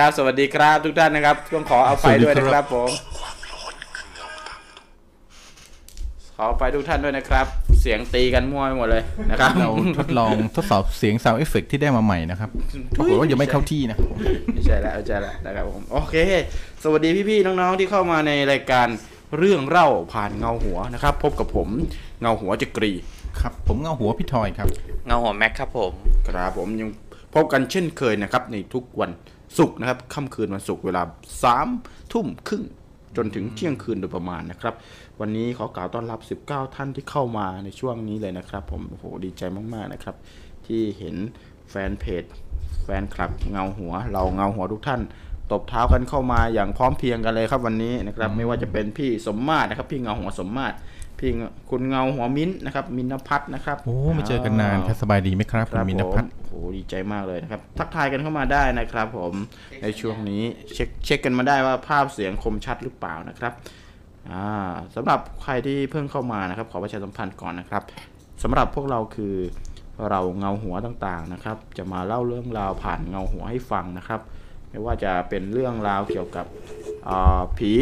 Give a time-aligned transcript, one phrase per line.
[0.00, 2.90] ครับสวัสดีครับทุกท่านนะครับต้องขอเอาไปด้วยนะครับผม
[6.36, 7.46] ขอไปทุกท่านด้วยนะครับ
[7.80, 12.50] เสียงตีกันมั่วไปหมดเลยนะครับ เราทดลองทดสอบเสียง sound effect ที่ได้มาใหม่นะครับ
[12.96, 14.18] ปรากฏว่ายังไม่เข้าที่นะครับผม
[14.54, 16.14] ไม่ใช่แล้วไม่ใช่แล้วนะครับผมโอเค
[16.82, 18.86] สวัสดีพี่ๆน้องๆที่เข้ามาในรายการ
[19.38, 21.68] เรื่องเล่าผ่านเงาหัวนะครับ พบกับผม
[22.20, 22.92] เงาหัวจักรี
[23.40, 24.68] ครับ ผมเงาหัวพี่ทอยครับ
[25.06, 25.92] เงาหัวแม็กครับผม
[26.28, 26.88] ครับผมยัง
[27.34, 29.12] พบกันเช่นเคยนะครับในทุกวัน
[29.58, 31.02] ศุกร์นะครับค่ำคืนวันศุกร์เวลา
[31.42, 31.68] สาม
[32.12, 32.64] ทุ่มครึ่ง
[33.16, 34.74] จนถึงเที่ยงคืนโดยประมาณนะครับ
[35.20, 39.42] วันนี้ขอกล่าวต้อนรับ 19 ท่านที่เข้ามาในช่วงนี้เลยนะครับ ผมโอ้โหดีใจ
[39.74, 40.16] มากๆนะครับ
[40.66, 41.16] ที่เห็น
[41.70, 42.24] แฟนเพจ
[42.84, 45.00] แฟนคลับเงาหัว เราเงาหัวทุกท่าน
[45.52, 50.74] ตบเท้ากันเข้ามาอย่างพร้อมเพรียงกันเลยครับวันนี้นะครับ ไม่ว่าจะเป็นพี่สมมาตรนะครับ พี่เงาหัวสมมาตร
[51.18, 51.30] พี่
[51.70, 59.34] คุณเงาหัวมิ้นท์นะครับ มินท์พัฒน์นะครับโอ้ไม่เจอกันนานครับสบายดีไหมครับคคุณรับมิผนมพัฒน์โอ้โหดีใจมากเลยนะครับ ทักทายกันเข้ามาได้นะครับ ผม
[59.82, 60.42] ในช่วงนี้
[60.74, 63.52] เช็คเช็คกันมาได้ว่าภาพเสียงคมชัดหรือเปล่านะครับ
[64.30, 64.46] อ่า
[64.94, 67.82] สำหรับใครที่เพิ่งเข้ามานะครับ ขอประชาสัมพันธ์ก่อนนะครับ
[68.42, 69.34] สำหรับพวกเราคือ
[70.10, 74.20] เราเงาหัวต่างๆนะครับ จะมาเล่าเรื่องราวผ่านเงาหัวให้ฟังนะครับ
[74.70, 76.46] ไม่ว่าจะเป็นเรื่องราวเกี่ยวกับ
[77.08, 77.72] อ่าผี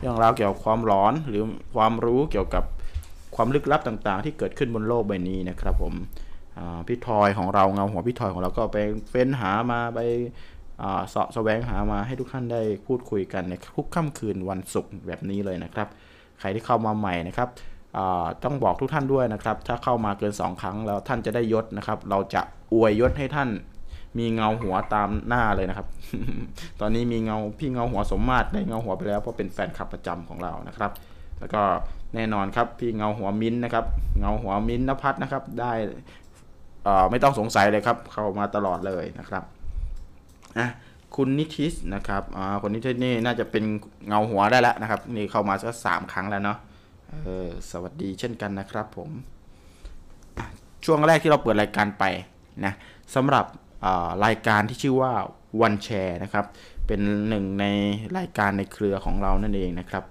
[0.00, 1.42] เรื่องราวเกี่ยวกับความหลอนหรือ
[1.74, 2.64] ความรู้เกี่ยวกับ
[3.36, 5.94] ความลึกลับต่างๆ ที่เกิดขึ้นบนโลกใบนี้นะครับ ผม
[6.88, 8.78] พี่ทอยของเราเงาหัวพี่ทอยของเราก็ไป
[9.10, 10.00] เฟ้นหามาไป
[11.08, 15.88] เสาะแสวงหามาให้ทุกท่านได้พูดคุยกันในทุกค่ำคืนวันศุกร์แบบนี้เลยนะครับ
[16.40, 17.48] ใครที่เข้ามาใหม่นะครับ
[18.44, 23.48] ต้องบอกทุกท่านด้วยนะครับ ถ้าเข้ามาเกิน 2 ครั้งแล้วท่านจะได้ยศนะครับ เราจะอวยยศให้ท่าน
[24.18, 25.86] มีเงาหัวตามหน้าเลยนะครับ
[26.80, 30.90] ตอนนี้มีเงาพี่เงาหัวสมมาตรได้เงาหัวไปแล้วเพราะเป็นแฟนคลับประจำของเรานะครับ
[31.40, 31.62] แล้วก็
[32.14, 33.84] แน่นอนครับพี่เงาหัวมิ้นนะครับ
[34.18, 35.72] เงาหัวมิ้นนภัทรนะครับได้
[36.84, 39.42] เอ่อไม่ต้องสงสัยเลยครับ เข้ามาตลอดเลยนะครับ
[40.58, 40.68] อะ
[41.16, 43.64] คุณนิทิสนะครับอ่าคนนิทิสนี่น่าจะเป็น
[44.08, 46.58] เงาหัวได้แล้วนะครับ นี่เข้ามาสักสามครั้งแล้วเนาะ
[47.24, 49.10] เออสวัสดีเช่นกันนะครับผม
[50.84, 52.04] ช่วงแรกที่เราเปิดรายการไป
[52.64, 52.72] นะ
[53.14, 53.44] สำหรับ
[54.24, 55.12] รายการที่ชื่อว่า
[55.62, 56.44] วันแชร์นะครับ
[56.86, 57.64] เป็นหนึ่งใน
[58.16, 60.04] รายการในเครือของเรานั่นเองนะครับ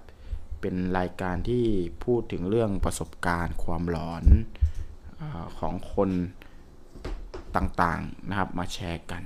[0.60, 1.64] เป็นรายการที่
[2.04, 4.24] พูดถึงเรื่องประสบการณ์ ความหลอน
[5.20, 5.22] อ
[5.58, 6.10] ของคน
[7.56, 9.22] ต่างๆนะครับมาแชร์กัน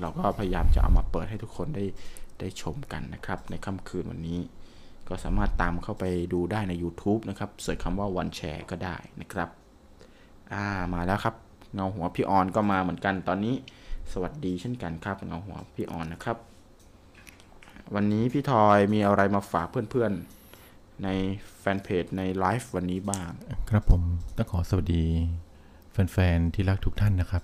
[0.00, 1.84] เราก็พยายามจะเอามาเปิดให้ทุกคนได้
[2.40, 4.40] ได้ชมกันนะครับ ในค่ำคืนวันนี้
[5.08, 9.48] ก็สามารถตามเข้าไปดูได้ใน YouTube นะครับเสิร์ชคำว่าวันแชร์ก็ได้นะครับ
[10.52, 11.34] อ่ามาแล้วครับ
[11.74, 13.54] เงาหัวพี่ออนก็มาเหมือนกันตอนนี้
[14.12, 16.36] สวัสดีเช่นกันครับ เงาหัวพี่ออนนะครับ
[17.94, 20.41] วันนี้พี่ทอยมีอะไรมาฝากเพื่อนๆ
[21.04, 21.08] ใน
[21.60, 23.30] แฟนเพจในไลฟ์วันนี้บ้าง
[23.70, 24.02] ครับผม
[24.36, 25.04] ต้องขอสวัสดี
[25.92, 27.42] แฟนๆ ที่รักทุกท่านนะครับ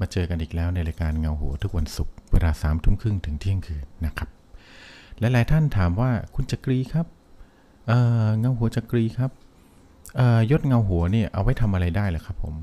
[0.00, 4.28] มาเจอกันอีกแล้วในรายการเงาหัวทุกวันศุกร์เวลาสามทุ่มครึ่งถึงเที่ยงคืนนะครับ
[5.18, 7.06] หลายๆท่านถามว่าคุณจักรีครับ
[7.86, 9.30] เอ่อเงาหัวจักรีครับ
[10.16, 12.54] เอ่อยศเงาหัวเนี่ยเอาไว้ทำอะไรได้เหรอครับผม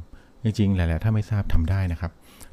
[0.43, 2.11] จริงๆหลายๆท่านไม่ทราบทำได้นะครับ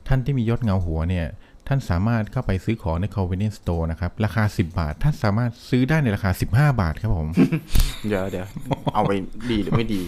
[0.08, 1.26] ท่านที่มียศเงาหัวเนี่ย
[1.68, 7.28] ท่านสามารถเข้าไปซื้อของใน convenience store นะครับ ราคา 10 บาท ท่านสามารถซื้อได้ในราคา 15 บาทครับผม
[8.08, 8.46] เดี๋ยวเดี๋ยว
[8.94, 9.12] เอาไป
[9.50, 10.00] ดีหรือไม่ดี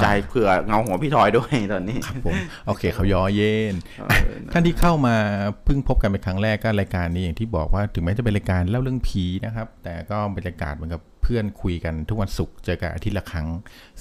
[0.00, 2.34] ใจายเผื่อเงาหัวพี่ทอยด้วยตอนนี้ผม
[2.66, 3.74] โอเคเขาย้อเย็น
[4.08, 5.16] เออท่านที่เข้ามา
[5.64, 13.46] เพิ่งพบกันเป็นครั้งแรกก็รายการนี้อย่างที่บอกว่าถึงแม้จะเป็นรายการเล่าเรื่องผีนะครับ แต่ก็บรรยากาศเหมือนกับเพื่อนคุยกันทุกวันศุกร์เจอกันอาทิตย์ละครั้ง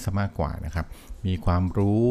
[0.01, 0.85] ซะมากกว่านะครับ
[1.27, 2.05] มีความรู้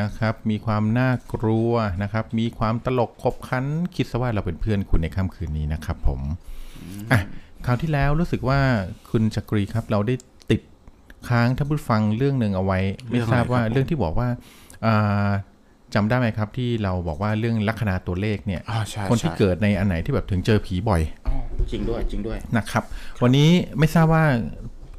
[0.00, 1.72] นะครับ มีความน่ากลัว
[2.02, 3.64] นะครับ มีความตลกขบขัน
[3.96, 6.20] คิดซะว่าเราเป็นเพื่อนคุณในค่ำคืนนี้นะครับ ผม
[7.12, 7.20] อะ
[7.66, 8.60] คราวที่แล้วรู้สึกว่า
[9.10, 10.14] คุณจักรีครับ เราได้
[10.50, 10.60] ติด
[11.28, 12.78] ค้างท่านผู้ฟังเรื่องหนึ่งเอาไว้
[13.10, 14.28] ไม่ทราบว่าเรื่องที่บอกว่า
[14.86, 15.28] อ่า
[15.94, 21.34] จำได้ไหมครับ ที่เราบอกว่าเรื่องลัคนาตัวเลขเนี่ยอ่าใช่คนที่ใช่เกิดในอันไหนที่แบบถึงเจอผีบ่อยอ๋อ
[21.72, 22.84] จริงด้วยจริงด้วยนะครับ
[23.22, 24.24] วันนี้ไม่ทราบว่า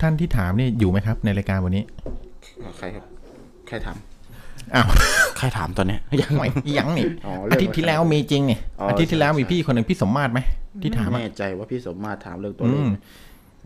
[0.01, 1.83] ท่านที่ถามนี่อยู่ไหมครับ ในรายการวันนี้
[2.77, 3.05] ใครครับ
[3.67, 3.97] ใครถาม
[4.75, 4.87] อ้าว
[5.37, 6.47] ใครถามตอนเนี้ยยังไม่
[6.77, 10.39] ยังนี่อ๋อเรื่องอาทิตย์ที่แล้วมีจริงนี่อ๋อออาทิตย์ที่แล้วใช่มีพี่คนหนึ่งพี่สมมาตรไหม
[10.81, 12.91] ที่ถามไม่อะแน่ใจว่าพี่สมมาตรถามเรื่องตัวอืเลขม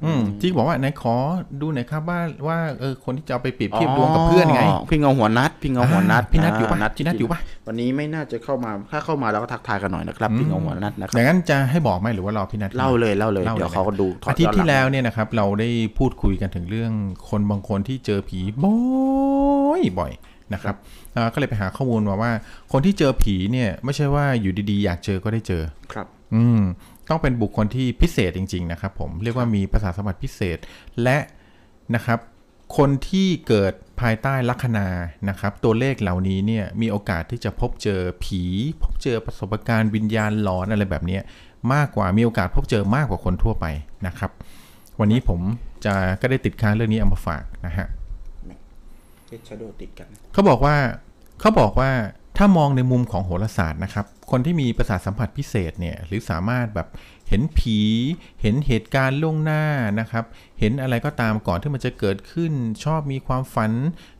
[0.03, 1.15] อืมที่บอกว่าไหนขอ
[1.61, 16.91] ดูหน่อยครับว่าว่าเออคนที่จะเอาไปเปรียบเทียบดวงกับเพื่อนไง พี่เงาหัวนัด พี่เงาหัวนัดอ่าพี่นัทอยู่ปะนัดพี่นัทอยู่ปะวันนี้ไม่น่าจะเข้ามาถ้าเข้ามาเราก็ทักทายกันหน่อยนะครับพี่เงาหัวนัดนะคอรับย่างนั้นจะให้บอกไหมหรือว่ารอพี่นัทเล่าเลยเล่าเลยเล่าเลยเดี๋ยวเขาก็ดูถอดอาทิตย์ที่ย้อนหงแล้วเนี่ยนะครับ เราได้พูดคุยกันถึงเรื่อง
[17.29, 18.77] คนบางคนที่เจอผีบ่อ
[19.79, 20.11] ยบ่อย
[20.53, 20.75] นะครับ
[21.15, 22.31] อ่าก็เลยไปหาข้อมูลมาว่า
[22.71, 26.61] คนที่เจอผีเนี่ยไม่ใช่ว่าอยู่ดีๆ อยากเจอก็ได้เจอครับ อืม
[27.09, 30.57] ต้องเป็นบุคคลที่พิเศษจริง ๆ นะครับ ผมเรียกว่ามีภาษาทสมบัติพิเศษ
[31.03, 31.17] และ
[31.95, 32.19] นะครับ
[32.77, 34.87] คนที่เกิดภายใต้ลัคนา
[35.29, 38.41] นะครับ ตัวเลขเหล่านี้เนี่ยมีโอกาสที่จะพบเจอผี
[38.81, 41.21] พบเจอประสบการณ์วิญญาณหลอนอะไรแบบเนี้ย
[41.73, 43.65] มากกว่ามีโอกาสพบเจอมากกว่าคนทั่วไป
[44.07, 44.31] นะครับ
[44.99, 45.39] วันนี้ผม
[45.85, 50.75] จะก็ได้ติดค้างเรื่องนี้เอามาฝากนะฮะเชชโดติดกัน เขาบอกว่า
[51.39, 51.91] เขาบอกว่า
[52.37, 56.87] ถ้ามองในมุมของโหราศาสตร์นะครับ คนที่มีประสาทสัมผัสพิเศษเนี่ย หรือสามารถแบบ
[57.29, 57.79] เห็นผี
[58.41, 59.63] เห็นเหตุการณ์ล่วงหน้า
[59.99, 60.25] นะครับ
[60.59, 62.53] เห็นอะไรก็ตามก่อนที่มันจะเกิดขึ้น
[62.83, 63.71] ชอบมีความฝัน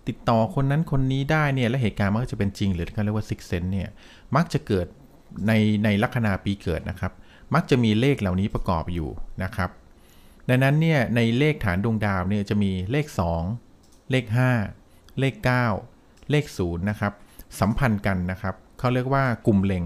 [0.07, 3.89] ติดต่อคนนั้นคนนี้ได้เนี่ย และเหตุการณ์มันก็จะเป็นจริง หรือที่เขาเรียกว่าซิกเซนเนี่ย
[4.35, 4.87] มักจะเกิด
[5.47, 5.51] ใน
[5.83, 7.11] ในลัคนาปีเกิดนะครับ
[7.53, 9.09] มักจะมีเลขเหล่านี้ประกอบอยู่
[9.43, 9.69] นะครับ
[10.49, 13.05] ดังนั้นเนี่ยในเลขฐานดวงดาวเนี่ยจะมีเลข
[13.59, 14.25] 2 เลข
[14.59, 14.82] 5
[15.19, 15.35] เลข
[15.81, 17.13] 9 เลข0นะครับ
[17.59, 19.85] สัมพันธ์กันนะครับเขาเรียกว่ากลุ่มเล็ง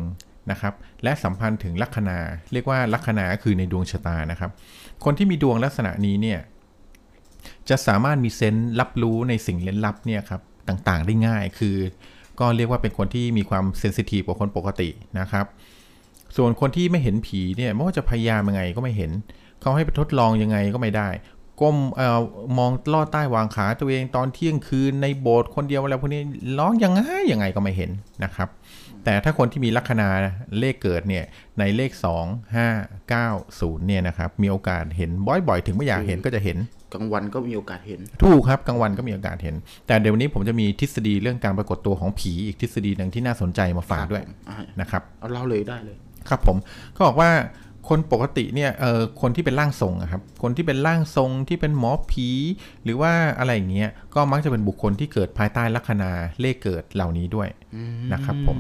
[0.52, 2.20] นะครับและสัมพันธ์ถึงลัคนา
[2.54, 4.52] เรียกว่าลัคนาคือในดวงชะตานะครับ
[5.04, 6.40] คนที่มีดวงลักษณะนี้เนี่ย
[7.70, 11.78] จะสามารถมีเซนส์รับรู้ในสิ่งเล่นลับเนี่ยครับต่างๆได้ง่ายคือ
[12.40, 14.90] ก็เรียกว่าเป็นคนที่มีความเซนซิทีฟกว่าคนปกติ
[15.20, 15.46] นะครับ
[16.38, 19.12] ส่วนคนที่ไม่เห็นผีเนี่ยไม่ว่าจะพยายามยังไงก็ไม่เห็น
[19.62, 21.10] เขาให้ไปทดลองยังไงก็ไม่ได้
[21.62, 22.20] ก้มเอ่อ
[22.58, 26.22] มองลอดใต้วางขาตัวเองตอนเที่ยงคืนในโบสถ์คนเดียวอะไรพวกนี้
[26.60, 27.02] ร้องยังไง
[27.32, 27.92] ยังไงก็ไม่เห็น
[28.24, 28.50] นะครับ
[29.04, 30.10] แต่ถ้าคนที่มีลัคนา
[30.60, 31.26] เลขเกิดเนี่ย
[31.60, 31.92] ในเลข
[32.24, 36.58] 2 5 9 0เนี่ยนะครับมีโอกาสเห็นบ่อยๆ ถึงไม่อยากเห็นก็จะเห็น
[36.94, 39.56] กลางวันก็มีโอกาสเห็น ถูกครับกลางวันก็มีโอกาสเห็น
[39.88, 45.98] แต่เดี๋ยววันนี้ผมจะมีทฤษฎีเรื่องการปรากฏตัวของผีอีกทฤษฎีหนึ่งที่น่าสนใจมาฝากด้วยอ่านะครับเอาเล่าเลยได้เลย
[46.30, 46.58] ครับผม
[46.96, 47.30] ก็บอกว่า
[47.90, 52.30] คนปกติเนี่ยเออคนที่เป็นร่างทรงอะครับคนที่เป็นร่างทรงที่เป็นหมอผี
[52.84, 56.12] หรือว่าอะไรอย่างเงี้ยก็มักจะเป็นบุคคลที่เกิดภายใต้ลัคนา
[56.42, 57.50] เลขเกิดเหล่านี้ด้วย
[58.14, 58.60] นะครับผม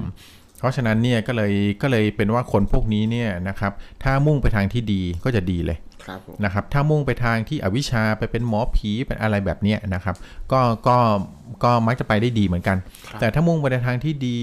[0.59, 3.71] เพราะฉะนั้นเนี่ยก็เลยก็เลยเป็นว่าคนพวกนี้เนี่ยนะครับ
[4.03, 10.15] ถ้ามุ่งไปทางที่ดีก็จะดีเลยครับผมนะครับถ้ามุ่งไปทางที่อวิชชาไปเป็นหมอผีเป็นอะไรแบบเนี้ยนะครับ
[10.51, 10.97] ก็ก็
[11.63, 12.77] ก็มักจะไปได้ดีเหมือนกัน
[13.19, 14.37] แต่ถ้ามุ่งไปในทางที่ดี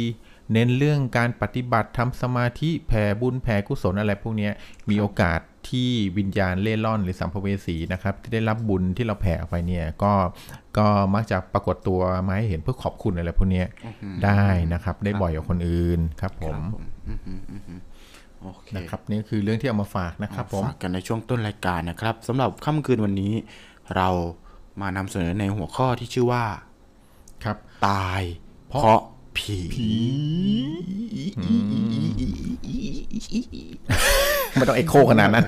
[0.53, 4.53] เน้นเรื่องการปฏิบัติทำสมาธิแผ่บุญแผ่กุศลอะไรพวกเนี้ย
[4.91, 10.13] มีโอกาสที่วิญญาณเล่ร่อนหรือสัมภเวสีนะครับที่ได้รับบุญที่เราแผ่ออกไปเนี่ยก็
[10.77, 13.67] ก็มักจะปรากฏตัวมาให้เห็นเพื่อขอบคุณอะไรพวกเนี้ย
[14.25, 16.57] ได้นะครับ ได้บ่อยกว่าคนอื่นครับผม
[17.09, 17.81] อืมอืมอืมอืม
[18.41, 23.33] โอเคนะครับนี่คือเรื่องที่เอามาฝากนะครับผมฝากกันในช่วงต้นรายการนะครับสำหรับค่ำคืนวันนี้
[23.97, 24.09] เรา
[24.81, 26.45] มานำเสนอในหัวข้อที่ชื่อว่า
[27.45, 27.57] ครับ
[27.89, 28.23] ตาย
[28.69, 29.01] เพเพราะราะ
[29.39, 29.59] ผี
[34.55, 35.45] ไม่ต้องเอ็กโคขนาดนั้น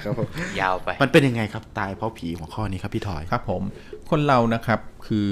[0.61, 3.63] ยาวไป มันเป็นยังไงครับตายเพราะผีหัวข้อนี้ครับพี่ถอย ครับผม
[4.11, 5.31] คนเรานะครับคือ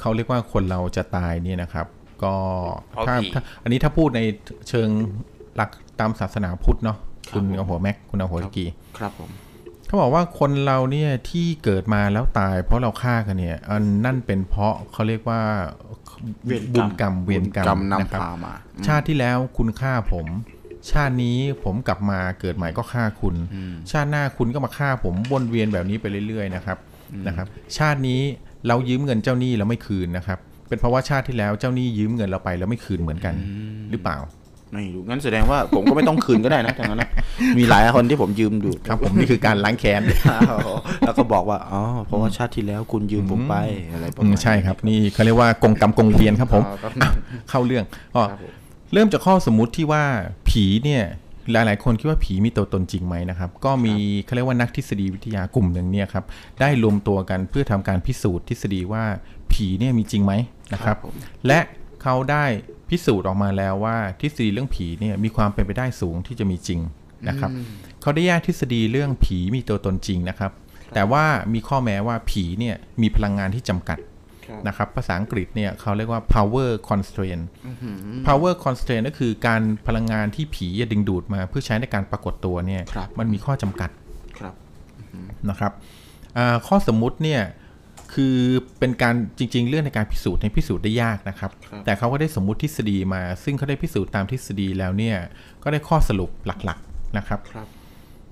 [0.00, 1.86] เขาเรียกว่าคนเราจะตายเนี่ยนะครับ
[2.24, 2.34] ก็
[2.90, 4.20] เพราะถ้าผีถ้าอันนี้ถ้าพูดใน
[4.68, 4.88] เชิง
[5.56, 5.70] หลัก
[6.00, 6.98] ตามศาสนาพุทธเนาะ
[7.34, 9.30] คุณเอาหัวแม็กคุณเอาหัวตะกี้ครับผม
[9.86, 15.40] เขาบอกว่าคนเราเนี่ยที่เกิดมาแล้วตาย เพราะเราฆ่ากันเนี่ยอันนั่นเป็นเพราะเขาเรียกว่า
[16.46, 18.54] เวรกรรมบุญกรรมเวรกรรกรรมมนะครับนำพามา
[18.86, 20.26] ชาติที่แล้วคุณฆ่าผม
[20.90, 23.34] ชาตินี้ผมกลับมาเกิดใหม่ก็ฆ่าคุณ
[23.90, 26.78] ชาติหน้าคุณก็มาฆ่าผมวนเวียนแบบนี้ไปเรื่อยๆนะครับ
[27.26, 27.46] นะครับ
[27.78, 28.20] ชาตินี้
[28.66, 30.38] เรายืมเงินเจ้าหนี้แล้วไม่คืนนะครับ
[30.68, 33.34] เป็นเพราะว่าชาติที่แล้วเจ้าหนี้ยืมเงินเราไปแล้วไม่คืนเหมือนกัน
[33.90, 34.18] หรือเปล่า
[34.74, 37.10] ไม่รู้งั้นแสดงว่าผมก็ไม่ต้องคืนก็ได้นะทางนั้นนะ
[37.58, 40.02] มีหลายคนที่ผมยืมดูครับ ผมนี่คือการล้างแค้น
[41.00, 43.56] แล้วก็บอกว่าอ๋อเพราะว่าชาติที่แล้วคุณยืมผมไป
[43.92, 47.10] อะไรประอืมาณมนี้ใช่ครับ นี่เขาเรียกว่ากงกรรมกงเวียนครับผมอ๋อครับอะ
[47.50, 47.84] เข้าเรื่อง
[48.14, 48.52] ก็ครับผม
[48.92, 50.04] เริ่มจากข้อสมมุติที่ว่า
[50.48, 51.04] ผีเนี่ย
[51.52, 53.94] หลายๆ คนคิดว่าผีมีตัวตนจริงไหมนะครับ ก็มี
[54.24, 56.24] เขาเรียกว่านักทฤษฎีวิทยากลุ่มหนึ่งเนี่ยครับ
[56.60, 59.04] ได้รวมตัวกันเพื่อทำการพิสูจน์ทฤษฎีว่า
[59.52, 60.32] ผีเนี่ยมีจริงไหม
[60.72, 61.14] นะครับครับผม
[61.46, 61.60] และ
[62.02, 62.44] เขาได้
[62.90, 66.80] พิสูจน์ออกมาแล้วว่าทฤษฎีเรื่องผีเนี่ยมีความเป็นไปได้สูงที่จะมีจริง
[67.28, 67.50] นะครับ
[68.02, 70.52] เขาได้แยกทฤษฎีเรื่องผีมีตัวตนจริงนะครับ
[70.94, 73.98] แต่ว่ามีข้อแม้ว่าผีเนี่ยมีพลังงานที่จำกัด
[74.46, 77.44] ครับนะครับภาษาอังกฤษเนี่ยเขาเรียกว่า power constraint
[78.26, 83.90] power constraint ก็คือการพลังงานที่ผีจะดึงดูดมาเพื่อใช้ในการปรากฏตัวเนี่ยครับมันมีข้อจำกัด
[84.38, 84.54] ครับ
[85.50, 85.72] นะครับ
[86.36, 87.42] อ่าข้อสมมุติเนี่ย
[88.12, 88.36] คือ
[88.78, 95.16] เป็นการจริง ๆ เรื่องในการพิสูจน์ในยพิสูจน์ได้ยากนะครับครับ แต่เขาก็ได้สมมุติทฤษฎีมา ซึ่งเขาได้พิสูจน์ตามทฤษฎีแล้วเนี่ย
[95.62, 97.68] ก็ได้ข้อสรุปหลักๆนะครับครับ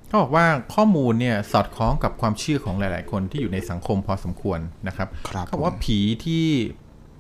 [0.07, 6.45] เขาบอกว่าข้อมูลเนี่ยสอดคล้องกับความเชื่อของหลาย ๆ คนที่อยู่ในสังคมพอสมควรนะครับครับเขาบอกว่าผีที่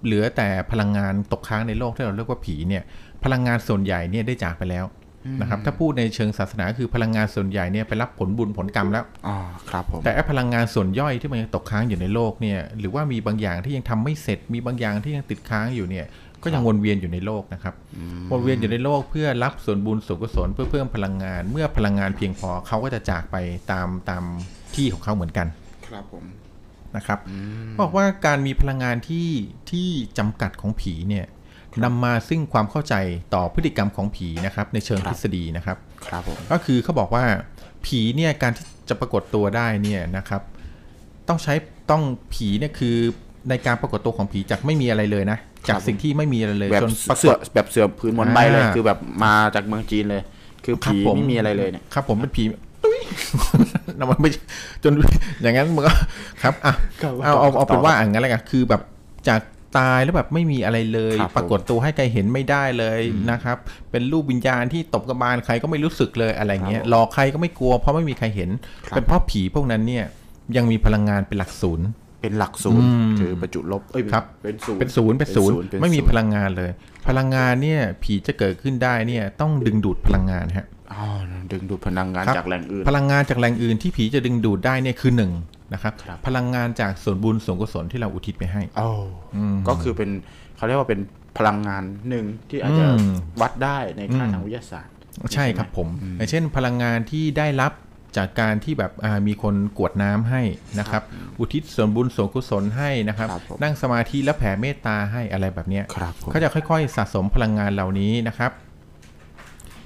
[0.04, 2.82] เหลือแต่พลังงานตกค้างในโลกที่เราเรียกว่าผีเนี่ย
[3.24, 4.84] พลังงานส่วนใหญ่เนี่ยได้จากไปแล้ว
[5.40, 9.36] นะครับถ้าพูดในเชิงศาสนาคือพลังงานส่วนใหญ่เนี่ยไปรับผลบุญผลกรรมแล้วอ๋อ
[9.70, 16.06] ครับผมแต่ไอ้พลังงานส่วนย่อยที่มันยังตกค้างอยู่ในโลกเนี่ยหรือว่ามีบางอย่างที่ยังทำไม่เสร็จ มีบางอย่างที่ยังติดค้างอยู่เนี่ย
[16.42, 17.74] ก็ยังวนเวียนอยู่ในโลกนะครับ
[18.32, 23.36] วนเวียนอยู่ในโลกเพื่อรับส่วนบุญส่วนกุศลเพื่อเพิ่มพลังงาน เมื่อพลังงานเพียงพอเขาก็จะจากไป
[23.72, 24.22] ตามตาม
[24.74, 25.46] ที่ของเขาเหมือนกัน
[25.88, 26.24] ครับผม
[26.96, 27.18] นะครับ
[27.80, 29.28] บอกว่าการมีพลังงานที่
[29.70, 31.26] ที่จำกัดของผีเนี่ย
[31.84, 32.94] นำมาซึ่งความเข้าใจ
[33.34, 35.76] ต่อพฤติกรรมของผีนะครับ ในเชิงทฤษฎีนะครับ
[36.08, 37.24] ครับผมก็คือเขาบอกว่า
[37.86, 40.42] ผีเนี่ยการที่จะปรากฏตัวได้เนี่ยนะครับ
[41.28, 41.54] ต้องใช้
[41.90, 42.02] ต้อง
[42.34, 42.96] ผีเนี่ยคือ
[43.48, 50.22] ในการปรากฏตัวของผีจากไม่มีอะไรเลยนะ จากสิ่งที่ไม่มีอะไรเลยแบบจนปรากเสือฏแบบเสือพื้นหมอนใบเลยอ่าคือแบบมาจากเมืองจีนเลย
[50.64, 52.44] คือครับผีผมไม่มีอะไรเลยเนี่ยครับ ผมเป็นผี
[52.84, 52.98] ตุ้ย
[53.98, 54.30] นะมันไม่
[54.82, 54.92] จน
[55.42, 55.92] อย่างนั้นมันก็
[56.42, 58.82] ครับอะครับเอาเอาเอาต่อเป็นว่าอย่างนั้นเลยกันคือแบบ
[59.28, 59.40] จาก
[59.78, 63.56] ตายแล้วแบบไม่มีอะไรเลยครับผมปรากฏตัวให้ใครเห็นไม่ได้เลยนะครับ
[63.90, 68.50] เป็นรูปวิญญาณที่ตบกระบาลใครก็ไม่รู้สึกเลยอะไรเงี้ยครับผมหลอกใครก็ไม่กลัวเพราะไม่มีใครเห็น
[68.86, 70.04] ครับเป็นเพราะผีพวกนั้นเนี่ย
[70.56, 71.86] ยังมีพลังงานเป็นหลักศูนย์
[72.22, 76.70] เป็นหลักศูนย์อืมคือประจุลบเอ้ยครับเป็นศูนย์เป็นศูนย์เป็นศูนย์เป็นไม่มีศูนย์พลังงานเลย
[77.08, 81.04] พลังงานเนี่ยผีจะเกิดขึ้นได้เนี่ยต้องดึงดูดพลังงานฮะอ๋อ
[81.52, 85.32] ดึงดูดพลังงานครับจากแหล่งอื่น พลังงานจากแหล่งอื่นที่ผีจะดึงดูดได้เนี่ยคือหนึ่ง
[85.72, 88.90] นะครับครับพลังงานจากส่วนบุญส่วนกุศลที่เราอุทิศไปให้อ๋อ
[89.36, 90.10] อก็คือเป็น
[90.56, 91.00] เขาเรียกว่าเป็น
[91.38, 94.92] พลังงานหนึ่งที่อาจจะอืมวัดได้ในค่าอืมทางวิทยาศาสตร์
[95.34, 97.72] ใช่ครับผมอย่างเช่น พลังงานที่ได้รับ
[98.16, 100.42] จากการที่แบบอ่ามีคนกรวดน้ำให้
[100.78, 101.02] นะครับ
[101.38, 108.50] อุทิศส่วนบุญส่วนกุศลให้นะครับครับผมนั่งสมาธิและแผ่เมตตาให้อะไรแบบเนี้ยครับผมเขาจะค่อยๆ สะสมพลังงานเหล่านี้นะครับ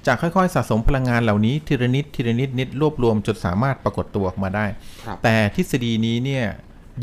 [0.07, 4.65] จากค่อยๆ สะสมพลังงานเหล่านี้ทีละนิดทีละนิดนิดรวบรวมจนสามารถปรากฏตัวออกมาได้
[5.05, 6.45] ครับแต่ทฤษฎีนี้เนี่ย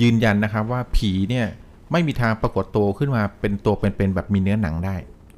[0.03, 1.47] ยืนยันนะครับว่าผีเนี่ย
[1.93, 4.97] ไม่มีทางปรากฏตัวขึ้นมาเป็นตัวเป็นๆแบบมีเนื้อหนังได้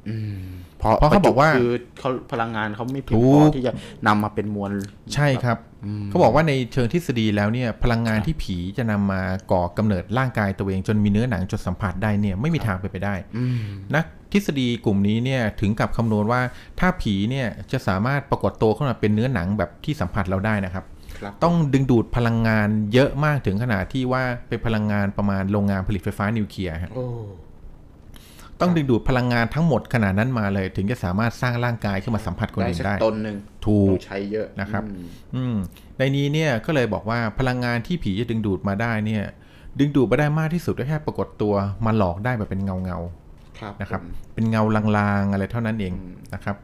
[0.09, 0.39] อืม
[0.79, 3.73] เพราะเพราะเขาบอกว่าคือเขาพลังงานเขาไม่เพียงถูพอกที่จะ
[4.07, 4.71] นำมาเป็นมวล
[5.13, 5.57] ใช่ครับ
[6.05, 13.59] เขาบอกว่าในเชิงทฤษฎีแล้วเนี่ย พลังงานที่ผีจะนำมาก่อกำเนิดร่างกายตัวเองจนมีเนื้อหนังจนสัมผัสได้เนี่ยไม่มีทางไปนไปได้อืม
[13.95, 16.41] นัก ทฤษฎีกลุ่มนี้เนี่ยถึงกับคำนวณว่า
[16.79, 20.85] ถ้าผีเนี่ยจะสามารถปรากฏตัวขึ้นมาเป็นเนื้อหนังแบบที่สัมผัสเราได้นะครับ
[21.19, 27.07] ครับต้องดึงดูดพลังงานเยอะมากถึงขนาดที่ว่าเป็นพลังงานประมาณโรงงานผลิตไฟฟ้านิวเคลียร์ฮะโอ้
[28.61, 35.55] ต้องดึงดูดพลังงานทั้งหมดขนาดนั้นมาเลย ถึงจะสามารถสร้างร่างกายขึ้นมาสัมผัสคนได้อื่นสักได้ตนหนึ่งถูต้กองใช้เยอะนะครับอืมอืม
[35.97, 39.23] ในนี้เนี่ยก็เลยบอกว่าพลังงานที่ผีจะดึงดูดมาได้เนี่ย
[39.79, 41.53] ดึงดูดมาได้มากที่สุดก็แค่ปรากฏตัว
[41.85, 43.22] มาหลอกได้แบบเป็นเงาเงาๆครับ
[43.81, 44.63] นะครับผมเป็นเงา
[44.97, 45.93] ลางๆอะไรเท่านั้นเอง
[46.33, 46.55] นะครับ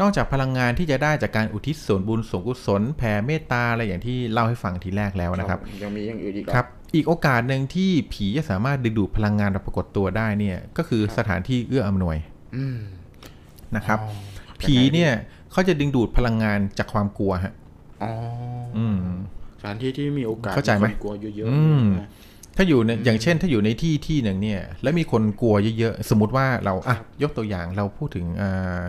[0.00, 12.16] นอกจากพลังงานที่จะได้จากการอุทิศส่วนบุญส่วนกุศลแผ่เมตตาอะไรอย่างที่เล่าให้ฟังทีแรกแล้วนะครับ ยังมีอย่างอื่นอีกเหอครับ อีกโอกาสหนึ่งที่ผีจะสามารถดึงดูดพลังงานมาปรากฏตัวได้เนี่ยก็คือสถานที่เอื้ออำนวย
[12.56, 12.78] อืม
[13.76, 14.10] นะครับอ๋อ
[14.62, 15.12] ผีเนี่ย
[15.52, 17.52] เขาจะดึงดูดพลังงานจากความกลัวฮะ
[18.02, 18.12] อ๋อ
[18.76, 18.98] อืม
[19.58, 22.08] สถานที่ที่มีโอกาสเข้าใจไหมคนกลัวเยอะอืมๆนะ
[22.56, 28.80] ถ้าอยู่ในอย่างเช่น ถ้าอยู่ในที่ที่หนึ่งเนี่ย แล้วมีคนกลัวเยอะๆ สมมติว่าเราอะยกตัวอย่างเราพูดถึงอ่า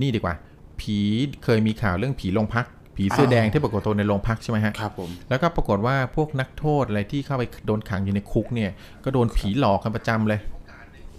[0.00, 0.34] นี่ดีกว่า
[0.80, 0.98] ผี
[1.44, 8.70] เคยมีข่าวเรื่องผีโรงพัก ผีเสื้อแดงที่ปรากฏตัวในโรงพักใช่ไหมฮะครับผมแล้วก็ปรากฏว่าพวกนักโทษอะไรที่เข้าไปโดนขังอยู่ในคุกเนี่ย
[9.04, 10.40] ก็โดนผีหลอกกันประจำเลย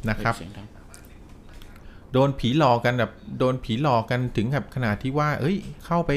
[0.09, 0.67] นะครับเสียงดัง
[2.13, 6.11] โดนผีหลอกกันแบบโดนผีหลอกกันถึงกับขนาดที่ว่า เอ้ย เข้าไป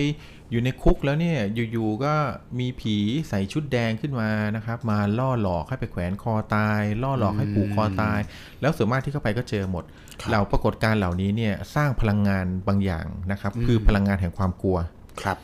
[0.50, 1.38] อยู่ในคุกแล้วเนี่ย
[1.72, 2.14] อยู่ๆก็
[2.60, 2.96] มีผี
[3.28, 8.20] ใส่ชุดแดงขึ้นมานะครับ มาล่อหลอกให้ไปแขวนคอตาย ล่อหลอกให้ผูกคอตาย
[8.60, 9.84] แล้วส่วนมากที่เข้าไปก็เจอหมด
[10.28, 14.78] เหล่าปรากฏการณ์เหล่านี้เนี่ยสร้างพลังงานบางอย่างนะครับ คือพลังงานแห่งความกลัว
[15.22, 15.38] ครับ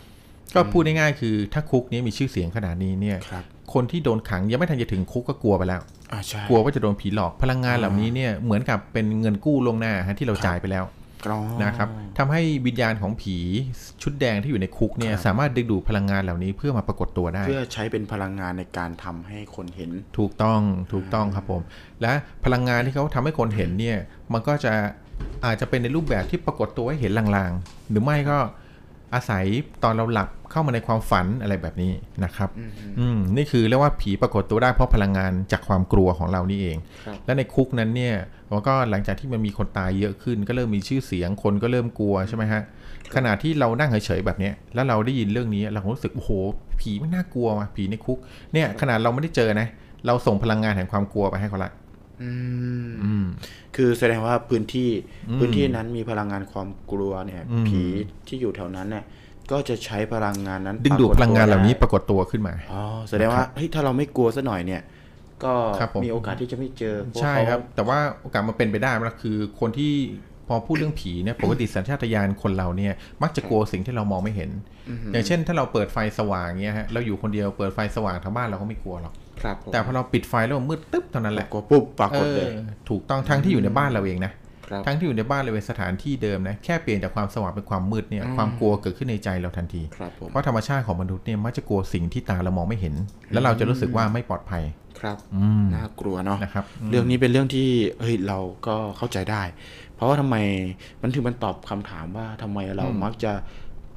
[0.55, 5.81] ก็พูดง่ายๆคือถ้าคุกนี้มีชื่อเสียงขนาดนี้เนี่ยครับคนที่โดนขังยังไม่ทันจะถึงคุกก็กลัวไปแล้ว
[6.13, 11.04] อ่าใช่กลัวว่าจะโดนผีหลอกพลังงานเหล่านี้เนี่ยเหมือนกับเป็นเงินกู้ลวงหน้าฮะที่เราจ่ายไปแล้วอ๋อ
[11.65, 11.89] นะครับ
[12.19, 13.37] ทำให้วิญญาณของผี
[14.03, 20.61] ชุดแดงที่อยู่ในคุกเนี่ยครับสามารถดึงดูดพลังงานเหล่านี้เพื่อมาปรากฏตัวได้ เพื่อใช้เป็นพลังงานในการทำให้คนเห็น ถูกต้อง
[20.93, 21.63] ถูกต้องครับผม
[22.03, 22.13] และ
[22.45, 23.99] พลังงานที่เขาทำให้คนเห็นเนี่ย
[24.33, 24.73] มันก็จะ
[25.45, 28.39] อาจจะเป็นในรูปแบบที่ปรากฏตัวให้เห็นลางๆ หรือไม่ก็
[29.15, 29.45] อาศัย
[29.85, 31.93] ตอนเราหลับเข้ามาในความฝันอะไรแบบนี้
[32.25, 32.49] นะครับ
[32.99, 38.15] อืมนี่คือเรียกว่าผีปรากฏตัวได้เพราะพลังงานจากความกลัวของเรานี่เองครับและในคุกนั้นเนี่ย
[38.51, 42.63] มันก็หลังจากที่มันมีคนตายเยอะขึ้น ก็เริ่มมีชื่อเสียงคนก็เริ่มกลัวใช่ไหมฮะ
[43.15, 46.31] ขณะที่เรานั่งเฉยๆแบบเนี้ยแล้วเราได้ยินเรื่องนี้เราก็รู้สึกโอ้โห
[46.81, 48.19] ผีไม่น่ากลัวว่ะผีในคุก
[48.53, 49.67] เนี่ยขนาดเราไม่ได้เจอนะ
[50.07, 51.84] เราส่งพลังงานแห่งความกลัวไปให้เขาละอืมอืม
[53.77, 54.91] คือแสดงว่าพื้นที่
[55.29, 57.83] อืมพื้นที่นั้นมีพลังงานความกลัวเนี่ยอืมผี
[58.27, 59.05] ที่อยู่แถวนั้นเนี่ย
[59.51, 64.83] ก็จะใช้พลังงานนั้นดึงดูดปรกฏพลังงานเหล่านี้ตัวปรากฏตัวขึ้นมาอ๋อแสดงว่าเฮ้ยถ้าเราไม่กลัวซะหน่อยเนี่ย
[65.45, 69.93] ก็ครับผมมีโอกาสที่จะไม่เจอพวกใช่เขาครับ แต่ว่าโอกาสมันเป็นไปได้ไหมล่ะคือคนที่
[70.49, 74.51] พอพูดเรื่องผีเนี่ยปกติสัญชาตญาณคนเราเนี่ยมักจะกลัวสิ่งที่เรามองไม่เห็น
[75.13, 82.61] อย่างเช่น ถ้าเราเปิดไฟสว่างเงี้ยฮะเราอยู่คนเดียวเปิดไฟสว่างทางบ้านเราก็ไม่กลัวหรอก ครับผมแต่พอเราปิดไฟแล้วมันมืดตึ๊บเท่านั้นแหละกลัวปุ๊บปรากฏเลยออ
[82.91, 84.33] ถูกต้องทั้งที่อยู่ในบ้านเราเองนะ
[84.67, 92.95] ครับทั้งที่อยู่ในบ้านเราเป็นสถานที่เดิมนะแค่เปลี่ยนจากความสว่างเป็นความมืดเนี่ยความกลัวเกิดขึ้นในใจเราทันทีครับผมเพราะธรรมชาติของมนุษย์เนี่ยมักจะกลัวสิ่งที่ตาเรามองไม่เห็น
[93.33, 94.63] แล้วเราจะรู้สึกว่าไม่ปลอดภัย
[95.01, 97.69] ครับอืมน่ากลัวเนาะนะครับเรื่องนี้เป็นเรื่องที่
[98.01, 99.43] เฮ้ยเราก็เข้าใจได้
[99.95, 100.37] เพราะว่าทำไม
[101.03, 103.33] มันถึงมันตอบคำถามว่าทำไมเรามักจะ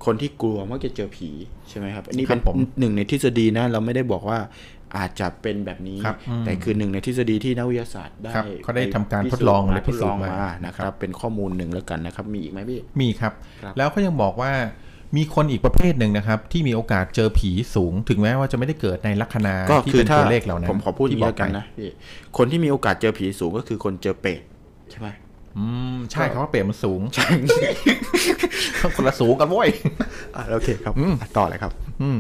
[0.06, 1.30] คนที่กลัวมักจะเจอผี
[1.70, 4.40] ใช่ไหมครับอันนี้ครัเป็บนผมหนึ่งในทฤษฎีนะเราไม่ได้บอกว่า
[4.98, 14.52] อาจจะเป็นแบบนี้ครับอืมแต่คือหนึ่งในทฤษฎีที่นักวิทยาศาสตร์ได้ครับเขาได้ปทำการพิทดสูจลองมาและพิสูจน์ทดลองมานะครับ เป็นข้อมูลหนึ่งแล้วกันนะครับ มีอีกไหมพี่ มีครับครับแล้วก็ยังบอกว่า
[15.18, 21.90] มีคนอีกประเภทหนึ่งนะครับ ที่มีโอกาสเจอผีสูง ถึงแม้ว่าจะไม่ได้เกิดในลัคนาก็ที่คือเป็นถ้าตัวเลขเหล่านั้นผมขอพูดอย่างที่นี้บอแล้วกันไปนะพี่
[22.38, 24.42] คนที่มีโอกาสเจอผีสูงก็คือคนเจอเปรต
[24.92, 25.08] ใช่ไหม
[25.58, 27.28] อืมใช่เขาว่าเปรตมันสูงใช่
[28.96, 29.70] คนละสูงกันเว้ย
[30.36, 32.18] อ่าโอเคครับอะต่อเลยครับ อืม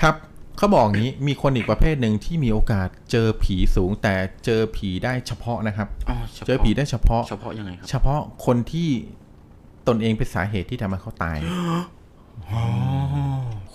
[0.00, 0.14] ครับ
[0.58, 8.90] เขาบอกอย่างนี้มีคนอีกประเภทหนึ่งที่มีโอกาสเจอผีสูงแต่เจอผีได้เฉพาะนะครับอ๋อฉพาะเจอผีได้เฉพาะ เฉพาะยังไงครับ เฉพาะคนที่
[9.88, 11.38] ตนเองเป็นสาเหตุที่ทำให้เขาตาย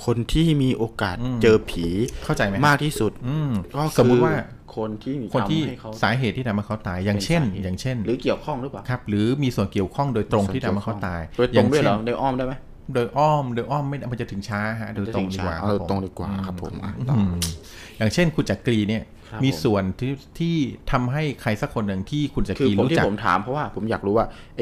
[0.05, 1.88] คนที่มีโอกาสอืมเจอผี
[2.25, 4.36] เข้าใจไหมมากที่สุด อืมก็สมมุติว่า
[4.75, 12.53] คนที่คนที่ทำให้เขาสาเหตุที่ทำให้เขาตาย อย่างเช่นป็สหตุอย่างเช่น หรือเกี่ยวข้องหรือเปล่าครับ หรือมีส่วนเกี่ยวข้องโดยตรงที่ทำให้เขาตายโดยตรงด้วยเหรอางช่นโดยอ้อมได้ไหม
[12.93, 17.34] โดยอ้อมโดยอ้อมไม่มันจะถึงช้าฮะโดยตรงดีกว่าเออคบผมตรงดีกว่าครับผมอะต่ออืม
[17.98, 20.55] อย่างเช่นคุณจักรีเนี่ยครับมีผมส่วนที่ที่
[20.91, 24.25] ทำให้ใครสักคนหนึ่งที่คุณจักคือรีผมรู้ที่จักผมถามเพราะว่าผมอยากรู้ว่า
[24.58, 24.62] ไอ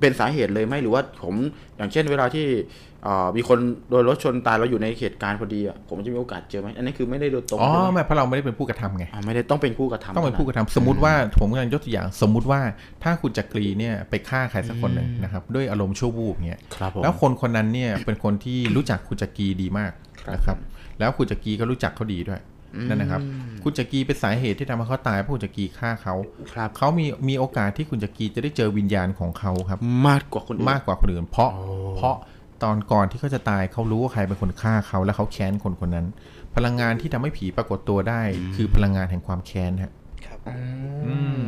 [0.00, 1.34] เป็นสาเหตุเลยไหมหรือว่าผม
[1.76, 2.91] อย่างเช่น เวลาที่เอ่อ
[3.36, 12.60] มีคนโดนรถชนตายเราอยู่ในเหตุการณ์พอดีอะผมจะมีโอกาสเจอไหมอันนี้คือไม่ได้โดยตรงอ๋อใช่ไหมไม่เพราะเราไม่ได้เป็นผู้กระทำไงอ่าไม่ได้ต้องเป็นผู้กระทำต้องเป็นผู้กท่าระทำสมมติว่าผมกำลังยกตัวอย่าง สมมุติว่า
[13.02, 19.92] ถ้าคุณจักรีเนี่ยไปฆ่าใครสักคนหนึ่งนะครับด้วยอารมณ์ชั่ววูบเนี่ยครับผมแล้วคนคนนั้นเนี่ยเป็นคนที่รู้จักคุณจักรีดีมาก
[20.22, 20.56] ครับนะครับ
[20.98, 22.40] แล้วคุณจักรีก็รู้จักเขาดีด้วย
[22.88, 23.20] นั่นนะครับ
[23.62, 26.14] คุณจักรีเป็นสาเหตุที่ทำให้เขาตายเพราะคุณจักรีฆ่าเขา
[26.52, 29.78] ครับเขามีมีโอกาสที่คุณจักรีจะได้เจอวิญญาณของเขาครับ
[30.08, 31.50] มากกว่าคนอื่นมากกว่าคนอื่นเพราะ
[31.96, 32.16] เพราะ
[32.64, 36.06] ตอนก่อนที่เขาจะตายเขารู้ว่าใครเป็นคนฆ่าเขาและเขาแค้นคนคนนั้น
[36.56, 38.22] พลังงานที่ทำให้ผีปรากฏตัวได้
[38.56, 39.92] คือพลังงานแห่งความแค้นฮะ
[40.26, 40.38] ครับ
[41.06, 41.44] อืม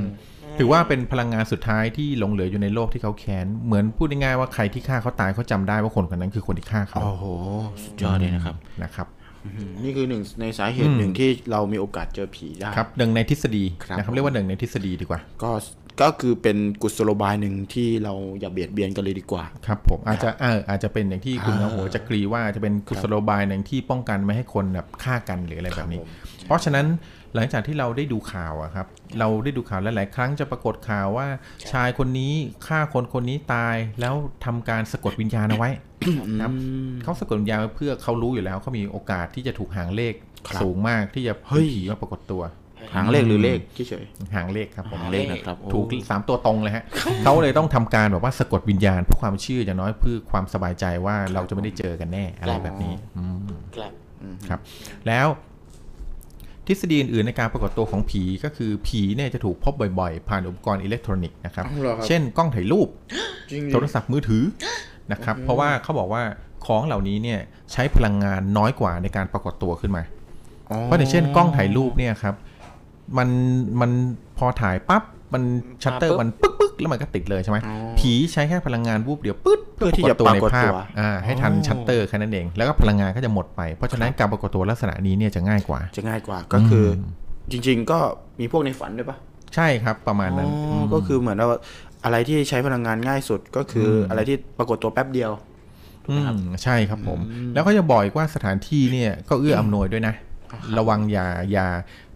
[0.58, 7.24] ถือว่าเป็นพลังงานสุดท้ายที่หลงเหลืออยู่ในโลกที่เขาแค้น เหมือนพูดง่ายๆว่าใครที่ฆ่าเขาตายเขาจำได้ว่าคนคนนั้นคือคนที่ฆ่าเขาโอ้โห
[7.84, 9.06] สุดยอดเลยนะครับนะครับ
[9.44, 15.50] อืมนี่คือหนึ่งในสาเหตุหนึ่งที่เรามีโอกาสเจอผีได้ครับหนึ่งในทฤษฎีครับนะครับเรียกว่าหนึ่งในทฤษฎีดีกว่า ก็
[16.00, 26.08] ก็คือเป็นกุศโลบายหนึ่งที่เราอย่าเบียดเบียนกันเลยดีกว่า ครับผมอาจจะเอออาจจะเป็นอย่างที่คุณโอ้โหจักรีว่าจะเป็นกุศโลบายหนึ่งที่ป้องกันไม่ให้คนแบบฆ่ากันหรืออะไรแบบนี้ครับผม
[26.46, 26.86] เพราะฉะนั้น
[27.34, 28.86] หลังจากที่เราได้ดูข่าวอะครับ
[29.18, 31.26] เราได้ดูข่าวหลาย ๆ ครั้งจะปรากฏข่าวว่า
[31.72, 32.32] ชายคนนี้
[32.66, 35.70] ฆ่าคนคนนี้ตายแล้วทำการสะกดวิญญาณเอาไว้
[36.40, 36.50] ครับ
[37.02, 40.14] เขาสะกดวิญญาณไว้เพื่อเขารู้อยู่แล้วเขามีโอกาสที่จะถูกหางเลข
[40.48, 42.42] ครับสูงมากที่จะเฮ้ยผีมาปรากฏตัว
[42.94, 46.84] หางเลขหรือเลขเฉยหางเลขครับผมหางเลขนะครับโอ้ถูกสามตัวตรงเลยฮะ
[47.22, 53.38] เขาเลยต้องทำการแบบว่าสะกดวิญญาณเพื่อความเชื่ออย่างน้อยเพื่อความสบายใจว่าเราจะไม่ได้เจอกันแน่อะไรแบบนี้อืม
[53.76, 53.92] ครับ
[54.48, 54.60] ครับ
[55.08, 55.28] แล้ว
[56.66, 62.88] ทฤษฎีอื่นๆในการปรากฏตัวของผีก็คือผีเนี่ยจะถูกพบบ่อยๆ ผ่านอุปกรณ์อิเล็กทรอนิกส์นะครับอ้าวเหรอครับเช่นกล้องถ่ายรูป
[63.50, 64.44] จริงโทรศัพท์มือถือ
[65.12, 66.22] นะครับ เพราะว่าเขาบอกว่า
[66.66, 67.40] ของเหล่านี้เนี่ย
[67.72, 70.02] ใช้พลังงานน้อยกว่าในการปรากฏตัวขึ้นมา
[70.84, 72.34] เพราะอย่างเช่นกล้องถ่ายรูปเนี่ยครับ
[73.18, 73.28] มัน
[73.80, 73.90] มัน
[74.38, 75.02] พอถ่ายปั๊บ
[75.34, 75.42] มัน
[75.82, 87.98] ชัตเตอร์ปุ๊บมันปึ๊กปึ๊กแล้วมันก็ติดเลยใช่ไหมอ๋อผีใช้แค่พลังงานวูบเดียวปึ๊ดเพื่อที่จะตัวในปรากฏตัวภาพอ่าให้ทันชัตเตอร์แค่นั้นเอง แล้วก็พลังงานก็จะหมดไป เพราะฉะนั้นการปรากฏตัวลักษณะนี้เนี่ยจะง่ายกว่า จะง่ายกว่าก็คืออจริง ๆ ก็
[88.40, 89.16] มีพวกในฝันด้วยปะ
[89.54, 91.58] ใช่ครับประมาณนั้นอ๋อก็คือเหมือนว่า
[92.04, 95.30] อะไรที่ใช้พลังงานง่ายสุดก็คืออะไรที่ปรากฏตัวแป๊บเดียว
[96.10, 97.18] อืมใช่ครับผม
[97.54, 100.14] แล้วก็จะบอกอีกว่าสถานที่เนี่ยก็เอื้ออำนวยด้วยนะ
[100.78, 101.66] ระวังอย่าอย่า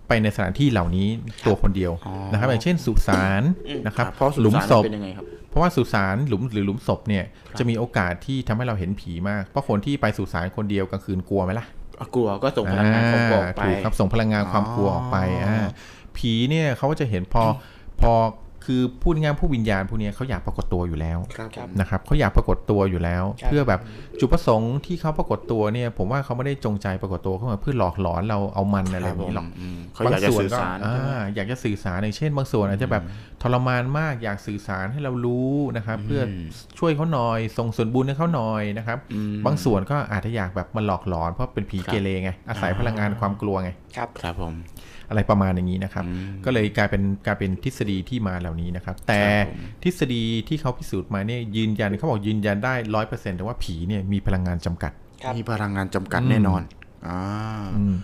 [0.08, 1.08] ไปในสถานที่เหล่านี้
[1.46, 3.42] ตัวคนเดียวอ๋อนะครับอย่างเช่นสุสาน
[3.86, 7.24] นะครับเพราะสุหลุมสานศพเป็นยังไงครับเพราะว่าสุสานหลุมหรือหลุมศพเนี่ย
[7.58, 11.66] จะมีโอกาสที่ทำให้เราเห็นผีมาก เพราะคนที่ไปสุสานคนเดียวกลางคืนกลัวไหมล่ะ
[12.14, 15.68] กลัวก็ส่งพลังงานของบอกไปถูกครับส่งพลังงานความกลัวออกไปอ๋ออ่า
[16.18, 17.42] ผีเนี่ยเขาก็จะเห็นพอ
[18.00, 18.12] พอ
[18.70, 23.80] คือพูดง่ายๆผู้วิญญาณพวกเนี้ยเขาอยากปรากฏตัวอยู่แล้วครับผมนะครับเขาอยากปรากฏตัวอยู่แล้วครับเพื่อแบบ
[24.20, 33.02] จุดประสงค์ที่เขาปรากฏตัวเนี่ยผมว่าเขาไม่ได้จงใจปรากฏตัวเข้ามาเพื่อหลอกหลอนเราเอามันอะไรแบบนี้หรอกมเขาอยากจะสื่อสารบงส่วนก็อ่าอยากจะสื่อสารอย่างเช่น บางส่วนอาจจะแบบ
[33.42, 36.22] ทรมานมากอยากสื่อสารให้เรารู้นะครับเพื่อ
[36.78, 44.54] ช่วยเขาหน่อยส่งส่วนบุญให้เขาหน่อยนะครับอืมบางส่วนก็อาจจะอยากแบบมาหลอกหลอนเพราะเป็นผีเกเรไงอาศัยพลังงานความกลัวไงครับครับผม
[45.08, 54.92] อะไรประมาณอย่างนี้นะครับอืมก็เลยกลายเป็นกลายเป็นทฤษฎีที่มาเหล่านี้นะครับ แต่ครับผมทฤษฎีที่เขาพิสูจน์มาเนี่ยยืนยันเขาบอกยืนยันได้ร้อยเปอร์เซ็นต์แต่ว่าผีเนี่ยมีพลังงานจำกัด
[55.22, 56.62] ครับมีพลังงานจำกัดแน่นอน
[57.06, 57.20] อ่า
[57.78, 57.94] อืม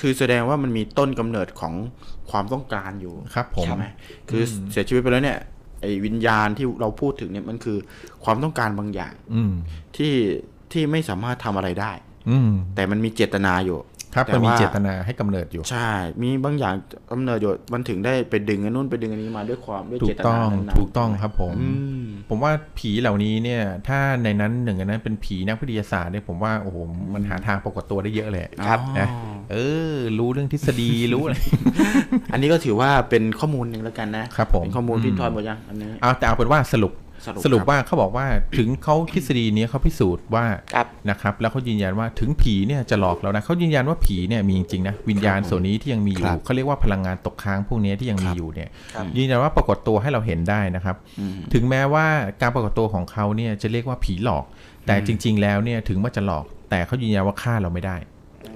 [0.00, 1.74] คือแสดงว่ามันมีต้นกำเนิดของ
[2.30, 3.84] ความต้องการอยู่ครับผมใช่ไหม
[4.30, 5.38] คืออเสียชีวิตไปแล้วเนี่ย
[5.80, 7.78] ไอ้วิญญาณที่เราพูดถึงเนี่ยมันคือ
[8.24, 9.52] ความต้องการบางอย่าง อืม
[9.96, 10.14] ที่
[10.72, 11.92] ที่ไม่สามารถทำอะไรได้
[12.28, 13.78] อืมแต่มันมีเจตนาอยู่
[14.14, 15.90] ครับแต่มันมีว่าเจตนาให้กำเนิดอยู่ ใช่
[16.22, 16.74] มีบางอย่าง
[17.10, 21.68] กำเนิดอยู่มันถึงได้ไปดึงอันนู้นไปดึงอันนี้มาด้วยความด้วยถูเจกตต้นาองนั้นๆถูกต้องครับผมอื
[22.00, 26.76] มผมว่าผีเหล่านี้เนี่ย ถ้าในนั้นหนึ่งในนั้นเป็นผีนักวิทยาศาสตร์เนี่ยผมว่าโอ้โห
[27.14, 29.08] มันหาทางปรากฏตัวได้เยอะเลยครับนะ
[29.52, 29.56] เอ
[29.92, 31.36] อ รู้เรื่องทฤษฎีรู้อะไร
[32.32, 36.92] อันนี้ก็ถือว่าเป็นข้อมูลหนึ่งแล้วกันนะครับผมเป็นข้อมูลพี่ทอยหมดยังอันนี้เอาแต่เอาเป็นว่าสรุป
[37.26, 38.26] สรุปสรุปครับว่าเขาบอกว่า
[38.58, 52.06] ถึงเขาทฤษฎีนี้เขาพิสูจน์ว่าครับนะครับแล้วเขายืนยันว่าถึงผีเนี่ยจะหลอกเรานะเขายืนยันว่าผีเนี่ยมีจริงๆนะวิญญาณส่วนนี้ที่ยังมีอยู่ครับเขาเรียกว่าพลังงานตกค้างพวกนี้ที่ยังมีอยู่เนี่ยครับยืนยันว่าปรากฏตัวให้เราเห็นได้นะครับอืมถึงแม้ว่า
[52.40, 54.44] การปรากฏตัวของเขาเนี่ยจะเรียกว่าผีหลอก
[54.86, 57.96] แต่จริง ๆ แล้วเนี่ยถึงว่าจะหลอก แต่เขายืนยันว่าฆ่าเราไม่ได้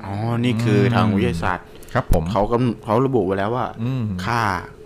[0.05, 4.41] อ๋อนี่คือทางวิทยาศาสตร์ ครับผมเขากำเขาระบุไว้แล้วว่าอืมฆ่า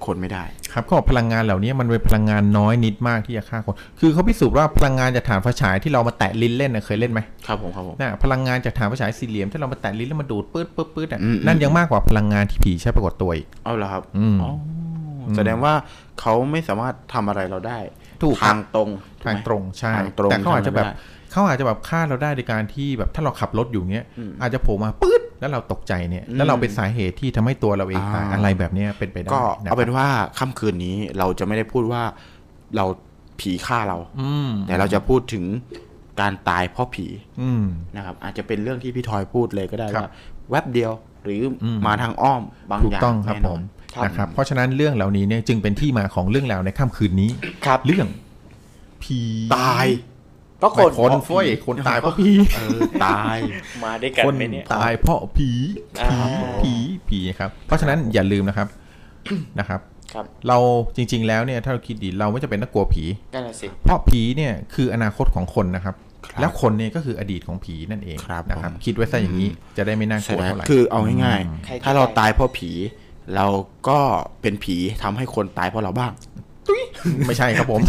[0.06, 14.50] คนไม่ได้ ครับเขาบอกพลังงานเหล่านี้มันเป็นพลังงานน้อยนิดมากที่จะฆ่าคน คือเขาพิสูจน์ว่าพลังงานจากฐานไฟฉายที่เรามาแตะลิ้นเล่นนะเคยเล่นไหมครับผมครับผมน่ะพลังงานจากฐานไฟฉายสี่เหลี่ยมที่เรามาแตะลิ้นแล้วมันดูดปื๊ดปื๊ดปื๊ดอะอืมนั่นยังมากกว่าพลังงานที่ผีใช้ปรากฏตัวอีกเอาเหรอครับอืมอ๋อ
[15.36, 15.74] แสดงว่า
[16.20, 17.78] เขาไม่สามารถทำอะไรเราได้
[18.22, 18.88] ถูกครับทางตรง
[19.24, 20.86] ทางตรงใช่ทางตรงแต่เขาอาจจะแบบ
[21.33, 24.07] ทำอะไรไม่ได้เขาอาจจะแบบฆ่าเราได้โดยการที่แบบถ้าเราขับรถอยู่เงี้ย
[24.40, 32.03] อาจจะโผล่มาปื๊ดแล้วเราตกใจเนี่ยแล้วเราเป็นสาเหตุที่ทำให้ตัวเราเองตายอ่าอะไรแบบเนี้ยเป็นไปได้ก็นะเอาเป็นครับว่าค่ำคืนนี้เราจะไม่ได้พูดว่า
[32.77, 32.85] เรา
[33.40, 35.45] ผีฆ่าเราอืมแต่เราจะพูดถึง
[36.21, 37.07] การตายเพราะผี
[37.40, 37.64] อืม
[37.97, 40.11] นะครับ อาจจะเป็นเรื่องที่พี่ทอยพูดเลยก็ได้ครับว่า
[40.51, 40.92] แวบเดียว
[41.25, 43.61] หรืออมมาทางอ้อมบางถูกอย่างต้องครับแน่ผนอนม
[43.95, 47.31] ครับนะครับเพราะฉะนั้นเรื่องเหล่านี้เนี่ยจึงเป็นที่มาของเรื่องราวในค่ำคืนนี้
[47.66, 48.07] ครับ เรื่อง
[49.03, 49.18] ผี
[49.57, 49.87] ตาย
[50.62, 53.37] เพราะคไม่นคนเฟ้ยคนตายเพราะผีเออตาย
[53.85, 55.51] มาด้วยกันคนไหมเนี่ยตายเพราะผี
[56.01, 56.11] อ่า
[56.62, 56.72] ผี
[57.09, 58.68] ผีครับ เพราะฉะนั้นอย่าลืมนะครับ
[59.59, 59.81] นะครับ
[60.14, 60.59] ครับเรา
[60.96, 65.94] จริง ๆ แล้วเนี่ยถ้าเราคิดดีเราไม่จะเป็นนักกลัวผีนั่นแหละสิเพราะผีเนี่ยคืออนาคตของคนนะครับ
[66.31, 72.70] ครับ แล้วคนเนี่ยก็คืออดีตของผีนั่นเองครับนะครับผมคิดไว้ซะอย่างนี้จะได้ไม่น่ากแสลัวดงเท่าไหร่คือเอาง่ายใครที่ๆถ้าเราตายตายเพราะผี
[73.37, 73.46] เรา
[73.88, 73.98] ก็
[74.42, 76.12] เป็นผีทำให้คนตายเพราะเราบ้าง
[77.27, 77.81] ไม่ใช่ครับผม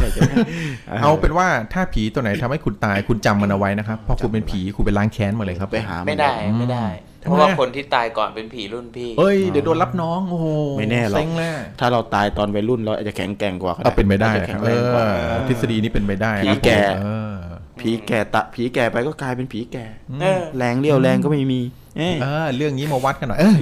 [1.02, 6.86] เอาเป็นว่าถ้าผีตัวไหนทำให้คุณตายคุณจำมันเอาไว้นะครับเพราะคุณเป็นผีคุณไปล้างแค้นมาเลยครับไปหาไม่ได้นไม่ได้
[7.24, 17.34] ทำไมเพราะว่าคนที่ตายก่อนเป็นผีรุ่นพี่ เอ้ยเดี๋ยวโดนรับน้องโอ้โหไม่แน่หรอกเซ็งแน่ถ้าเราตายตอนวัยรุ่นเราอาจจะแข็งแกร่งกว่าก็เอาเป็นไปได้อาจจะคแข็รับงเอแรงกว่าอทฤษฎีนี้เป็นไปได้ผีครับแก่เออ
[17.80, 19.86] ผีแก่ตะผีแก่ไปก็กลายเป็นผีแก่
[20.22, 21.62] เออแรงเลี้ยวแรงก็ไม่มี
[21.98, 23.58] เอ้ยเออเรื่องนี้มาวัดกันหน่อยเอย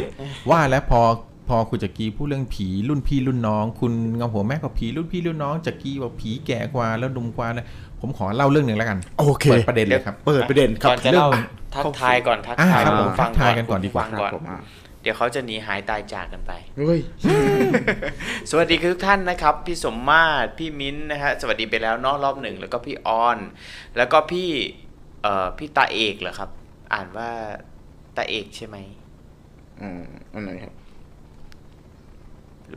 [0.50, 7.66] ว่าแล้วพอพ อคุณจักรีพูดเรื่องผีรุ่นพี่รุ่นน้อง คุณเงาหัวแม่กับผีรุ่นพี่รุ่นน้องจักรีบอกผีแก่กว่าแล้วดุมกว่านะ
[8.00, 11.34] ผมขอเล่าเรื่องหนึ่งแล้วกันโอเคเปิดประเด็นเลยครับเปิดประเด็นครับก่อนจะเรื่เล่าอง
[11.76, 14.60] ทักทายก่อนทักอ่าทายครับผมฟังทักทายกันก่อนดีกว่าฟังก่อนครับผมอะ
[15.02, 17.00] เดี๋ยวเขาจะหนีหายตายจากกันไปเฮ้ย
[18.50, 23.38] สวัสดีทุกท่านนะครับ พี่สมมาตรพี่มิ้นท์นะฮะสวัสดีไปแล้วเนอกรอบหนึ่งแล้วก็พี่ออน
[23.98, 24.50] แล้วก็พี่
[25.24, 26.50] เอ่อพี่ตาเอกเหรอครับ
[26.94, 27.30] อ่านว่า
[28.18, 28.78] ตาเอกใช่ไหม
[29.82, 30.81] อืมอันไหนครับหรือ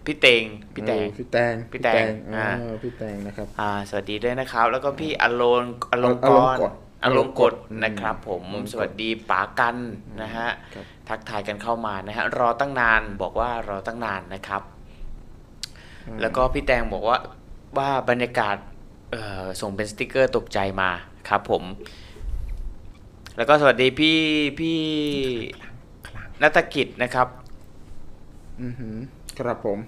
[0.06, 2.04] พี่เตงพี่แตงเออพี่แตงพี่แตง
[2.36, 6.72] อ่าอ่าพี่แตงนะครับอ่าสวัสดีด้วยนะครับ แล้วก็พี่อโลนอลงกอลงรกฎ
[7.04, 9.76] อลงกฎอืมนะครับผมอลงกฎสวัสดีป๋ากัน
[10.22, 14.62] นะฮะครับทักทายกันเข้ามานะฮะรอตั้งนานบอกว่ารอตั้งนานนะครับ
[16.20, 17.18] แล้วก็พี่แตงบอกว่า
[17.78, 18.56] ว่าบรรยากาศ
[19.12, 20.90] เอ่อส่งเป็นสติกเกอร์ตกใจมา
[21.28, 21.62] ครับผม
[23.36, 24.18] แล้วก็สวัสดีพี่
[24.60, 24.80] พี่
[26.42, 27.28] นัตกิจนะครับ
[28.62, 28.96] อือหือ
[29.38, 29.78] ครับผม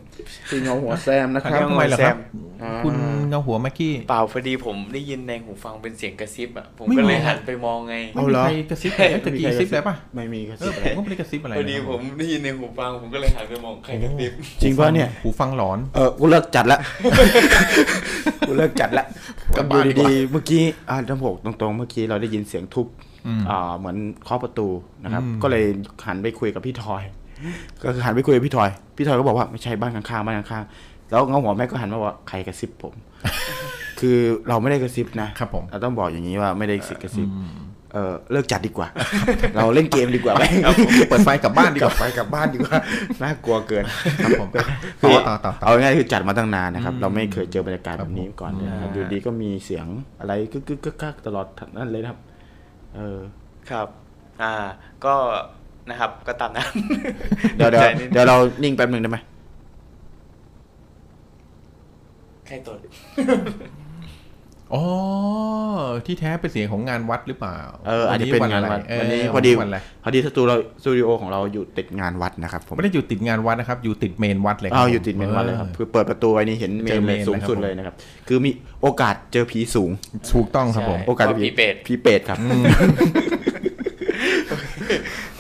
[0.49, 2.17] พี่เงาหัวแซมนะครับครับทำไมเหรอครับ
[2.63, 2.95] อ่าคุณ
[3.29, 14.33] เงาหัวแม็กกี้เปล่าพอดีผมได้ยินในหูฟังเป็นเสียงกระซิบอะผมไม่ก็มีเลยหันไปมองไงไม่มีใครกระซิบเลยตะกี้กระซิบอะไรป่ะไม่มีกระซิบเออผมก็ไม่ได้กระซิบอะไรพอดีนะผมได้ยินในหูฟังผมก็เลยหันไปมองใครกระซิบ
[14.63, 16.79] จริงป่ะเนี่ยหูฟังหลอนเออกูเลิกจัดละ
[18.47, 19.05] กูเลิกจัดละ
[19.57, 22.87] กลัก็บดูบ้านดีกว่าดีๆเมื่อกี้อ่าจำบอกตรงๆ เมื่อกี้เราได้ยินเสียงทุบ
[23.27, 24.69] อืมอ่าเหมือนเคาะประตู
[25.05, 25.65] นะครับอืมก็เลย
[26.07, 27.03] หันไปคุยกับพี่ทอย
[27.83, 32.95] ก็คือหันไปคุยกับพี่ทอย พี่ทอยก็บอกว่าไม่ใช่บ้านข้างๆบ้านข้างๆแล้วเงาหัวแม่ก็หันมาว่าใครกระซิบผม
[34.01, 34.19] คือ
[34.49, 37.29] เราไม่ได้กระซิบนะครับผมเราต้องบอกอย่างนี้ว่าไม่ได้กระซิบ
[37.93, 38.89] เออเลิกจัดดีกว่า
[39.57, 40.45] เราเล่นเกมดีกว่าไหม
[41.09, 42.77] เปิดไฟกลับบ้านดีกกลับว่าไปกลับบ้านดีกว่า
[43.23, 43.85] น่ากลัวเกิน
[44.23, 44.49] ครับผม
[45.01, 49.87] คืต่ออต่อต่อต่อเอาง่ายๆคือจัดมาตั้งนานนะครับ เราไม่เคยเจอบรรยากาศแบบนี้มาก่อนเลยนะครับอืมอยู่ดีก็มีเสียง
[50.21, 51.47] อะไรกึกกึกกึกกักตลอด
[51.77, 52.19] นั่นเลยนะครับ
[52.97, 53.19] เออ
[53.71, 53.89] ครับ
[54.43, 54.55] อ่า
[55.05, 55.15] ก็
[55.91, 56.67] นะครับ ก็ตามนั้น
[57.57, 59.19] เดี๋ยวเดี๋ยวใจนิดเดี๋ยวเรานิ่งแป๊บหนึ่งได้ไหม
[62.47, 62.79] ใครตด
[64.75, 64.83] อ๋อ
[66.07, 77.95] ที่แท้เป็นเสียงของงานวัดหรือเปล่า เอออันนี้เป็นงานวัดเออวันนี้พอดีวันอะไรพอดีสตูเราสตูดิโอของเราอยู่ติดงานวัดนะครับผมไม่ได้อยู่ติดงานวัดนะครับ อยู่ติดเมนวัดเลยครับอ้าวอยู่ติดเมนวัดเลยครับออคือเปิดประตูไว้นี่เห็นเมเจอนเมเลยนสูงสุดนะครับเลยนะครับ
[78.29, 78.51] คือมี
[78.83, 79.91] โอกาสเจอผีสูง
[80.35, 82.39] ถูกต้องครับผมใช่โอกาสเพราะผีเปรตผีเปรตครับ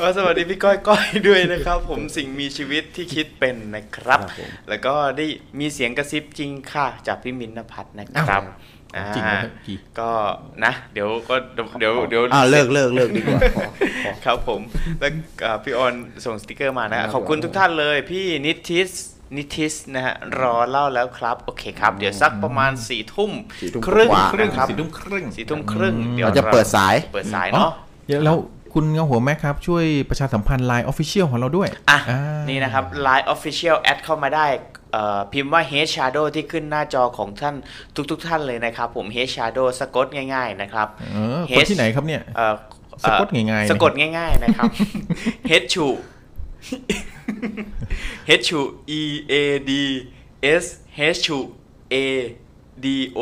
[0.00, 5.26] ก็สวัสดีพี่ก้อยก้อยด้วยนะครับ ผมสิ่งมีชีวิตที่คิดเป็นนะครับ ครับผม แล้วก็ได้
[5.60, 8.42] มีเสียงกระซิบจริงค่ะ จากพี่มินท์นภัทรนะครับ
[8.96, 10.10] อ้าวจริงไหมอ่าครับพี่ก็
[10.64, 11.34] นะ เดี๋ยวก็
[11.78, 13.62] เดี๋ยวเดี๋ยว อ่าเลิกเลิกเลิกดีกว่าพอ
[14.04, 14.60] พอครับผม
[15.00, 15.10] แล้ว
[15.44, 18.90] อ่าพี่ออนส่งสติกเกอร์มานะ ครับขอบคุณทุกท่านเลย พี่นิทิส
[19.36, 23.30] นิทิสนะฮะรอเล่าแล้วครับ โอเคครับ เดี๋ยวสักประมาณสี่ทุ่ม
[23.60, 27.70] สี่ทุ่มครึ่งกว่า ครึ่งครับสี่ทุ่มครึ่งสี่ทุ่มครึ่งเดี๋ยวเราจะเปิดสาย เปิดสายเนาะ
[28.08, 28.36] เดี๋ยวแล้ว
[28.78, 34.46] คุณเงาหัวแม็กครับ ช่วยประชาสัมพันธ์ Line Official ของเราด้วย อะอ่านี่นะครับ Line Official แอดเข้ามาได้
[34.92, 37.54] เอ่อพิมพ์ว่า Head Shadow ที่ขึ้นหน้าจอของท่าน
[38.10, 42.54] ทุกๆทท่านเลยนะครับผม Head Shadow สะกดง่ายๆนะครับเออคน H ที่ไหนครับเนี่ยเอ่อ
[43.04, 44.70] สะกดง่ายๆสะกดง่ายๆนะครับ
[45.50, 45.86] Head ชู
[48.28, 48.60] Head ชู
[49.00, 49.34] E A
[49.68, 49.70] D
[50.62, 50.64] S
[50.96, 51.38] H ชู
[51.92, 51.96] A
[52.84, 52.86] D
[53.16, 53.18] O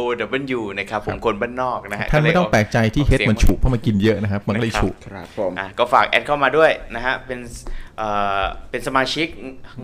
[0.57, 7.39] W นะครับผมคนบ้านนอกนะฮะท่านไม่ต้องแปลกใจที่เฮดมันฉุกเพราะมันกินเยอะนะครับ มันก็เลยฉุครับผมอะก็ฝากแอดเข้ามาด้วยนะฮะเป็น
[7.99, 8.09] เอ่
[8.41, 9.27] อเป็นสมาชิก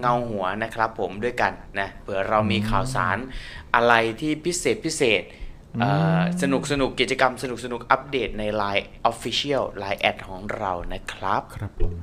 [0.01, 3.19] เงาหัวนะครับผมด้วยกันนะเผื่อเรามีข่าวสาร
[3.75, 5.23] อะไรที่พิเศษพิเศษ
[5.81, 11.95] เอ่อสนุกสนุกกิจกรรมสนุกสนุกอัปเดตใน Line Official Line แอดของเรานะครับ ครับผม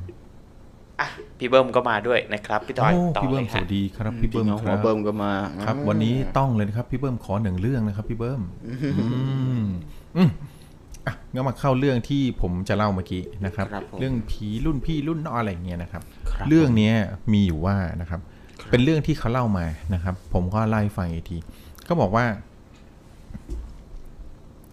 [1.00, 1.08] อะ
[1.38, 5.32] พี่เบิ้มก็มาด้วยนะครับพี่ตอยโอ้ต่อพี่เลเบิ้มยสฮะวัสดีครับพี่เบิ้มจริงๆคหัรัวบเบิ้มก็มา
[5.66, 8.74] ครับ วันนี้ต้องเลยนะครับ พี่เบิ้มขอหนึ่งเรื่องนะครับ พี่เบิ้มอื
[9.62, 9.66] ม
[10.18, 10.30] อืม
[11.06, 16.94] อะงั้นมาเข้าเรื่องที่ผมจะเล่าเมื่อกี้นะครับครับผมเรื่องผีรุ่นพี่รุ่นน้องอะไรอย่างเงี้ยนะครับครับ เรื่องเนี้ย
[17.34, 18.20] มีอยู่ว่านะครับ
[18.70, 21.38] เป็นเรื่องที่เขาเล่ามานะครับ ผมก็ไล่าให้ฟังอีกที
[21.88, 22.26] ก็บอกว่า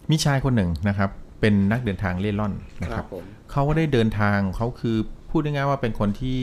[0.09, 1.09] มีชายคนหนึ่งนะครับ
[1.41, 4.97] เป็นนักเดินทางเล่ร่อนนะคครัรับบผมเขาก็ได้เดินทางเขาคือ
[5.35, 6.41] พูดง่ายๆว่าเป็นคนที่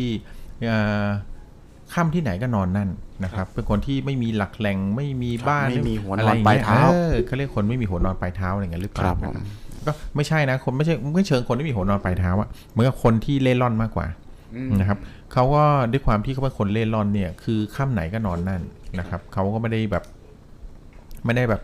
[0.66, 1.06] เอ่อ
[1.94, 2.88] ค่ำที่ไหนก็นอนนั่น
[3.24, 9.34] นะครับ เป็นคนที่ไม่มีหลักแหล่งไม่มีบ้านไม่มีหัวนอะไรอนอย่งปลายงี้เท้าออเขาเรียกคนไม่มีหัวนอนปลายเท้าอะไรเงี้ยหรือเปคล่ารับผม
[9.86, 14.06] ก็ไม่ใช่นะคนไม่ใช่ไม่เชิงคนที่มีหัวนอนปลายเท้าอะเหมือนกับคนที่เล่ร่อนมากกว่า
[14.80, 14.98] นะครับ
[15.32, 18.62] เขาก็ด้วยความที่เขาเป็นคนเล่ร่อนเนี่ย คือค่ำไหนก็นอนนั่น
[18.98, 20.04] นะครับเขาก็ไม่ได้แบบ
[21.24, 21.60] ไม่ได้แบบ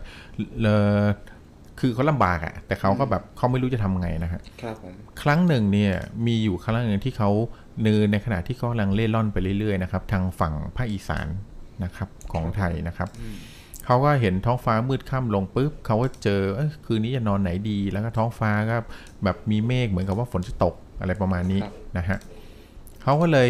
[0.61, 1.01] เออ
[1.79, 5.93] คือเขาลำบากอะแต่เขาก็แบบเขาไม่รู้จะทำไงนะฮะครับผมครั้งหนึ่งเนี่ย
[6.25, 7.29] มีอยู่ครั้งหนึ่งที่เขา
[7.83, 11.27] เนินในขณะที่เขากำลังเล่ร่อนไปเรื่อยๆนะครับทางฝั่งภาคอีสาน
[11.83, 13.09] นะครับของไทยนะครับ
[13.85, 18.77] เขาก็เห็นท้องฟ้ามืดค่ำลงปุ๊บเขาก็เจอเอ้ยคืนนี้จะนอนไหนดี แล้วก็ท้องฟ้าก็
[19.23, 22.17] แบบมีเมฆเหมือนกับว่าฝนจะตกอะไรประมาณนี้ครับนะฮะ
[23.03, 23.49] เขาก็เลย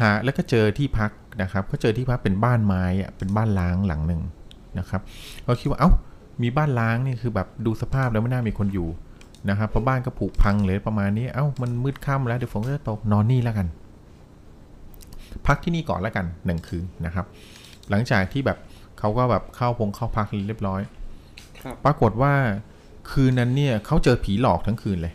[0.00, 1.10] หาแล้วก็เจอที่พัก
[1.42, 4.22] นะครับก็เจอที่พักเป็นบ้านไม้อะเป็นบ้านล้างหลังหนึ่ง
[4.78, 5.00] นะครับ
[5.44, 5.90] เขาคิดว่าเอ้า
[6.42, 8.88] มีบ้านล้างนี่คือแบบดูสภาพแล้วไม่น่ามีคนอยู่
[9.48, 13.66] นะครับเพราะบ้านก็ผุพังเลยประมาณนี้ เอ้ามันมืดค่ำแล้วเดี๋ยวฝนก็จะตกนอนนี่แล้วกัน
[15.46, 17.26] พักที่นี่ก่อนแล้วกันหนึ่งคืนนะครับ
[17.90, 18.58] หลังจากที่แบบ
[18.98, 20.80] เขาก็แบบเข้าพงเข้าพักเรียบร้อย
[21.62, 22.32] ครับปรากฏว่า
[23.10, 25.14] คืนนั้นเนี่ยเขาเจอผีหลอกทั้งคืนเลย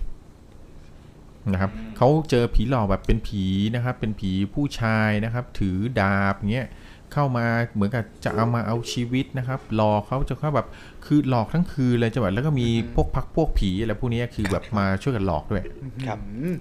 [1.52, 3.44] นะครับเขาเจอผีหลอกแบบเป็นผี
[3.76, 6.68] นะครับ เป็นผีผู้ชายนะครับ ถือดาบเงี้ย
[7.14, 10.68] เข้ามาเหมือนกับจะเอามาเอาชีวิตนะครับหลอกเขาจะเข้าแบบ
[11.08, 15.64] คือหลอกทั้งคืนเลยจะแบบแล้วก็มีพวกพักพวกผีอะไรพวกเนี้ยคือแบบมาช่วยกันหลอกด้วย
[16.08, 16.56] ครับอืม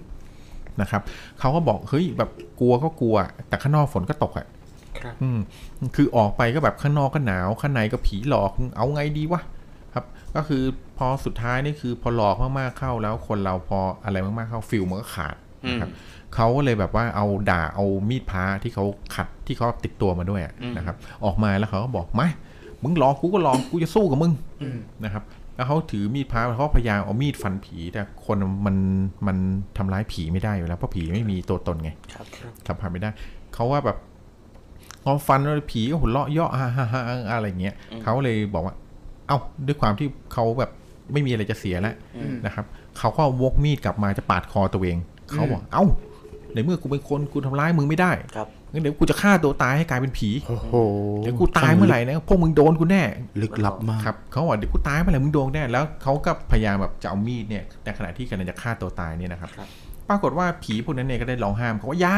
[0.81, 1.01] นะครับ
[1.39, 2.29] เขาก็บอกเฮ้ยแบบ
[2.59, 3.15] กลัวก็กลัว
[3.47, 4.47] แต่ข้างนอกฝนก็ตกอะ
[4.99, 5.39] ครับอืม
[5.95, 9.41] คือออกไปก็แบบข้างนอกก็หนาวข้างในก็ผีหลอกเอาไงดีวะ
[9.93, 10.05] ครับ
[10.35, 10.63] ก็คือ
[10.97, 15.35] พอสุดท้ายนี่คือพอหลอกมากๆเข้าแล้วคนเราพออะไรมากๆเข้าฟิลมันก็ขาด
[15.69, 15.91] นะครับ
[16.35, 22.27] เขาก็เลยแบบว่าเอาด่าเอามีดพระที่เขาขัดที่เขาติดตัวมาด้วยอะนะครับ ออกมาแล้วเขาก็บอกมา
[22.85, 24.33] มึงหลอกกูก็หลอกกูจะสู้กับมึง
[25.03, 25.23] นะครับ
[25.55, 28.77] แล้วเขาถือมีดพระเขาพยายามเอามีดฟันผีแต่คนมัน
[29.27, 29.37] มัน
[29.77, 32.25] ทำร้ายผีไม่ได้อยู่แล้วเพราะผีไม่มีตัวตนไงครับ
[32.67, 33.09] สัมผัสไม่ได้
[33.53, 33.97] เขาว่าแบบ
[35.03, 37.01] พอฟันแล้วผีก็หัวเราะเยาะฮ่าฮ่าฮ่า
[37.35, 38.75] อะไรอย่างเงี้ยเขาเลยบอกว่า
[39.27, 40.71] เอ้าด้วยความที่เขาแบบ
[41.13, 41.95] ไม่มีอะไรจะเสียแล้ว
[42.45, 42.65] นะครับ
[42.97, 44.97] เขาก็วกมีดกลับมาจะปาดคอตัวเอง
[45.31, 45.85] เขาบอกเอ้า
[46.53, 50.73] ในเมื่อกูเป็นคนกูทำร้ายมึงไม่ได้ครับ งั้นเดี๋ยวกูจะฆ่าตัวตายให้กลายเป็นผีโอ้โห
[51.19, 53.03] เดี๋ยวกูตายเมื่อไหร่นะพวกมึงโดนกูแน่
[53.41, 59.67] ลึกลับมากครับเขาบอกเดี๋ยวกูตายเมื่อไหร่มึงโดนแน่แล้วเขาก็พยายามแบบจะเอามีดเนี่ยในขณะที่กำลังจะฆ่าตัวตายเนี่ยนะครับครับ
[60.09, 62.17] ปรากฏว่าผีพวกนั้นเนี่ยก็ได้ร้องห้ามเขาว่าอยา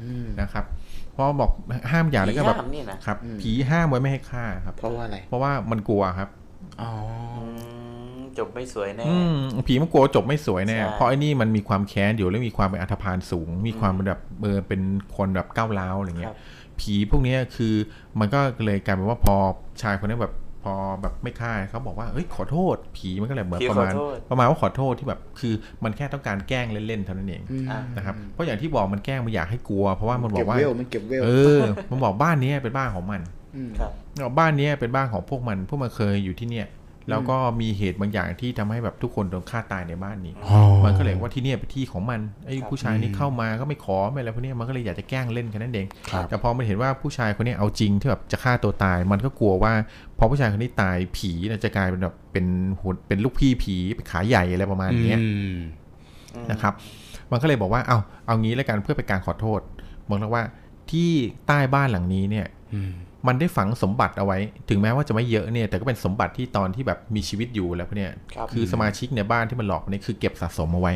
[0.00, 0.64] อืมนะครับ
[1.12, 1.50] เพราะบอก
[1.90, 6.28] ห้ามอย่าแล้วก็แบบผีห้ามนี่นะครับอืมผีห้ามไว้ไม่ให้ฆ่าครับ เพราะว่าอะไรเพราะว่ามันกลัวครับ
[6.82, 6.90] อ๋อ
[7.38, 7.44] อื
[7.89, 7.89] ม
[8.38, 14.80] จบไม่สวยแน่อืมผีมันกลัวจบไม่สวยแน่ใช่เพราะไอ้นี่มันมีความแค้นอยู่แล้วมีความเป็นอัธพาลสูง มีความเป็นแบบเออเป็น
[15.16, 16.38] คนแบบก้าวร้าวอะไรเงี้ครัยบ
[16.80, 17.74] ผีพวกเนี้ยคือ
[18.20, 19.34] มันก็เลยกลายเป็นว่าพอ
[19.82, 33.20] ชายคนนี้แบบพอแบบไม่ฆ่าเขาบอกว่าเอ้ยขอโทษ ผีมันก็เลยเหมือนผีประขอมาณโทษประมาณว่าขอโทษที่แบบคือมันแค่ต้องการแกล้งเล่นๆเท่านั้นเองอืมอะนะครับเพราะอย่างที่บอกมันแกล้งมันอยากให้กลัว เพราะว่ามันบอเก็บกว่าเวลมันเก็บเวลเออมันบอกบ้านเนี้ยเป็นบ้านของมัน
[33.56, 36.66] อืมครับเอาบ้านเนี้ยเป็นบ้านของพวกมัน พวกมันเคยอยู่ที่เนี่ย
[37.10, 49.72] แล้วก็มีเหตุบางอย่างที่ทำให้แบบทุกคนโดนฆ่าตายในบ้านนี้อ๋อมันก็เลยว่าที่เนี่ยเป็นที่ของมันไอ้ผู้ชายนี่เข้ามาก็ไม่ขอไม่อะไรพวกเนี้ยมันก็เลยอยากจะแกล้งเล่นกันนั่นเองครับแต่พอมันเห็นว่าผู้ชายคนนี้เอาจริงที่แบบจะฆ่าตัวตาย มันก็กลัวว่า
[50.18, 52.46] พอผู้ชายคนนี้ตายผีน่ะจะกลายเป็นแบบเป็น
[52.80, 55.54] หุ่นเป็นลูกพี่ผีเป็นขาใหญ่อะไรประมาณเนี้ยอืม
[56.50, 56.72] นะครับ
[57.30, 59.60] มันก็เลยบอกว่าเอาเอางี้แล้วกันเพื่อเป็นการขอโทษ
[60.08, 60.44] บอกแล้วว่า
[60.90, 61.10] ที่
[61.46, 62.80] ใต้บ้านหลังนี้เนี่ยอื
[63.22, 64.38] มมันได้ฝังสมบัติเอาไว้
[64.70, 70.92] ถึงแม้ว่าจะไม่เยอะเนี่ย แต่ก็เป็นสมบัติที่ตอนที่แบบมีชีวิตอยู่แล้วพวกเนี่ยครับคือสมาชิกในบ้านที่มันหลอกเนี่ยคือเก็บสะสมเอาไว้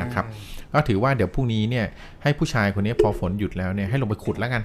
[0.00, 0.24] นะครับ
[0.72, 1.86] ก็ถือว่าเดี๋ยวพรุ่งนี้เนี่ย
[2.22, 4.62] ให้ผู้ชายคนนี้พอฝนหยุดแล้วเนี่ยให้ลงไปขุดแล้วกัน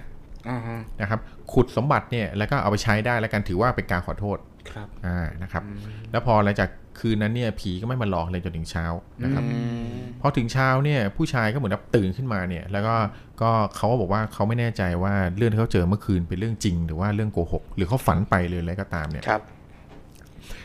[0.50, 1.20] อ่าฮะนะครับ
[1.54, 4.38] ขุดสมบัติเนี่ยแล้วก็เอาไปใช้ได้แล้วกันถือว่าเป็นการขอโทษ
[4.72, 5.64] ครับอ่านะครับ
[6.12, 8.86] แล้วพอหลังจาก คืนนั้นเนี่ยผีก็ไม่มาหลอกเลยจนถึงเช้า
[9.24, 12.96] นะครับอืมพอถึงเช้าเนี่ยผู้ชายก็เหมือนแบบตื่นขึ้นมาเนี่ย แล้วก็
[13.42, 19.42] ก็เขาก็บอกว่าเขาไม่แน่ใจว่าเรื่องที่เขาเจอเมื่อคืนเป็นเรื่องจริง หรือว่าเรื่องโกหก หรือเขาฝันไปหรืออะไรก็ตามเนี่ยครับ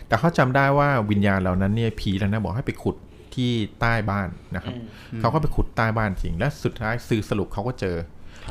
[0.09, 2.97] แต่เขาจำได้ว่าวิญญาณเหล่านั้นเนี่ยผีแล้วนะบอกให้ไปขุด
[3.35, 4.75] ที่ใต้บ้านนะครับ
[5.21, 7.97] เขาก็ไปขุดใต้บ้านจริง และสุดท้ายสื่อสรุปเขาก็เจอ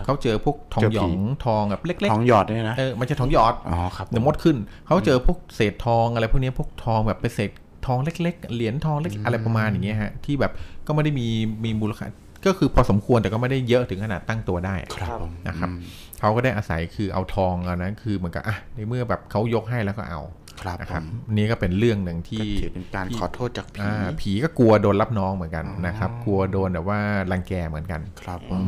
[0.05, 7.51] เขาเจอพวกทองเจอหยผีองทองแบบเล็กของหยอดเนี่ยนะๆเออมันจะทองหยอดอ๋อครับเดี๋ยวมดขึ้นเขาเจอพวกเศษทองอะไรพวกนี้พวกทองแบบเป็นเศษ
[7.85, 10.51] ทองเล็ก ๆ เหรียญทองเล็กอะไรประมาณอย่างเงี้ยฮะที่แบบ
[10.87, 11.27] ก็ไม่ได้มี
[11.65, 12.07] มีมูลค่า
[12.45, 15.79] ก็คือพอสมควรแต่ก็ไม่ได้เยอะถึงขนาดตั้งตัวได้ครับผมนะครับอืม
[16.19, 20.21] เขาก็ได้อาศัยคือเอาทองอันนั้นคือเหมือนกับอะในเมื่อแบบเขายกให้แล้วก็เอา
[20.61, 26.99] ครับนะผครับมนี่ก็เป็นเรื่องหนึ่งที่ก็ถือเป็นการขอโทษจากผีอ่าผีก็กลัวโดนรับน้องเหมือนกันนะครับ กลัวโดนแบบว่า
[27.31, 28.63] รังแกเหมือนกันครับผม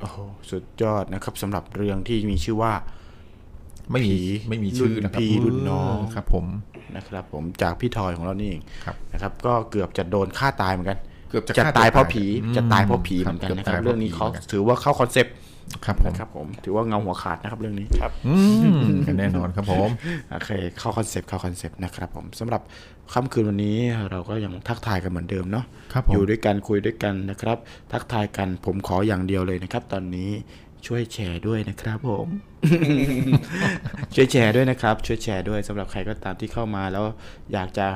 [0.00, 0.18] โอ้โห
[0.50, 2.72] สุดยอดนะครับสำหรับเรื่องที่มีชื่อว่า
[3.92, 6.46] ไม่มีผีไม่มีชื่อนะครับรุ่นพี่รุ่นน้องครับ ผม
[6.96, 10.98] นะครับ ผมจากพี่ทอยของเรานี่เองครับนะครับ ก็เกือบจะโดนฆ่าตายเหมือนกัน
[11.30, 15.34] เกือบจะจะฆ่าตายเพราะตัวตายผีอืมจะตายเพราะผีเหมือนกันครับเกือบนะครับตายเพราะเรื่องนี้ผีเขาเหมือนกันถือว่าเข้าคอนเซปต์
[15.84, 17.86] ครับผมนะครับผมถือว่าเงาหัวขาดนะครับเรื่องนี้
[18.26, 19.88] อืมแน่นอนครับผม
[20.32, 22.62] โอเคเข้าคอนเซปต์เข้าคอนเซปต์นะครับผมสำหรับ
[23.12, 23.76] ค่ำคืนวันนี้
[24.10, 27.58] เราก็ยังทักทายกันเหมือนเดิมเนาะครับผมอยู่ด้วยกันคุยด้วยกันนะครับ
[27.92, 30.30] ทักทายกันผมขออย่างเดียวเลยนะครับ ตอนนี้
[30.86, 32.28] ช่วยแชร์ด้วยนะครับผม
[34.14, 37.04] ช่วยแชร์ด้วยนะครับ ช่วยแชร์ด้วยสำหรับใครก็ตามที่เข้ามาแล้ว
[37.52, 37.86] อยากจะ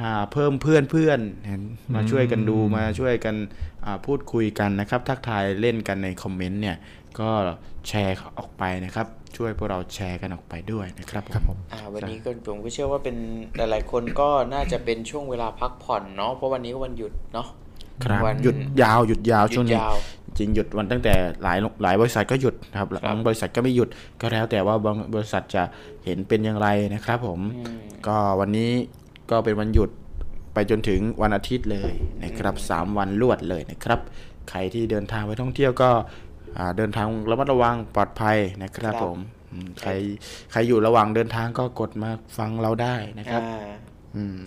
[0.00, 1.62] หาเพิ่มเพื่อนเพื่อนเห็น
[1.94, 3.36] มาช่วยกันดูมาช่วยกัน
[3.84, 6.76] อ่าพูดคุยกันนะครับ ทักทายเล่นกันในคอมเมนต์เนี่ย
[7.20, 7.30] ก็
[7.88, 13.16] แชร์ออกไปนะครับ ช่วยพวกเราแชร์กันออกไปด้วยนะครับครับผมอ่าวันนี้ก็ผมก็เชื่อว่าเป็น
[13.56, 17.48] หลายๆคนก็น่าจะเป็นช่วงเวลาพักผ่อนเนาะเพราะวันนี้ก็วันหยุดเนาะ
[18.04, 19.96] ครับวันหยุดยาวหยุดยาวหยุดช่วงนี้ยาว
[20.38, 23.88] จริงหยุดวันตั้งแต่หลายหลายบริษัทก็หยุดนะครับครับบางบริษัทก็ไม่หยุด
[24.20, 25.62] ก็แล้วแต่ว่าบางบริษัทจะ
[26.04, 27.40] เห็นเป็นอย่างไรนะครับผม
[28.06, 28.70] ก็วันนี้
[29.30, 29.90] ก็เป็นวันหยุด
[30.54, 31.92] ไปจนถึงวันอาทิตย์เลย
[32.24, 34.00] นะครับสามวันรวดเลยนะครับ
[34.50, 35.90] ใครที่เดินทางไปท่องเที่ยวก็
[36.58, 39.18] อ่าเดินทางระมัดระวังปลอดภัยนะครับครับผม
[39.52, 39.90] อืมใคร
[40.52, 43.87] ใครอยู่ระหว่างเดินทางก็กดมาฟังเราได้นะครับอ่าอืม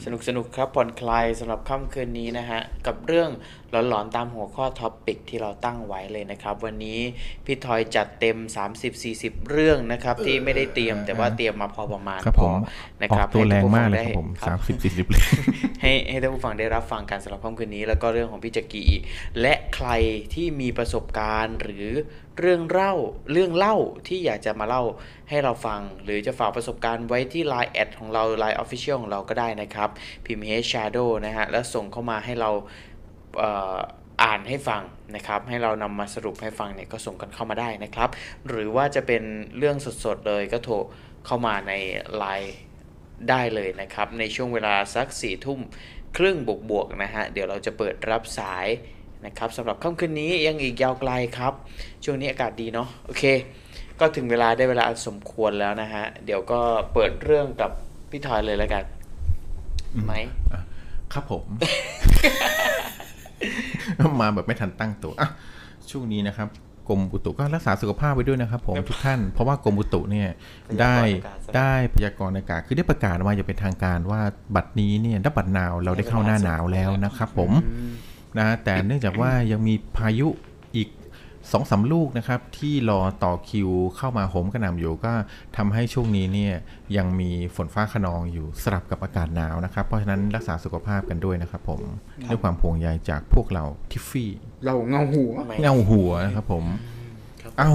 [0.05, 3.29] สนุกสนุกครับผ่อนคลายสำหรับค่ำคืนนี้นะฮะ กับเรื่อง
[3.71, 6.99] หลอนๆตามหัวข้อ topic ที่เราตั้งไว้เลยนะครับ วันนี้
[7.45, 8.37] พี่ทอยจัดเต็ม
[8.93, 12.59] 30-40 เรื่องนะครับ ที่ไม่ได้เตรียมแต่ว่าเตรียมมาพอประมาณครับพผอม
[13.01, 15.23] นะออครับกตัวแรงมากเลยให้ครับผมทุกสามสิบสี่สิบเลย
[15.81, 18.85] ให้ให้ท่านผู้ฟังได้รับฟังกันสำหรับค่ำคืนนี้ แล้วก็เรื่องของพี่จักรี
[19.41, 19.89] และใคร
[20.33, 21.87] ที่มีประสบการณ์หรือ
[22.41, 22.93] เรื่องเล่า
[23.31, 23.75] เรื่องเล่า
[24.07, 24.83] ที่อยากจะมาเล่า
[25.29, 29.89] ให้เราฟัง หรือจะฝากประสบการณ์ไว้ที่ Line แอดของเรา Line Official ของเราก็ได้นะครับ
[30.25, 32.49] พิมพ์ H Shadow นะฮะ แล้วส่งเข้ามาให้เรา
[34.23, 34.83] อ่านให้ฟัง
[35.15, 38.09] นะครับ ให้เรานำมาสรุปให้ฟังเนี่ยก็ส่งกันเข้ามาได้นะครับ
[38.47, 39.23] หรือว่าจะเป็น
[39.57, 40.75] เรื่องสดๆเลยก็โทร
[41.25, 41.73] เข้ามาใน
[42.21, 42.51] Line
[43.29, 45.59] ได้เลยนะครับ ในช่วงเวลาสักสี่ทุ่ม
[46.17, 46.37] ครึ่ง
[46.69, 48.67] บวกๆนะฮะ เดี๋ยวเราจะเปิดรับสาย
[49.25, 51.53] นะครับสำหรับค่ำคืนนี้ยังอีกยาวไกลครับ
[52.03, 53.23] ช่วงนี้อากาศดีเนาะโอเค
[53.99, 56.59] ก็ถึงเวลาได้เวลาอันสมควรแล้วนะฮะ เดี๋ยวก็
[56.93, 57.71] เปิดเรื่องกับ
[58.11, 58.83] พี่ทอยเลยแล้วกัน
[60.05, 60.13] ไหม
[61.13, 61.43] ครับผม
[64.21, 65.29] มาแบบไม่ทันตั้งตัวอะ
[65.89, 66.47] ช่วงนี้นะครับ
[66.89, 70.29] กรมอุตุก็รักษาสุขภาพไว้ด้วยนะครับผมทุกท่านเพราะว่ากรมอุตุเนี่ย
[70.81, 74.21] ได้พยากรณ์อากาศได้พยากรณ์อากาศคือได้ประกาศมาอย่างเป็นทางการว่า
[74.55, 77.51] บัดนี้เนี่ยนับบัดนาวเราได้เข้าหน้าหนาวแล้วนะครับผม
[78.39, 80.27] นะแต่เนื่องจากว่ายังมีพายุ
[80.75, 80.89] อีก
[81.51, 85.13] สองสามลูกนะครับ ที่รอต่อคิวเข้ามาโหมกระหน่ำอยู่ก็
[85.57, 86.53] ทำให้ช่วงนี้เนี่ย
[86.97, 91.81] ยังมีฝนฟ้าขนองอยู่สลับกับอากาศหนาวนะครับ เพราะฉะนั้นรักษาสุขภาพกันด้วยนะครับผม
[92.29, 94.31] ด้วยความห่วงใยจากพวกเราทิฟฟี่
[94.65, 96.65] เราเงาหัวไหมเงาหัวนะครับผม
[97.41, 97.71] ครับเอา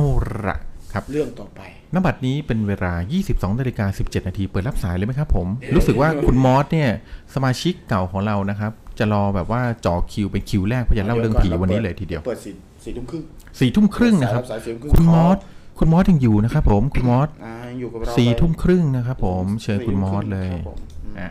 [0.47, 0.57] ละ
[0.93, 1.61] ครับเรื่องต่อไป
[1.95, 2.95] นบัดนี้เป็นเวลา
[3.27, 6.91] 22นาฬิกา17 นาทีเปิดรับสายเลยไหมครับผม รู้สึกว่าคุณมอสเนี่ย
[7.35, 12.53] สมาชิกเก่าของเรานะครับ จะรอแบบว่าจ่อคิวเป็นคิวแรกเพื่อจะเล่าเรื่องผีวันนี้เลยทีเดียวเปิดสี่
[12.85, 13.25] สี่ทุ่มครึ่ง
[13.61, 15.37] สี่ทุ่มครึ่งนะครับสายสี่ทุ่มครึ่งคุณขมอส
[15.79, 21.31] คุณมอสยังอยู่นะครับผมคุณมอสอ่ายังอยู่กับเราสี่เลยทุ่มครึ่งนะครับผมเชิญคุณมอสเลยครับผมอืมอะ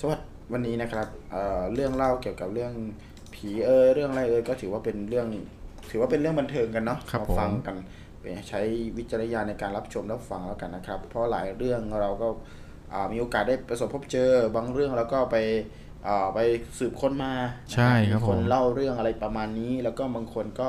[0.00, 2.72] สวัสดีวันนี้นะครับเอ่อเรื่องเล่าเกี่ยวกับเรื่อง
[3.34, 5.26] ผีเอยเรื่องอะไรเอยก็ถือว่าเป็นเรื่อง
[5.90, 7.76] ถือว่าเป็นเรื่องบันเทิงกันเนาะครับมาผมฟังกัน
[8.20, 8.60] เป็นใช้
[8.96, 12.28] วิจารณญาณในการรับชมรับฟังแล้วกันนะครับ เพราะหลายเรื่องเราก็
[12.92, 15.87] อ่ามีโอกาสได้ประสบพบเจอบางเรื่องแล้วก็ไปอ่า
[16.34, 16.38] ไป
[16.78, 17.32] สืบค้นมา
[17.72, 20.68] ใช่ครับมีคนผมเล่าเรื่องอะไรประมาณนี้ แล้วก็บางคนก็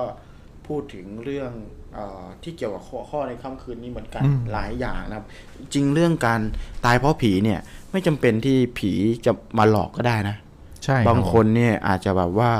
[0.68, 1.52] พูดถึงเรื่อง
[1.98, 5.26] อาที่เกี่ยวกับข้อข้อในค่ำคืนนี้เหมือนกันอืมหลายอย่างนะครับ
[5.74, 6.42] จริงเรื่องการ
[6.86, 7.60] ตายเพราะผีเนี่ย
[7.92, 8.92] ไม่จำเป็นที่ผี
[9.26, 10.36] จะมาหลอกก็ได้นะ
[10.84, 12.52] ใช่รับางผมคนเนี่ยอาจจะแบบว่า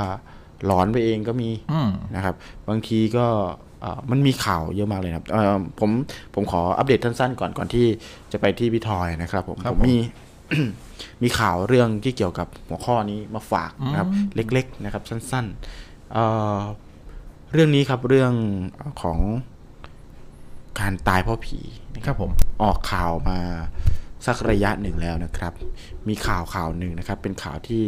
[0.66, 2.34] หลอนไปเองก็มีอืมนะครับ
[2.68, 3.26] บางทีก็
[3.80, 5.90] เอ่อมันมีข่าวเยอะมากเลยนะครับเอ่อผม
[6.34, 7.86] ผมขออัปเดตสั้นๆก่อนก่อนที่
[8.32, 9.96] จะไปที่พี่ทอยนะครับ ผมครับผมมี
[11.22, 16.24] มีข่าวเรื่องที่เกี่ยวกับหัวข้อนี้มาฝากนะครับอืมเล็กๆนะครับสั้นๆเอ่
[16.56, 16.58] อ
[17.52, 18.32] เรื่องนี้ครับเรื่อง
[19.02, 19.18] ของ
[20.80, 21.58] การตายเพราะผี
[21.94, 22.30] นะคครับรับผม
[22.62, 23.38] ออกข่าวมา
[24.26, 25.52] สักระยะหนึ่งแล้วนะครับ
[26.08, 27.84] มีข่าวข่าวหนึ่งนะครับ เป็นข่าวที่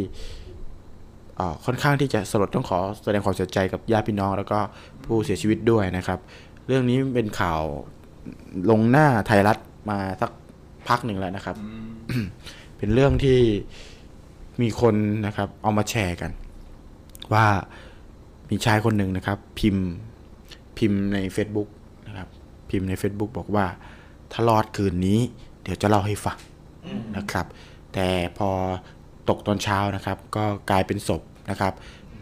[1.35, 4.59] เอ่อค่อนข้างที่จะสลดต้องขอแสดงความเสียใจกับญาติพี่น้อง แล้วก็
[5.05, 6.19] ผู้เสียชีวิตด้วยนะครับ
[6.67, 7.61] เรื่องนี้เป็นข่าว
[8.69, 9.57] ลงหน้าไทยรัฐ
[9.89, 10.31] มาสัก
[10.87, 11.55] พักหนึ่งแล้วนะครับ
[12.83, 13.39] เป็นเรื่องที่
[14.61, 16.31] มีคนนะครับเอามาแชร์กัน
[17.33, 17.45] ว่า
[18.49, 19.85] มีชายคนหนึ่งนะครับ พิมพ์
[20.77, 21.69] พิมพ์ใน Facebook
[22.07, 22.27] นะครับ
[22.69, 23.65] พิมพ์ใน Facebook บอกว่า
[24.31, 25.19] ถ้ารอดคืนนี้
[25.61, 26.37] เดี๋ยวจะเล่าให้ฟัง
[27.17, 27.45] นะครับ
[27.93, 28.07] แต่
[28.37, 28.49] พอ
[29.29, 31.73] ตกตอนเช้านะครับ ก็กลายเป็นศพนะครับ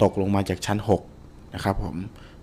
[0.04, 0.78] ตกลงมาจากชั้น
[1.18, 1.96] 6 นะครับ ผม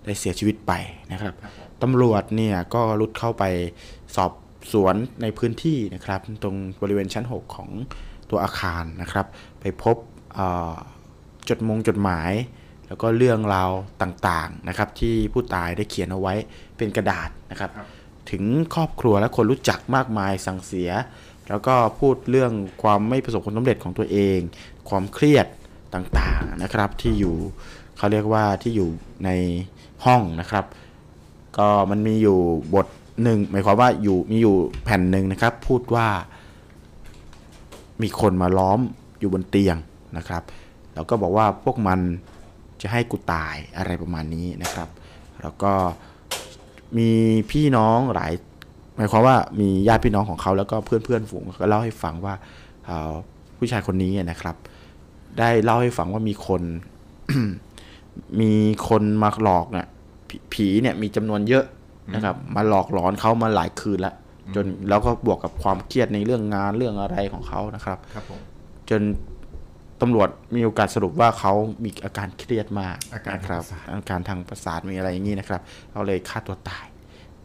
[0.05, 0.73] ได้เสียชีวิตไป
[1.11, 1.33] นะครับ
[1.81, 3.43] ตำรวจเนี่ยก็รุดเข้าไป
[4.15, 4.31] สอบ
[4.73, 7.69] สวนในพื้นที่นะครับ ตรงบริเวณชั้น 6 ของ
[8.29, 9.25] ตัวอาคารนะครับ
[9.59, 9.95] ไปพบ
[10.33, 10.73] เอ่อ
[11.49, 12.31] จดมงจดหมาย
[12.87, 13.71] แล้วก็เรื่องราว
[14.01, 16.33] ต่างๆนะครับ ที่ผู้ตายได้เขียนเอาไว้
[16.77, 17.71] เป็นกระดาษนะครับ
[18.31, 18.43] ถึง
[18.75, 20.89] ครอบครัวและคนรู้จักมากมายสั่งเสีย
[21.49, 22.51] แล้วก็พูดเรื่อง
[22.83, 24.39] ความไม่ประสบความสำเร็จของตัวเอง
[24.89, 25.47] ความเครียด
[25.93, 27.35] ต่างๆนะครับ ที่อยู่
[27.97, 28.89] เขาเรียกว่าที่อยู่
[29.25, 29.29] ใน
[30.05, 30.65] ห้องนะครับ
[31.57, 32.37] ก็มันมีอยู่
[32.75, 32.87] บท
[33.23, 36.07] หนึ่งหมายความว่าอยู่มีอยู่แผ่นหนึ่งนะครับ พูดว่า
[38.03, 38.79] มีคนมาล้อม
[39.19, 39.77] อยู่บนเตียง
[40.17, 40.43] นะครับ
[40.93, 41.99] แล้วก็บอกว่าพวกมัน
[42.81, 44.89] จะให้กูตายอะไรประมาณนี้นะครับ
[45.41, 45.71] แล้วก็
[46.97, 47.09] มี
[47.51, 48.33] พี่น้องหลาย
[48.95, 52.33] หมายความว่ามีญาติพี่น้องของเขาแล้วก็เพื่อนเพื่อนๆฝูงก็เล่าให้ฟังว่า
[53.57, 54.55] ผู้ชายคนนี้นะครับ
[55.39, 56.61] ได้เล่าให้ฟังว่ามีคน
[58.41, 58.51] มี
[58.87, 59.87] คนมาหลอกเนี่ย
[60.53, 61.65] ผีเนี่ยมีจำนวนเยอะ
[62.13, 64.15] นะครับ มาหลอกหลอนเขามาหลายคืนแล้ว
[64.55, 68.39] จนแล้วก็บวกกับความเครียดในเรื่องงานเรื่องอะไรของเขานะครับครับผม
[68.89, 69.01] จน
[70.01, 76.85] ตำรวจมีโอกาสสรุปว่าเขามีอาการเครียดมากอาการนะคทางรับประสาทอาการทางประสาทมีอะไรอย่างนี้นะครับเขาเลยฆ่าตัวตาย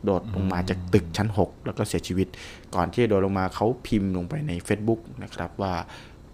[0.05, 2.29] โดดลงมาจากตึกชั้น 6 แล้วก็เสียชีวิต
[2.75, 5.73] ก่อนที่จะโดดลงมาเขาพิมพ์ลงไปใน Facebook นะครับว่า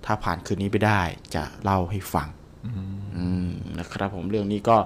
[0.05, 1.01] ถ้าผ่านคืนนี้ไปได้
[1.35, 2.29] จะเล่าให้ฟัง
[3.17, 4.77] อืมนะครับผมเรื่องนี้ก็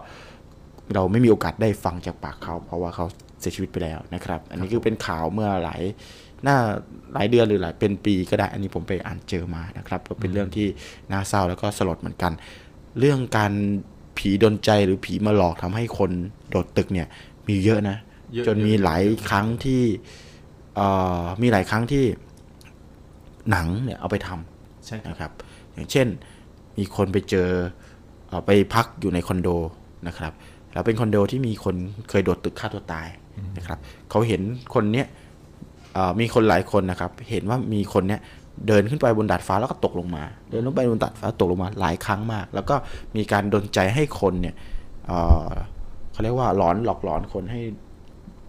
[0.95, 5.83] เราไม่มีโอกาสได้ฟังจากปากเขา เพราะว่าเขาเสียชีวิตไปแล้วนะครับ อันนี้คือเป็นข่าวเมื่อหลาย
[6.43, 6.57] หน้า
[7.13, 10.67] หลายเดือนหรือหลายเป็นปีก็ได้อันนี้ผมไปอ่านเจอมานะครับ ก็เป็นเรื่องที่
[11.13, 12.33] น่าเศร้าแล้วก็สลดเหมือนกัน
[12.99, 13.53] เรื่องการ
[14.19, 16.11] ผีดนใจหรือผีมาหลอกทำให้คน
[16.51, 17.09] โดดตึกเนี่ย
[17.49, 17.97] มีเยอะนะ
[18.35, 19.83] เยอะจนมีหลายครั้งที่
[20.77, 20.89] เอ่
[21.21, 22.05] อมีหลายครั้งที่
[23.51, 25.31] หนังเนี่ยเอาไปทำใช่ครับนะครับ
[25.73, 26.07] อย่างเช่น
[26.79, 27.49] มีคนไปเจอ
[28.29, 29.49] เอ่อไปพักอยู่ในคอนโด
[30.07, 30.33] นะครับ
[30.73, 31.77] แล้วเป็นคอนโดที่มีคน
[32.09, 33.07] เคยโดดตึกฆ่าตัวตาย
[33.57, 33.79] นะครับ
[34.11, 34.43] เขาเห็น
[34.75, 35.07] คนเนี้ย
[35.95, 38.21] เอ่อมีคนหลายคนนะครับ เห็นว่ามีคนเนี้ย
[38.69, 42.75] เดินขึ้นไปบนดาดฟ้าแล้วก็ตกลงมา เดินลงไปบนดาดฟ้าตกลงมาหลายครั้งมาก แล้วก็
[43.17, 44.55] มีการดนใจให้คนเนี่ย
[45.07, 45.19] เอ่
[45.49, 45.51] อ
[46.13, 47.61] เขาเรียกว่าหลอนหลอกหลอนคนให้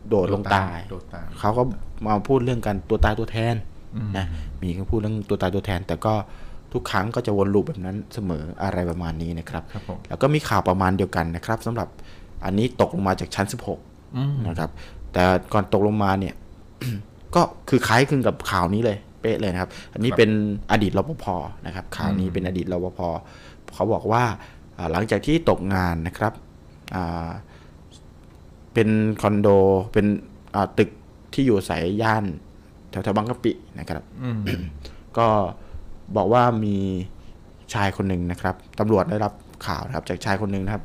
[0.09, 1.63] โดดลงตายโดดตายเขาก็
[2.05, 3.55] มาพูดเรื่องกันตัวตายตัวแทน
[4.17, 4.25] นะ
[4.61, 6.13] มีก็พูดเรื่องตัวตายตัวแทน แต่ก็
[6.73, 11.87] ทุกครั้งก็จะวนลูปแบบนั้นเสมออะไรประมาณนี้นะครับครับผมแล้วก็มีข่าวประมาณเดียวกันนะครับสำหรับ
[12.45, 13.94] อันนี้ตกลงมาจากชั้นอืม16
[14.47, 14.69] นะครับ
[15.13, 16.33] แต่ก่อนตกลงมาเนี่ย
[17.35, 20.29] ก็คือคล้ายคลึงกับข่าวนี้เลย เป๊ะเลยนะครับ อันนี้เป็น
[20.71, 21.25] อดีตรปภ
[21.65, 22.99] นะครับ ข่าวนี้เป็นอดีตรปภ
[23.73, 24.23] เขาบอกว่า
[24.77, 26.33] อ่าหลังจากที่ตกงานนะครับ
[26.95, 27.29] อ่า
[28.73, 28.89] เป็น
[29.21, 29.47] คอนโด
[29.93, 30.05] เป็น
[30.55, 30.89] อ่าตึก
[31.33, 32.25] ที่อยู่สายย่าน
[32.89, 34.39] แถวๆบางกะปินะครับอืม
[35.17, 35.27] ก็
[36.15, 36.75] บอกว่ามี
[37.73, 39.33] ชายคนหนึ่งนะครับตำรวจได้รับ
[39.67, 40.83] ข่าวนะครับ จากชายคนหนึ่งนะครับ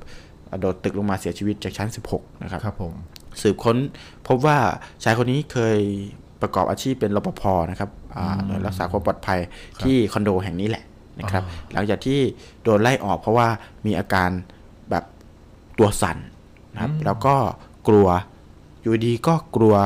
[0.61, 2.95] โดดตึกลงมาเสียชีวิตจากชั้น 16 นะครับครับผม
[3.43, 3.77] สืบค้น
[4.29, 4.59] พบว่า
[5.05, 5.79] ชายคนนี้เคย
[6.43, 9.41] ประกอบอาชีพเป็นรปภนะครับอ่าหน่วยรักษาความปลอดภัย
[9.83, 10.85] ที่คอนโดแห่งนี้แหละ
[11.21, 12.21] นะครับ หลังจากที่
[12.63, 13.49] โดนไล่ออกเพราะว่า
[13.87, 14.31] มีอาการ
[14.91, 15.05] แบบ
[15.79, 16.19] ตัวสั่น
[16.73, 17.35] นะครับ แล้วก็
[17.89, 18.09] กลัว
[18.83, 19.77] อยู่ดีก็กลัว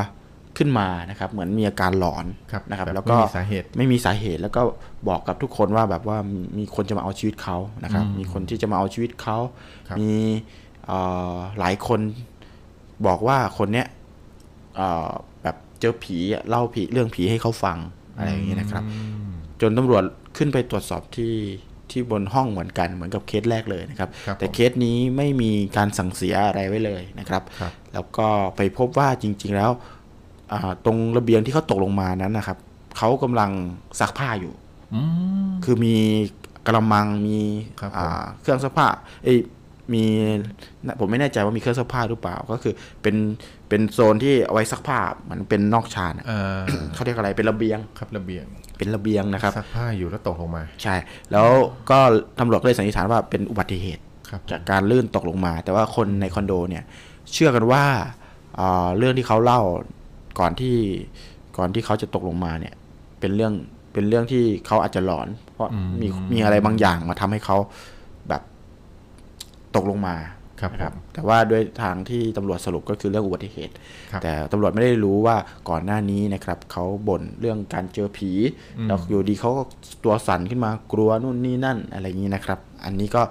[0.57, 4.63] ขึ้นมานะครับ เหมือนมีอาการหลอนครับนะครับแบบแล้วก็ไม่มีสาเหตุไม่มีสาเหตุ แล้วก็
[5.09, 6.19] บอกกับทุกคนว่าแบบว่า
[6.59, 9.39] มีคนจะมาเอาชีวิตเขานะครับ มีคนที่จะมาเอาชีวิตเขา
[9.89, 10.13] ครับมี
[10.87, 10.99] เอ่
[11.33, 12.01] อหลายคน
[13.07, 13.87] บอกว่าคนเนี้ย
[14.77, 15.11] เอ่อ
[15.43, 17.79] แบบเจอผีอะเล่าผีเรื่องผีให้เขาฟัง
[18.17, 18.83] อะไรอย่างนี้นะครับ
[19.61, 20.05] จนตำรวจ
[20.37, 21.35] ขึ้นไปตรวจสอบที่
[21.91, 28.27] ที่บนห้องเหมือนกันเหมือนกับเคสแรกเลยนะครับครับแต่ผมเคสนี้ไม่มีการสั่งเสียอะไรไว้เลยนะครับครับแล้วก็
[28.57, 29.71] ไปพบว่าจริง ๆแล้ว
[30.53, 32.59] อ่าตรงระเบียงที่เขาตกลงมานั้นนะครับ
[32.99, 33.51] เขากำลัง
[34.01, 34.55] ซักผ้าอยู่
[34.95, 35.01] อื
[35.47, 35.97] มคือมี
[36.67, 37.39] กระมังมี
[37.81, 38.87] ครับผมอ่าเครื่องซักผ้า
[39.25, 39.39] เอ้ย
[39.93, 40.05] มี
[40.87, 43.17] นะผมไม่แน่ใจว่ามีเครื่องซักผ้าหรือเปล่า ก็คือเป็น
[43.69, 44.99] เป็นโซนที่เอาไว้ซักผ้า
[45.31, 46.61] มันเป็นนอกชานอะเอ่อ
[46.95, 48.45] เขาเรียกอะไรเป็นระเบียงครับระเบียง
[48.79, 50.95] เป็นระเบียงนะครับซักผ้าอยู่แล้วตกลงมา ใช่
[51.33, 51.49] แล้ว
[51.91, 51.99] ก็
[52.39, 56.85] ตำรวจก็เลยสันนิษฐานว่าเป็นอุบัติเหตุครับจากการลื่นตกลงมา แต่ว่าคนในคอนโดเนี่ย
[57.33, 57.85] เชื่อกันว่า
[58.61, 59.61] อ่าเรื่องที่เขาเล่า
[60.41, 60.77] ก่อนที่
[61.59, 62.75] ก่อนที่เขาจะตกลงมาเนี่ย
[63.21, 63.53] เป็นเรื่อง
[63.93, 65.69] เป็นเรื่องที่เขาอาจจะหลอน เพราะ
[66.01, 67.69] มีมีอะไรบางอย่างมาทำให้เขาแบบ
[69.77, 70.17] ตกลงมา
[70.61, 73.75] ครับนะครับผมแต่ว่าด้วยทางที่ตำรวจสรุปก็คือเรื่องอุบัติเหตุ
[74.13, 75.37] ครับแต่ตำรวจไม่ได้รู้ว่า
[75.69, 78.31] ก่อนหน้านี้นะครับเขาบ่นเรื่องการเจอผี
[78.87, 79.63] แล้วอยู่ดีเขาก็
[80.05, 83.23] ตัวสั่นขึ้นมากลัวนู่นนี่นั่นอะไรอย่างนี้นะครับ อันนี้ก็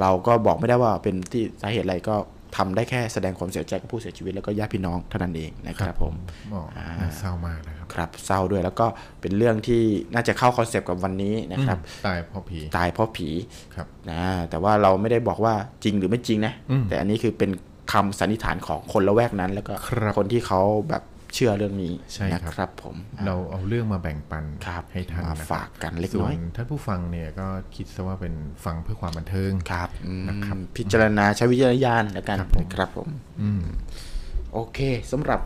[0.00, 2.16] เราก็บอกไม่ได้ว่าเป็นที่สาเหตุอะไรก็
[2.56, 6.14] ทำได้แค่แสดงความเสียใจกับผู้เสียชีวิตแล้วก็ญาติพี่น้องเท่านั้นเองนะครับผม
[6.52, 6.62] อ๋อ
[7.00, 8.86] น่าเศร้ามากนะ ครับครับเศร้าด้วยแล้วก็
[9.20, 9.82] เป็นเรื่องที่
[10.14, 13.28] น่าจะเข้าคอนเซปต์กับวันนี้นะครับตายเพราะผีตายเพราะผี
[13.74, 17.50] ครับนะแต่ว่าเราไม่ได้บอกว่าจริงหรือไม่จริงนะอืมแต่อันนี้คือเป็น
[17.92, 21.02] คำสันนิษฐานของคนละแวกนั้น แล้วก็ครับคนที่เขาแบบ
[21.34, 28.34] เชื่อเรื่องนี้ใช่ครับนะครับผม เราเอาเรื่องมาแบ่งปันครับให้ท่านมานะครับฝากกันเล็กส่วน้อยนท่านผู้ฟังเนี่ยก็คิดซะว่าเป็น
[28.64, 33.08] ฟังเพื่อความบันเทิงครับอืมนะครับพิจารณาใช้วิจารณญาณแล้วกันครับผมนะครับผม
[33.40, 33.62] อืม
[34.52, 34.78] โอเค
[35.12, 35.40] สำหรับ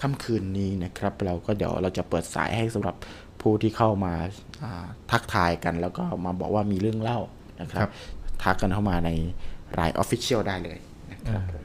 [0.00, 2.96] ค่ำคืนนี้นะครับ เราก็เดี๋ยวเราจะเปิดสายให้สำหรับ
[3.40, 4.14] ผู้ที่เข้ามา
[4.64, 7.18] อ่าทักทายกัน แล้วก็มาบอกว่ามีเรื่องเล่า
[7.60, 7.90] นะครับครับ
[8.42, 9.10] ทักกันเข้ามาใน
[9.78, 10.78] ไลน์ official ได้เลย
[11.10, 11.64] นะครับผม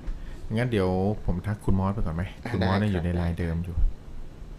[0.58, 0.90] งั้นเดี๋ยว
[1.26, 3.76] ผมทักคุณมอสไปก่อนไหมอ่าคุณมอสเนี่ยได้อครับยู่ในไลน์เดิมอยู่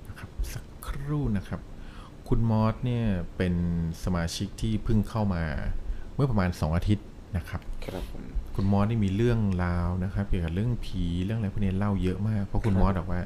[0.09, 1.61] นะครับสักครู่นะครับ
[2.29, 3.05] คุณมอสเนี่ย
[3.37, 3.55] เป็น
[4.05, 5.43] สมาชิกที่เพิ่งเข้ามา
[6.15, 7.07] เมื่อประมาณ 2 อาทิตย์
[7.37, 8.23] นะครับครับผม
[8.57, 13.21] คุณมอสนี่มีเรื่องราวนะครับเกี่ยวกับเรื่องผีเรื่องอะไรพวกนี้เล่าเยอะมากเพราะคุณมอสบอกว่า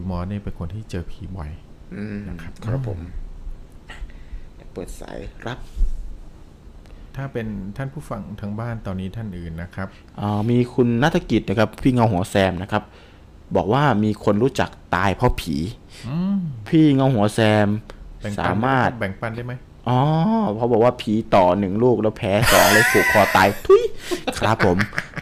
[0.00, 1.50] คุณมอสเนี่ยเป็นคนที่เจอผีบ่อย
[1.94, 2.98] อืมนะครับครับผม
[4.72, 5.58] เปิดสายรับ
[7.16, 7.46] ถ้าเป็น
[7.76, 9.88] ท่านผู้ฟังทางบ้านตอนนี้ท่านอื่นนะครับ
[10.20, 12.82] อ่ามีคุณนัฐกิจนะครับ พี่เงาหัวแซมนะครับ
[13.56, 15.56] บอกว่ามีคนรู้จักตายเพราะผี
[16.08, 16.36] อืม
[16.68, 17.68] พี่เงาหัวแซม
[18.20, 19.52] แบ่งปันสามารถแบ่งปันได้ไหม
[19.88, 20.00] อ๋อ
[20.56, 23.82] เขาบอกว่าผีต่อหนึ่งลูกแล้วแพ้สองเลยผูกคอตายทุย
[24.38, 24.76] ครับผม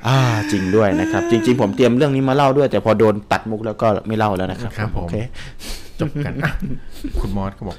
[0.07, 0.19] อ่า
[0.53, 5.17] จริงด้วยนะครับ จริง ๆ ผมเตรียมเรื่องนี้มาเล่าด้วย แต่พอโดนตัดมุกแล้วก็ไม่เล่าแล้วนะครับครับผมโอเค
[6.01, 6.53] จบกันอะ
[7.21, 7.77] คุณมอสก็บอก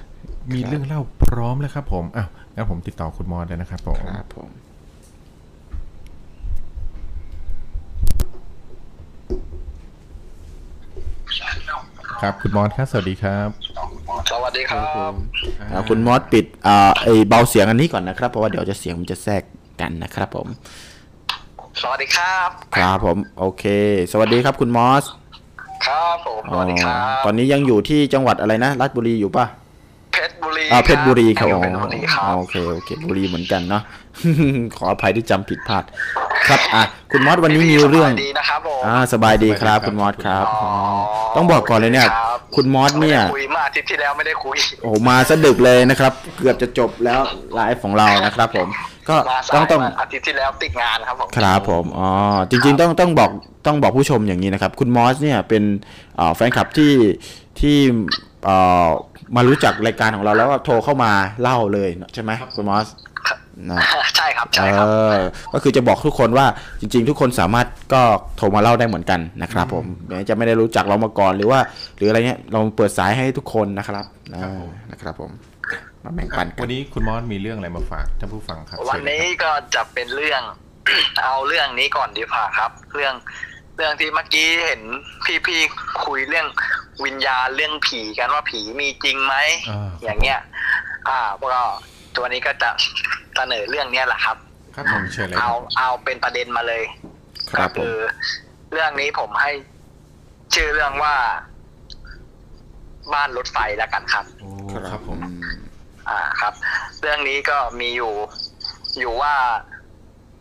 [0.54, 4.50] มีเรื่องเล่าพร้อมแล้วครับ ผมอ้าวงั้นผมติดต่อคุณมอสเลยนะครับผมครับผม
[12.22, 13.50] ครับคุณมอสครับสวัสดีครับ
[14.32, 15.12] สวัสดีครับ
[15.72, 19.44] อ่าคุณมอสปิดอ่าไอเบาเสียงอันนี้ก่อนนะครับ เพราะว่าเดี๋ยวจะเสียงมันจะแทรก
[19.82, 20.48] กันนะครับผม
[21.82, 23.64] สวัสดีครับ ครับผม โอเค
[24.12, 25.04] สวัสดีครับคุณมอส
[25.86, 29.46] ครับผม สวัสดีครัอ๋อบตอนนี้ยังอยู่ที่จังหวัดอะไรนะราชบุรีอยู่ป่ะ
[30.18, 33.84] เพชรบุรีอ่าเพชรบุรีครับออ๋ยู่เพชรบุรีครัอบโอเคโอเคบุรีเหมือนกันเนาะ
[34.78, 35.84] ขออภัยที่จำผิดพลาด
[36.48, 40.72] ครับอะคุณมอสวันนี้มีเรื่องสบายดีนะครับผมอ่าสบายดีครับคุณมอสครับอ๋อ
[41.36, 47.20] ต้องบอกก่อนเลยเนี่ยครับคุณมอสเนี่ยไได้คุยเมื่ออาทิตย์ที่แล้วไม่ได้คุยโอ้โหมาสะดึกเลยนะครับ เกือบจะจบแล้ว
[47.54, 48.68] ไลฟ์ของเรานะครับผม
[49.10, 52.10] ก็มาสาต้องยต้องมาอาทิตย์ที่แล้วติดงานครับผมครับผมอ๋อ
[52.50, 53.32] จริง ๆ ต้องต้องบอก
[53.68, 55.64] ต้องบอกผู้ชมอย่างนี้นะครับ คุณมอสเนี่ยเป็น
[56.18, 56.94] เอ่อแฟนคลับที่
[57.60, 58.27] ที่เอ่อ
[59.36, 61.12] มารู้จักรายการของเราแล้วก็โทรเข้ามา
[61.42, 62.88] เล่าเลยใช่ไหมคุณมอส
[63.72, 63.80] นะ
[64.18, 65.18] ใช่ครับเอใช่ครับอ
[65.54, 66.46] ก็คือจะบอกทุกคนว่า
[66.80, 68.02] จริง ๆ ทุกคนสามารถก็
[68.38, 71.60] โทรมาเล่าได้เหมือนกันนะครับ ผมแม้จะไม่ได้รู้จักเรามาก่อนหรือว่า
[71.98, 75.32] หรืออะไรเงี้ยเราเปิดสายให้ทุกคนนะครับอ่านะครับผม
[76.04, 80.42] มาแบ่งปันกัวันนนี้คุณมอสมีเรื่องอะไรมาฝากท่านผู้ฟังครับ วันเชิญเลยนี้ครับก็จะเป็นเรื่อง
[81.24, 83.14] เอาเรื่องนี้ก่อนดีกว่าครับ เรื่อง
[83.78, 84.82] เรื่องที่เมื่อกี้เห็น
[85.48, 86.48] พี่ๆคุยเรื่อง
[87.06, 89.36] วิญญาณเรื่องผีกันว่าผีมีจริงไหม
[89.70, 90.40] อ่าอย่างเงี้ย
[91.10, 91.64] อ่าพวกเรา
[92.16, 92.70] ตัวนี้ก็จะ
[93.36, 94.38] เสนอเรื่องเนี้ยแหละครับ
[94.76, 96.84] ครับผมเชิญเลยคเอารับเอาเป็นประเด็นมาเลย
[97.50, 97.96] ครับก็คือ
[98.72, 99.52] เรื่องนี้ผมให้
[100.54, 101.16] ชื่อเรื่องว่า
[103.14, 104.50] บ้านรถไฟแล้วกันครับโอ้
[104.90, 105.58] ครับผมอืม
[106.10, 106.54] อ่าครับ
[107.02, 108.14] เรื่องนี้ก็มีอยู่
[109.00, 109.34] อยู่ว่า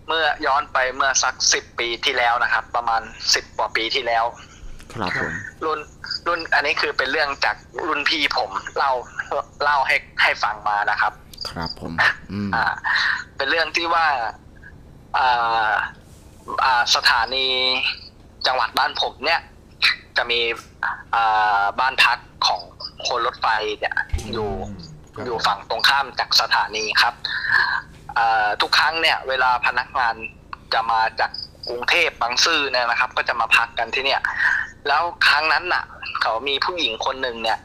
[0.07, 3.02] เมื่อย้อนไปเมื่อสักสิบปีที่แล้วนะครับ ประมาณ
[3.34, 4.24] สิบกว่าปีที่แล้ว
[4.94, 5.32] ครับผม
[5.64, 5.78] รุ่น
[6.26, 8.92] รุ่นอันนี้คือเป็นเรื่องจากรุ่นพี่ผมเล่า
[9.62, 11.12] เล่าให้ให้ฟังมานะครับ
[11.50, 11.92] ครับผม
[12.32, 12.64] อืมอ่า
[13.36, 14.07] เป็นเรื่องที่ว่า
[15.18, 15.72] อ่า
[16.64, 17.46] อ่าสถานี
[18.46, 19.40] จังหวัดบ้านผมเนี่ย
[20.16, 20.40] จะมี
[21.14, 22.61] อ่าบ้านพักของ
[23.07, 23.46] คนรถไฟ
[23.78, 23.94] เนี่ย
[24.32, 24.50] อยู่
[25.14, 27.14] ครับอยู่ฝั่งตรงข้ามจากสถานีครับ
[27.52, 27.76] อ่า
[28.61, 30.14] ทุกครั้งเนี่ยเวลาพนักงาน
[30.75, 31.31] จะมาจาก
[31.69, 34.21] กรุงเทพบางซื่อเนี่ยนะครับ ก็จะมาพักกันที่เนี่ย
[34.89, 35.85] แล้วครั้งนั้นน่ะ
[36.23, 37.59] เขามีผู้หญิงคนหนึ่งเนี่ย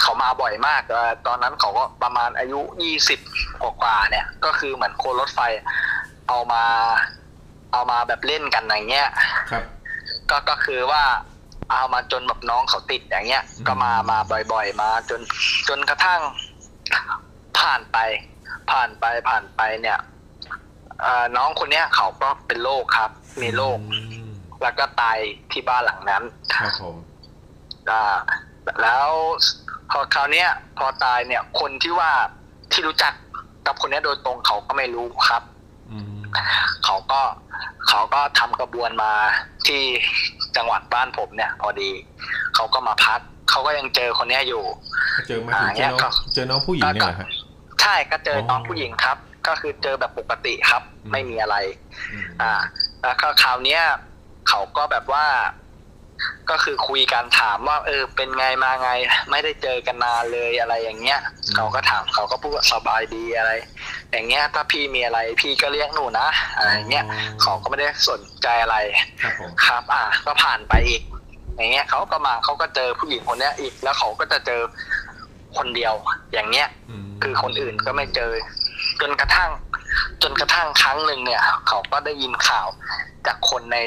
[0.00, 3.20] เขามาบ่อยมากเอ่อตอนนั้นเขาก็ประมาณอายุยี่สิบ
[3.62, 5.40] กว่าๆเนี่ย ก็คือเหมือนคนรถไฟ
[6.28, 6.64] เอามา
[7.72, 9.08] เอามาแบบเล่นกันอย่างเงี้ย
[9.50, 9.64] ครับ
[10.30, 11.02] ก็ก็คือว่า
[11.70, 14.18] เอามาจนแบบน้องเขาติดอย่างเงี้ยอืมก็มามา
[14.52, 15.20] บ่อย ๆ มาจน
[15.68, 16.20] จนกระทั่ง
[17.58, 17.98] ผ่านไป
[18.70, 19.98] ผ่านไปผ่านไปเนี่ย
[21.02, 23.10] เอ่อน้องคนเนี้ยเขาก็เป็นโรคครับ
[23.42, 24.30] มีโรคอืม
[24.62, 25.18] แล้วก็ตาย
[25.52, 26.22] ที่บ้านหลังนั้น
[26.54, 26.96] ครับผม
[27.90, 28.16] อ่า
[28.82, 29.06] แล้ว
[29.90, 30.48] พอคราวเนี้ย
[30.78, 32.10] พอตายเนี่ย คนที่ว่า
[32.72, 33.12] ที่รู้จัก
[33.66, 35.42] กับคนเนี้ยโดยตรงเขาก็ไม่รู้ครับ
[35.90, 36.16] อืม
[36.84, 37.20] เขาก็
[37.88, 39.12] เขาก็ทำกระบวนมา
[39.66, 39.82] ที่
[40.56, 41.90] จังหวัดบ้านผมเนี่ย พอดี
[42.54, 44.64] เขาก็มาพัก เขาก็ยังเจอคนเนี้ยอยู่
[45.28, 47.28] เจอมาถึงเจอน้อ่าเนี่ยก็องเจอน้องผู้หญิงเนี่ยเหรอฮะ
[47.82, 49.16] ใช่ก็เจอน้องอ๋อผู้หญิงครับ
[49.46, 51.56] ก็คือเจอแบบปกติครับอืมไม่มีอะไร
[52.12, 52.52] อืมอ่า
[53.02, 53.82] แล้วก็คราวเนี้ย
[54.48, 55.26] เขาก็แบบว่า
[56.50, 58.90] ก็คือคุยกันถามว่า เออ เป็นไงมาไง
[59.30, 61.20] ไม่ได้เจอกันนานเลยอะไรอย่างเงี้ย
[61.54, 63.52] เขาก็ถามเขาก็พูดว่าสบายดีอะไร
[64.12, 67.04] อย่างเงี้ย ถ้าพี่มีอะไรพี่ก็เรียกหนูนะอะไรอย่างเงี้ย
[67.42, 68.76] เขาก็ไม่ได้สนใจอะไร
[69.22, 71.02] ครับผมครับอะก็ผ่านไปอีก
[71.56, 74.60] อย่างเงี้ยเขาก็มาเขาก็เจอผู้หญิงคนเนี้ยอีกแล้วเขาก็จะเจอ
[75.56, 75.94] คนเดียว
[76.32, 76.68] อย่างเงี้ย
[77.04, 78.32] มคือคนอื่นก็ไม่เจอ
[79.00, 79.50] จนกระทั่ง
[80.22, 82.68] จนกระทั่งครั้งหนึ่งเนี่ย เขาก็ได้ยินข่าว
[83.26, 83.78] จากคนใน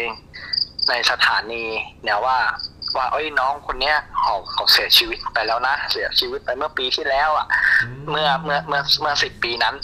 [0.90, 1.64] ในสถานี
[2.04, 2.38] เนี่ยว่า
[2.98, 7.48] ว่าเอ้ยน้องคนเนี้ยเขาเขาเสียชีวิตไปแล้วนะ เสียชีวิตไปเมื่อปีที่แล้วอะ
[8.10, 9.76] เมื่อเมื่อเมื่อเมื่อสิบปีนั้น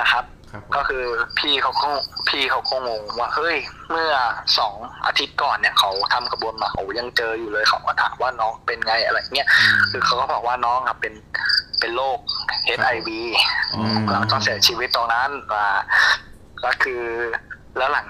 [0.00, 1.04] นะครับ ครับผมก็คือ
[1.38, 1.90] พี่เขาก็
[2.28, 3.56] พี่เขาก็งงว่าเฮ้ย
[3.90, 4.12] เมื่อ
[4.58, 4.74] สอง
[5.06, 11.14] อาทิตย์ก่อนเนี่ยเขาทำกระบวนมาเขายังเจออยู่เลยเขาก็ถามว่าน้องเป็นไงอะไรเงี้ยมคือเขาก็บอกว่าน้องอะเป็น
[11.80, 12.18] เป็นโรค
[12.78, 13.08] HIV
[13.74, 15.66] อ๋อแล้วก็เสียชีวิตตรงนั้นมา
[16.64, 17.02] ก็คือ
[17.76, 18.06] แล้วหลัง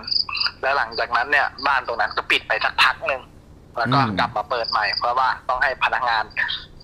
[0.63, 3.23] แล้วหลังจากนั้นเนี่ย บ้านตรงนั้นก็ปิดไปสักพักหนึ่ง
[3.79, 6.25] แล้วก็อืมกลับมาเปิดใหม่ เพราะว่าต้องให้พนักงาน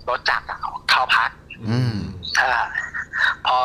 [0.09, 0.59] รถจักรอะ
[0.91, 1.31] เข้าพัก
[1.69, 1.95] อืม
[2.41, 2.51] อ่า
[3.47, 3.59] พอ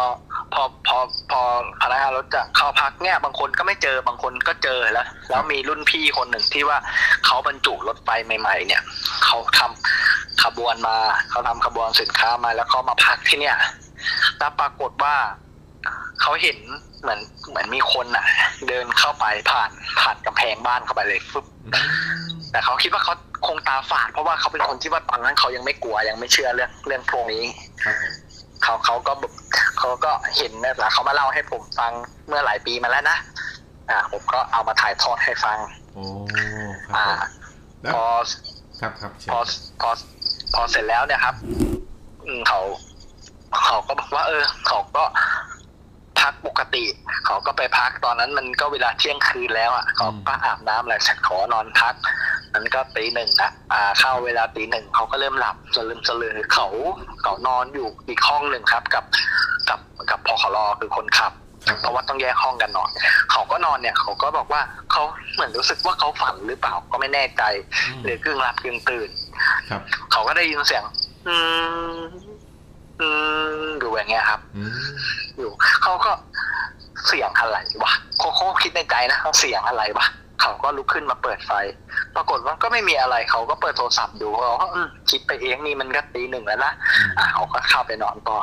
[0.54, 0.98] พอพอ
[1.32, 1.42] พอ
[1.82, 6.78] พนักงานรถจักรเข้าพักเนี่ย บางคนก็ไม่เจอบางคนก็เจอแล้ว แล้วมีรุ่นพี่คนหนึ่งที่ว่า
[7.26, 8.82] เขาบรรจุรถไฟใหม่ ๆ เนี่ย
[9.26, 10.98] เขาทำขบวนมา
[11.30, 13.58] เขาทำขบวนสินค้ามาแล้วเขามาพักที่เนี่ย
[14.40, 15.16] แล้วปรากฏว่า
[16.22, 16.58] เขาเห็น
[17.02, 18.26] เหมือนเหมือนมีคนอะ
[18.68, 19.70] เดินเข้าไปผ่าน
[20.02, 21.46] ผ่านกำแพงบ้านเข้าไปเลยฟึบ
[22.52, 23.14] แต่เขาคิดว่าเขา
[23.48, 27.44] คงตาฝาดเพราะว่าเขาเป็นคนที่ว่าตอนนั้นเขายังไม่กลัวยังไม่เชื่อเรื่องเรื่องพวกนี้
[28.64, 29.34] เขาเขาก็แบบ
[29.78, 31.92] เขาก็เห็นนะแล้วเขามาเล่าให้ผมฟัง
[32.28, 33.18] เมื่อหลายปีมาแล้วนะ
[33.90, 35.58] อ่า ผมก็เอามาถ่ายทอดให้ฟัง
[35.94, 36.04] โอ้
[36.96, 37.30] คอ่ารับผม
[37.82, 38.04] แล้วพอ
[38.80, 39.40] ครับครับเชิญพอ
[39.82, 39.90] พอ
[40.54, 41.36] พอเสร็จแล้วเนี่ยครับ
[42.26, 42.60] อืมเขา
[43.66, 45.04] เขาก็บอกว่า เออ เขาก็
[46.22, 46.86] พักปกติ
[47.26, 51.96] เขาก็ไปพักตอนนั้นมันก็เวลาเที่ยงคืนแล้วอะเขาก็อาบน้ำอะไรเสร็จขอนอนพัก
[52.54, 56.68] มันก็ตีหนึ่งนะอ่าเข้าเวลาตีหนึ่งเขาก็เริ่มหลับสลืมสลือเขา
[57.22, 59.06] เขานอนอยู่อีกห้องหนึ่งครับ กับ
[59.70, 61.34] กับกับพอขลอคือคนขับ
[61.68, 62.90] ครับเพราะว่าต้องแยกห้องกันนอน
[63.32, 64.62] เขาก็นอนเนี่ย เขาก็บอกว่า
[64.92, 65.04] เขา
[65.34, 67.44] เหมือนรู้สึกว่าเขาฝันหรือเปล่าก็ไม่แน่ใจ
[68.04, 69.10] หรือกึ่งหลับกึ่งตื่น
[69.70, 70.84] ครับ เขาก็ได้ยินเสียง
[71.28, 71.36] อื
[71.92, 71.96] ม
[73.02, 73.10] อื
[73.54, 74.72] มอยู่อย่างเงี้ยครับอืม
[75.38, 75.52] อยู่
[75.84, 76.12] เขาก็
[77.08, 80.08] เสียงอะไรวะเขาเขาคิดในใจนะเขาเสียงอะไรวะ
[80.42, 81.52] เขาก็ลุกขึ้นมาเปิดไฟ
[82.16, 86.74] ปรากฏว่าก็ไม่มีอะไรเขาก็เปิดโทรศัพท์ดูเขาก็อืมคิดไปเองนี่มันก็ตีหนึ่งแล้วนะ
[87.18, 88.38] อะเขาก็เข้าไปนอนต่อ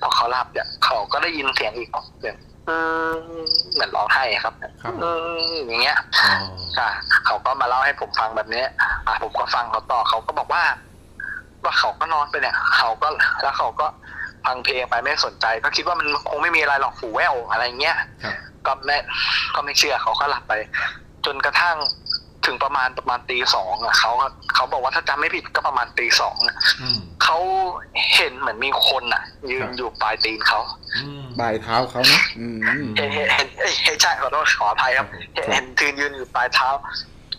[0.00, 1.88] พอเขาหลับเนี่ยเขาก็ได้ยินเสียงอีก
[2.20, 2.36] เสียง
[2.68, 2.76] อื
[3.14, 3.16] ม
[3.72, 5.10] เหมือนร้องไห้ครับครับอื
[5.50, 6.34] มอย่างเงี้ยอ๋อ
[6.78, 6.88] อะ
[7.26, 8.64] เขาก็มาเล่าให้ผมฟังแบบนี้
[9.06, 10.62] อะผมก็ฟังเขาต่อเขาก็บอกว่า
[11.64, 13.08] ว่าเขาก็นอนไปเนี่ย เขาก็
[13.42, 13.86] แล้วเขาก็
[14.46, 18.34] ฟังเพลงไปไม่สนใจ ก็คิดว่ามันคงไม่มีอะไรหรอกหูแว่วอะไรเงี้ยครับ
[18.66, 18.96] ก็ไม่
[19.54, 20.52] ก็ไม่เชื่อเขาก็หลับไป
[21.26, 21.76] จนกระทั่ง
[22.46, 27.38] ถึงประมาณประมาณตีสองอะเขาก็เขาบอกว่าถ้าจำไม่ผิดก็ประมาณตีสองอะอืมเขา
[28.14, 30.60] เห็นเหมือนมีคนอะ ยืนอยู่ปลายตีนเขา
[30.96, 32.46] อืมปลายเท้าเขานะอื
[32.82, 36.68] มเห็นเห็นเห็นเอ้ยใช่ขอโทษขออภัยครับ เห็นเห็นยืนยืนอยู่ปลายเท้า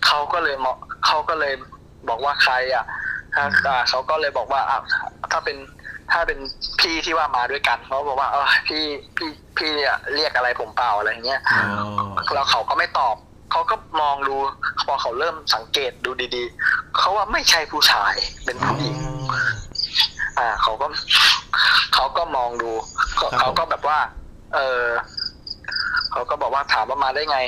[0.06, 1.54] เขาก็เลยมองเขาก็เลย
[2.10, 2.86] บอกว่าใครอะ
[3.34, 4.80] ถ้าอ่าเขาก็เลยบอกว่าอะ
[5.32, 5.58] ถ้าเป็น
[6.12, 6.40] ถ้าเป็น
[6.80, 8.84] พี่ที่ว่ามาด้วยกันเขาบอกว่าเออพี่
[9.18, 13.16] พี่พี่อะเรียกอะไรผมเปล่าอะไรอย่างเงี้ยอ๋อแล้วเขาก็ไม่ตอบ
[13.52, 14.36] เขาเขาก็มองดู
[14.86, 18.14] พอเขาเริ่มสังเกตดูดีๆ เขาว่าไม่ใช่ผู้ชาย
[18.46, 18.96] เป็นผู้หญิง
[20.40, 20.88] อ่า เขาก็
[21.94, 22.72] เขาก็มองดู
[23.18, 24.00] เขาครับผมเขาก็แบบว่า
[24.56, 24.86] เออ
[26.12, 27.40] เขาก็บอกว่าถามว่ามาได้ไง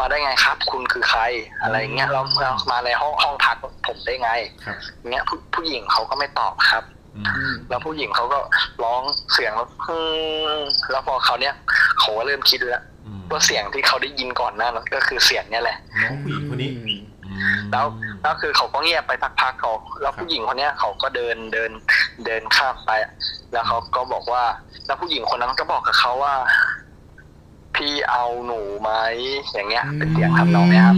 [0.00, 1.22] มาได้ไงครับ คุณคือใคร
[1.62, 4.30] อะไรเงี้ยเราเรามาในห้องห้องพักผมได้ไง
[4.64, 4.76] ครับ
[5.10, 6.84] เงี้ยผู้ผู้หญิงเขาก็ไม่ตอบครับ
[7.16, 7.22] อื
[7.52, 8.38] มแล้วผู้หญิงเขาก็
[8.84, 10.02] ร้องเสียงแล้วฮึ่
[10.58, 11.54] มแล้วพอเขาเนี้ย
[12.00, 17.86] เขาก็เริ่มคิดแล้วอืมว่าเสียงที่เขาได้ยินก่อนหน้านั้นก็คือเสียงเนี้ยแหละน้องผู้หญิงคนนี้อืมแล้ว
[18.22, 19.72] แล้วคือเขาก็เงียบไปพักๆเขา
[20.02, 21.70] แล้วผู้หญิงคนเนี้ยเขาก็เดินเดิน
[22.26, 22.90] เดินข้ามไป
[23.52, 24.42] แล้วเขาก็บอกว่า
[24.86, 26.34] แล้วผู้หญิงคนนั้นก็บอกกับเขาว่า
[27.76, 28.90] พี่เอาหนูไหม
[29.52, 30.96] อย่างเงี้ย เป็นเสียงทำนองเนี้ยครับ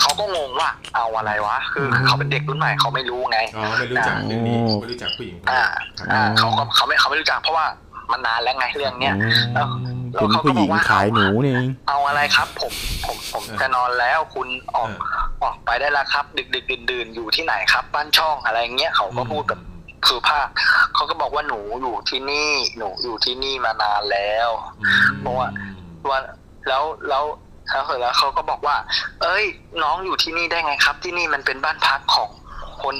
[0.00, 5.60] เขาก็งงว่าเอาอะไรวะ คือคือเขาเป็นเด็กรุ่นใหม่เขาไม่รู้ไงอ๋อไม่รู้จักเรื่องนี้โอ้ไม่รู้จักผู้หญิงคนอ่านี้
[5.98, 7.66] ครับอ่าเขาก็เขาไม่เขาไม่รู้จักเพราะว่า
[8.12, 9.14] มันนานแล้วไงเรื่องเนี้ย
[9.54, 9.66] แล้ว
[10.12, 12.72] แล้วคุณเขาผู้ก็หบญิอกงว่าขายหนูนี่เองเอาอะไรครับ ผม
[13.04, 19.60] ผมผมเออจะนอนแล้วคุณออกเออออกไปได้แล้วครับ ดึกดึกดื่นดื่นๆอยู่ที่ไหนครับ บ้านช่องอะไรเงี้ยเขาก็พูดแบบ
[20.08, 20.46] สุภาพ
[20.94, 24.48] เขาก็บอกว่าหนูอยู่ที่นี่ หนูอยู่ที่นี่มานานแล้ว
[24.82, 25.48] อืมเพราะว่า
[26.10, 26.18] ว่า
[26.68, 27.24] แล้วแล้ว
[27.70, 28.76] แล้วเสร็จแล้วเขาก็บอกว่า
[29.22, 29.44] เอ้ย
[29.82, 32.30] น้องอยู่ที่นี่ได้ไงครับ ที่นี่มันเป็นบ้านพักของ
[32.82, 32.94] คน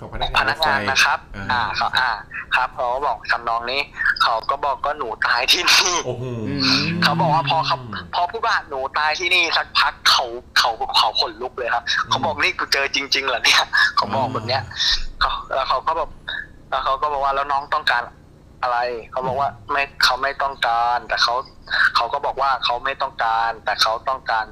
[0.00, 2.10] ของพนักพงานนักงานนะครับอ่าอ่าเขาอ่า
[2.56, 3.80] ครับเขาก็บอกคำนองนี้
[4.22, 6.24] เขาก็บอกก็หนูตายที่นี่โอ้โห
[7.02, 7.76] เขาบอกว่าพอเขา
[8.14, 10.24] พอพูดว่าหนูตายที่นี่สักพักเขา
[10.58, 13.62] เขาเขาขนลุกเลยครับ เขาบอกนี่กูเจอจริงๆเหรอเนี่ย
[13.96, 14.62] เขาบอกแบบเนี้ย
[15.20, 16.10] เขาแล้วเขาก็แบบ
[16.70, 18.02] แล้วเขาก็บอกว่าแล้วน้องต้องการ
[18.64, 18.78] อะไร
[19.10, 21.34] เขาบอกว่าไม่เขาไม่ต้องการ แต่เขา
[21.96, 24.46] เขาก็บอกว่าเขาไม่ต้องการ แต่เขาต้องการ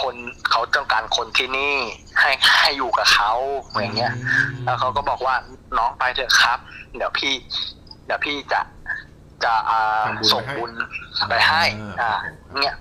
[0.00, 0.14] คน
[0.50, 1.76] เขาต้องการคนที่นี่
[2.20, 2.30] ให้
[2.60, 3.32] ให้อยู่กับเขา
[3.70, 4.12] อย่างเงี้ย
[4.64, 5.34] แล้วเขาก็บอกว่า
[5.78, 6.58] น้องไปเถอะครับ
[6.96, 7.32] เดี๋ยวพี่
[8.06, 8.60] เดี๋ยวพี่จะ
[9.44, 10.72] จะอ่าทำบุญไปให้ส่งบุญ
[11.28, 11.62] ไปให้
[12.00, 12.12] อ่า
[12.60, 12.76] เนี่ย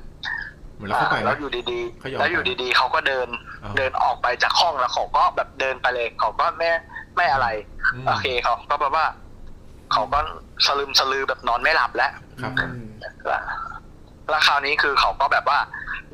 [0.76, 3.28] เหมือนเราเข้าไปอ่านะแล้วอยู่ดีเขายอมๆแล้วอยู่ดีๆ เขาก็เดิน
[3.64, 6.70] อ่าเดินออกไปจากห้องแล้วเขาก็แบบเดินไปเลยเขาก็ไม่
[7.16, 7.48] ไม่อะไร
[8.04, 9.06] มโอเคเขาก็แบบว่า
[9.94, 10.20] เขาก็
[10.66, 12.12] สลืมสลือแบบนอนไม่หลับแล้ว
[12.42, 12.72] ครับผม
[14.30, 15.60] แล้วคราวนี้คือเขาก็แบบว่า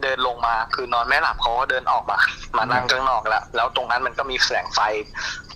[0.02, 2.18] เดินลงมาคือนอนไม่หลับเขาก็เดินออกมา
[2.58, 4.80] มานั่งข้างนอกแล้ว แล้วตรงนั้นมันก็มีแสงไฟ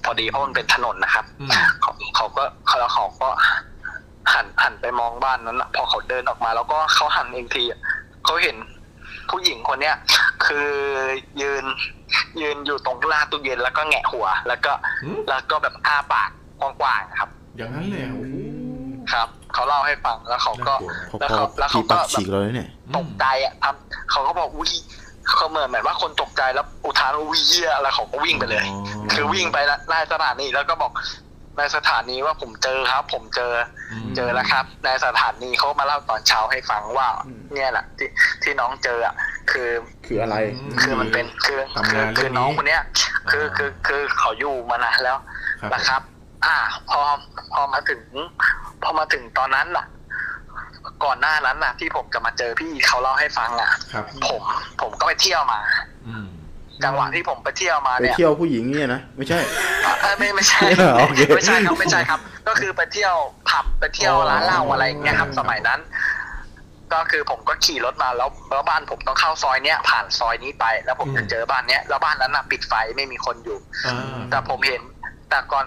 [0.03, 1.51] พอดีเพราะมันเป็นถนนนะครับอืม
[1.81, 2.43] เขาเขาก็
[2.79, 3.29] แล้วเขาก็
[4.33, 7.79] หันหันไปมองบ้านนั้นน่ะพอเขาเดินออกมา แล้วก็เขาหันอีกทีอะ
[8.25, 8.57] เขาเห็น
[9.29, 9.95] ผู้หญิงคนเนี้ย
[10.45, 10.69] คือ
[11.41, 11.63] ยืน
[12.41, 14.71] ยืนอยู่ตรงหน้าตู้เย็นแล้วก็แงะหัว แล้วก็
[15.03, 18.35] อืมแล้วก็แบบอ้าปากกว้างๆครับ อย่างนั้นเลยอะโอ้โห
[19.13, 20.73] ครับ เขาเล่าให้ฟังแล้วเขาก็
[21.21, 23.75] น่ากลัวพอแล้วพอเขาแล้วเขาผีก็ปักฉีกเลยเนี่ย ตกใจอะครับ
[24.11, 24.71] เขาก็บอกอุ้ย
[25.29, 28.65] เขาเหมือนแบบว่าคนตกใจแล้วอุทานว่าวิเยียแล้วเขาก็วิ่งไปเลย
[29.13, 29.57] คือวิ่งไป
[29.89, 30.91] ในสถานีแล้วก็บอก
[31.57, 33.53] ในสถานีว่าผมเจอครับ ผมเจอ
[34.05, 38.09] มเจอแล้วครับในสถานีเขามาเล่าตอนเช้าให้ฟังว่า อืม เนี่ยแหละที่
[38.43, 39.15] ที่น้องเจออะ
[39.51, 39.69] คือ
[40.05, 40.35] คืออะไร
[40.81, 42.81] คือมันเป็นคือตำคืนาอนเรื่คือองนี้น้องคนเนี้ย
[43.31, 45.17] คืออ่าคือคือเขาอยู่มานานแล้ว
[45.61, 46.01] ครับ นะครับ
[46.45, 46.57] อ่า
[46.89, 47.01] พอ
[47.53, 48.01] พอมาถึง
[48.83, 49.85] พอมาถึงตอนนั้นล่ะ
[51.03, 54.41] ก่อนหน้านั้นน่ะ ที่ผมจะมาเจอพี่เขาเล่าให้ฟังอะครับผม
[54.81, 55.59] ผมก็ไปเที่ยวมา
[56.07, 56.27] อืม
[56.83, 59.39] จังหวะที่ผมไปเที่ยวมาไปเนี่ยเที่ยวผู้หญิงเนี่ยนะไม่ใช่
[60.01, 60.59] เอ้ยไม่ไม่ใช่
[60.99, 63.15] โอเคไม่ใช่ครับไม่ใช่ครับ ก็คือไปเที่ยว
[63.49, 65.79] ผับไปเที่ยวร้านเหล้าอะไรอย่างเงี้ยครับ สมัยนั้น
[66.93, 74.81] ก็คือผมก็ขี่รถมาแล้วแล้วบ้านผมต้องเข้าซอยเนี้ยผ่านซอยนี้ไป แล้วผมจะเจอบ้านเนี้ยแล้วบ้านนั้นน่ะปิดไฟไม่มีคนอยู่อ่าแต่ผมเห็น
[75.29, 75.65] แต่ก่อน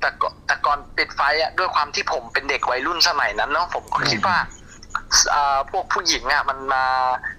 [0.00, 4.38] แต่ก่อนแต่ก่อนปิดไฟอะด้วยความที่ผมเป็นเด็กวัยรุ่นสมัยนั้นเนาะผมก็คิดว่า
[5.34, 6.84] อ่าพวกผู้หญิงอะมันมา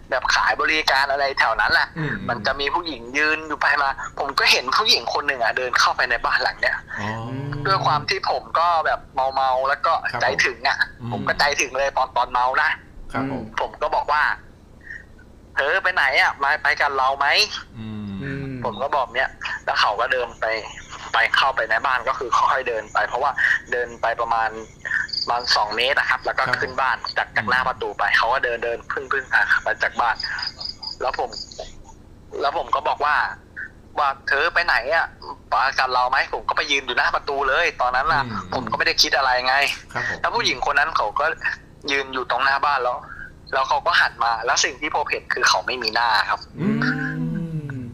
[0.10, 3.90] แบบขายบริการอะไรแถวนั้นแหละอืมันจะมีผู้หญิงยืนอยู่ไปมา
[4.20, 7.10] ผมก็เห็นผู้หญิงคนหนึ่งอะเดินเข้าไปในบ้านหลังเนี้ย อ๋อ
[7.68, 12.70] ด้วยความที่ผมก็แบบเมาเมาๆแล้วก็ครับใจถึงอะ อืม ผมก็ใจถึงเลยตอนตอนเมานะ
[13.14, 14.24] ครับผมผมก็บอกว่า
[15.56, 17.28] เธอไปไหนอะมาไปกันเราไหม
[17.78, 17.86] อื
[18.48, 19.30] มผมก็บอกเนี้ย
[19.66, 20.46] แล้วเขาก็เดินไป
[21.18, 23.32] ไปเข้าไปในบ้านก็คือค่อยๆเดินไป เพราะว่า
[23.72, 24.50] เดินไปประมาณ
[25.22, 30.16] ประมาณสองเมตรนะครับ แล้วก็ครับขึ้นบ้านจากจากหน้าประตูไปเขาก็เดินเดินพึ่งพึ่งอะไปจากบ้าน
[31.02, 31.30] แล้วผม
[32.42, 33.16] แล้วผมก็บอกว่า
[33.98, 35.06] ว่าเธอไปไหนอะ
[35.52, 39.56] ปากันเราไหมผมก็ไปยืนอยู่หน้าประตูเลย ตอนนั้นน่ะอืมผมก็ไม่ได้คิดอะไรไง
[39.94, 41.26] ครับผมแล้วผู้หญิงคนนั้นเขาก็
[41.92, 42.98] ยืนอยู่ตรงหน้าบ้านแล้ว
[43.54, 47.37] แล้วเขาก็หันมา แล้วสิ่งที่ผมเห็นคือเขาไม่มีหน้าครับอืม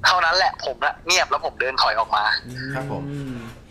[0.05, 2.25] เท่านั้นแหละผมอะเงียบแล้วผมเดินถอยออกมา
[2.73, 3.03] ครับผม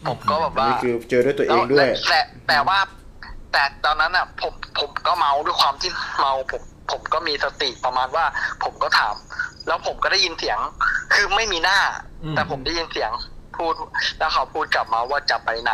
[0.08, 2.78] ผมก็แบบว่านี่คือเจอด้วยตัวเองด้วยแล้แต่แต่ว่า
[3.52, 8.24] แต่ตอนนั้นอะผมผมก็เมาด้วยความที่เมาผมผมก็มีสติประมาณว่า
[8.64, 9.14] ผมก็ถาม
[9.66, 10.58] แล้วผมก็ได้ยินเสียง
[11.14, 11.78] คือไม่มีหน้า
[12.24, 13.12] อืมแต่ผมได้ยินเสียง
[13.56, 15.72] ผู้พูดแล้วเขาพูดกลับมาว่าจะไปไหน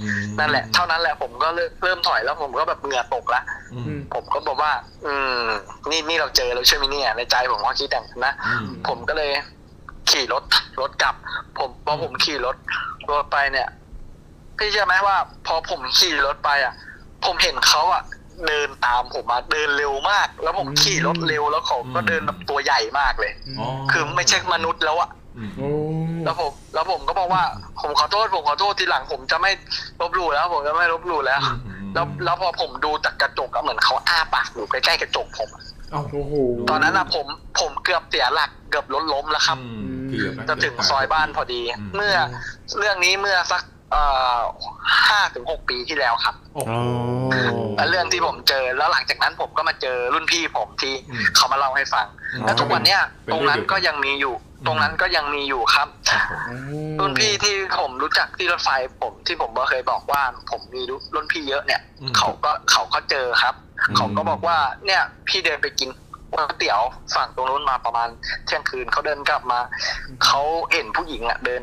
[0.00, 3.42] อืมนั่นแหละ เท่านั้นแหละผมก็เริ่มเริ่มถอยแล้วผมก็แบบเหงื่อตกละ
[3.74, 4.72] อืมผมก็บอกว่า
[5.06, 5.44] อืม
[5.90, 9.30] นี่นี่เราเจอแล้วใช่ไหมเนี่ยในใจผมก็คิดอย่างนั้นนะอืมผมก็เลย
[10.10, 10.44] ขี่รถ
[10.80, 11.14] รถกลับ
[11.58, 12.56] ผมพอผมขี่รถ
[13.10, 13.68] รถไปเนี่ย
[14.58, 16.74] พี่เชื่อไหมว่า พอผมขี่รถไปอะ
[17.24, 18.02] ผมเห็นเขาอะ
[18.46, 25.70] เดินตามผมมาเดินเร็วมาก แล้วผมขี่รถเร็วแล้วเขาก็เดินแบบตัวใหญ่มากเลย อ๋อคือไม่ใช่มนุษย์แล้วอะอืมโอ้
[26.24, 27.42] แล้วผมแล้วผมก็บอกว่า
[27.80, 29.50] ผมขอโทษผมขอโทษทีหลังผมจะไม่
[30.00, 35.62] ลบหลู่แล้ว ผมจะไม่ลบหลู่แล้ว อืมอืมแล้วแล้วพอผมดูจากกระจกอะเหมือนเขาอ้าปากอยู่ใกล้ๆกระจกผมอะ
[35.92, 36.34] เอ้าโอ้โห
[36.70, 37.26] ตอนนั้นอะผม
[37.60, 42.14] ผมเกือบเสียหลักเกือบรถล้มแล้วครับอืมเกือบนจะถึงซอยบ้านพอดีอืมเมื่อ
[42.78, 43.62] เรื่องนี้เมื่อสัก
[43.92, 44.02] เอ่
[44.36, 44.38] อ
[45.08, 46.72] ห้าถึงหกปีที่แล้วครับโอ้โห
[47.76, 54.34] และเรื่องที่ผมเจอแล้วหลังจากนั้นผมก็มาเจอรุ่นพี่ผมที่อืมเขามาเล่าให้ฟังอืมแล้วทุกวันเนี้ยเป็นตรงนั้นเรื่องเดียวกันก็ยังมีอยู่
[54.66, 56.40] ตรงนั้นก็ยังมีอยู่ครับครับผม
[57.00, 58.70] รุ่นพี่ที่ผมรู้จักที่รถไฟ
[59.02, 60.82] ผมที่ผมก็เคยบอกว่า ผมมี
[61.14, 63.54] รุ่นพี่เยอะเนี่ยอืมเขาก็เขาก็เจอครับ
[63.88, 64.56] อืมเขาก็บอกว่า
[64.86, 65.88] เนี่ยพี่เดินไปกิน
[66.32, 66.80] ก๋วยเตี๋ยว
[67.14, 68.08] ฝั่งตรงนู้นมาประมาณ
[68.46, 69.60] เที่ยงคืนเขาเดินกลับมา
[70.24, 70.40] เขา
[70.72, 71.62] เห็นผู้หญิงอะเดิน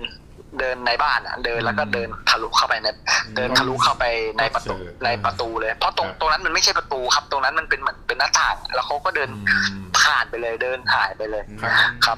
[0.59, 2.87] เดินในบ้านอะเดินแล้วก็เดินทะลุเข้าไปใน
[3.35, 4.05] เดินทะลุเข้าไป
[4.39, 11.73] ในประตูเจอในประตูเลย เพราะตรงครับตรงนั้นมันไม่ใช่ประตูครับ ตรงนั้นมันเป็นเหมือนเป็นหน้าต่าง แล้วเขาก็เดินอืมผ่านไปเลยเดินหายไปเลยครับ
[12.05, 12.17] ครับ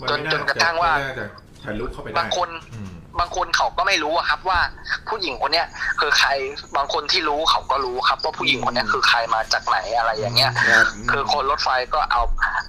[0.00, 1.26] มันจนไม่าจนกระทั่งว่า ไม่น่จะ
[1.64, 4.60] ทะลุเข้าไปได้บางคน อืม บางคนเขาก็ไม่รู้อะครับว่า
[5.08, 5.66] ผู้หญิงคนเนี้ย
[6.00, 6.28] คือใคร
[6.76, 12.22] บางคนที่รู้เขาก็รู้ครับ ว่าผู้หญิงคนเนี้ยคือใครมาจากไหนอะไรอย่างเงี้ย ครับคือคนรถไฟก็เอา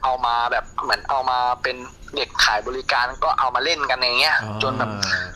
[0.04, 1.76] เอามาแบบเหมือนเอามาเป็น
[2.16, 4.92] เด็กขายบริการก็เอามาเล่นกันอย่างเงี้ยอ๋อจนแบบ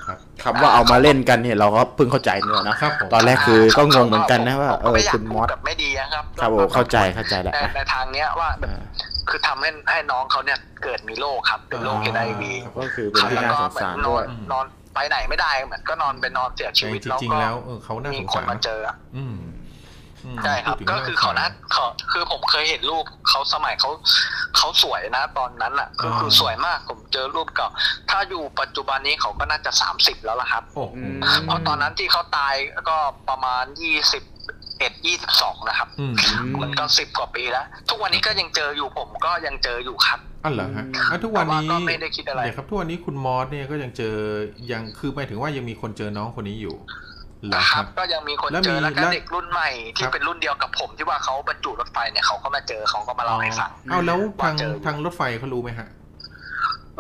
[0.06, 8.84] ครับ คำว่าเอามาเล่นกันเนี่ยเราก็เพิ่งเข้าใจเนี่ยนะ ครับผมตอนแรกคือก็งงเหมือนกันนะว่าผมเอก็อไม่อยากคุณมอสพูดแบบไม่ดีอะครับครับผมเข้าใจเข้าใจแล้วในอะในทางเนี้ยว่าแบบ อ่า
[9.30, 18.80] คือทำให้ให้น้องเขาเนี่ยเกิดมีโรคครับเป็นโรคเอไอวีครับก็คือเป็นที่น่าสงสารนด้อวนยนอนไปไหนไม่ได้เหมือนก็นอนไปนอนเสียชีแต่วิตจแล้วริงก็ๆแล้วเออเขาน่ามีสงคนสารมาเจอ
[19.18, 19.36] อืม
[20.26, 23.90] อืมใช่ครับพูดถึงก็คือเขานัดเขาคือผมเคยเห็นรูปเขาสมัยเขา
[24.58, 27.68] เขาสวยนะ ตอนนั้นอะคือคือสวยมากผมเจอรูปเก่า
[28.10, 32.56] ถ้าอยู่ปัจจุบันนี้เขาก็น่าจะสามสิบแล้วล่ะครับโอ้โหอืมเพราะตอนนั้นที่เขาตาย
[32.90, 32.98] ก็
[33.30, 34.24] ประมาณยี่สิบ
[34.80, 36.14] เอ็ดยี่สิบสองนะครับอืม
[36.62, 44.16] มันก็สิบกว่าปีแล้ว ทุกวันนี้ก็ยังเจออยู่ผมก็ยังเจออยู่ครับอันเหรอฮะอะทุกวันนี้แต่ว่าก็ไม่ได้คิดอะไรเดี๋ยวครับทุกวันนี้คุณมอสเนี่ยก็ยังเจอ
[44.72, 46.76] ยังคือหมายถึงว่ายังมีคนเจอน้องคนนี้อยู่
[47.46, 55.88] เหรอนะคครัรับบก็ยังมีคนแล้วเจอมีแล้วก็แล้วเด็กรุ่นใหม่คที่รับเป็นรุ่นเดียวกับผมที่ว่าเขาบรรจุรถไฟเนี่ยเขาก็มาเจอเขาก็มาเล่าให้ฟังเอาแล้วทางว่าเจอทางรถไฟเขารู้ไหมฮะ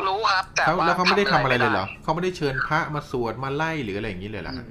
[0.07, 4.65] รู้ครับ แต่เขาว่าแล้วเขาไม่ได้ทำอะไรเลยเหรอม่ด้เขาไม่ได้เชิญพระมาสวดมาไล่หรืออะไรอย่างนี้เลยเหรอฮะ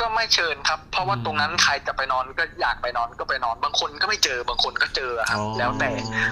[0.00, 5.90] ก็ไม่เชิญครับ เพราะว่าอืมตรงนั้นใครจะไปนอนก็อยากไปนอนก็ไปนอน บางคนก็ไม่เจอบางคนก็เจอครับอ๋อแล้วแต่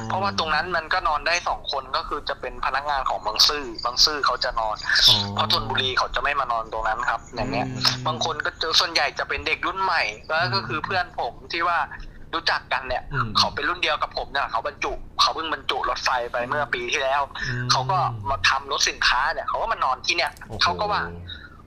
[0.08, 4.76] เพราะว่าตรงนั้นมันก็นอนได้สองคนก็คือจะเป็นพนักงานของบางซื่อบางซื่อเขาจะนอน
[5.08, 7.66] อ๋อเพราะธนบุรีเขาจะไม่มานอนตรงนั้นครับ อย่างเงี้ย
[8.06, 11.78] บางคนก็เจอส่วนใหญ่จะเป็นเด็กรุ่นใหม่แล้วก็คือเพื่อนผมที่ว่า
[12.34, 17.98] รู้จักกันเนี่ยอืมเขาเป็นรุ่นเดียวกับผมเนี่ยเขาบรรจุ เขาเพิ่งบรรจุรถไฟไปเมื่อปีที่แล้วอืมเขาก็
[18.30, 21.02] มาทำรถสินค้าเนี่ย เขาก็มานอนที่เนี่ยโอ้โหเขาก็ว่า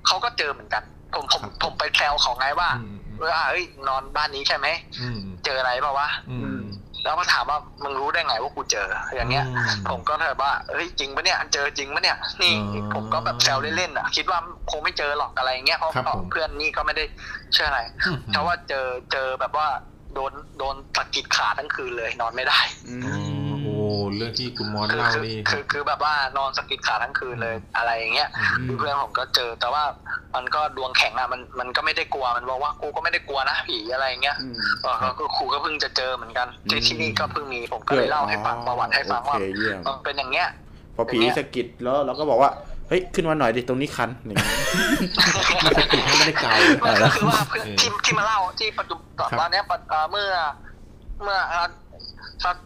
[0.07, 0.83] เขาก็เจอเหมือนกัน
[1.13, 2.97] ผมผมครับ ผมไปแซวเขาไงว่าอืม
[3.31, 4.67] ว่าเฮ้ยนอนบ้านนี้ใช่ไหม
[5.01, 6.61] อืมเจออะไรเปล่าวะอืม
[7.03, 14.39] แล้วมาถามว่ามึงรู้ได้ไงว่ากูเจออย่างเงี้ย อืมผมก็แบบว่าเฮ้ยจริงปะเนี่ยเจอจริงปะเนี่ย นี่อ๋อผมก็แบบแซวเล่นๆอะ คิดว่า
[14.71, 17.05] คงไม่เจอหรอกอะไรเงี้ยเพราะครับผม เพื่อนนี่ก็ไม่ได้
[17.53, 19.67] เชื่ออะไรอืมเพราะว่าเจอเจอแบบว่า
[20.13, 23.36] โดนโดนตะกิดขาทั้งคืนเลยนอนไม่ได้ อือ๋อมโอ้
[24.15, 28.29] เรื่องที่คุณมอสคือเล่าคือนี่คือคือแบบว่านอนสะกิดขาทั้งคืนเลยอะไรอย่างเงี้ย
[28.59, 29.83] อืมเพื่อนผมก็เจอ แต่ว่า
[30.35, 40.47] มันก็ดวงแข็งอะมันมันก็ไม่ได้กลัวมันบอกว่ากูก็ไม่ได้กลัวนะผีอะไรอย่างเงี้ยอืมเออก็คือครูก็เพิ่งจะเจอเหมือนกันที่อืมที่นี่ก็เพิ่งมีผมก็เลยเล่าให้ฟังประวัติให้ฟังว่าโอเคเยี่ยมมันเป็นอย่างเงี้ย
[40.95, 42.51] พอผีสะกิดแล้วเราก็บอกว่า
[42.89, 44.49] เฮ้ยขึ้นมาหน่อยดิตรงนี้คันอย่างเงี้ย
[45.65, 46.51] มันสะกิดให้ไม่ได้เกา
[46.83, 50.29] มันแล้ก็วคือว่าเพื่อนเออที่ที่มาเล่าที่ปัจจุบันครับตอนเนี้ยปัจเอ่อเมื่อ
[51.23, 51.67] เมื่อเอ่อ
[52.43, 52.57] สัก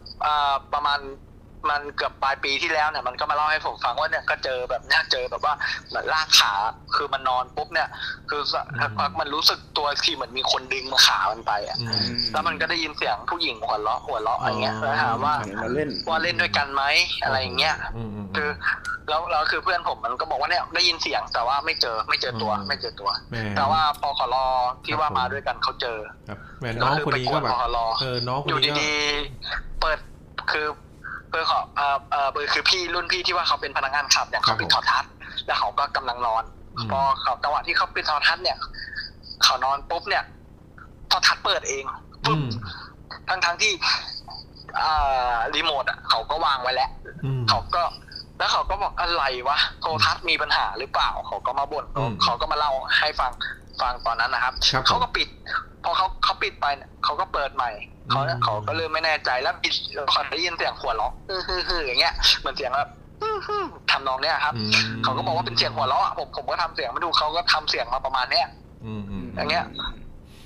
[0.73, 0.99] ประมาณ
[1.69, 5.53] มันเกือบปลายปีที่แล้วเนี่ยมันก็มาเล่าให้ผมฟังว่าเนี่ยก็เจอแบบเนี้ยเจอแบบว่า
[5.89, 6.53] เหมือนลากขา
[6.95, 7.89] คือมันนอนปุ๊บเนี่ย
[8.29, 12.01] คือสักพักมันรู้สึกตัวทีเหมือนมีคนดึงขามันไปอะอืม
[12.31, 16.83] แล้วมันก็ได้ยินเสียงผู้หญิงหัวเราะหัวเราะอะไรเงี้ยแล้วถามว่าเห็นมาเล่นว่าเล่นด้วยกันไหม
[17.23, 18.49] อะไรอย่างเงี้ยอืมอืมคือ
[19.09, 24.45] แล้วแล้วคือเพื่อนผมมันก็บอกว่าเนี่ยได้ยินเสียงแต่ว่าไม่เจอไม่เจอตัวอืมไม่เจอตัวแม่แต่ว่าพอขอรอ
[24.85, 25.97] ที่ว่าครับผมมาด้วยกันเขาเจอ
[26.29, 29.99] ครับแม่น้องคนนี้ก็แบบก็คือไปกวนพอรอเออน้องคอนยู่นี้ก็ดีๆเปิด
[30.51, 30.67] คือ
[31.31, 35.11] เบอร์ขอเอ่อเอ่อเบอร์คือพี่รุ่นพี่ที่ว่าเขาเป็นพนักงานขับเนี่ยเขาปิดโทอทัศน์
[35.45, 36.43] แล้วเขาก็กำลังนอน
[36.75, 38.57] อืมพอเขาจังหวะที่เขาปิดโทอทัศน์เนี่ย
[39.43, 40.23] เขานอนปุ๊บเนี่ย
[41.07, 42.45] โทอทัศน์เปิดเองอืปุ๊บม
[43.29, 43.71] ทั้งทั้งๆที่
[44.83, 46.89] อ่ารีโมทอะเขาก็วางไว้แล้ว
[47.25, 47.83] อืมเขาก็
[48.37, 53.31] แล้วเขาก็บอกอะไรวะโทรทัศน์มีปัญหาหรือเปล่า เขาก็มาบ่นอืมเขาก็มาเล่าให้ฟัง
[53.81, 55.27] ฟังตอนนั้นนะครับครับผม เขาก็ปิด
[55.83, 57.71] พอเขาเขาปิดไปเนี่ยเขาก็เปิดใหม่
[58.09, 61.11] เขาอืม เขาก็เริ่มไม่แน่ใจแล้วปิดแล้วเขาได้ยินเสียงหัวเราะ
[61.47, 62.89] ฮึ่ยๆๆอย่างเงี้ยเหมือนเสียงแบบ
[63.21, 64.71] ฮึ่ยๆทำนองเนี้ยครับอืม
[65.03, 68.47] เขาก็บอกว่าเป็นเสียงหัวเราะอะผมผมก็ทำเสียงมาดูเขาก็ทำเสียงมาประมาณเนี้ย
[68.85, 69.65] อืมอืมอย่างเงี้ย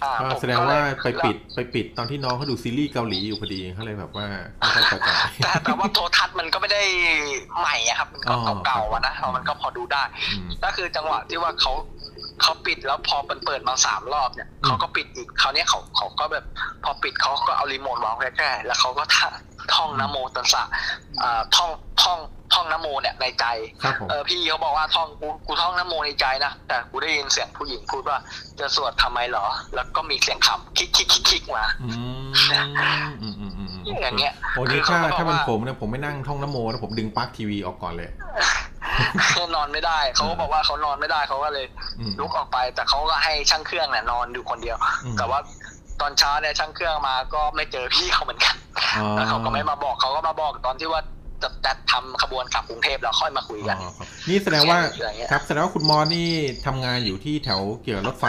[0.03, 4.26] อ่าก็ผมแสดงก็เลว่ายไปปิดไปปิดตอนที่น้องเขาดูซีรีส์เกาหลีอยู่พอดีเขาเลยแบบว่า
[4.57, 5.09] ไม่ค่อยพอใจ
[5.43, 6.82] แต่แต่ว่าโทรทัศน์มันก็ไม่ได้
[7.59, 11.71] ใหม่อะครับ มันก็อ๋อ เก่าๆอะนะมันก็พอดูได้ อืมก็คือจังหวะที่ว่าเขา
[12.41, 16.45] เขาปิดแล้วพอมันเปิดมาสามรอบเนี่ยอืมเขาก็ปิดอีกคราวเนี้ยเขาเขาก็แบบ
[16.83, 19.29] พอปิดเขาก็เอารีโมทวางใกล้ๆแล้วเขาก็ท่า
[19.73, 20.63] ท่องนะโมตัสสะ
[21.21, 21.69] อ่าท่อง
[22.03, 22.19] ท่อง
[22.53, 23.45] ท่องนะโมเนี่ยในใจ
[23.83, 28.17] ครับผมเออพี่เขาบอกว่าท่องกูกูท่องนะโมในใจนะแต่กูได้ยินเสียงผู้หญิงพูดว่า
[28.59, 31.65] จะสวดทำไมเหรอ แล้วก็มีเสียงขำคิกคิกคิกคิกมา
[33.86, 38.09] อืมอืมอืมอืมอืมอย่างเงี้ยโอ้นี่คือถ้าเขาก็บอกถ้าเป็นว่าผมเนี่ยผมไม่นั่งท่องนะโมนะผมดึงปลั๊กทีวีออกก่อนเลย
[39.55, 41.65] นอนไม่ได้เขาก็บอกว่าเขานอนไม่ได้เขาก็เลย
[41.99, 45.39] อืมลุกออกไป แต่เขาก็ให้ช่างเครื่องเนี่ยนอนอยู่คนเดียวอืมแต่ว่า
[46.01, 48.55] ตอนเช้าเนี่ยช่างเครื่องมาก็ไม่เจอพี่เขาเหมือนกัน
[48.97, 51.01] อ๋อแล้วเขาก็ไม่มาบอกเขาก็มาบอกตอนที่ว่า
[51.43, 56.27] จะจัดทำขบวนกลับกรุงเทพแล้วค่อยมาคุยกันอ๋อครับนี่แสดงว่าอย่างเงี้ยครับแสดงว่าคุณมอสนี่
[56.65, 58.25] ทำงานอยู่ที่แถวเกี่ยวกับรถไฟ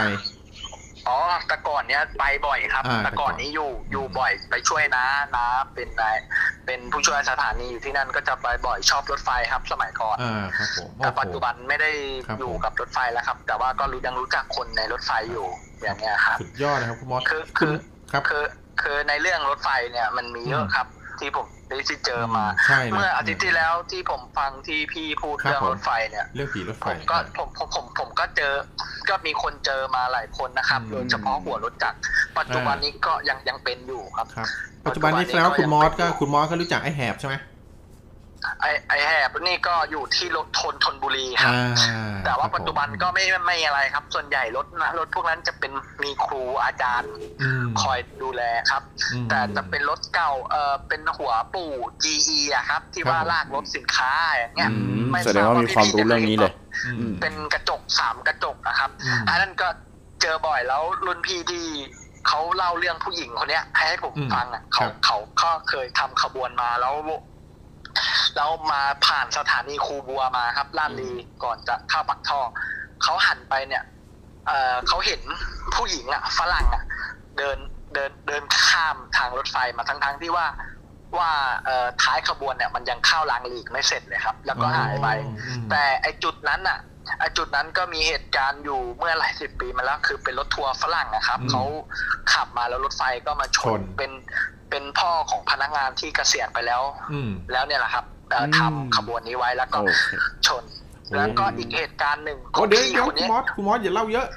[1.07, 5.05] อ๋อแต่ก่อนเนี้ยไปบ่อยครับอ่าแต่ก่อน นี้อยู่อยู่บ่อยไปช่วยนะ
[5.35, 6.17] นะเป็นนาย
[6.65, 11.91] เป็นผู้ช่วยสถานีอยู่ที่นั่นก็จะไปบ่อยชอบรถไฟครับ สมัยก่อนอ่าครับผมแต่โอ้โหปัจจุบันไม่ได้
[12.27, 15.47] ครับอยู่ผม กับรถไฟแล้วครับ แต่ว่าก็รู้ยังรู้จักคนในรถไฟอยู่
[15.83, 17.73] อย่างเงี้ยครับ สุดยอดนะครับคุณมอสคือคือ
[18.11, 18.43] ครับ คือ
[18.81, 20.87] คือในเรื่องรถไฟเนี่ยมันมีเยอะครับ
[21.19, 21.56] ที่ผมได้
[21.89, 28.53] ที่เจอมา ใช่นะเมื่ออาทิตย์ที่แล้วที่ผมฟังที่พี่พูดครับเรื่องผมรถไฟเนี่ยเรื่องผีรถไฟผมก็ผมผมผมผมก็เจอ
[29.09, 31.97] ก็มีคนเจอมาหลายคนนะครับอืมโดยเฉพาะหัวรถจักร
[32.37, 34.47] ปัจจุบันนี้ก็ยังยังเป็นอยู่ครับครับ
[34.85, 37.35] ปัจจุบันนี้แสดงว่าคุณมอสก็คุณมอสก็รู้จักไอ้แหบใช่ไหม
[38.61, 45.71] ไอไอแหบนี่ก็อยู่ที่รถทนทนบุรีครับอ่าแต่ว่าครับปัจจุบันก็ไม่ไม่อะไรครับ ส่วนใหญ่รถนะรถพวกนั้นจะเป็น
[46.03, 48.41] มีครูอาจารย์อืมคอยดูแล
[48.71, 48.83] ครับ
[49.13, 51.71] อืมแต่จะเป็นรถเก่าเออเป็นหัวปู่
[52.03, 56.53] GE อะครับ ที่ครับว่าผมลากรถสินค้าอย่างเงี้ยอืมไม่แสดงว่ามีความรู้เรื่องนี้เลย
[56.85, 59.67] อืมเป็นกระจกสามกระจกนะครับอืมอันนั้นก็
[60.21, 61.65] เจอบ่อยแล้วรุ่นพี่ที่
[62.27, 66.93] เขาเล่าเรื่องผู้หญิงคนเนี้ยให้ผมอืมฟังอะเขาครับเขาก็เคยทำขบวนมาแล้ว
[68.35, 71.11] แล้วมาผ่านสถานีครูบัวมาครับลาดลี
[71.43, 72.39] ก่อนจะเข้าปักท่อ
[73.03, 73.83] เขาหันไปเนี่ย
[74.47, 75.21] เออเขาเห็น
[75.75, 76.83] ผู้หญิงอะฝรั่งอะ
[77.37, 77.57] เดิน
[77.93, 80.47] เดินเดินข้ามทางรถไฟมาทั้งทั้งๆที่ว่า
[81.17, 81.31] ว่า
[81.65, 85.07] เอ่อท้ายขบวนเนี่ยมันยังเข้ารางหลีกไม่เสร็จเลยครับ แล้วก็หายไป
[85.45, 86.96] อืมแต่ไอจุดนั้นอะไอ
[87.37, 91.63] จุดนั้นก็มีเหตุการณ์อยู่เมื่อหลายสิบปีมาแล้วคือเป็นรถทัวร์ฝรั่งนะครับอืมเขา
[92.33, 94.11] ขับมาแล้วรถไฟก็มาชชนนเป็น
[94.69, 96.81] เป็นพ่อของพนักงานที่เกษียณไปแล้ว
[97.11, 100.07] อืมแล้วเนี่ยแหละครับเอ่ออมทำขบวนนี้ไว้แล้วก็โอเค
[100.47, 100.63] ชน
[101.15, 104.27] แล้วก็อีกเหตุการณ์หนึ่งขโอ้องเดี๋ยวพี่เดี๋ยวคนคุณนี้มอสคุณมอสอย่าเล่าเยอะ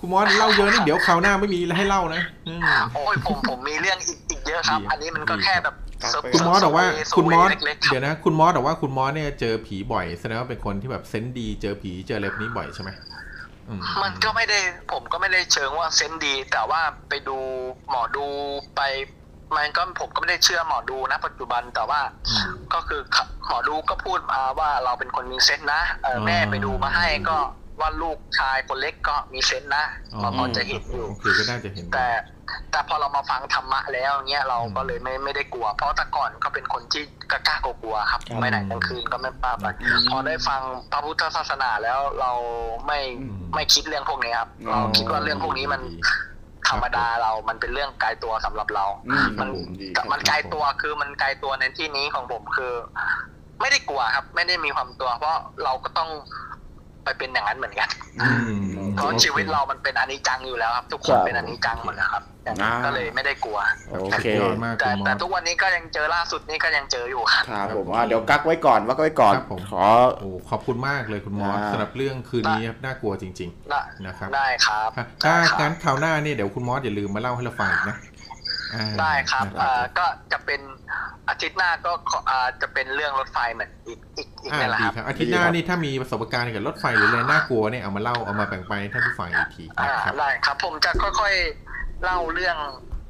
[0.00, 2.62] คุณมอสเล่าเยอะนี่เดี๋ยวคราวหน้าไม่มีอะไรให้เล่านะอืม
[2.94, 12.90] โอ้ยผมผมมีเรื่องอีกอีกเยอะครับดีอันนี้มันก็ดีแค่แบบ ครับคุณมอสบอกว่าสเวคุณมอสเล็กๆครับเดี๋ยวนะ คุณมอสบอกว่าคุณมอสเนี่ยเจอผีบ่อยแสดงว่าเป็นคนที่แบบเซนส์ดี เจอผีเจออะไรพวกนี้บ่อยใช่ไหม
[13.68, 14.58] อืมมันก็ไม่ได้
[14.92, 17.38] ผมก็ไม่ได้เชิงว่าเซนส์ดี แต่ว่าไปดู
[17.90, 18.26] หมอดู
[18.76, 18.82] ไป
[19.56, 23.00] มันก็ผมก็ไม่ได้เชื่อหมอดูนะ ปัจจุบันแต่ว่าอืมก็คือ
[23.46, 27.36] หมอดูก็พูดมาว่าเราเป็นคนมีเซนส์นะเออออแม่ไปดูมาให้ก็
[27.80, 29.84] ว่าลูกชายคนเล็กก็มีเซนส์นะ
[30.20, 32.06] เราพอจะเห็นอยู่โอเคก็น่าจะเห็น แต่
[32.70, 40.60] แต่พอเรามาฟังธรรมะแล้วเงี้ยเราก็อืมเลยไม่ไม่ได้กลัว เพราะแต่ก่อนก็เป็นคนที่กล้ากลัวๆครับครับไม่ไหนกลางคืนก็ไม่ป้าไปอืมพอได้ฟัง
[40.92, 42.32] พระพุทธศาสนาแล้วเรา
[42.86, 45.82] ไม่อืมไม่คิดเรื่องพวกนี้ครับอ๋อเราคิดว่าเรื่องพวกนี้มัน
[46.68, 52.72] ธรรมดาเรา มันเป็นเรื่องไกลตัวสำหรับเราอืมมันผมดีครับมันไกลตัวคือมันไกลตัวในที่นี้ของผมคือ
[53.60, 56.10] ไม่ได้กลัวครับ ไม่ได้มีความตัว เพราะเราก็ต้อง
[57.04, 57.88] ไปเป็นอย่างนั้นเหมือนกัน
[58.22, 58.28] อื
[58.60, 58.64] ม
[58.96, 63.58] เพราะชีวิตเรามันเป็นอนิจจังอยู่แล้วครับ ทุกคนเป็นอนิจจังหมดนะครับอย่างนั้นก็เลยไม่ได้กลัว
[63.90, 69.84] โอเคสุดยอดมากแต่คุณมอแต่สทุกวันนี้ก็ยังเจอล่าสุดนี้ก็ยังเจออยู่ครับครับผมอะเดี๋ยวกักไว้ก่อนวักไว้ก่อนครับผมขอ
[70.18, 74.90] โอ้ขอบคุณมากเลยคุณมอสอ่าสำหรับเรื่องคืนนี้ครับน่ากลัวจริงได้ๆนะครับได้ครับ
[75.24, 78.09] ถ้าได้ครับงั้นคราวหน้าเนี่ยเดี๋ยวคุณมอสอย่าลืมมาเล่าให้เราฟังอีกนะอ่า
[79.00, 80.60] ได้ครับนะเอ่อก็จะเป็น
[81.28, 92.56] อาทิตย์หน้าก็ขออ่าจะเป็นเรื่องรถไฟเหมือนอีกอีกอีกอ่านี่แหละดีครับครับ อาทิตย์หน้านี่ถ้ามีประสบการณ์เกี่ยวกับรถไฟหรืออะไรน่ากลัวเนี่ยเอามาเล่าเอามาแบ่งปันให้ท่านผู้ฟังอีกทีอ่านะครับได้ครับ ผมจะค่อยๆเล่าเรื่อง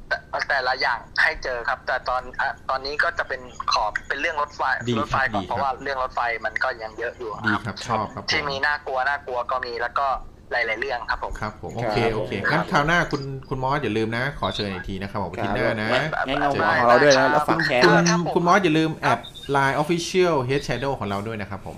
[0.07, 3.41] แต่แต่ละอย่างให้เจอครับ แต่ตอนอะตอนนี้ก็จะเป็น
[3.71, 10.07] ขอเป็นเรื่องรถไฟดีรถไฟครับก่อนดีเพราะว่าเรื่องรถไฟมันก็ยังเยอะอยู่ดีครับครับชอบครับ ที่มีน่ากลัวน่ากลัวก็มีแล้วก็
[10.51, 15.89] หลาย ๆ เรื่องครับผมครับผมคโอรับเคโอเคงั้นคราวหน้าคุณคุณมอสอย่าลืมนะ ขอเชิญอีกทีนะครับผมอาทิตย์หน้านะ
[16.27, 19.19] งั้นเงาหัวของเราด้วยนะแล้วฝากแชร์คุด้ณวยครับผมคุณมอสอย่าลืมแอด
[19.55, 21.77] Line Official Head Shadow ของเราด้วยนะครับผม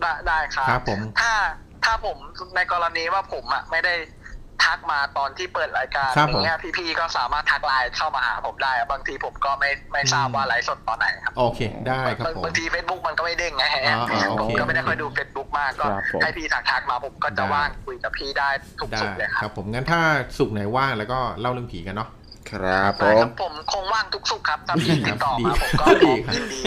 [0.00, 1.34] ได้ได้ครับครับผมถ้า
[1.84, 2.16] ถ้าผม
[2.56, 3.94] ในกรณีว่าผมอะไม่ได้
[4.64, 18.48] ทักมาตอนที่เปิดรายการครับอผมย่างเงี้ยพี่ๆก็สามารถทักไลน์เข้ามาหาผมได้อะบางทีผมก็ไม่ไม่ทราบว่าไลฟ์สดตอนไหนครับโอเคได้ครับบางผม บางทีเฟซบุ๊กมันก็ไม่เด้งไงฮะอ๋ออ๋อโอผมเคก็ไม่ได้ค่อยดูเฟซบุ๊กมากก็ครับผม ให้พี่ทักทักมาผมก็จะได้ว่างคุยกับพี่ได้
[18.80, 20.00] ทุกได้สุดเลยครับครับผมงั้นถ้า
[20.38, 22.08] ศุกร์ไหนว่างแล้วก็เล่าเรื่องผีกันเนาะ
[22.52, 26.60] ครับผได้คม รับผมคงว่างทุกสุกร์ครับถ้าพี่ติดต่อดีมาผมก็ดีครับ ยินดี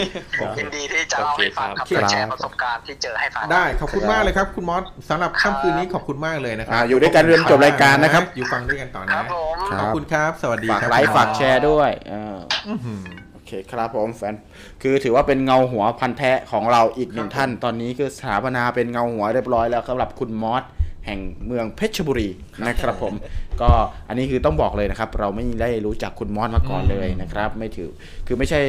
[0.58, 13.00] ยินดีที่จะเล่าให้ฟังครับโอเคครับ และแชร์ประสบการณ์ที่เจอให้ฟัง ได้ขอบคุณมากเลยครับคุณมอสสำหรับค่ำคืนนี้ขอบคุณมากเลยนะครัอ่าอยู่ด้วยกันจนจบรายการนะครับ อยู่ฟังด้วยกันต่อคนะรับผมครับขอบคุณครับ สวัสดีฝากครับไลค์ฝากแชร์ด้วยอ่าอื้อหือ
[13.32, 14.34] โอเคครับผมแฟน
[14.82, 20.62] คือถือว่าเป็นเงาหัวพันแท้ของเราอีกหนึ่งท่าน ตอนนี้คือสถาปนาเป็นเงาหัวเรียบร้อยแล้วสำหรับคุณมอส
[21.06, 22.28] แห่งเมืองเพชรบุรี
[22.68, 23.14] นะครับผม
[23.60, 23.70] ก็
[24.08, 27.90] อันนี้คือต้องบอกเลยนะครับ เราไม่ได้รู้จักคุณมอสมาก่อนเลยนะครับ ไม่ถือ
[28.26, 28.60] คือไม่ใช่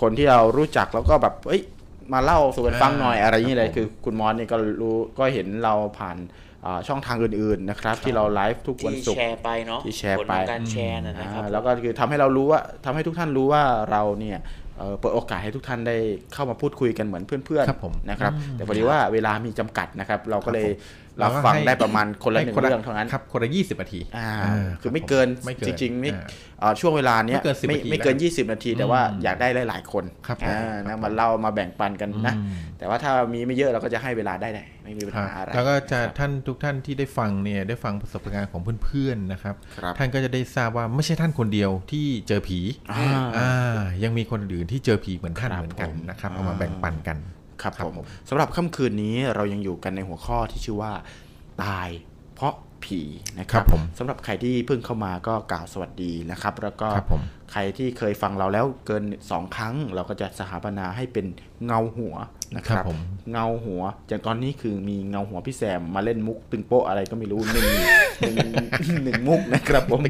[0.00, 1.62] คนที่เรารู้จักแล้วก็แบบเอ้ย
[2.12, 6.16] มาเล่าสู่กันฟังหน่อยอะไรอย่างนี้เลยคือคุณมอสนี่ก็รู้ก็เห็นเราผ่าน
[6.66, 14.38] อ่าช่องทางอื่นๆนะครับ ที่เราไลฟ์ทุกวันที่ศุกแชร์ร์ไปเนาะที่แชร์ไปผลของการแชร์นะนะครับอ่าแล้วก็คือทำให้เรารู้ว่าทำให้ทุกท่านรู้ว่าเราเนี่ย
[14.78, 15.96] เอ่อเปิดโอกาสให้ทุกท่านได้
[16.32, 20.68] เข้ามาพูดคุยกันเหมือนเพื่อนครับผมๆนะครับอืมแต่พอดีว่าเวลามีจำกัดนะครับ เราก็เลย
[21.18, 26.26] เรารับก็ฟังให้ได้ประมาณคนละหให้นึ่งเรื่องเท่านั้นครับคนละยี่สิบนาทีอ่าาคือไม่รับผเกินไม่เกินจริงๆไม่อ่า
[26.60, 42.58] เอ่อช่วงเวลาเนี้ยไม่เกิน10ไม่นาทีไม่เกินแล้ว20 นาที แต่ว่าอืมอยากได้หลาย ๆ คนครับผมอ่าครันะบมาเล่ามาแบ่งปันกันนะอืมแต่ว่าถ้ามีไม่เยอะเราก็จะให้เวลาได้แหละไม่มีปัญครับหาอะไรแล้วก็จะนะครับท่านทุกท่านที่ได้ฟังเนี่ยได้ฟังประสบการณ์ของเพื่อนๆนะครับครับท่านก็จะได้ทราบว่าไม่ใช่ท่านคนเดียวที่เจอผี
[42.92, 43.08] อ่า
[43.38, 47.18] อ่ายังมีคนอื่นที่เจอผีเหมือนท่านครับเหมือนกันผมนะครับอ่าเอามาแบ่งปันกัน
[47.62, 50.92] ครับครับผมผมสำหรับค่ำคืนนี้เรายังอยู่กันในหัวข้อที่ชื่อว่า
[51.62, 51.88] ตาย
[52.34, 52.54] เพราะ
[52.84, 53.00] ผี
[53.38, 61.26] นะคครัรับบผมสำหรับใครที่เพิ่งเข้ามาก็กล่าวสวัสดีนะครับ แล้วก็ครับผมใครที่เคยฟังเราแล้วเกินสองครั้ง เราก็จะสถาปนาให้เป็น
[61.64, 62.16] เงาหัว
[62.56, 62.98] นะคครัรับบผม
[63.32, 67.66] เงาหัวอย่างตอนนี้คือมีเงาหัวพี่แซมมาเล่นมุกตึงโป๊ะอะไรก็ไม่รู้หนึ่ง
[68.20, 68.36] หนึ่ง
[69.04, 70.00] หนึ่งมุกนะครับผม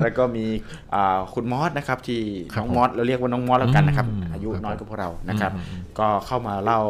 [0.00, 0.46] แล้วก็มี
[0.94, 2.20] อ่าคุณมอสนะครับที่
[2.54, 6.80] ครับน้องมอสเราเรียกว่าน้องมอสแล้วกันนะครับอืมอายุครับน้อยกว่าพวกเรานะครับอืมอืมก็เข้ามาเล่า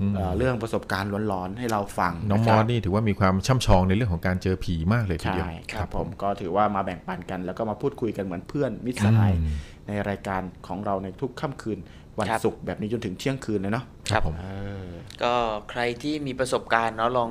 [0.00, 9.56] อืมเอ่อเรื่องประสบการณ์ร้อนๆให้เราฟังน้องะมคอรัสนี่ถือว่ามีความช่ำชองในเรื่องของการเจอผีมากเลยทีเดียวใช่ครับผมก็ถือว่ามาแบ่งปันกัน แล้วก็มาพูดคุยกันเหมือนเพื่อนมิตรสหายอืม
[9.88, 11.78] ในรายการของเราในทุกค่ำคืน
[12.20, 14.44] วันครับศุกร์แบบนี้จนถึงเที่ยงคืนเลยเนาะครับผมเอ
[14.82, 14.86] อ
[15.22, 15.34] ก็
[15.70, 17.30] ใครที่มีประสบการณ์เนาะลอง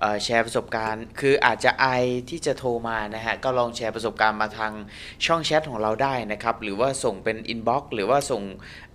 [0.00, 4.72] เออแชร์ประสบการณ์ คืออาจจะอายที่จะโทรมานะฮะก็ลองแชร์ประสบการณ์มาทาง
[5.26, 8.42] ช่องแชทของเราได้นะครับ หรือว่าส่งเป็น inbox หรือว่าส่ง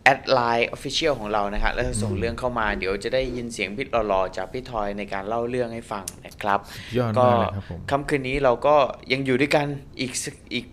[0.04, 6.60] add Line official ของเรานะฮะแล้วส่งเรื่องเข้ามาเดี๋ยวจะได้ยินเสียงพี่หล่อๆจากพี่ทอยในการเล่าเรื่องให้ฟังนะครับ
[6.98, 8.76] ยอดก็มากเลยครับผมค่ำคืนนี้เราก็
[9.12, 9.68] ยังอยู่ด้วยกัน
[10.00, 10.66] อีกสักอีก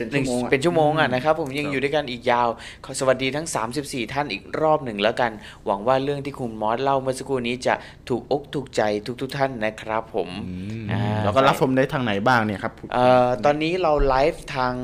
[0.00, 2.48] เป็นหนึ่งชั่วโมงอะเป็นชั่วโมงอะนะครับผมยังอยู่ด้วยกันอีกยาว
[2.84, 3.46] ขอสวัสดีทั้ง
[3.80, 5.30] 34 ท่านอีกรอบหนึ่งแล้วกัน
[5.66, 7.74] หวังว่าเรื่องที่คุณมอสเล่าเมื่อสักครู่นี้จะ
[8.08, 8.82] ถูกอกถูกใจ
[9.20, 10.28] ทุกๆทท่านนะครับผม
[10.92, 14.74] อ่าแล้วก็รับชมได้ทางไหนบ้างเนี่ยครับเอ่อตอนนี้เราไลฟ์ทาง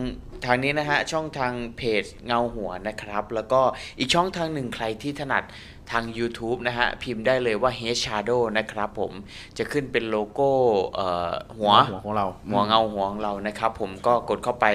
[0.47, 3.61] ทางนี้นะฮะช่องทางเพจเงาหัวนะครับ แล้วก็
[3.99, 5.45] อีกช่องทางหนึ่งใครที่ถนัด
[5.93, 9.13] ทาง YouTube นะฮะ พิมพ์ได้เลยว่า h e Shadow นะครับผม
[9.59, 10.51] จะขึ้นเป็นโลโก้
[10.95, 14.67] เอ่อหัวหัวของเราหัวเงาหัวของเรานะครับผมก็กดเข้าไป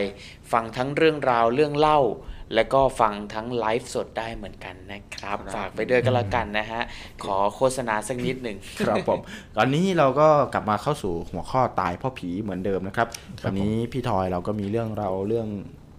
[0.51, 1.99] ฟังทั้งเรื่องราวเรื่องเล่า
[2.55, 6.82] และก็ฟังทั้งไลฟ์สดได้เหมือนกันนะครับ ฝากไปด้วยก็แล้วกันนะฮะ
[7.24, 8.57] ขอโฆษณาสักนิดหนึ่ง
[8.88, 9.20] ครับผม
[9.57, 13.07] ตอนนี้เราก็กลับมาเข้าสู่หัวข้อตายเพราะผีเหมือนเดิมนะครับ
[13.41, 15.47] ครับวันนี้พี่ทอยเราก็มีเรื่องเราเรื่อง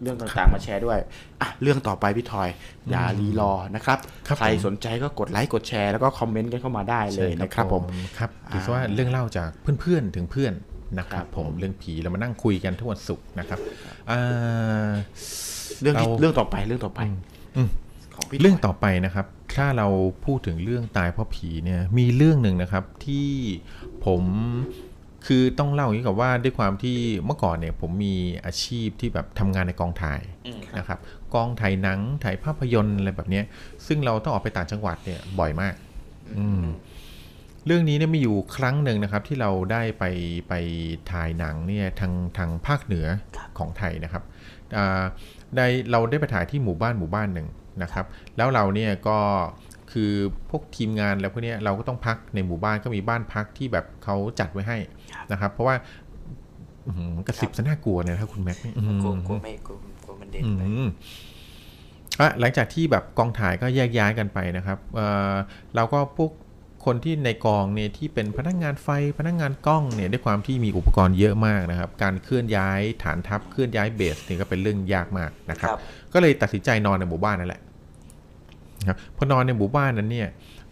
[0.02, 0.98] เรื่องต่างๆ มาแชร์ด้วย
[1.40, 2.48] อะเรื่องต่อไปพี่ทอย
[2.90, 7.82] อย่ารีรอนะครับครับใครผมสนใจก็กดไลค์กดแชร์แล้วก็คอมเมนต์กันเข้ามาได้เลยนะครับผม
[8.18, 9.50] ครับถือว่าเรื่องเล่าจาก
[9.80, 10.52] เพื่อนๆถึงเพื่อน
[10.98, 13.58] นะครับผมเรื่องผีเรามานั่งคุยกันทุกวันศุกร์นะครับ
[14.10, 14.90] อ่า
[15.80, 17.00] เรื่องที่เราเรื่องต่อไปเรื่องต่อไป
[17.56, 17.68] อืม
[18.14, 19.26] ของพี่เรื่องทยต่อไปนะครับ
[19.56, 19.88] ถ้าเรา
[20.24, 23.28] พูดถึงเรื่องตายเพราะผีเนี่ยมีเรื่องหนึ่งนะครับที่
[24.04, 24.22] ผม
[25.26, 26.96] คือต้องเล่าอย่างนี้กับว่าด้วยความที่
[27.26, 30.98] เมื่อก่อนเนี่ยผมมีอาชีพที่แบบทำงานในกองถ่ายอืมนะครับ
[31.34, 33.44] กองถ่ายหนังถ่ายภาพยนตร์อะไรแบบเนี้ย
[33.86, 35.74] ซึ่งเราต้องออกไปต่างจังหวัดเนี่ยบ่อยมาก
[36.38, 36.62] อืม
[37.66, 40.04] เรื่องนี้เนี่ยมีอยู่ครั้งหนึ่งนะครับ ที่เราได้ไป
[40.48, 40.54] ไป
[41.12, 43.06] ถ่ายหนังเนี่ยทางทางภาคเหนือ
[43.58, 44.22] ของไทยนะครับ
[44.76, 45.02] อ่า
[45.56, 47.48] ได้เราได้ไปถ่ายที่หมู่บ้านหมู่บ้านหนึ่ง
[47.82, 49.18] นะครับ แล้วเราเนี่ยก็
[49.92, 50.12] คือ
[50.50, 54.78] พวกทีมงานแล้วพวกเนี้ยเราก็ต้องพักในหมู่บ้านก็มีบ้านพักที่แบบเขาจัดไว้ให้
[55.32, 55.74] นะครับ เพราะว่า
[56.86, 60.88] อื้อหือกระสิบซะน่ากลัวเนี่ยนะครับคุณแม็กซ์อื้อหือกลัวกลัวไม่กลัวกลัวมันเด่นอืไปม
[62.20, 65.34] อะหลังจากที่แบบกองถ่ายก็แยกย้ายกันไปนะครับเอ่อ
[65.74, 66.30] เราก็พวก
[66.84, 75.78] คนที่ในกองเนี่ยที่เป็นพนักงานไฟพนักงานกล้องเนี่ยด้วยความที่มีอุปกรณ์เยอะมากนะครับ การเคลื่อนย้ายฐานทัพเคลื่อนย้ายเบสเนี่ยก็เป็นเรื่องยากมากนะครับครับ
[76.12, 77.62] ก็เลยตัดสินใจนอนในหมู่บ้านนั่นแหละ
[78.80, 80.28] นะครับพอนอนในหมู่บ้านนั้นเนี่ย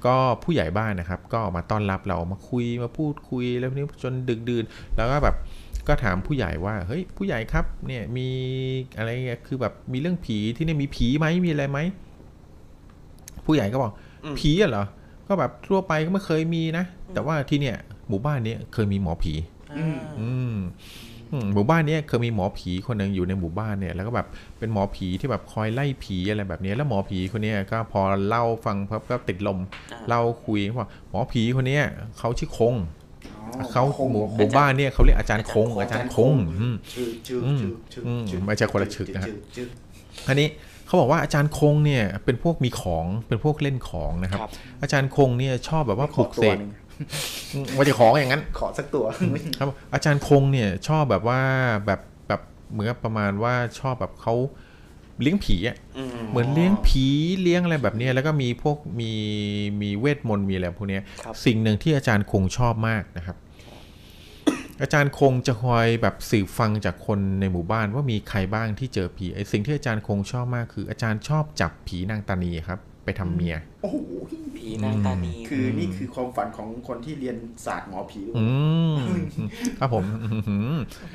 [0.07, 4.65] ก็ผู้ใหญ่บ้านนะครับ ก็มาต้อนรับเรามาคุยมาพูดคุยแล้วนี้จนดึกดื่น
[4.97, 5.37] แล้วก็แบบ
[5.89, 8.29] ก็ถามผู้ใหญ่ว่าเฮ้ยผู้ใหญ่ครับเนี่ยมี
[8.97, 11.79] อะไรเงี้ยคือแบบมีเรื่องผีที่นี่มีผีไหมมีอะไรไหม
[13.47, 13.93] ผู้ใหญ่ก็บอก
[14.25, 14.85] อืมผีอะเหรอ
[15.29, 17.77] ก็แบบทั่วไปก็ไม่เคยมีนะแต่ว่าที่เนี่ย
[18.09, 19.33] หมู่บ้านเนี้ยเคยมีหมอผี
[19.79, 20.55] อืมอืม
[21.55, 24.27] หมู่บ้านเนี้ยเคยมีหมอผีคนหนึ่งอยู่ในหมู่บ้านเนี่ยแล้วก็แบบ
[24.59, 29.59] เป็นหมอผีที่แบบคอยไล่ผีอะไรแบบเนี้ยแล้วหมอผีคนเนี้ยก็พอเล่าฟังพับก็ติดลม
[29.93, 31.85] อ่าเล่าคุยว่าหมอผีคนเนี้ย
[32.19, 32.75] เขาชื่อคง
[33.37, 39.69] อ๋อเขาคงหมู่หมู่บ้านเนี่ยเขาเรียกอาจารย์คง อาอาจาจารรย์ย์คคงงอืมชื่อชื่ออืมชื่อชื่ออืมชื่อไม่ใช่คนละฉึกนะฮะชื่อชื่อ
[40.29, 40.49] อันนี้
[40.87, 44.51] เขาบอกว่าอาจารย์คงเนี่ยเป็นพวกมีของเป็นพวกเล่นของนะครับครับ
[44.83, 46.90] อาจารย์คงเนี่ยชอบแบบว่าปขลุอกเสตัวกหนึ่งอืม
[47.77, 49.05] ว่าจะของอย่างนั้น ขอสักตัว
[49.59, 51.41] ครับ อาจารย์คงเนี่ยชอบแบบว่า
[51.87, 52.41] แบบแบบ
[52.71, 54.35] เหมือนกับประมาณว่าชอบแบบเขา
[55.21, 57.07] เลี้ยงผีอะอืมเหมือนเลี้ยงผี
[57.43, 59.13] เลี้ยงอะไรแบบเนี้ยแล้วก็มีพวกมี
[59.83, 63.37] มีเวทมนต์มีอะไรพวกเนี้ยครับสิ่งหนึ่งที่อาจารย์คงชอบมากนะครับ
[64.83, 73.97] อาจารย์คงจะคอยแบบสืบฟังจากคนในหมู่บ้านว่ามีใครบ้างที่เจอผีไอ้สิ่งที่อาจารย์คงชอบมากคือ อาจารย์ชอบจับผีนางตานีครับไป ทำเมีย โอ้โห
[74.57, 78.45] ผีนางตานีคือนี่คือความฝันของคนที่เรียนศาสตร์หมอผีด้วยอื
[78.95, 78.97] ม
[79.79, 80.71] ครับผมอื้อหือ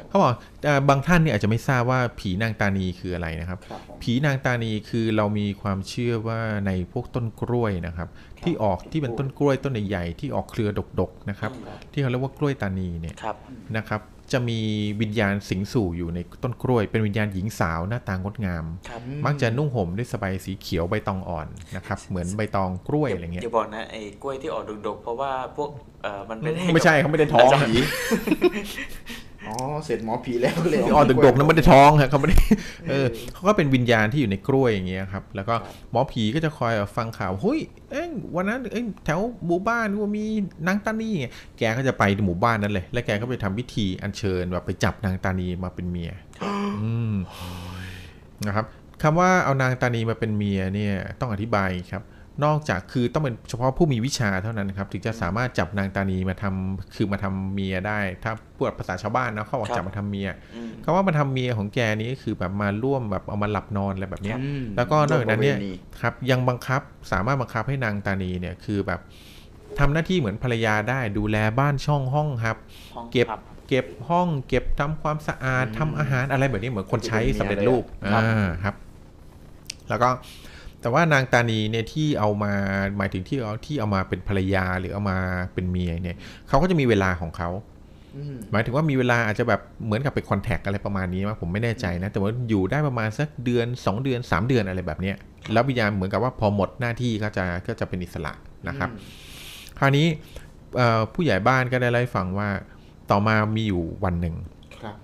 [0.09, 0.31] เขาบอก
[0.65, 8.09] เอ่อบางท่านเนี่ยอาจจะไม่ทราบว่าผีนางตานีคืออะไรนะครับครับผมผีนางตานีคือเรามีความเชื่อว่าในพวกต้นกล้วยนะครับ
[8.43, 10.69] ที่ออกที่เป็นต้นกล้วยต้นใหญ่ๆที่ออกเครือ
[10.99, 11.51] ดกๆนะครับ
[11.91, 13.35] ที่เขาเรียกว่ากล้วยตานีเนี่ยครับ
[13.77, 14.01] นะครับ
[14.33, 14.59] จะมี
[15.01, 25.69] วิญญาณสิงสู่อยู่ในต้นกล้วย เป็นวิญญาณหญิงสาวหน้าตางดงามครับมักจะนุ่งห่มด้วยสบายสีเขียวใบตองอ่อนนะครับ เหมือนใบตองกล้วยอะไรเงี้ยอย่าบอกนะไอ้กล้วยที่ออกดกๆเพราะว่าพวก
[26.03, 27.73] เอ่อมันเป็นให้ไม่ใช่เขาไม่ได้ท้องผี
[29.47, 32.37] อ๋อเสร็จหมอผีแล้วก็เลยที่ออกดกๆนั้นไม่ได้ท้องครับเขาไม่ได้
[32.89, 35.55] เออเขาก็เป็นวิญญาณที่อยู่ในกล้วยอย่างเงี้ยครับ แล้วก็
[35.91, 37.59] หมอผีก็จะคอยฟังข่าวเฮ้ย
[37.91, 40.25] เอ้ยวันนั้นเอ้ยแถวหมู่บ้านว่ามี
[40.67, 41.27] นางตานีไง
[41.57, 46.11] แกก็จะไปหมู่บ้านนั้นเลย แล้วแกก็ไปทำพิธีอัญเชิญแบบไปจับนางตานีมาเป็นเมีย
[46.81, 47.13] อืม
[48.47, 48.65] นะครับ
[49.03, 52.03] คำว่าเอานางตานีมาเป็นเมียเนี่ยต้องอธิบายครับ
[52.43, 66.81] นอกจากคือต้องเป็นเฉพาะผู้มีวิชาเท่านั้นครับ ถึงจะสามารถจับนางตานีมาทำคือมาทำเมียได้ ถ้าพูดภาษาชาวบ้านนะเขาบอกครับจับมาทำเมียอืมคำว่ามาทำเมียของแกนี้ก็คือแบบมาร่วมแบบเอามาหลับนอนอะไรแบบเนี้ยอืมแล้วก็นอกจากนั้นเนี่ยร่วมประวณีครับยังบังคับ
[67.11, 68.99] สามารถบังคับให้นางตานีเนี่ยคือแบบ
[69.79, 72.57] ทำหน้าที่เหมือนภรรยาได้ดูแลบ้านช่องห้องครับ
[72.95, 77.83] ห้องเก็บครับเก็บห้องเก็บทำความสะอาดทำอาหารอะไรแบบนี้เหมือนคนใช้สำเร็จรูป
[78.13, 78.75] ครับอ่าครับ
[79.89, 80.09] แล้วก็
[80.85, 82.53] แต่ว่านางตานีเนี่ยที่เอามา
[82.97, 85.17] หมายถึงที่เอาที่เอามาเป็นภรรยาหรือเอามา
[85.53, 86.17] เป็นเมียเนี่ย
[86.47, 87.49] เขาก็จะมีเวลาของเขา
[88.15, 95.15] อืมหมายถึงว่ามีเวลาอาจจะแบบเหมือนกับไปคอนแทคอะไรประมาณนี้มั้งผมไม่แน่ใจนะ แต่ว่าอยู่ได้ประมาณสักเดือน 2 เดือน 3 เดือนอะไรแบบเนี้ย
[95.53, 98.33] แล้ววิญญาณเหมือนกับว่าพอหมดหน้าที่ก็จะก็จะเป็นอิสระ
[98.67, 98.89] นะครับ
[99.79, 100.05] คราวนี้
[100.75, 102.49] เอ่อผู้ใหญ่บ้านก็ได้เล่าให้ฟังว่า
[103.11, 104.35] ต่อมามีอยู่วันหนึ่ง
[104.81, 104.95] ครับ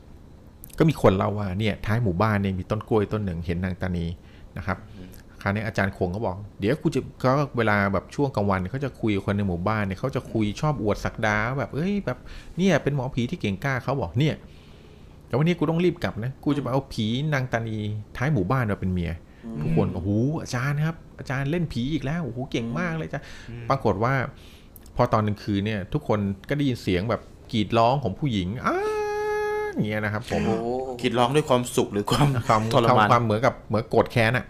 [0.78, 4.06] ก็มีคนเล่าว่าเนี่ยท้ายหมู่บ้านเนี่ยมีต้นกล้วยต้นหนึ่งเห็นนางตานี
[4.58, 4.78] นะครับ
[5.41, 12.18] คราวนี้อาจารย์คงก็บอก เดี๋ยวกูจะก็เวลาแบบช่วงกลางวันเขาจะคุยกับคนในหมู่บ้านเนี่ยเขาจะคุยชอบอวดสักดาแบบเอ้ยแบบ
[12.57, 14.35] เนี่ยเป็นหมอผีที่เก่งกล้าเขาบอกเนี่ย
[15.27, 17.77] แต่วันนี้กูต้องรีบกลับนะกูจะไปเอาผีนางตานี
[18.18, 19.11] ท้ายหมู่บ้านมาเป็นเมีย
[19.61, 20.09] ทุกคนโอ้โห
[20.41, 23.22] อาจารย์ครับ อาจารย์เล่นผีอีกแล้วโอ้โหเก่งมากเลยจ้ะ
[23.69, 24.13] ปรากฏว่า
[24.95, 26.19] พอตอนกลางคืนเนี่ย ทุกคน
[26.49, 28.77] ก็ได้ยินเสียงแบบกรีดร้องของผู้หญิงอ้า
[29.73, 30.55] อย่างเงี้ยนะครับผมโอ้
[31.01, 34.45] คิดร้องด้วยความสุขหรือความความทรมานความเหมือนกับเหมือนโกรธแค้นอะ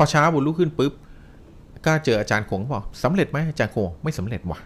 [0.00, 0.92] อ่าพอเช้าบุญลุกขึ้นปุ๊บ
[1.86, 4.60] ก็เจออาจารย์คงก็บอกสำเร็จไหมอาจารย์คงบอกไม่สำเร็จว่ะ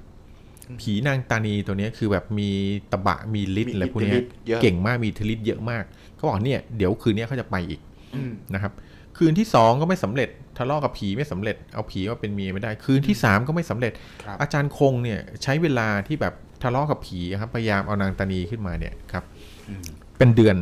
[0.80, 2.50] ผีนางตานีตัวเนี้ยคือแบบมี
[2.92, 5.84] ตะบะมีฤทธิ์อะไรพวกเนี้ยมีฤทธิ์เยอะเก่งมากมีอิทธิฤทธิ์เยอะมาก
[6.16, 7.80] เขาบอกเนี่ยเดี๋ยวคืนนี้เขาจะไปอีก
[8.14, 8.72] อืมนะครับ
[9.16, 10.28] คืนที่สองก็ไม่สำเร็จ
[10.58, 13.92] ทะเลาะกับผีไม่สำเร็จ เอาผีมาเป็นเมียไม่ได้ คืนที่สามก็ไม่สำเร็จ
[14.24, 19.24] ครับอาจารย์คงเนี่ยใช้เวลาที่แบบทะเลาะกับผีครับพยายามเอานางตานีขึ้นมาเนี่ยครับ
[19.68, 19.84] อืม
[20.18, 20.56] เป็นเดือน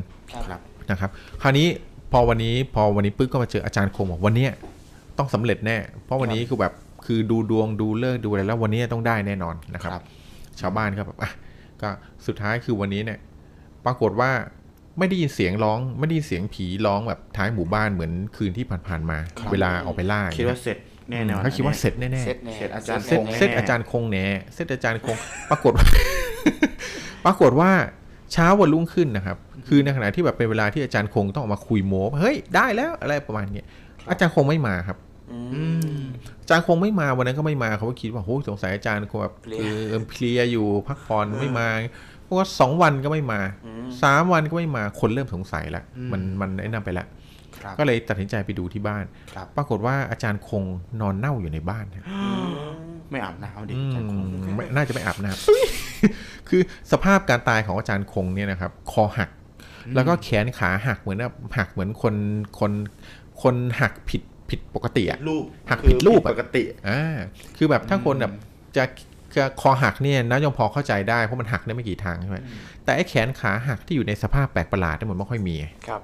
[0.49, 1.11] ครับนะครับ
[1.43, 1.67] คราวนี้
[2.13, 4.51] พอวันนี้พอวันนี้ปึ๊บก็มาเจออาจารย์คงบอกวันเนี้ย
[5.19, 6.73] ต้องสำเร็จแน่ เพราะวันนี้คือแบบ
[7.07, 10.03] คือดูดวงดูเลิกษ์ดูอะไรแล้ววันนี้ต้องได้แน่นอนนะครับครับ
[10.61, 11.31] ชาวบ้านก็แบบอะ
[11.83, 11.89] ก็
[12.27, 13.19] สุดท้ายคือวันนี้เนี่ย
[13.85, 14.31] ปรากฏว่า
[14.99, 20.77] ไม่ได้ยินเสียงร้อง ไม่ได้ยินเสียงผีร้องแบบท้ายหมู่บ้านเหมือนคืนที่ผ่านๆมาครับเวลาออกไปล่าคิดว่าเสร็จ
[21.11, 25.17] แน่นอนเขาคิดว่าเสร็จแน่เซตแน่เสร็จอาจารย์ๆเซตคงแน่เซตอาจารย์คงแน่เซตอาจารย์คง
[25.51, 25.87] ปรากฏว่า
[27.25, 27.71] ปรากฏว่า
[28.33, 29.37] เช้าวันรุ่งขึ้นนะครับ
[29.69, 33.67] คือในขณะที่แบบเป็นเวลาที่อาจารย์คงต้องออกมาคุยโม้เฮ้ยได้แล้วอะไรประมาณเนี้ย
[34.11, 34.99] อาจารย์คงไม่มาครับ
[35.33, 35.63] อื
[35.99, 36.03] ม
[36.41, 41.69] อาจารย์คงไม่มาวันนั้นก็ไม่มาเขาก็คิดว่าโอ้ยสงสัยอาจารย์คงแบบเพลียคือเออเพลียอยู่พักผ่อนไม่มา
[42.25, 43.41] เพราะว่าสองวันก็ไม่มา
[44.03, 47.07] สามวันก็ไม่มาคนเริ่มสงสัยแล้วอืมมันมันไอ้นั่นไปแล้ว
[47.59, 50.63] ครับก็เลยตัดสินใจไปดูที่บ้านครับปรากฏว่าอาจารย์คง
[51.01, 52.05] นอนเน่าอยู่ในบ้านครับ
[53.11, 56.61] ไม่อาบน้ำดิอือาจารย์คงมไม่น่าจะไม่อาบน้ำคือ
[56.93, 59.31] สภาพการตายของอาจารย์คงเนี่ยนะครับ คอหัก
[59.95, 62.15] แล้วก็แขนขาหักเหมือนแบบหักเหมือนคน
[62.61, 62.73] คน
[63.43, 67.19] คนหักผิดผิดปกติอะรูปหักผิดรูปอะปกติอ่า
[67.57, 68.33] คือแบบถ้าคนแบบ
[68.77, 68.85] จะ
[69.37, 72.39] จะคอหักเนี่ยนะยังพอเข้าใจได้เพราะมันหักได้ไม่กี่ทางใช่ไหม
[72.85, 75.57] แต่ไอ้แขนขาหักที่อยู่ในสภาพแปลกประหลาดเนี่ยมันไม่ค่อยมี
[75.89, 76.03] ครับ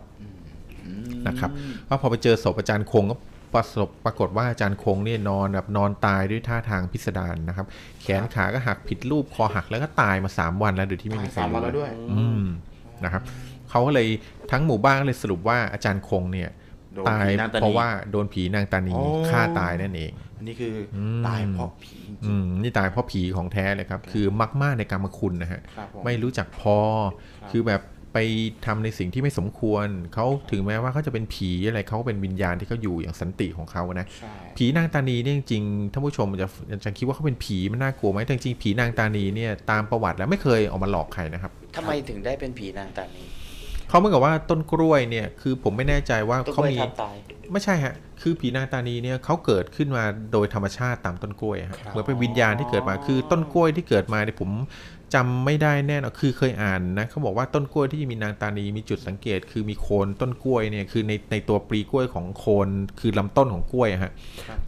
[1.27, 1.51] นะครับ
[1.87, 3.17] เพราะพอไปเจอศพอาจารย์คงก็
[3.55, 7.67] ประสบปรากฏว่าอาจารย์คงเนี่ยนอนแบบนอนตายด้วยท่าทางพิสดารนะครับ
[8.03, 12.43] แขนขาก็หักผิดรูปคอหักแล้วก็ตายมาสามวันแล้วโดยที่ไม่มีใครสามวันรู้แล้วด้วย อืม
[13.05, 13.23] นะครับ
[13.71, 14.09] เขาก็เลย
[14.53, 16.51] ทั้งหมู่บ้านก็เลยสรุปว่าอาจารย์คงเนี่ย
[16.95, 26.79] โดนตายผีนางตานีเพราะว่าโดนผีนางตานีอ๋อฆ่าตายนั่นเอง อันนี้คืออมตายเพราะผีจริอืงมนี่ตายเพราะผีของแท้เลยครับ คือมักมากในกรรมคุณนะฮะครับผมไม่รู้จักพอ
[27.53, 27.83] คือแบบ
[28.15, 28.19] ไป
[28.67, 36.49] ทำในสิ่งที่ไม่สมควร เขาถึงแม้ว่าเขาจะเป็นผีอะไรเขาก็เป็นวิญญาณที่เขาอยู่อย่างสันติของเขานะใช่ผีนางตานีเนี่ยจริงๆท่านผู้ชมจะ
[36.85, 43.25] จะคิดว่าเขาเป็นผีมันน่ากลัวไหมแต่จริงๆผีนางตานีเนี่ยตามประวัติแล้วไม่เคยออกมาหลอกใครนะครับทำไมถึงได้เป็นผีนางตานี
[43.89, 47.17] เขาเหมือนกับว่าต้นกล้วยเนี่ยคือผมไม่แน่ใจว่าต้นกเขาล้วยมีทับตาย
[47.53, 54.51] ไม่ใช่ฮะคือผีนางตานีเนี่ยเขาเกิดขึ้นมาโดยธรรมชาติตามต้นกล้วยฮะเหมือนเป็นวิญญาณที่เกิดมาคือต้นกล้วยที่เกิดมาเนี่ยผม
[55.15, 62.69] จำไม่ได้แน่นอนคือเคยอ่านนะเขาบอกว่าต้นกล้วยที่มีนางตานีมีจุดสังเกต คือมีโคนต้นกล้วยเนี่ยคือในในตัวปลีกล้วยของโคน
[63.01, 64.13] คือลำต้นของกล้วยอะฮะ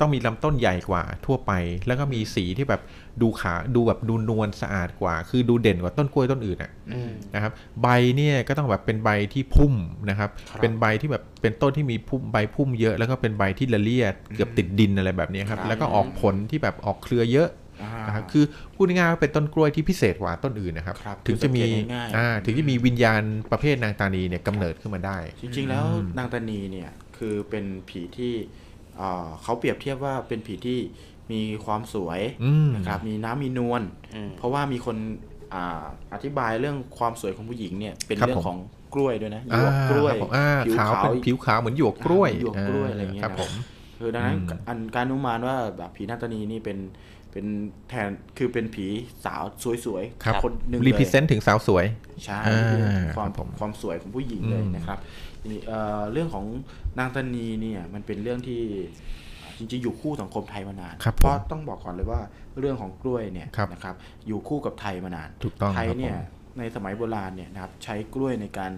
[0.00, 1.52] ต้องมีลำต้นใหญ่กว่าทั่วไป
[1.86, 2.82] แล้วก็มีสีที่แบบ
[3.22, 7.52] ดูขาดูแบบดูนวลสะอาดกว่า คือดูเด่นกว่าต้นกล้วยต้นอื่นอะอืมนะครับ
[7.82, 9.74] ใบเนี่ยก็ต้องแบบเป็นใบที่พุ่ม
[10.10, 10.30] นะครับ
[10.62, 17.69] เป็นใบที่แบบเป็นต้นที่มีพุ่มใบพุ่มเยอะ แล้วก็เป็นใบที่ละเลียดเกือบติดดินอะไรแบบนี้ครับครับแล้วก็ออกผลที่แบบออกเครือเยอะอ่า
[18.06, 18.44] นะครับคือ
[18.74, 25.84] พูดง่ายๆว่าเป็นต้นกล้วยที่พิเศษกว่าต้นอื่นนะครับครับถึงจะมีสังเกตง่ายๆอ่าถึงจะมีวิญญาณประเภทนางตานีเนี่ยกำเนิดขึ้นมาได้ จริง ๆ แล้ว
[26.18, 28.32] นางตานีเนี่ยคือเป็นผีที่
[28.96, 30.78] เอ่อเขาเปรียบเทียบว่าเป็นผีที่
[31.32, 33.82] มีความสวยอืมนะครับมีน้ำมีนวล
[34.14, 34.96] อืมเพราะว่ามีคน
[35.54, 35.84] อ่า
[36.14, 38.58] อธิบายเรื่องความสวยของผู้หญิงเนี่ยเป็นครับเรื่อผมงของ
[38.94, 43.52] กล้วยด้วยนะหยอ่าวกกล้วยครับผมอ่าผิวขาวขาวเป็นผิวขาวเหมือนหยวกกล้วยหยวกกล้วยอะไรอย่างเงี้ยครับนะผม
[43.98, 46.78] คือดังนั้นอืมอันการอนุมานว่าแบบผีนางตานีนี่เป็น
[47.32, 47.46] เป็น
[47.88, 48.08] แทน
[48.38, 48.86] คือเป็นผี
[49.24, 49.42] สาว
[49.86, 51.84] สวยครับคนหนึ่งรีเลพิยเซนต์ถึงสาวสวย
[52.24, 52.54] ใช่ใช่
[52.84, 54.98] อ่าความครับผมความสวยของผู้หญิงเลยอืมนะครับ
[55.40, 56.44] ทีนี้เอ่อเรื่องของ
[56.98, 58.62] นางตานีเนี่ยมันเป็นเรื่องที่
[59.58, 62.20] จริงๆอยู่คู่สังคมไทยมานานครับผมเพราะต้องบอกก่อนเลยว่า
[62.58, 63.94] เรื่องของกล้วยเนี่ยครับนะครับ
[64.26, 66.18] อยู่คู่กับไทยมานานถูกต้องไทยครับเนี่ยผ
[66.54, 68.70] มในสมัยโบราณเนี่ยนะครับใช้กล้วยในการ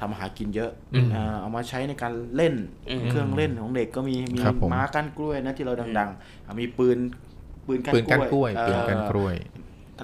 [0.00, 2.54] ทำอาหารกินเยอะอืมเอ่อเอามาใช้ในการเล่น
[2.90, 6.98] อืมเครื่องเล่นของเด็กก็มีมีครับผมม้ากั้นกล้วยนะที่เราดังๆอะมีปืน
[7.70, 9.34] ปืนกั้นปืนกก้านล้วยกล้วยปืนก้านเอ่อกล้วย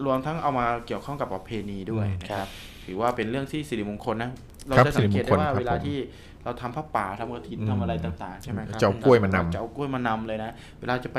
[0.07, 2.49] รวมทั้งเอามาเกี่ยวข้องกับประเพณีด้วยอืมนะครับ
[2.87, 4.31] ถือว่าเป็นเรื่องที่สิริมงคลนะ
[4.67, 5.99] เราครับจะสังเกตสิริมงคลได้ว่าครับเวลาผมที่
[6.45, 11.19] เราทำผ้าป่าทำกระถินอืมทำอะไรต่างๆใช่ไหมครับจะเอากล้วยมานำจะเอากล้วยมานำเลยนะ เวลาจะไป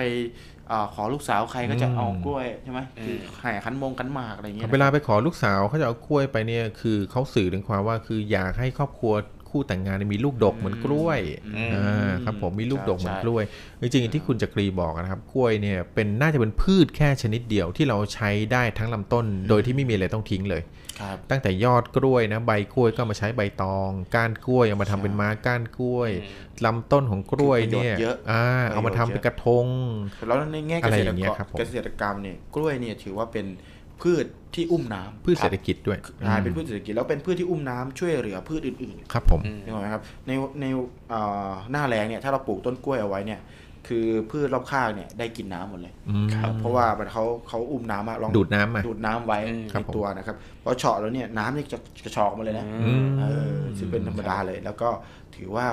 [0.72, 9.14] อ่าขอลูกสาวใครก็จะอืมเอากล้วยใช่ไหมคือแห่ขันมงขันหมากอะไรอย่างเงี้ยนะเวลาไปขอลูกสาวเขาจะเอากล้วยไปเนี่ยคือเขาสื่อถึงความว่าคืออยากให้ครอบครัว
[9.50, 11.20] คู่แต่งงานเนี่ยมีลูกดกเหมือนกล้วย
[11.56, 13.44] อืมอ่าครับผมมีลูกดกเหมือนใช่กล้วย
[13.82, 20.62] จริงๆที่คุณจักรีบอกนะครับกล้วยเนี่ยเป็นน่าจะเป็นพืชแค่ชนิดเดียวที่เราใช้ได้ทั้งลำต้น โดยที่ไม่มีอะไรต้องทิ้งเลย
[21.02, 26.12] ครับตั้งแต่ยอดกล้วยนะใบกล้วยก็เอามาใช้ใบตอง ก้านกล้วยเอามาทำเป็นม้าก้านกล้วย
[26.66, 29.68] ลำต้นของกล้วยเนี่ยคือประโยชน์เยอะอ่าเอามาทำเป็นกระทง
[30.28, 33.46] แล้วในแง่เกอะไรษอตรย่างเงี้กยรครับผมเกษตรกรรมเนี่ยกล้วยเนี่ยถือว่าเป็น
[34.02, 34.26] พืช
[34.56, 40.66] ที่อุ้มน้ำพืชเศรษฐกิจด้วยใช่เป็นพืชเศรษฐกิจแล้วเป็นพืชที่อุ้มน้ำช่วยเหลือพืชอื่นๆ ครับผมนึกออกไหมครับในใน
[41.10, 43.42] เอ่อหน้าแรงเนี่ยถ้าเราปลูกต้นกล้วยเอาไว้เนี่ย
[43.88, 46.28] คือพืชรอบข้างเนี่ยได้กินน้ำหมดเลยอืม
[46.60, 54.90] เพราะว่ามันเขาเขาอุ้มน้ำอะลองดูดน้ำมาดูดน้ำไว้อืมครัในบผมตัวนะครับพอเฉาะแล้วเนี่ยน้ำเนี่ยจะจะชอกมาเลยนะอืมเออซึ่งเป็นธรรมดาเลย แล้วก็
[55.38, 55.68] ถือว่า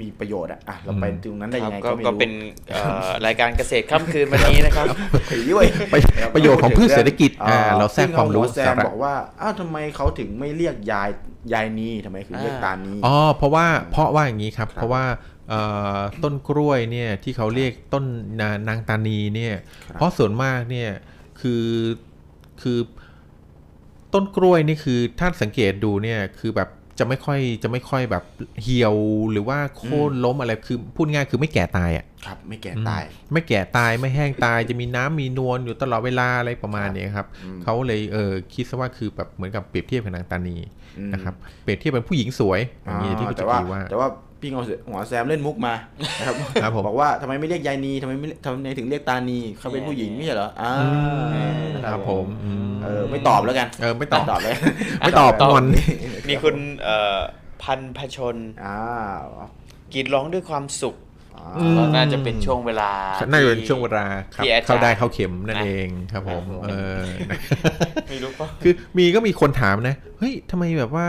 [0.00, 2.32] มีประโยชน์อะอะเราไปอืมตรงนั้นได้ครัยับงไงก็ก็ไม่ก็รู้เป็น
[2.70, 4.86] เอ่อรายการเกษตรค่ำคืนวันนี้นะครับ
[5.30, 5.94] ผีเว้ยไป
[6.34, 11.08] ประโยชน์ของพืชเศรษฐกิจอ่าเราแทรกความรู้ซึ่งเอหัแซสามระบอกว่าอ้าวทำไมเขาถึงไม่เรียกยาย
[11.52, 15.04] ยายนีทำไมถึงเรียกอ่าตานีอ๋อเพราะว่าเพราะว่าอย่างนี้ครับครับเพราะว่า
[15.48, 15.60] เอ่
[15.96, 18.04] อต้นกล้วยเนี่ยที่เขาเรียกต้น
[18.40, 20.90] นานางตานีเนี่ยครับเพราะส่วนมากเนี่ย
[21.40, 21.64] คือ
[22.62, 22.78] คือ
[24.14, 26.68] ต้นกล้วยนี่คือถ้าสังเกตดูเนี่ยคือแบบ
[26.98, 28.24] จะไม่ค่อยจะไม่ค่อยแบบ
[28.62, 28.96] เหี่ยว
[29.30, 33.02] หรือว่าโค่นล้มอะไรคือพูดง่ายคือไม่แก่ตายอะครับ ไม่แก่ตาย
[33.32, 40.56] ไม่แก่ตายไม่แห้งตายจะมีน้ำมีนวลอยู่ตลอดเวลาอะไรประมาณเนี้ยครับอืมเขาเลยเออคิดซะว่าคือแบบเหมือนกับเปรียบเทียบกับนางตานี
[40.98, 44.08] อืมนะครับเปรียบเทียบเป็นผู้หญิงสวยอย่างนี้ที่คุณแต่จะว่ากีว่าแต่ว่า
[44.40, 45.74] พี่งอหมอแซมเล่นมุกมา
[46.18, 50.72] นะครับครับผมบอกว่าทำไมไม่เรียกยายนีทำไมไม่ทำไมถึงเรียกตานีเขาเป็นผู้หญิงไม่ใช่เหรออ่า
[51.92, 54.54] ครับผมอืมเออไม่ตอบแล้วกันเออไม่ตอบตอบเลย
[55.00, 55.64] ไม่ตอบงอน
[56.28, 57.18] มีคุณเอ่อ
[57.62, 58.76] พันพชนอ่า
[59.92, 60.96] กรีดร้องด้วยความสุข
[61.36, 62.90] อ่าอืมก็น่าจะเป็นช่วงเวลา
[63.30, 67.02] น่าจะเป็นที่ช่วงเวลาครับที่อาจารย์เข้าได้เข้าเข็มนั่นนะเองครับผม เออ
[68.08, 71.08] ไม่รู้ป่ะคือมีก็มีคนถามนะ เฮ้ยทำไมแบบว่า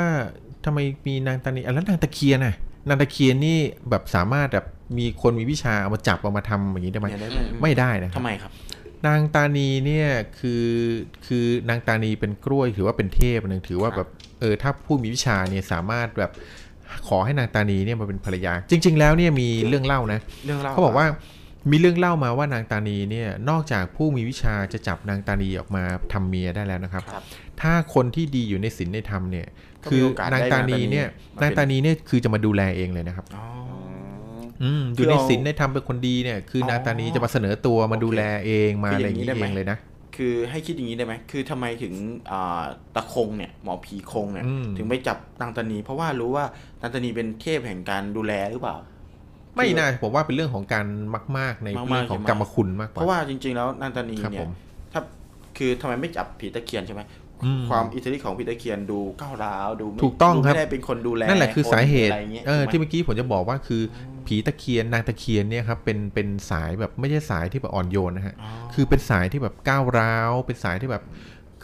[0.66, 2.56] ทำไมมีนางตานีอะแล้วนางตะเคียนน่ะ
[2.88, 3.60] นางตะเคียนนี่
[3.90, 4.66] แบบสามารถแบบ
[4.98, 8.52] มีคนมีวิชาเอามาจับเอามาทำอย่างนี้ได้ไหมเนี่ยได้ไหม ไม่ได้นะครัทำบไมครับ
[9.08, 10.08] นางตานีเนี่ย
[10.40, 10.66] คือ
[11.26, 14.08] คือนางตานีเป็นกล้วยถือว่าเป็นเทพหนึ่งถือว่าแบบ
[14.40, 16.32] เออถ้าผู้มีวิชาเนี่ยสามารถแบบ
[17.08, 21.08] ขอให้นางตานีเนี่ยมาเป็นภรรยา จริง ๆ แล้วเนี่ยมีเรื่องเล่านะ เรื่องเล่าเขาบอกว่า
[21.72, 25.84] มีเรื่องเล่ามาว่านางตานีเนี่ยนอกจากผู้มีวิชาจะจับนางตานีออกมา
[26.14, 27.24] ทำเมียได้แล้วนะครับ ครับ
[27.62, 31.08] ถ้าคนที่ดีอยู่ในศีลในธรรมเนี่ยก็ คืมีอโอกาสนางได้ตานีเนี่ย
[31.42, 33.46] นานางงตาตานีนีเนี่ยคือจะมาดูแลเองเลยนะครับอ๋อ
[34.64, 39.78] อืมอยู่ในศีลในธรรมเป็นคนดีเนี่ย คืออนางตานีจะมาเสนอตัวมาดูแลเองมาคืออะอไรย่าอย่างงนี้นี้ได้ไหมเองเลยนะ
[40.16, 41.94] คือให้คิดอย่างนี้ได้ไหม คือทำไมถึง
[42.32, 42.62] อ่า
[42.96, 46.46] ตะคงเนี่ย หมอผีคงเนี่ยอืมถึงไม่จับนางตานี เพราะว่ารู้ว่า
[46.82, 48.76] นางตานีเป็นเทพแห่งการดูแลหรือเปล่า
[49.58, 50.86] ไม่น่าผมว่าเป็นเรื่องของการ
[51.38, 54.52] มาก ๆ ในมากๆเรื่องของใช่ไหมกรรมคุณมากกเพว่าราะว่าจริง ๆ แล้วนางตานีครับเนี่ผยม
[54.94, 55.02] ถ้า
[55.58, 57.27] คือทำไมไม่จับผีตะเคียนใช่ไหมอืม
[57.70, 63.82] ความอิทธิฤทธิ์ของผีตะเคียนดูก้าวร้าวดูไม่ถูกต้องดูครับไม่ได้เป็นคนดูแลนั่นแหละคือสาเหตุะไรย่างงี้ยเออถูกไหมที่เมื่อกี้ผมจะบอกว่าคือ
[64.28, 71.04] ผีตะเคียนนางตะเคียนเนี่ยครับเป็นเป็นสายแบบไม่ใช่สายที่แบบอ่อนโยนนะฮะอ๋อคือเป็นสายที่แบบก้าวร้าวเป็นสายที่แบบ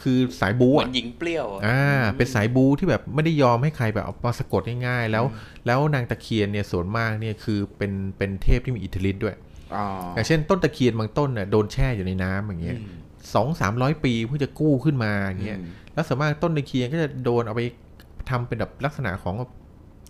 [0.02, 5.24] คือสายบูเหมืออะนหญิงเปรี้ยวอะอ่าเป็นสายบูที่แบบไม่ได้ยอมให้ใครแบบเอามาสะกดง่ายๆ แล้ว
[5.66, 9.34] แล้วนางตะเคียนเนี่ยส่วนมากเนี่ยคือเป็นเป็นเทพที่มีอิทธิฤทธิ์ด้วย
[9.76, 9.84] อ๋อ
[10.14, 13.03] อย่างเช่นต้นตะเคียนบางต้นเนี่ยโดนแช่อยู่ในน้ำอย่างเงี้ยอืม
[13.34, 17.62] สองสามร้อยปีเพื่อจะกู้ขึ้นมาอย่างเงี้ยอืมแล้วส่วนมากต้นตะเคียนก็จะโดนเอาไป
[18.30, 19.34] ทำเป็นแบบลักษณะของ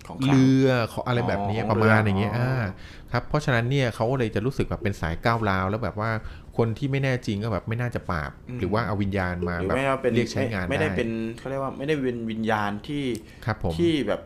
[0.06, 2.64] ของขลังเรือของอะไรแบบนี้อ๋อประมาณเรืออย่างเงี้ยอ๋ออ่อ่า
[3.12, 6.10] ครับเพราะฉะนั้นเนี่ยเขาก็เลยจะรู้สึกแบบเป็นสายก้าวร้าวแล้วแบบว่า
[6.56, 8.30] คนที่ไม่แน่จริงก็แบบไม่น่าจะปราบ
[8.60, 13.04] หรือว่าเอาวิญญาณมาหรือแบบไม่ว่าเป็นเรียกใช้งานไม่ไม่ได้เป็นเขาเรียกว่าไม่ได้เป็นวิญญาณที่
[13.44, 14.20] ครับผมที่แบบ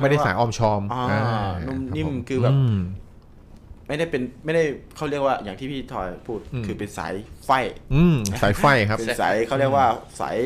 [0.00, 2.76] ไม่ได้สายออมชอมอ่าอ่านุ่มครับนิ่มผคือแบบม
[3.88, 4.62] ไม่ได้เป็นไม่ได้
[4.96, 7.14] เขาเรียกว่าอย่างที่พี่ทอยพูดอืมคือเป็นสาย
[7.46, 7.50] ไฟ
[7.94, 9.86] อืมสายไฟครับเป็นสายเขาเรียกว่า
[10.20, 10.36] สาย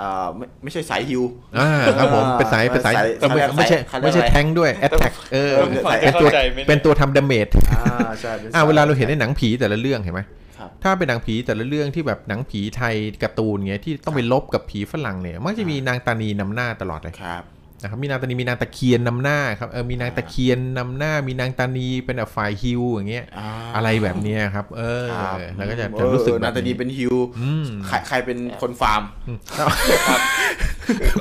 [0.00, 1.22] อ่าไม่ไม่ใช่สายฮิว
[1.58, 10.20] อ่าครับผมเป็นสายเป็นสายสายแต่ไม่สายไม่ใช่เขาเรียกไม่ใช่อะไรแทงค์ด้วย attack เออเออเป็นตัวเข้าใจไหมเนี่ยเป็นตัวทำ damage อ่าใช่อ่าเป็นสายเวลาเราเห็นในหนังผีแต่ละเรื่องเห็นไหม
[10.58, 17.42] ครับถ้าเป็นหนังผีแต่ละเรื่องที่แบบหนังผีไทยการ์ตูนเงี้ยที่ต้องไปลบกับผีฝรั่งเนี่ยมักจะมีนางตานีนำหน้าตลอดเลยครับ
[17.82, 29.02] นะครับมีนางตานีมีนางตะเคียนนำหน้าครับเออมีนางตะเคียนนำหน้า มีนางตานีเป็นแบบฝ่ายฮิวอย่างเงี้ยอ่าอะไรแบบเนี้ยครับ เออครับแล้วก็จะเอจะอรู้สึกเออแบนาบตาดีเป็นฮิวอืมใครใครเป็นคนฟาร์ม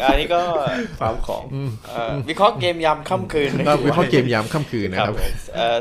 [0.04, 0.42] อันนี้ก็
[1.00, 1.44] ฟาร์มของ
[1.88, 5.16] เอ่อวิเคราะห์เกมยามค่ำคืนก็วิเคราะห์เกมยามค่ำคืนนะครับ
[5.56, 5.78] เอ่อ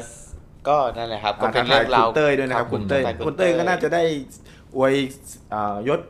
[0.69, 4.03] ก็นั่นแหละครับก็อ่าเป็นทักเรื่ทาอยงราวคุณเต้ยด้วยนะครับคุณเต้ยทักทาคุณเต้ยก็น่าจะได้
[4.77, 4.95] อวย
[5.55, 6.01] อ่ายศ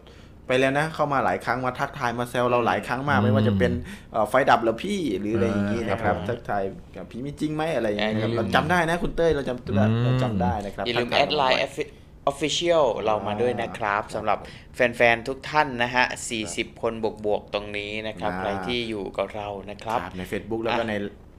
[0.50, 3.72] ไปแล้วนะ เข้ามาหลายครั้งมาทักทายมาแซวเราหลายครั้งมากอืมไม่ว่าจะเป็น
[4.12, 6.62] เอ่อไฟดับแล้วพี่หรืออะไรอย่างนี้นะครับอ่าทักทาย
[6.96, 11.88] กับพี่มีจริงไหมอะไรอย่างนี้นะครับอืมเราจำได้นะคุณเต้ยเราจำได้อืมเราจำได้นะครับอย่าลืมทักแอทดไลน์เราบ่อย
[12.32, 14.38] Official เรามาด้วยนะครับสำหรับ
[14.74, 16.04] แฟน ๆ ทุกท่านนะฮะ
[16.42, 16.92] 40 คน
[17.24, 20.94] บวก ๆ ตรงนี้นะครับอ่าใครที่อยู่กับเรานะครับครับ ใน Facebook แล้วก็ใน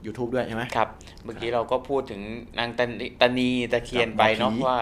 [0.06, 0.88] YouTube ด้วยใช่ไหมครับ
[1.24, 2.20] เมื่อกี้เราก็พูดถึง
[2.58, 4.78] นางตานีตานีตะเคียนไปเนาะหมอผีว่า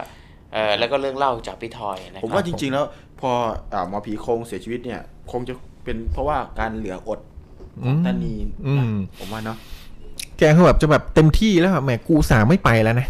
[0.53, 2.85] เออแล้วก็เรื่องเล่าจากพี่ทอยนะคผรับมว่าจริง ๆ แล้ว
[3.21, 3.33] พอ
[3.73, 5.01] อ่าหมอผีโคงเสียชีวิตเนี่ย
[5.33, 7.21] คงจะเป็นเพราะว่าการเหลืออด
[7.83, 8.35] ของตานี
[8.67, 9.59] อืนะมผมว่าเนาะ
[10.39, 13.09] แกเขาแบบจะแบบเต็มที่แล้วอะแหมกูอุตส่าห์ไม่ไปแล้วนะ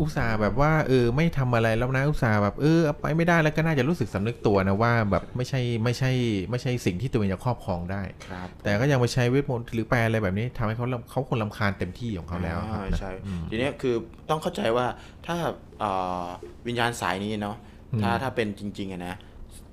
[0.00, 6.10] อุตส่าห์แบบว่าเออไม่ทำอะไรแล้วนะอุตส่าห์แบบเออเอาไปไม่ได้แล้วก็น่าจะรู้สึกสำนึกตัวนะว่าแบบไม่ใช่ไม่ใช่
[6.50, 13.10] ไม่ใช่สิ่งที่ตัวเองจะครอบครองได้ครับแต่ก็ยังไปใช้เวทมนต์หรือแปลอะไรแบบนี้ทำให้เขารำเขาคนรำคาญเต็มที่ของเขาแล้วครับอ่าใช่
[13.50, 13.94] ทีเนี้ยคือ
[14.30, 14.86] ต้องเข้าใจว่า
[15.26, 15.36] ถ้า
[15.82, 16.26] อ่า
[16.66, 17.56] วิญญาณสายนี้เนาะ
[18.02, 19.14] ถ้าถ้าเป็นจริงๆอะนะ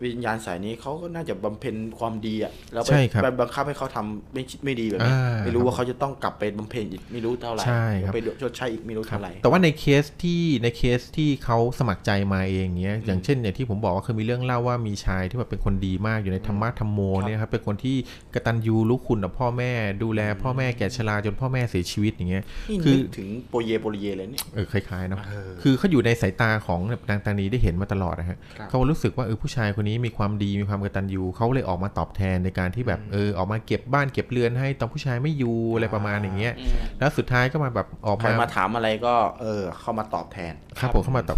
[0.06, 17.98] วิญญาณสายนี้เขาก็น่าจะบำเพ็ญความดีอะแล้วไปใช่ครับไปบังคับให้เขาทำไม่ไม่ดีแบบนี้อ่าไม่รู้ว่าเขาจะต้องกลับไปบำเพ็ญอีกไม่รู้เท่าไหร่ใช่ครับไปชดใช้อีกไม่รู้ครับเท่าไหร่แต่ว่าในเคสที่ในเคสที่เขาสมัครใจมาเองเนี้ยอย่างเช่นอย่างที่ผมบอกว่าเคยมีเรื่องเล่าว่ามีชายที่แบบเป็นคนดีมากอยู่ในธรรมะธรรมโมเนี่ยครับเป็นคนที่
[18.34, 19.72] กตัญญูรู้คุณต่อพ่อแม่
[20.04, 41.38] ดูแลพ่อแม่แก่ชราจนพ่อแม่เสียชีวิตอย่างเงี้ยนี่คือนึกถึงโปรเยโปรเยเลยเนี่ยเออคล้ายๆเนาะเออคือเขาอยู่ในสายตาของนางตานีได้เห็นมาตลอดนะฮะครับเขารู้สึกว่าเออผู้ชายคนนี้มีความดีมีความกตัญญูเขาเลยออกมาตอบแทนในการที่แบบเออออกมาเก็บบ้านเก็บเรือนให้ตอนผู้ชายไม่อยู่อะไรประมาณอย่างเงี้ยอืมแล้วสุดท้ายก็มาแบบออกใครมามาถามอะไรก็เออเข้ามาตอบแทน ครับผมเข้ามาตอบ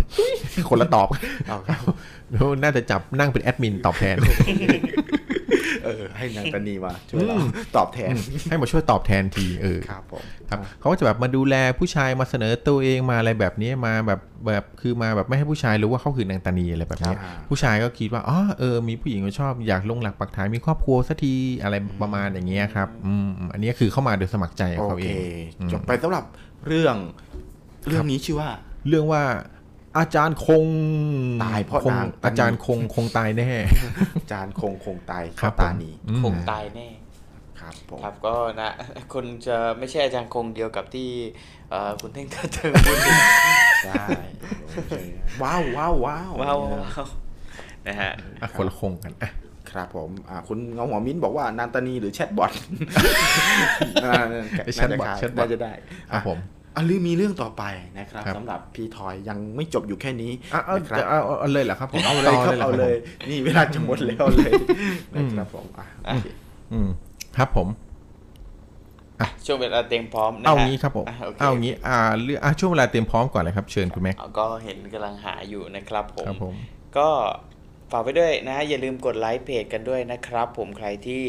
[0.69, 1.07] คนละตอบ
[1.48, 1.82] เอาครับ
[2.64, 4.15] น่าจะจับนั่งเป็นแอดมินตอบแทน
[5.86, 7.38] เออ ให้นางตานีมาช่วยเรา
[7.78, 8.14] ตอบแทน
[8.49, 17.18] ให้มาช่วยตอบแทนทีเออครับผมครับเขาก็จะแบบมาดูแลผู้ชายมาเสนอตัวเองมาอะไรแบบนี้มาแบบแบบคือมาแบบไม่ให้ผู้ชายรู้ว่าเขาคือนางตานีอะไรแบบนี้ครับ
[17.49, 21.34] ผู้ชายก็คิดว่าอ๋อเออมีผู้หญิงมาชอบอยากลงหลักปักฐานมีครอบครัวสักที
[21.64, 25.12] อะไรประมาณอย่างเงี้ยครับอืมอันนี้คือเข้ามาโดยสมัครใจของโอเขาเคเอ
[25.68, 26.24] งจบไปสำหรับ
[26.68, 26.95] เรื่อง
[27.88, 28.49] เรื่องนี้ชื่อว่า
[28.88, 29.24] เรื่องว่า
[29.97, 30.65] อาจารย์คง
[31.43, 33.49] ตายเพราะคงนางตานีอาจารย์คงคงตายแน่
[34.31, 36.88] จานคงคงตายครัข้าบตานีอืมคงตายแน่
[37.59, 38.69] ครับผมครับก็นะ
[39.13, 41.09] คนจะไม่ใช่อาจารย์คงเดียวกับที่
[41.72, 43.17] เอ่อคุณเท่งกระเทิงพูดถึง
[43.85, 44.05] ใช่
[45.41, 46.57] ว้าวว้าวว้าวว้าว
[47.88, 48.11] นะฮะ
[48.41, 49.31] อะคนละคงกันอะ
[49.72, 52.51] ครับผมอ่าคุณเงาหัวมิ้นบอกว่านางตานีหรือแชทบอท
[54.03, 54.13] น่า
[54.65, 55.73] ไอ้แชทบอทน่าจะขายแชทบอทน่าจะได้
[56.11, 56.39] ครับผม
[56.76, 57.64] อะหรือมีเรื่องต่อไป
[57.99, 64.52] นะครับครับสำหรับพี่ทอยยังไม่จบอยู่แค่นี้อะเอานะครับเอาเอาเอาเลยเหรอครับผมเอาเลยครับต่เอาหเลยครับนี่เวลาจะหมดแล้วเลย
[65.15, 66.35] นะครับผมอะโอเคผม
[66.72, 66.89] อืม
[67.38, 67.68] ครับผม
[69.45, 76.53] ช่วงเวลาเต็มพร้อมนะฮะเอางี้ครับผมะโคเอางี้อ่าเรื่องอะช่วงเวลาเตรียมพร้อมก่อนเลยครับ เชิญคุณแม็กเอาก็เห็นกำลังหาอยู่นะครับผมครับผม
[76.97, 77.10] ก็
[77.91, 81.23] ฝากไว้ด้วยนะฮะอย่าลืมกดไลค์เพจกันด้วยนะครับ ผมใครที่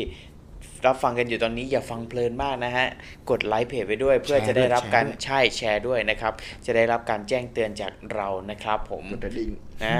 [0.86, 2.86] รับฟังกันอยู่ตอนนี้อย่าฟังเพลินมากนะฮะ
[3.30, 6.32] กดไลค์เพจไว้ด้วยเพื่อจะได้รับการใช่แชร์ด้วยนะครับ
[6.66, 9.50] จะได้รับการแจ้งเตือนจากเรานะครับผมกดกระดิ่ง
[9.84, 9.98] อ่า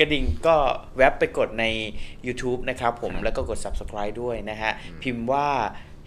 [0.00, 0.56] กระดิ่งก็
[0.96, 1.64] แว็บไปกดใน
[2.26, 4.72] YouTube นะครับผมแล้วก็กด Subscribe ด้วยนะฮะ
[5.02, 5.48] พิมพ์ว่า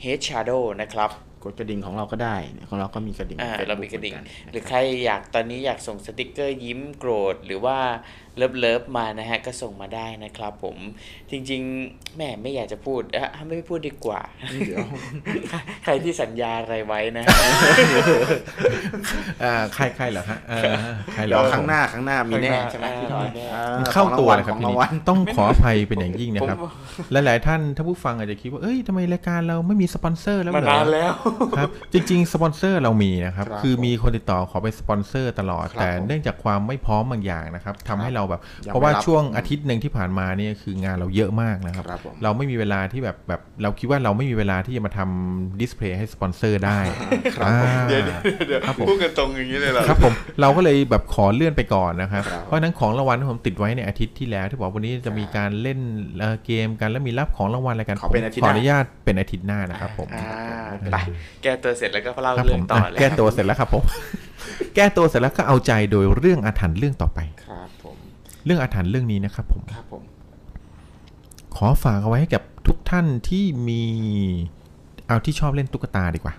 [0.03, 1.11] Head Shadow นะครับ
[1.43, 2.35] กดกระดิ่งของเราก็ได้
[2.69, 7.77] ของเราก็มีกระดิ่งอ่า Facebook เรามีกระดิ่งเหอนนหรือใครอยากตอนนี้อยากส่งสติกเกอร์ยิ้มโกรธหรือว่า
[8.37, 10.77] love love มานะฮะก็ส่งมาได้นะครับผม
[11.31, 14.21] จริงๆแม่ไม่อยากจะพูดอะไม่พูดดีกว่า
[14.67, 14.85] เดี๋ยว
[15.83, 17.37] ใครที่สัญญาอะไรไว้นะฮะ
[19.43, 20.73] อ่าใครใครเหรอฮะเออ
[21.13, 23.61] ใครเหรเดี๋ยวครั้งหน้าครั้งหน้ามีแน่ข้างหน้าใช่ไหมอ่าพี่ทอยมีแน่อ่
[23.93, 26.71] เข้าตัวเลยครับทีนี้ของรางวัลต้องขออภัยเป็นอย่างยิ่งนะครับผม
[27.25, 31.11] หลายๆท่านถ้าผู้ฟังอาจจะคิดว่าเอ้ยทำไมรายการเราไม่มีสปอนเซอร์แล้วมาเหรนาอนแล้ว
[31.57, 46.79] ครับจริง ๆ สปอนเซอร์เรามีนะครับครับคือมีคนติดต่อขอเป็นสปอนเซอร์ตลอดครับแต่ผมเนื่องจากความไม่พร้อมบางอย่างนะครับทำให้เราแบบยังเพราะว่าไม่รับช่วงอาทิตย์หนึ่งที่ผ่านมาเนี่ยคืองานเราเยอะมากนะครับครับผมเราไม่มีเวลาที่แบบแบบเราคิดว่าเราไม่มีเวลาที่จะมาทำ display ให้สปอนเซอร์ได้
[47.35, 47.57] ครับอ่า
[47.87, 55.79] เดี๋ยวเดี๋ยวเดี๋ยวครับผมพูดกันตรงอย่างนี้เลยเหรอครับผมเราก็เลยแบบขอเลื่อนไปก่อนนะครับครับเพราะฉะนั้นของรางวัลที่ผมติดไว้ในอาทิตย์ที่แล้ว ที่บอกวันนี้จะมีการเล่น
[56.19, 60.27] เอ่อเกมกันแล้วมีรับของรางวัลอะไรกันขอเป็นอาทิตย์ขหอน้าขออนุญาตเป็นอาทิตย์หน้านะครับผมอ่า
[60.91, 60.97] ไป
[61.43, 63.83] แก้ตัวเสร็จแล้วก็เล่าครับเรื่องต่อเลยอะผมแก้ตัวเสร็จแล้วครับผม
[64.75, 67.80] แก้ตัวเสร็จแล้วก็เอาใจโดยเรื่องอาถรรพ์เรื่องต่อไปครับผม
[68.45, 70.03] เรื่องอาถรรพ์เรื่องนี้นะครับผมครับผม
[71.55, 73.83] ขอฝากเอาไว้ให้กับทุกท่านที่มี
[75.07, 76.35] เอาที่ชอบเล่นตุ๊กตาดีกว่า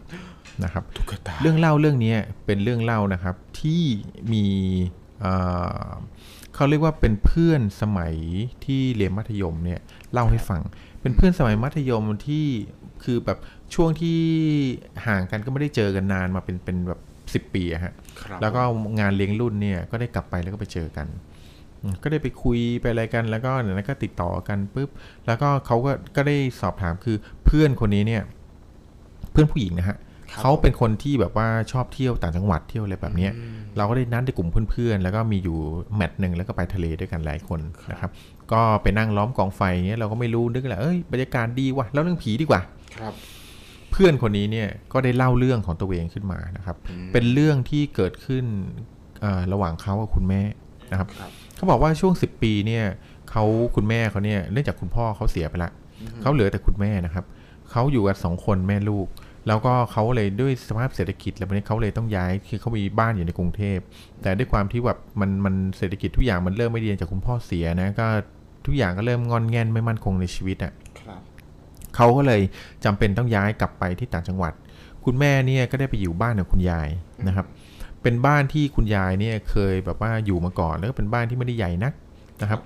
[0.64, 2.14] นะครับตุ๊กตาเรื่องเล่าเรื่องนี้
[2.46, 3.82] เป็นเรื่องเล่านะครับที่
[4.32, 4.44] มี
[5.20, 5.32] เอ่
[5.86, 5.90] อ
[6.54, 8.14] เขาเรียกว่าเป็นเพื่อนสมัย
[8.64, 9.80] ที่เรียนมัธยมเนี่ย
[10.12, 10.60] เล่าให้ฟัง
[11.00, 12.46] เป็นเพื่อนสมัยมัธยมที่
[13.04, 13.38] คือแบบ
[13.74, 14.18] ช่วงที่
[15.06, 17.00] ห่างกันก็ไม่ได้เจอกันนานมาเป็นเป็นแบบ
[17.34, 17.92] สิบปีอะฮะ
[18.22, 18.62] ครับแล้วก็
[19.00, 21.31] งานเลี้ยงรุ่นเนี่ยก็ได้กลับไปแล้วก็ไปเจอกันอืม
[22.02, 24.90] ก็ได้ไปคุยไปอะไรกันแล้วก็เนี่ยก็ติดต่อกันปุ๊บ
[25.26, 28.22] แล้วก็เขาก็ก็ได้สอบถามคือเพื่อนคนนี้เนี่ย
[29.32, 29.96] เพื่อนผู้หญิงนะฮะ
[30.30, 35.58] ครับเขาเป็นคนที่แบบว่าชอบเที่ยวต่างจังหวัดเที่ยวอะไรแบบเนี้ยอืมเราก็ได้นัดในกลุ่มเพื่อนๆ แล้วก็มีอยู่
[35.96, 37.60] แมตช์หนึ่งแล้วก็ไปทะเลด้วยกันหลายคน
[37.90, 38.10] นะครับ
[38.52, 42.60] ก็ไปนั่งล้อมกองไฟเงี้ยเราก็ไม่รู้นึกแหละเอ้ยบรรยากาศดีว่ะแล้วเรื่องผีดีกว่า
[42.98, 43.14] ครับ
[43.90, 48.44] เพื่อนคนนี้เนี่ยก็ได้เล่าเรื่องของตัวเองขึ้นมานะครับอืมเป็นเรื่องที่เกิดขึ้น
[49.20, 50.42] เอ่อระหว่างเขากับคุณแม่
[50.90, 51.32] นะครับครับ
[51.62, 52.84] เขาบอกว่าช่วง 10 ปีเนี่ย
[53.30, 53.44] เขา
[53.76, 55.70] คุณแม่เขาเนี่ยเนื่องจากคุณพ่อเขาเสียไปละ
[56.22, 57.24] เขาเหลือแต่คุณแม่นะครับ
[57.70, 59.06] เขาอยู่กันสองคนแม่ลูก
[59.46, 63.78] แล้วก็เขาเลยด้วยสภาพเศรษฐกิจแล้ววันนี้เขาเลยต้องย้ายคือเขามีบ้านอยู่ในกรุงเทพ
[64.22, 68.06] แต่ด้วยความที่แบบมันมันเศรษฐกิจทุกอย่างมันเริ่มไม่ดีจากคุณพ่อเสียนะก็
[68.66, 71.20] ทุกอย่างก็เริ่มงอนแงนไม่มั่นคงในชีวิตอะครับ
[71.96, 72.40] เขาก็เลย
[72.84, 74.52] จำเป็นต้องย้ายกลับไปที่ต่างจังหวัด
[75.04, 76.88] คุณแม่เนี่ยก็ได้ไปอยู่บ้านกับคุณยาย
[77.26, 77.46] นะครับ
[78.02, 81.92] เป็นบ้านที่คุณยายเนี่ยเคยแบบว่าอยู่มาก่อน แล้วก็เป็นบ้านที่ไม่ได้ใหญ่นัก
[82.42, 82.60] นะครับ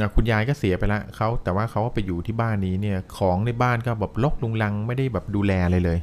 [0.00, 5.98] อ่าคุณยายก็เสียไปละเขาแต่ว่าเขาก็ไปอยู่ที่บ้านนี้เนี่ยของในบ้านก็แบบลกลุงลังไม่ได้แบบดูแลอะไรเลย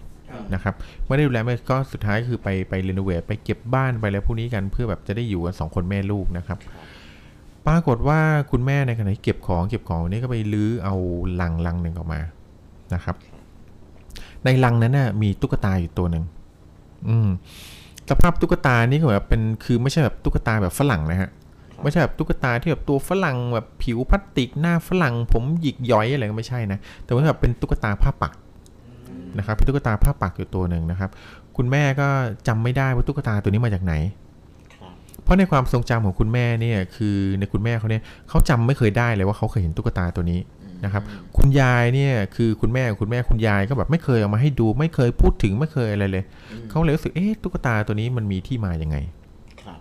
[0.53, 0.75] นะครับ
[1.07, 6.57] ไม่ได้ดูแลไม่ก็สุดท้ายก็คือไปไปรีโนเวทไปเก็บบ้านไปอะไรพวกนี้กันเพื่อแบบจะได้อยู่กันสองคนแม่ลูกนะครับ
[7.67, 8.19] ปรากฏว่า
[8.51, 10.95] คุณแม่ในขณะที่เก็บของเก็บของนี่ก็ไปลื้อเอา
[11.41, 12.21] ลังลังหนึ่งออกมา
[12.93, 13.15] นะครับ
[14.45, 16.23] ในลังนั้นน่ะมีตุ๊กตาอยู่ตัวหนึ่ง
[17.09, 17.29] อืม
[18.09, 21.29] สภาพตุ๊กตานี่ก็แบบเป็นคือไม่ใช่แบบตุ๊กตาแบบฝรั่งนะฮะ
[21.83, 28.33] ไม่ใช่แบบตุ๊กตาที่แบบตัวฝรั่งแบบผิวพลาสติกหน้าฝรั่งผมหยิกย้อยอะไรก็ไม่ใช่นะแต่ว่าแบบเป็นตุ๊กตาผ้าปัก
[29.37, 31.09] นะครับเป็นตุ๊กตาผ้าปักอยู่ตัวหนึ่งนะครับ
[31.57, 32.07] คุณแม่ก็
[32.47, 33.93] จำไม่ได้ว่าตุ๊กตาตัวนี้มาจากไหน
[35.23, 40.39] เพราะในความทรงจำของคุณแม่เนี่ยคือในคุณแม่เขาเนี่ยเขาจำไม่เคยได้เลยว่าเขาเคยเห็นตุ๊กตาตัวนี้
[40.85, 41.03] นะครับ
[41.37, 46.23] คุณยายเนี่ยคือคุณแม่คุณแม่คุณยายก็แบบไม่เคยเอามาให้ดู ไม่เคยพูดถึงไม่เคยอะไรเลย
[46.69, 48.97] เขาเลยรู้สึกเอ๊ะตุ๊กตาตัวนี้มันมีที่มาอย่างไง
[49.63, 49.79] ครับ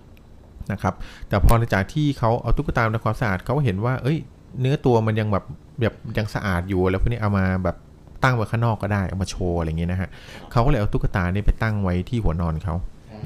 [0.73, 0.95] นะครับ
[1.29, 4.19] แต่พอหลังจากที่เขาเอาตุ๊กตาทำความสะอาดเขาก็เห็นว่า เอ้ย
[4.61, 5.45] เนื้อตัวมันยังแบบ
[5.81, 7.77] แบบยังสะอาดอยู่แล้วพวกนี้เอามาแบบ
[8.25, 10.09] ตั้งไว้ข้างนอกก็ได้เอามาโชว์อะไรอย่างเงี้ยนะฮะ
[10.53, 12.75] เขาก็เลยเอาตุ๊กตาเนี่ยไปตั้งไว้ที่หัวนอนเขา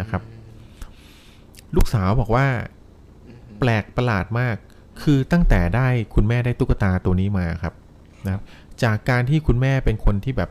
[0.01, 0.23] นะครับ
[1.77, 2.47] ลูกสาวบอกว่า
[3.59, 4.57] แปลกประหลาดมาก
[5.03, 7.75] คือตั้งแต่ได้คุณแม่ได้ตุ๊กตาตัวนี้มาครับ
[8.25, 8.43] นะครับ
[8.83, 10.51] จากการที่คุณแม่เป็นคนที่แบบ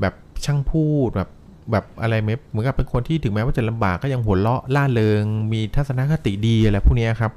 [0.00, 1.30] แบบช่างพูดแบบ
[1.72, 5.22] แบบอะไรไหมเหมือนกับเป็นคนที่ถึงแม้ว่าจะลำบากก็ยังหัวเราะล่าเริง
[5.52, 7.32] มีทัศนคติดีอะไรพวกเนี้ยครับ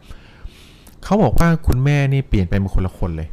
[1.04, 3.30] เขาบอกว่าคุณแม่นี่เปลี่ยนไปเป็นคนละคนเลย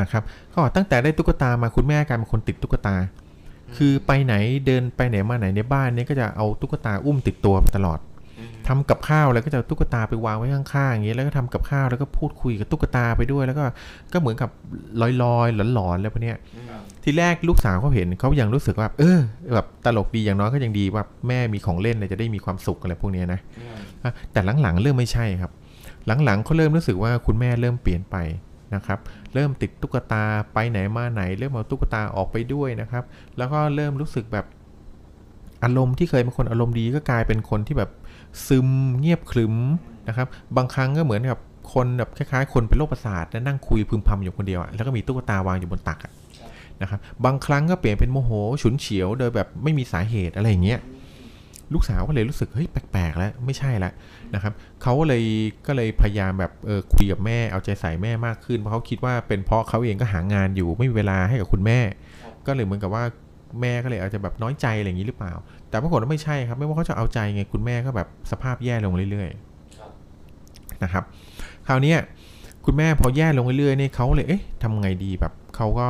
[0.00, 0.22] นะครับ
[0.52, 2.96] ก็ตั้งแต่ได้ตุ๊กตามาคุณแม่กลายเป็นคนติดตุ๊กตา
[3.76, 4.34] คือไปไหน
[4.66, 7.98] เดินไปไหนมาไหนในบ้านเนี่ยก็จะเอาตุ๊กตาอุ้มติดตัวมาตลอด
[8.68, 13.64] ทำกับข้าวแล้วก็จะเอาตุ๊กตาไปวางไว้ข้างๆอย่างเงี้ยแล้วก็ทำกับข้าวแล้วก็พูดคุยกับตุ๊กตาไปด้วย แล้วก็
[14.12, 14.50] ก็เหมือนกับ
[15.00, 15.04] ล
[15.36, 16.38] อยๆหลอนๆอะไรพวกเนี้ย
[17.04, 19.18] ทีแรกลูกสาวเขาเห็นเขายังรู้สึกว่า เออ
[19.54, 23.40] แบบตลกดีอย่างน้อยก็ยังดีว่าแม่มีของเล่นเนี่ยจะได้มีความสุขอะไรพวกเนี้ยนะ
[24.02, 25.50] อะแต่หลังๆเริ่มไม่ใช่ครับ
[26.24, 28.16] หลังๆเขาเริ่มรู้สึกว่าคุณแม่เริ่มเปลี่ยนไป
[28.74, 28.98] นะครับ
[29.34, 33.04] เริ่มติดตุ๊กตาไปไหนมาไหน เริ่มเอาตุ๊กตาออกไปด้วยนะครับ
[33.38, 34.46] แล้วก็เริ่มรู้สึกแบบ
[35.64, 37.90] อารมณ์ที่เคยเป็นคนอารมณ์ดีก็กลายเป็นคนที่แบบ
[38.46, 39.54] ซึมเงียบขรึม
[40.08, 41.38] นะครับ บางครั้งก็เหมือนกับ
[41.72, 45.98] คนแบบคล้ายๆ คนเป็นโรคประสาทแล้วนั่งคุยพึมพำอยู่คนเดียวแล้วก็มีตุ๊กตาวางอยู่บนตัก
[46.82, 48.30] นะครับ บางครั้งก็เปลี่ยนเป็นโมโห
[48.62, 50.80] ฉุนเฉียวโดยแบบไม่มีสาเหตุอะไรอย่างเงี้ย
[51.72, 53.92] ลูกสาวก็เลยรู้สึกเฮ้ยแปลกๆแล้วไม่ใช่ละ
[54.34, 54.52] นะครับ
[54.82, 55.22] เขาก็เลย
[55.66, 61.78] ก็เลยพยายามแบบเออคุยกับแม่เอาใจใส่แม่มากขึ้นเพราะเขาคิดว่าเป็นเพราะเขาเองก็หางานอยู่ไม่มีเวลาให้กับคุณแม่
[62.46, 63.04] ก็เลยเหมือนกับว่า
[63.60, 65.32] แม่ก็เลยอาจจะแบบน้อยใจอะไรอย่างนี้หรือเปล่า
[65.74, 71.04] แต่ปรากฏว่าไม่ใช่ครับ ไม่ว่าเขาจะเอาใจไงคุณแม่ก็แบบสภาพแย่ลงเรื่อยๆนะครับ
[71.66, 71.94] คราวนี้
[72.64, 75.88] คุณแม่พอแย่ลงเรื่อยๆเนี่ยเขาเลยเอ๊ะทำไงดีแบบเขาก็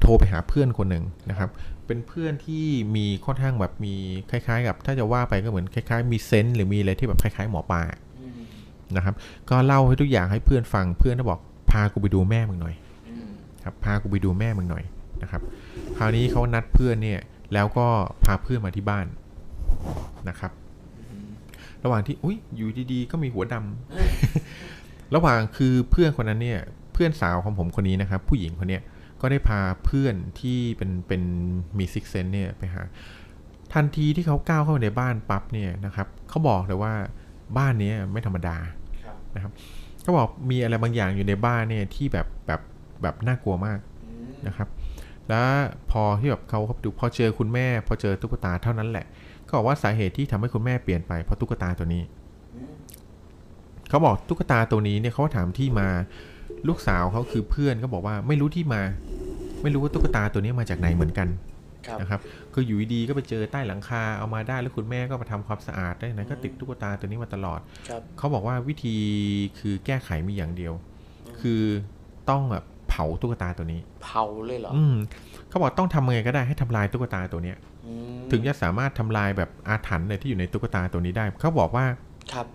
[0.00, 1.50] โทรไปหาเพื่อนคนหนึ่งนะครับ
[1.86, 2.66] เป็นเพื่อนที่
[2.96, 3.94] มีค่อนข้างแบบมี
[4.30, 7.82] คล้ายๆ กับ ถ้าจะว่าไปก็เหมือนคล้ายๆ มีเซนส์หรือมีอะไรที่แบบคล้ายๆหมอปลา
[8.96, 9.14] นะครับ
[9.50, 11.40] ก็เล่าให้ทุกอย่างให้เพื่อนฟังเพื่อนก็บอก
[11.70, 12.74] พากูไปดูแม่มึงหน่อย
[13.64, 14.84] ครับพากูไปดูแม่มึงหน่อย
[15.22, 15.42] นะครับ
[15.98, 17.20] คราวนี้เขานัดเพื่อนเนี่ย
[17.54, 17.86] แล้วก็
[18.24, 19.06] พาเพื่อนมาที่บ้าน
[20.28, 20.52] นะครับ
[21.84, 26.60] ระหว่างที่อุ้ยอยู่ดีๆ ก็มีหัวดำระหว่างคือเพื่อนคนนั้นเนี่ย
[26.92, 28.82] เพื่อนสาวของผมคนนี้นะครับ ผู้หญิงคนเนี้ย
[29.20, 31.22] ก็ได้พาเพื่อนที่เป็นเป็น
[31.78, 32.82] มีซิกเซนเนี่ยไปหา
[33.74, 36.92] ทันทีที่เขาก้าวเข้าไปในบ้านปั๊บเนี่ยนะครับเขาบอกเลยว่า
[37.58, 38.56] บ้านนี้ไม่ธรรมดา
[39.34, 39.52] นะครับ
[40.02, 42.60] เขาบอกมีอะไรบางอย่างอยู่ในบ้านเนี่ยที่แบบแบบ
[43.02, 43.78] แบบน่ากลัวมาก
[44.46, 44.68] นะครับ
[45.30, 45.50] แล้ว
[45.90, 49.06] พอที่แบบเขาเข้าไปดูพอเจอคุณแม่ พอเจอตุ๊กตาเท่านั้นแหละ
[49.46, 52.02] ก็บอกว่าสาเหตุที่ทำให้คุณแม่เปลี่ยนไปเพราะตุ๊กตาตัวนี้
[53.88, 55.88] เขาบอกตุ๊กตาตัวนี้เนี่ยเขาก็ถามที่มา
[56.68, 58.82] ลูกสาวเขาคือเพื่อนก็บอกว่าไม่รู้ที่มา
[59.62, 61.28] ไม่รู้ว่าตุ๊กตาตัวนี้มาจากไหนเหมือนกัน
[61.86, 62.20] ครับนะครับ
[62.54, 68.96] คืออยู่ดีๆก็ไปเจอใต้หลังคาเอามาได้แล้วคุณแม่ก็มาทำความสะอาดได้นะก็ติดตุ๊กตาตัวนี้มาตลอดครับเขาบอกว่าวิธี
[69.58, 70.72] คือแก้ไขมีอย่างเดียว
[71.40, 71.62] คือ
[72.30, 74.96] ต้องแบบเผาตุ๊กตาตัวนี้ เผาเลยเหรอ อืม
[75.48, 77.56] เขาบอกต้องทำยังไงก็ได้ให้ทำลายตุ๊กตาตัวเนี้ย
[77.86, 81.84] อืมถึงจะสามารถทำลายแบบอาถรรพ์เนี่ยที่อยู่ในตุ๊กตาตัวนี้ได้ เขาบอกว่า
[82.32, 82.46] ครับ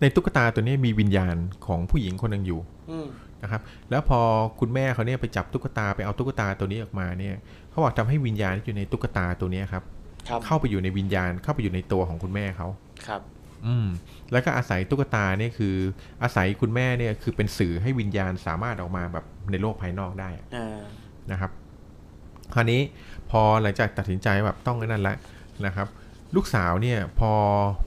[0.00, 1.36] ในตุ๊กตาตัวนี้มีวิญญาณ
[1.66, 2.60] ของผู้หญิงคนหนึ่งอยู่
[2.90, 3.06] อืม
[3.42, 4.20] นะครับ แล้วพอ
[4.60, 7.34] คุณแม่เขาเนี่ยไปจับตุ๊กตาไปเอาตุ๊กตาตัวนี้ออกมาเนี่ย
[7.70, 9.82] เขาบอกทำให้วิญญาณที่อยู่ในตุ๊กตาตัวเนี้ยครับ
[10.28, 12.68] ครับ เข้าไปอยู่ในวิญญาณเข้าไปอยู่ในตัวของคุณแม่เขา
[13.06, 13.20] ครับ
[13.66, 13.88] อืม
[14.32, 15.74] แล้วก็อาศัยตุ๊กตาเนี่ยคือ
[16.22, 20.78] อาศัยคุณแม่เนี่ยคือเป็นสื่อให้วิญญาณสามารถออกมาแบบในโลกภายนอกได้อ่า
[21.32, 21.50] นะครับ
[22.54, 22.80] คราวนี้
[23.30, 25.16] พอหลังจากตัดสินใจแบบต้องนั่นละ
[25.66, 25.86] นะครับ
[26.36, 27.30] ลูกสาวเนี่ยพอ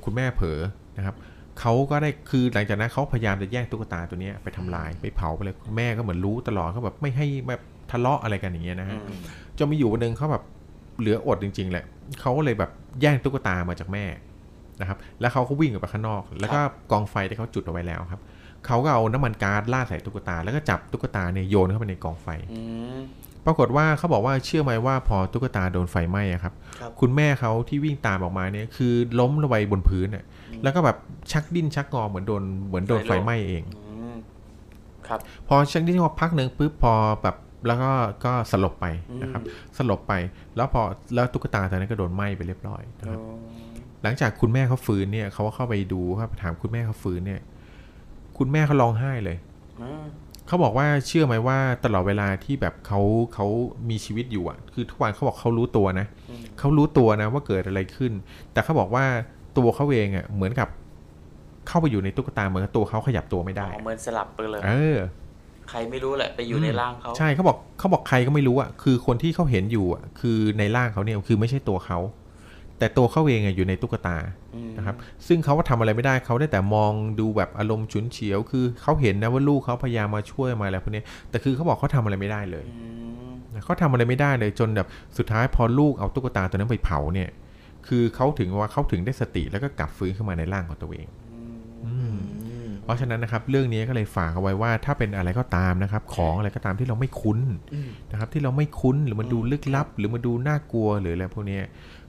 [0.03, 0.59] คุณแม่เผลอ
[0.97, 1.15] นะครับ
[1.59, 7.61] เขาก็ได้คือหลังจากนั้นเขาพยายามจะแย่งตุ๊กตาตัวเนี้ยไปทำลายไปเผาไปเลยคุณแม่ก็เหมือนรู้ตลอดเขาแบบไม่ให้แบบ
[7.91, 9.19] ทะเลาะอะไรกันอย่างเงี้ยนะฮะอืม
[9.57, 10.43] จนมีอยู่วันหนึ่งเขาแบบ
[10.99, 11.85] เหลืออดจริง ๆ แหละ
[12.21, 12.71] เขาก็เลยแบบ
[13.01, 14.05] แย่งตุ๊กตามาจากแม่
[14.81, 16.59] นะครับแล้วเขาก็วิ่งออกไปข้างนอก แล้วก็
[16.91, 18.21] กองไฟที่เขาจุดเอาไว้แล้วครับ
[18.65, 22.61] เขาก็เอาน้ำมันก๊าซราดใส่ตุ๊กตา แล้วก็จับตุ๊กตาเนี่ยโยนเข้าไปในกองไฟอื
[22.97, 22.99] ม
[23.45, 30.25] ปรากฏว่าเขาบอกว่าเชื่อไหมว่าพอตุ๊กตาโดนไฟไหม้อะครับครับคุณแม่เขาที่วิ่งตามออกมาเนี่ยคือล้มลงไปบนพื้นน่ะ
[30.63, 30.97] แล้วก็แบบ
[31.31, 34.15] ชักดิ้นชักงอเหมือนโดนเหมือนโดนไฟไหม้เองอืม
[35.07, 37.35] ครับพอชักดิ้นงอพักหนึ่งปุ๊บพอแบบ
[37.67, 37.91] แล้วก็
[38.25, 38.85] ก็สลบไป
[39.21, 39.41] นะครับ
[39.77, 40.13] สลบไป
[40.55, 40.81] แล้วพอ
[41.15, 43.19] แล้วตุ๊กตาตัวนั้นก็โดนไหม้ไปเรียบร้อยนะครับ
[44.03, 47.41] หลังจากคุณแม่เขาฟื้นเนี่ยเขาก็เข้าไปดูครับถามคุณแม่เขาฟื้นเนี่ย
[48.37, 49.37] คุณแม่เขาร้องไห้เลย
[49.81, 50.03] อืม
[50.47, 53.01] เขาบอกว่าเชื่อไหมว่าตลอดเวลาที่แบบเขา
[53.33, 53.47] เขา
[53.89, 56.07] มีชีวิตอยู่อะ คือทุกวันเขาบอกเขารู้ตัวนะ
[56.59, 58.11] เขารู้ตัวนะว่าเกิดอะไรขึ้น
[58.53, 59.05] แต่เขาบอกว่า
[59.57, 60.67] ตัวเขาเองอะเหมือนกับ
[61.67, 64.97] เข้าไปอยู่ในตุ๊กตาเหมือนกับตัวเขาขยับตัวไม่ได้อ๋อเหมือนสลับไปเลยเออ
[65.69, 71.99] ใครไม่รู้แหละไปอยู่ในร่างเขาใช่เขาบอกเขาบอกใครก็ไม่รู้อะคือคนที่เขาเห็นอยู่อะคือในร่างเขาเนี่ยคือไม่ใช่ตัวเขา
[72.79, 74.17] แต่ตัวเขาเองอะอยู่ในตุ๊กตา
[74.55, 74.95] อืมนะครับ
[75.27, 82.87] ซึ่งเขาก็ทำอะไรไม่ได้เขาได้แต่มองดูแบบอารมณ์ฉุนเฉียว คือเขาเห็นนะว่าลูกเขาพยายามมาช่วยมาอะไรพวกนี้แต่คือเขาบอกเขาทำอะไรไม่ได้เลยอื
[83.29, 84.87] มเขาทำอะไรไม่ได้เลยจนแบบ
[85.17, 87.29] สุดท้ายพอลูกเอาตุ๊กตาตัวนั้นไปเผาเนี่ย
[87.87, 91.07] คือเขาถึงว่าเขาถึงได้สติแล้วก็กลับฟื้นขึ้นมาในร่างของตัวเอง
[91.85, 92.17] อืม
[92.83, 97.39] เพราะฉะนั้นนะครับ เรื่องนี้ก็เลยฝากเอาไว้ว่าถ้าเป็นอะไรก็ตามนะครับ ของอะไรก็ตามที่เราไม่คุ้น
[98.11, 101.63] นะครับ ที่เราไม่คุ้นหรือมันดูลึกลับ หรือมันดูน่ากลัวหรืออะไรพวกเนี้ย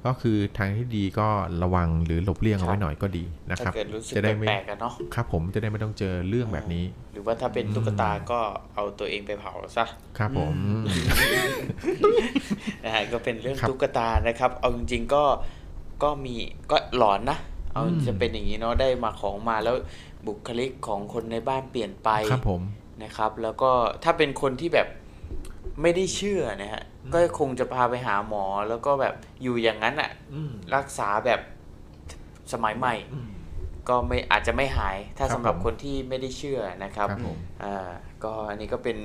[0.07, 1.29] ก็คือทางที่ดีก็
[1.63, 8.41] ระวังหรือหลบเลี่ยงเอาไว้หน่อยก็ดีนะคถ้ารับเกิดรู้สึกจะได้ไม่แปลกๆกันเนาะครับผมจะได้ไม่ต้องเจอเรื่องแบบนี้ หรือว่าถ้าเป็นตุ๊กตาก็
[8.75, 9.87] เอาตัวเองไปเผาซะ
[10.19, 10.55] ครับผม
[12.85, 15.25] นะฮะก็เป็นเรื่องครับตุ๊กตานะครับ เอาจริง ๆก็
[16.03, 16.35] ก็มี
[16.71, 17.39] ก็หลอนนะ
[17.73, 19.77] เอาอืมจะเป็นอย่างนี้เนาะได้มาของมาแล้ว
[20.27, 22.63] บุคลิกของคนในบ้านเปลี่ยนไปครับผม
[23.03, 23.71] นะครับ แล้วก็
[24.05, 24.89] ถ้าเป็นคนที่แบบ
[25.83, 26.83] ไม่ได้เชื่อนะฮะ
[27.13, 30.11] ก็คงจะพาไปหาหมอแล้วก็แบบอยู่อย่างนั้นอะ
[30.75, 31.41] รักษาแบบ
[32.53, 32.95] สมัยใหม่
[33.89, 37.91] ก็ไม่อาจจะไม่หายถ้าครับสำหรับผมคนที่ไม่ได้เชื่อนะครับครับผมอ่า
[38.25, 38.97] ก็อันนี้ก็เป็น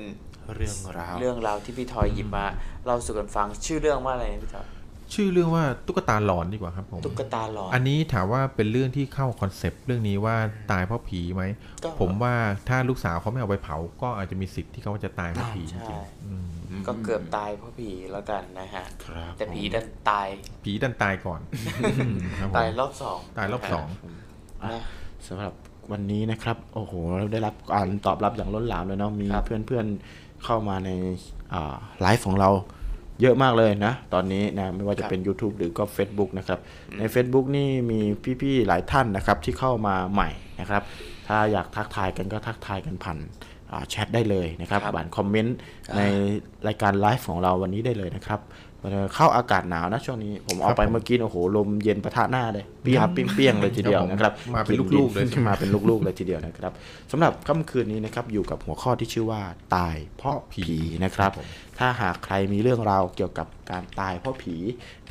[0.54, 2.44] เรื่องราวเรื่องราวที่พี่ทอยหยิบมา
[2.84, 4.66] เล่าสู่กันฟังชื่อเรื่องว่าอะไรนะพี่ทอย
[5.14, 10.36] ชื่อเรื่องว่าตุ๊กตาหลอนดีกว่าครับผมตุ๊กตาหลอนอันนี้ถามว่าเป็นเรื่องที่เข้าคอนเซปต์เรื่องนี้ว่า
[10.70, 11.42] ตายเพราะผีไหม
[11.84, 12.34] ก็ผมว่า
[12.68, 16.55] ถ้าลูกสาวเขาไม่เอาไปเผา ก็อาจจะมีสิทธิ์ที่เขาจะตายเพราะผีจใช่ริงๆอืม
[16.86, 20.26] ก็เกือบตายเพราะผีแล้วกันนะฮะครับแต่ผีดันตาย
[20.64, 21.40] ผีดันตายก่อน
[22.40, 23.86] ครับผมตายรอบสองตายรอบสอง
[24.62, 24.82] อะนะ
[25.26, 25.52] สำหรับ
[25.92, 30.90] วันนี้นะครับ โอ้โหเราได้รับการตอบรับอย่างล้นหลามเลยเนาะมีครับเพื่อนๆเข้ามาใน
[31.52, 32.50] อ่าไลฟ์ของเรา
[33.22, 36.58] เยอะมากเลยนะ ตอนนี้นะไม่ว่าจะเป็น YouTube หรือก็ Facebook นะครับ
[36.98, 38.00] ใน Facebook นี่มี
[38.42, 40.28] พี่ๆหลายท่านนะครับที่เข้ามาใหม่
[40.60, 40.82] นะครับ
[41.28, 43.55] ถ้าอยากทักทายกันก็ทักทายกันผ่านอ่า
[43.90, 45.56] แชทได้เลยนะครับครับผ่านคอมเมนต์
[45.96, 46.02] ใน
[46.66, 48.40] รายการไลฟ์ของเราวันนี้ได้เลยนะครับ
[49.14, 56.72] เข้าอากาศหนาวนะช่วงนี้ผมออกไปครับผมเมื่อกี้โอ้โหลมเย็นปะทะหน้าเลยเปรี้ยงเปรี้ยงๆเลยทีเดียวนะครับมาเป็นลูกๆเลยมาเป็นลูกๆเลยทีเดียวนะครับ
[57.10, 59.42] สำหรับค่ำคืนนี้นะครับอยู่กับหัวข้อที่ชื่อว่า
[59.74, 60.64] ตายเพราะผี
[61.04, 61.46] นะครับครับผม
[61.78, 64.56] ถ้าหากใครมีเรื่องราวเกี่ยวกับการตายเพราะผี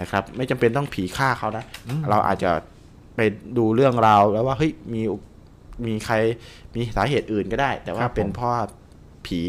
[0.02, 1.64] นะครับ ไม่จำเป็นต้องผีฆ่าเขานะ
[2.10, 2.52] เราอาจจะ
[3.16, 3.20] ไป
[3.58, 5.02] ดูเรื่องราวแล้วว่าเฮ้ยมี
[5.88, 6.16] มีใคร
[6.76, 8.52] มีสาเหตุอื่นก็ได้ แต่ว่าครับผมเป็นเพราะ
[9.28, 9.42] ผี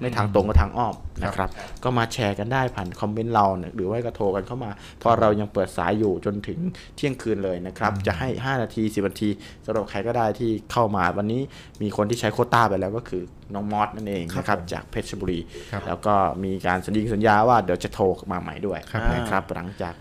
[0.00, 1.48] ไม่ทางตรงก็ทางอ้อมนะครับ
[1.84, 6.58] ก็มาแชร์กันได้ผ่านคอมเมนต์เราเนี่ยหรือว่าก็โทรกันเข้ามา เพราะเรายังเปิดสายอยู่จนถึง
[6.96, 9.30] เที่ยงคืนเลยนะครับ จะให้ 5 นาที 10 นาที
[9.64, 11.40] สำหรับใครก็ได้ที่เข้ามาวันนี้
[11.82, 13.22] มีคนที่ใช้โควต้าไปแล้วก็คือ
[13.54, 15.40] น้องมอสนั่นเองนะครับ จากเพชรบุรี
[15.72, 19.94] ครับแล้วก็มีการสัญญิงสัญญาว่าเดี๋ยวจะโทรมาใหม่ด้วยครับนะครับหลังจาก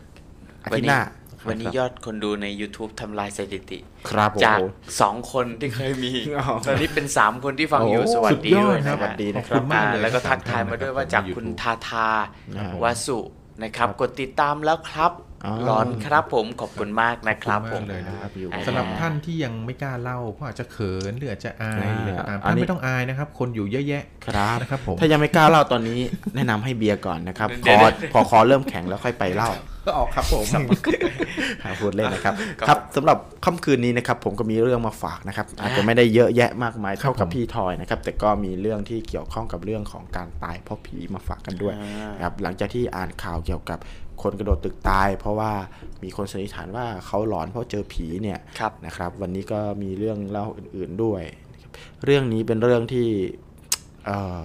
[0.63, 1.01] อาวันทิตย์นี้หน้า
[1.49, 4.59] วันนี้ครับยอดคนดูใน YouTube ทำลายสถิติ ครับผมจาก
[5.01, 12.07] สองคนที่เคยมีอ๋อตอนนี้เป็นสามคนที่ฟังอยู่โอ้สวัสดีสุดยอดด้วยครันะบฮะสวัสดีนะคขรัอบบคุณมากอ่าเลยแล้วก็ทั้ทังกสามทายท่านมาด้วยนะครับว่าจากในคุณ YouTube ทาทา
[12.57, 13.19] อ่าวาสุ
[13.63, 15.28] นะครับ กดติดตามแล้วครับอ๋อ
[15.69, 25.99] ร้อนครับผมขอบคุณมากนะครับขผอบมคุณมากเลยนะครับอยู่อ่าสำหรับท่านที่ยังไม่กล้าเล่าเพราะอาจจะเขินหรืออาจจะอายหรือตามอันท่านนี้ไม่ต้องอายนะครับ คนอยู่เยอะแยะครับนะครับผมถ้ายังไม่กล้าเล่าตอนนี้
[26.35, 29.49] แนะนำให้เบียร์ก่อนนะครับเดี๋พยวอพอคอเริ่มแข็งแล้วค่อยไปเล่า
[29.85, 30.61] ก็ออกครับผมครับ
[31.81, 43.79] พูดเล่นนะครับครับครับสำหรับค่ำคืนนี้นะครับ ผมก็มีเรื่องมาฝากนะครับ อาจจะไม่ได้เยอะแยะมากมายเท่ากับผมพี่ทอยนะครับ แต่ก็มีเรื่องที่เกี่ยวข้องกับเรื่องของการตายเพราะผีมาฝากกันด้วยอ่านะครับหลังจากที่อ่านข่าวเกี่ยวกับ
[44.23, 45.51] คนกระโดดตึกตาย เพราะว่า
[46.03, 51.23] มีคนสันนิษฐานว่าเขาหลอนเพราะเจอผีเนี่ยครับนะครับ วันนี้ก็มีเรื่องเล่าอื่น ๆด้วย
[51.53, 51.71] นะครับ
[52.05, 53.07] เรื่องนี้เป็นเรื่องที่
[54.05, 54.43] เอ่อ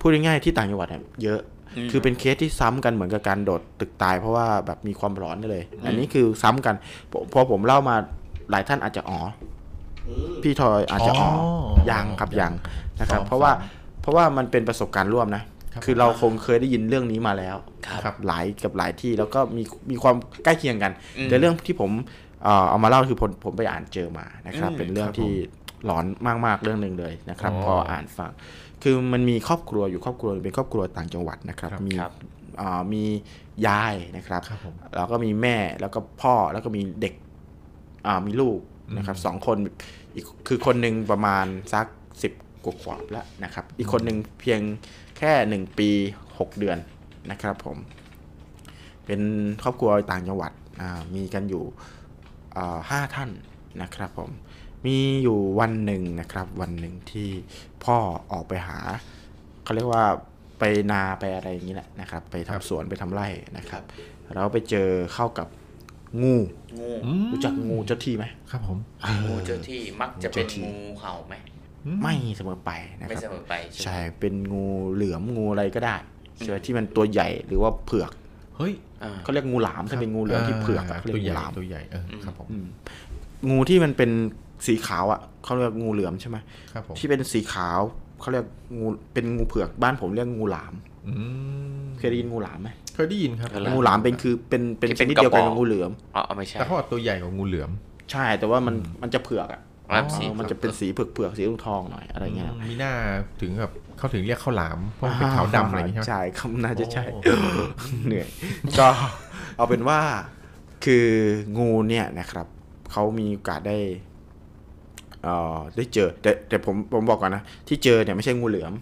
[0.00, 1.40] พูดง่ายๆที่ต่างจังหวัดเนี่ยเยอะ
[1.76, 6.74] อืมคือเป็นเคสที่ซ้ำกันเหมือนกับการโดดตึกตาย เพราะว่าแบบมีความร้อนเลย อันนี้คือซ้ำกัน
[7.10, 7.96] พอพอผมเล่ามา
[8.50, 9.20] หลายท่านอาจจะอ๋อ
[10.08, 10.10] อ
[10.42, 11.46] พี่ทอยอาจจะอ๋ออ๋
[11.84, 12.52] อยังครับยัง
[13.00, 15.42] นะครับสองเพราะว่าสองเพราะว่ามันเป็นประสบการณ์ร่วมนะ
[15.78, 17.56] ครับคือเราคงเคยได้ยินเรื่องนี้มาแล้ว
[18.04, 21.90] ครับหลายกับหลายที่แล้วก็มีมีความใกล้เคียงกันอืมแต่เรื่องที่ผม
[22.44, 25.32] เอ่อเอามาเล่าคือผมผมไปอ่านเจอมานะครับอืมเป็นเรื่องครับที่
[25.84, 26.04] หลอน
[26.46, 28.30] มากๆเรื่องหนึ่งเลยนะครับอ๋อพออ่านฟัง
[28.82, 32.12] คือมันมีครอบครัวอยู่ครอบครัวหนึ่งเป็นครอบครัวต่างจังหวัดนะครับครับมีครับ
[32.58, 33.04] เอ่อมี
[33.66, 37.14] ยายนะครับครับผมแล้วก็มีแม่แล้วก็พ่อแล้วก็มีเด็ก
[38.06, 38.58] อ่ามีลูก
[38.96, 39.56] นะครับสองคน
[40.14, 41.86] อีกคือคนหนึ่งประมาณสัก
[42.22, 42.32] สิบ
[42.64, 44.60] กว่าขวบแล้วนะครับ อีกคนหนึ่งเพียง
[45.18, 45.90] แค่หนึ่งปี
[46.38, 46.78] หกเดือน
[47.30, 47.78] นะครับผม
[49.06, 49.20] เป็น
[49.62, 51.64] ครอบครัวต่างจังหวัดอ่ามีกันอยู่
[52.56, 53.30] อ่าห้าท่าน
[53.82, 54.30] นะครับผม
[54.86, 57.28] มีอยู่วันหนึ่งนะครับ วันหนึ่งที่
[57.84, 57.96] พ่อ
[58.32, 58.78] ออกไปหา
[59.62, 60.04] เขาเรียกว่า
[60.58, 63.82] ไปนาไปอะไรอย่างนี้แหละนะครับ ไปทำสวนไปทำไร่นะครับ
[64.34, 65.48] แล้วไปเจอเข้ากับ
[66.22, 66.36] งู
[66.78, 68.78] งูอืมรู้จักงูเจ้าที่ไหมครับผม
[69.24, 71.34] งูเจอที่มักจะเป็นเจอที่งูเห่าไหม
[72.02, 72.70] ไม่เสมอไป
[73.00, 75.96] นะคไม่รับเสมอไปใช่ไหมใช่เป็นงูเหลือมงูอะไรก็ได้
[76.36, 78.10] ใช่ไหมที่มันตัวใหญ่หรือว่าเผือก
[78.56, 82.48] เฮ้ยอ่าเขาเรียกงูหลามถ้าเป็นงูเหลือมที่เผือกอะเขาเรียตัวกใหงูญ่หลามตัวใหญ่เออครับผม
[83.48, 84.10] งูที่มันเป็น
[84.66, 86.36] สีขาวอะเขาเรียกงูเหลือมใช่ไหม
[86.72, 87.80] ครับผมที่เป็นสีขาว
[88.20, 88.44] เขาเรียก
[88.78, 90.74] งูเป็นงูเผือกบ้านผมเรียกงูหลาม
[91.06, 91.12] อื
[91.84, 97.70] มเคยได้ยินงูหลามไหมเคยได้ยินครับงูหลามเป็นคือเป็นเป็นที่ชเป็นนิดเดียวกันกระกัป๋บองงูเหลือมอ๋อเอาไม่ใช่แต่เขาบอกตัวใหญ่กว่างูเหลือม
[98.12, 99.67] ใช่แต่ว่ามันมันจะเผือกอะครับสีเออ
[100.38, 102.92] มันจะเป็นสีเผือกเผือกๆสีทองๆหน่อยอะไรเงี้ยมีหน้า
[103.40, 107.20] ถึงแบบเขาถึงเรียกข้าวหลามเพราะมันเป็นขาวดำอะไรอย่างเงี้ยใช่ไหมใช่คำน่าจะใช่โอ้
[108.06, 108.28] เหนื่อย
[108.78, 108.88] ก็
[109.56, 110.00] เอาเป็นว่า
[110.84, 111.06] คือ
[111.58, 112.46] งูเนี่ยนะครับ
[112.92, 113.78] เขามีโอกาสได้
[115.22, 118.72] เอ่อได้เจอ แต่แต่ผมผมบอกก่อนนะ ที่เจอเนี่ยไม่ใช่งูเหลือม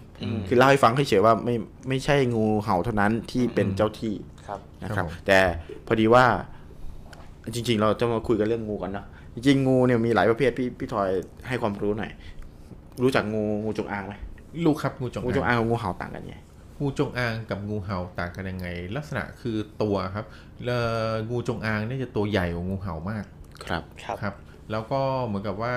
[0.49, 1.55] คือเล่าให้ฟังเฉยๆว่าไม่
[1.89, 4.15] ไม่ใช่งูเห่าเท่านั้นที่เป็นเจ้าที่
[4.47, 5.41] ครับนะครับครับผมแต่
[5.87, 6.25] พอดีว่า
[7.55, 9.07] จริง ๆ เราจะมาคุยกันเรื่องงูกันเนาะ
[9.37, 11.09] จริงๆงูเนี่ยมีหลายประเภทพี่พี่ทอย
[11.49, 12.13] ให้ความรู้หน่อย
[13.03, 14.15] รู้จักงูงูจงอางไหม
[14.65, 16.37] ลูกครับงูจงงูจงอางอางกับงูเห่าต่างกันยังไง
[16.81, 20.27] งูจงอางกับงูเห่าต่างกันยังไง ลักษณะคือตัวครับ
[20.65, 20.83] แล้ว
[21.31, 23.25] งูจงอางเนี่ยจะตัวใหญ่กว่างูเห่ามาก
[23.65, 24.35] ครับครับครับ
[24.71, 25.77] แล้วก็เหมือนกับว่า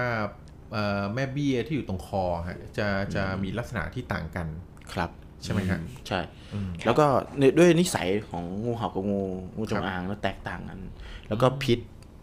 [0.73, 4.47] เอ่อแม่เบี้ยที่อยู่ตรงคอฮะจะจะมีลักษณะที่ต่างกัน
[4.93, 5.09] ครับ
[5.43, 6.19] ใช่ไหมฮะอืใช่
[6.53, 7.05] อืมแล้วก็
[7.39, 9.21] ในด้วยนิสัยของงูเห่ากับงู
[9.57, 10.79] งูจครังบอางแล้วแตกต่างกัน
[11.27, 11.79] แล้วก็พิษ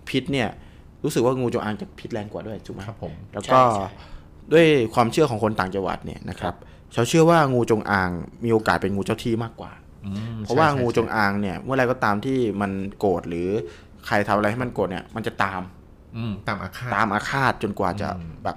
[0.09, 0.49] พิษเนี่ย
[1.07, 3.89] รู้สึกว่างูจงอางจะพิษแรงกว่าด้วยถูกไหมครับผมแล้วก็ใช่ใช่
[4.53, 6.55] ด้วยความเชื่อของคนต่างจังหวัดเนี่ยนะครับ
[6.93, 8.11] เขาเชื่อว่างูจงอาง
[8.45, 9.71] มีโอกาสเป็นงูเจ้าที่มากกว่า
[10.07, 13.49] อืมเพราะว่าใช่ใช่งูจงอางเนี่ยเมื่อไรก็ตามที่มันโกรธหรือ
[14.07, 15.63] ใครทำอะไรให้มันโกรธเนี่ยมันจะตาม
[16.17, 18.57] อืมตามอาฆาตตามอาฆาตจนกว่าจะอืมแบบ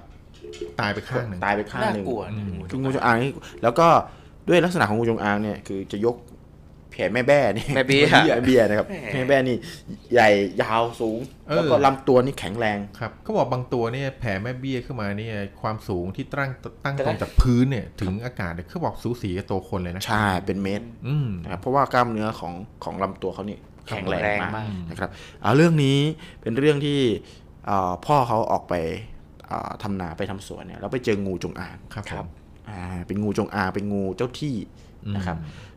[0.80, 3.32] ตายไปข้างหนึ่งตายไปข้างน่าหนึ่งกลัวนะคืองูจงอางนี่
[3.62, 3.88] แล้วก็
[4.48, 6.16] ด้วยลักษณะของงูจงอางเนี่ยคือจะยก
[6.92, 9.56] แผลแม่แบ้นี่แม่เบี้ยแม่เบี้ยนะครับแหมแม่แบ้นี่
[10.12, 10.28] ใหญ่
[10.62, 11.18] ยาวสูง
[11.48, 16.50] เออแล้วก็ลำตัวนี่แข็งแรงครับเขาบอกบางตัวเนี่ยแผ่แม่เบี้ยขึ้นมาเนี่ยความสูงที่ตั้ง
[16.84, 22.54] ตั้งตรงจากพื้นเนี่ยถึงอากาศเนี่ยเขาบอกสูสีกับตัวคนเลยนะใช่เป็นเมตรอืมนะครับเพราะว่ากล้ามเนื้อของ
[22.84, 23.58] ของลำตัวเขานี่
[23.88, 25.10] แข็งแรงแข็งแรงมากมากนะครับ
[25.44, 25.98] อ่าเรื่องนี้
[26.42, 26.98] เป็นเรื่องที่
[27.68, 28.74] อ่าพ่อเขาออกไป
[29.50, 32.26] อ่าทำนาไปทำสวนเนี่ยแล้วไปเจองูจงอางครับผม
[32.70, 34.56] อ่าเป็นงูจงอางเป็นงูเจ้าที่
[35.16, 35.69] นะครับอ่า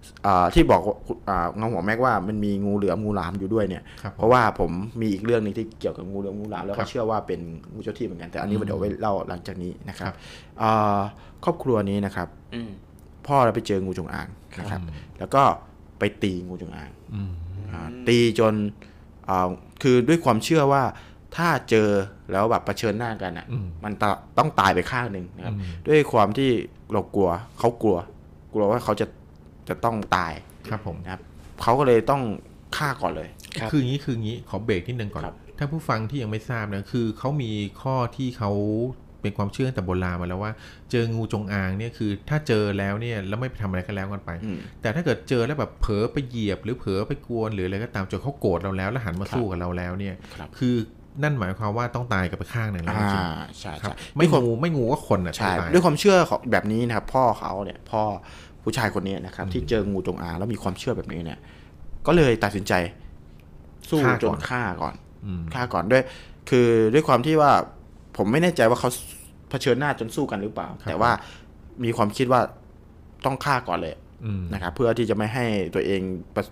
[0.54, 0.95] ที่บอกว่า
[1.30, 4.72] อ่าเงาหัวแม็กว่ามันมีงูเหลือมงูหลามอยู่ด้วยเนี่ยครับผมเพราะว่าผม
[5.02, 7.40] มีอีกเรื่องหนึงที่เกี่ยวกับงูเหลือมงูหลามแล้วครัก็บเชื่อว่าเป็น
[7.74, 10.16] งูเจ้าที่เหมือนกันแต่อันนี้เดี๋ยวไว้เล่าหลังจากนี้นะครับครับ
[10.62, 11.00] อ่า
[11.44, 12.70] ครอบครัวนี้นะครับอืม
[13.28, 14.28] พ่อเราไปเจองูจงอาง
[14.60, 14.82] นะครับ
[15.20, 15.44] แล้วก็
[16.00, 17.32] ไปตีงูจงอางอืม
[17.72, 18.54] อ่าตีจน
[19.30, 19.50] อ่า
[19.84, 20.84] คือด้วยความเชื่อว่า
[21.36, 21.90] ถ้าเจอ
[22.32, 26.50] แล้วแบบเผชิญหน้ากันอะอืมมันตะต้องตายไปข้างหนึ่งนะครับอืมด้วยความที่
[26.94, 27.30] เรากลัว
[27.60, 27.98] เขากลัว
[28.54, 29.06] กลัวว่าเขาจะ
[29.69, 30.34] จะต้องตาย
[30.69, 31.22] ครับผมนะครับ
[31.61, 32.22] เขาก็เลยต้อง
[32.77, 33.30] ฆ่าก่อนเลย
[33.60, 38.52] ครับคืออย่างนี้คืออย่างนี้ขอเบรกนิดนึงก่อนครับถ้าผู้ฟังที่ยังไม่ทราบนะคือเขามีข้อที่เขา
[39.22, 40.52] เป็นความเชื่อตั้งแต่โบราณมาแล้วว่า
[40.91, 50.76] เจองูจงอางเนี่ยคือถ้าเจอแล้วเนี่ยแล้วไม่ไปทำอะไรกันแล้วกันไปอืมแต่ถ้าเกิดเจอแล้วแบบเผลอไปเหยียบ หรือเผลอไปกวนหรืออะไรก็ตามจนเขาโกรธเราแล้วแล้วหันมาสู้กับเราแล้วเนี่ยครับคือ
[51.23, 53.26] นั่นหมายความว่าต้องตายกันไปข้างหนึ่งแล้วอ่าจริง
[53.60, 58.03] ใช่ๆครับใช่ไม่ด้วยความงูไม่งูก็คนอะใช่ตายด้วยความเชื่อของแบบนี้นะครับพ่อเขาเนี่ยพ่อ
[58.64, 61.40] ผู้ชายคนนี้นะครับ ที่เจองูจงอางแล้วมีความเชื่อแบบนี้เนี่ย
[62.07, 62.73] ก็เลยตัดสินใจ
[63.90, 64.95] สู้จนฆ่าก่อน
[65.26, 66.03] อืมฆ่าก่อนด้วย
[66.49, 67.52] คือด้วยความที่ว่า
[68.18, 68.90] ผมไม่แน่ใจว่าเขา
[69.49, 71.11] เผชิญหน้าจนสู้กันหรือเปล่า แต่ว่า
[71.84, 72.41] มีความคิดว่า
[73.26, 73.94] ต้องฆ่าก่อนเลย
[74.26, 75.45] อืมนะครับเพื่อที่จะไม่ให้
[75.76, 76.02] ตัวเอง
[76.35, 76.44] ประ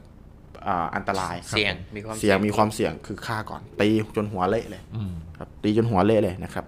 [0.67, 6.65] อ่าอันตรายเสี่ยงมีความเสี่ยงมีความเสี่ยงคือฆ่าก่อน ตีจนหัวเละเลยอืมครับ ตีจนหัวเละเลยนะครับ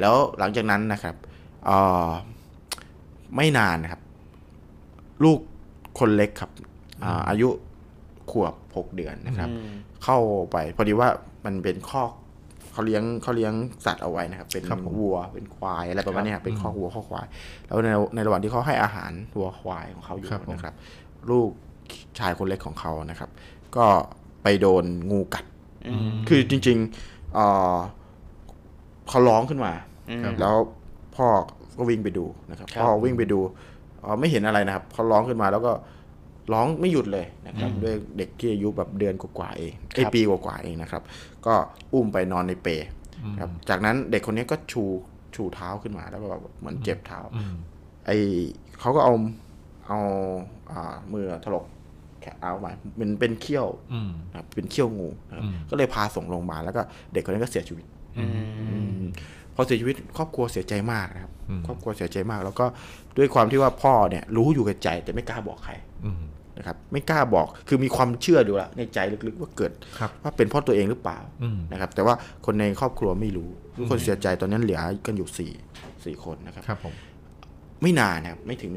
[0.00, 1.14] แล้วหลังจากนั้นนะครับ
[1.66, 2.08] เอ่อ
[3.36, 4.00] ไม่นานนะครับ
[5.24, 5.38] ลูก
[5.98, 6.50] คนเล็กครับ
[7.04, 7.48] อ่าอายุ
[8.30, 9.68] ขวบหกเดือนนะครับอืม
[10.04, 10.18] เข้า
[10.52, 11.08] ไปพอดีว่า
[11.44, 12.12] มันเป็นคอก
[12.72, 13.52] เขาเลี้ยงเขาเลี้ยง
[13.86, 17.26] สัตว์เอาไว้นะครับ เป็นครับผมวัวเป็นควายอะไรประมาณเนี้ยเป็นคอกวัวคอกควาย
[17.66, 20.74] แล้วในในระหว่างที่เขาให้อาหารวัวควายของเขาอยู่ครับผมนะครับ
[21.30, 21.50] ลูก
[22.18, 23.30] ชายคนเล็กของเขานะครับ
[23.76, 23.86] ก็
[24.42, 25.44] ไปโดนงูกัด
[25.88, 27.76] อืมคือจริงๆเอ่อ
[29.08, 29.72] เขาร้องขึ้นมา
[30.24, 30.54] ครับแล้ว
[31.16, 31.26] พ่อ
[31.78, 33.75] ก็วิ่งไปดูนะครับครับพ่อวิ่งไปดูเอ่อ
[34.20, 35.72] ไม่เห็นอะไรนะครับเขาร้องขึ้นมาแล้วก็
[36.52, 41.02] ร้องไม่หยุดเลยนะครับด้วยเด็กที่อายุแบบเดือนกว่าๆเองไอยปีกว่าๆเองนะครับ
[41.46, 41.54] ก็
[41.92, 42.72] อุ้มไปนอนในเปร
[43.40, 44.82] ครับจากนั้นเด็กคนนี้ก็ชู
[45.34, 47.54] ชูเท้าขึ้นมาแล้วก็แบบเหมือนเจ็บเท้าอืม
[48.06, 48.10] ไอ
[48.80, 49.14] เขาก็เอา
[49.86, 49.98] เอา
[50.70, 51.64] อ่ามือถลก
[52.20, 57.86] แขนเอามามันเป็นเขี้ยวอืมนะครับเป็นเขี้ยวงูนะครับอืมก็เลยพาส่งโรงพยาบาลแล้วก็เด็กคนนี้ก็เสียชีวิต
[58.18, 58.24] อื
[59.00, 59.04] ม
[59.56, 62.66] พอเสียชีวิตครอบครัวเสียใจมากนะครับอืมครอบครัวเสียใจมาก แล้วก็
[63.18, 65.72] ด้วยความที่ว่าพ่อเนี่ยรู้อยู่กับใจแต่ไม่กล้าบอกใคร
[66.06, 66.22] อืม
[66.58, 72.14] นะครับไม่กล้าบอกคือมีความเชื่ออยู่ละในใจลึกๆว่าเกิดครับว่าเป็นเพราะตัวเองหรือเปล่าอืมนะครับ แต่ว่า
[72.46, 75.52] คนในครอบครัวไม่รู้ทุกคนเสียใจตอนนั้นเหลือกันอยู่สี่
[76.04, 76.94] สี่คนนะครับครับผม
[77.82, 78.72] ไม่นานนะครับไม่ถึง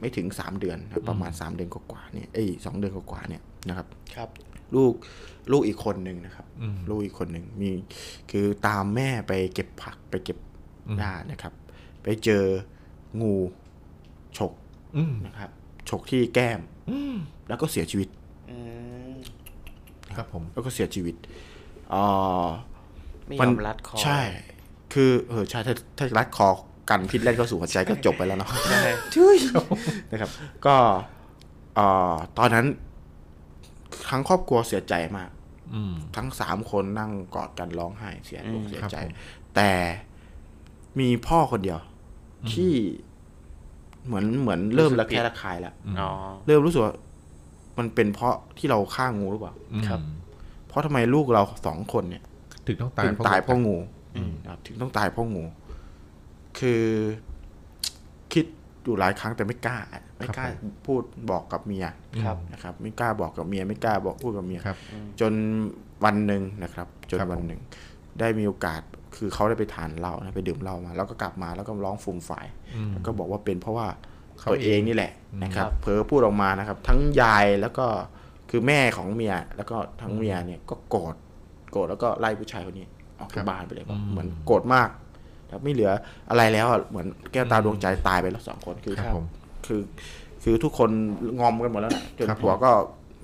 [0.00, 4.28] ไม่ถึงสามเดือนนะครับประมาณสามเดือนกว่าๆเนี่ยเอ้ยสองเดือนกว่าๆเนี่ยนะครับครับ
[4.74, 4.92] ลูก
[5.52, 7.70] ลูกอีกคนหนึ่งนะครับอืมลูกอีกคนหนึ่งมี
[8.30, 10.38] คือตามแม่ไปเก็บผักไปเก็บ
[10.86, 11.52] อืมหญ้านะครับ
[12.02, 12.44] ไปเจอ
[13.20, 13.34] งู
[14.36, 14.52] ฉก
[14.96, 15.50] อืมนะครับ
[15.88, 16.60] ฉกที่แก้ม
[16.90, 17.16] อืม
[17.48, 18.08] แล้วก็เสียชีวิต
[18.50, 18.56] อื
[19.10, 19.12] ม
[20.16, 21.14] ครับผมแล้วก็เสียชีวิต
[21.94, 22.46] อ่า
[23.26, 24.20] ไม่มัยอมรัดคอใช่
[24.92, 26.48] คือเออใช่ถ้าถ้ารัดคอ
[26.90, 28.82] กันพิษแล่นเข้าสู่หัวใจก็จบไปแล้วเนาะใช่
[29.14, 29.36] ช่วย
[30.10, 30.30] นะครับ
[30.66, 30.74] ก็
[31.74, 32.66] เอ่อตอนนั้น
[34.08, 35.30] ทั้งครอบครัวเสียใจมาก
[35.74, 39.70] อืมทั้งสามคนนั่งกอดกันร้องไห้เสียอกเสียใจครับผมแต่
[41.00, 41.78] มีพ่อคนเดียว
[42.52, 42.72] ที่
[44.06, 46.10] เหมือนเหมือนเริ่มระแคะระคายแล้วอ๋อ
[46.46, 46.94] เริ่มรู้สึกว่า
[47.78, 49.54] มันเป็นเพราะที่เราฆ่างูหรือเปล่า
[49.88, 50.00] ครับ
[50.68, 52.22] เพราะทำไมลูกเราสองคนเนี่ย
[52.66, 53.76] ถึงต้องตายถึงตายเพราะงู
[54.16, 55.44] อืมนะครับถึงต้องตายเพราะงู
[56.58, 56.82] คือ
[58.32, 58.44] คิด
[58.82, 59.78] อยู่หลายครั้งแต่ไม่กล้า
[60.20, 60.46] ไม่กล้า
[60.86, 61.86] พูดบอกกับเมีย
[62.24, 64.76] ครับนะครับ ไม่กล้าบอกกับเมีย ไม่กล้าบอกพูดกับเมียครับ
[65.20, 65.32] จน
[66.04, 67.60] วันหนึ่งนะครับ จนครับผมวันหนึ่ง
[68.20, 68.80] ได้มีโอกาส
[69.16, 73.86] คือเขาได้ไปทานเหล้านะไปดื่มเหล้ามา แล้วก็กลับมาแล้วก็ร้องฟูมฝ่ายอืมแล้วก็บอกว่าเป็นเพราะว่า
[74.38, 77.86] เขาตัวเองนี่แหละนะครับเผลอพูดออกมานะครับ ทั้งยายแล้วก็
[78.50, 81.14] คือแม่ของเมียแล้วก็ทั้งเมียเนี่ยก็โกรธ
[81.72, 82.86] โกรธแล้วก็ไล่ผู้ชายคนนี้
[83.18, 84.88] ออกครัจากบบ้านไปเลยว่าอืมเหมือนโกรธมาก
[85.52, 85.90] ครับไม่เหลือ
[86.30, 88.96] อะไรแล้วอะเหมือนแก้วตาดวงใจตายไปแล้วสองคนคือ
[89.70, 89.86] ครับผม
[90.44, 90.90] คือ คือทุกคน
[91.40, 92.70] งอมกันหมดแล้วนะจนครับผัวก็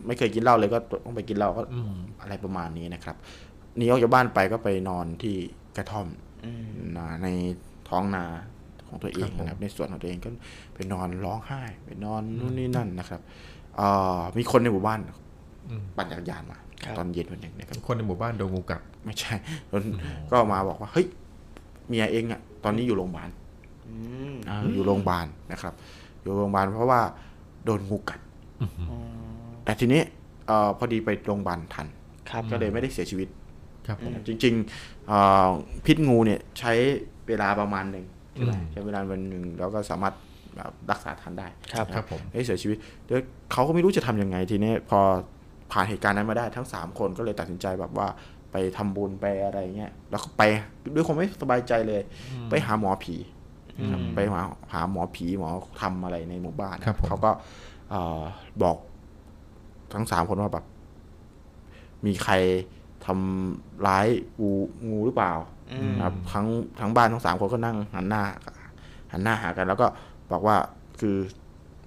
[0.06, 3.16] ไม่เคยกินเหล้าเลยก็ต้องไปกินเหล้าก็อืมอะไรประมาณนี้นะครับ
[3.76, 5.34] หนีออกจากบ้านไปก็ไปนอนที่
[5.76, 6.06] กระท่อม
[6.44, 6.66] อืม
[6.96, 7.28] นาใน
[7.88, 8.24] ท้องนา
[8.88, 10.28] ของตัวเองครับผมนะครับ ในส่วนของตัวเองก็
[10.74, 13.20] ไปนอนร้องไห้ ไปนอนนู่นนี่นั่นนะครับ
[13.76, 14.98] เอ่อมีคนในหมู่บ้าน
[15.70, 19.34] อืมปั่นจักรยานมาครับตอนเย็นวันหนึ่งนะครับคนในหมู่บ้านโดนงูกัดไม่ใช่
[19.68, 19.80] แล้ว
[20.30, 21.06] ก็มาบอกว่าเฮ้ย
[21.88, 23.28] เมียเองอะ ตอนนี้อยู่โรงพยาบาล
[23.88, 23.94] อื
[24.32, 25.74] มอ่าอยู่โรงพยาบาลนะครับ
[26.26, 27.00] อยู่โรงพยาบาลเพราะว่า
[27.64, 28.20] โดนงูกัด
[29.64, 30.00] แต่ทีนี้
[30.46, 31.86] เอ่อพอดีไปโรงพยาบาลทัน
[32.30, 33.28] ครับก็เลยไม่ได้เสียชีวิต
[33.86, 35.48] ครับผมจริงๆเอ่อ
[35.86, 36.72] พิษงูเนี่ยใช้
[37.28, 40.14] เวลาประมาณหนึ่งใช่ไหมอืมใช้เวลาวันหนึ่งแล้วก็สามารถ
[40.56, 43.18] แบบรักษาทันได้ครับนะครับผมไม่เสียชีวิตเดี๋ยว
[43.52, 45.00] เขาก็ไม่รู้จะทำยังไงทีนี้พอ
[45.72, 48.08] ผ่านเหตุการณ์นั้นมาได้ทั้งสามคนก็เลยตัดสินใจแบบว่า
[48.52, 50.42] ไปทำบุญไปอะไรเงี้ยแล้วก็ไป
[50.94, 52.02] ด้วยความไม่สบายใจเลย
[52.50, 53.35] ไปหาหมอผีนะครับ
[54.14, 54.42] ไปหา
[54.72, 55.48] หาหมอผีหมอ
[55.80, 57.30] ทำอะไรในหมู่บ้านครับผมเขาก็
[57.90, 58.22] เอ่อ
[58.62, 58.76] บอก
[59.92, 60.64] ทั้งสามคนว่าแบบ
[62.06, 62.34] มีใคร
[63.06, 64.06] ทำร้าย
[64.40, 64.52] งู
[64.90, 65.32] งูหรือเปล่า
[65.72, 66.46] อืมนะครับทั้ง
[66.80, 68.22] ทั้งบ้านทั้งสามคนก็นั่งหันหน้า
[69.12, 69.86] หันหน้าหากัน แล้วก็
[70.32, 70.56] บอกว่า
[71.00, 71.16] คือ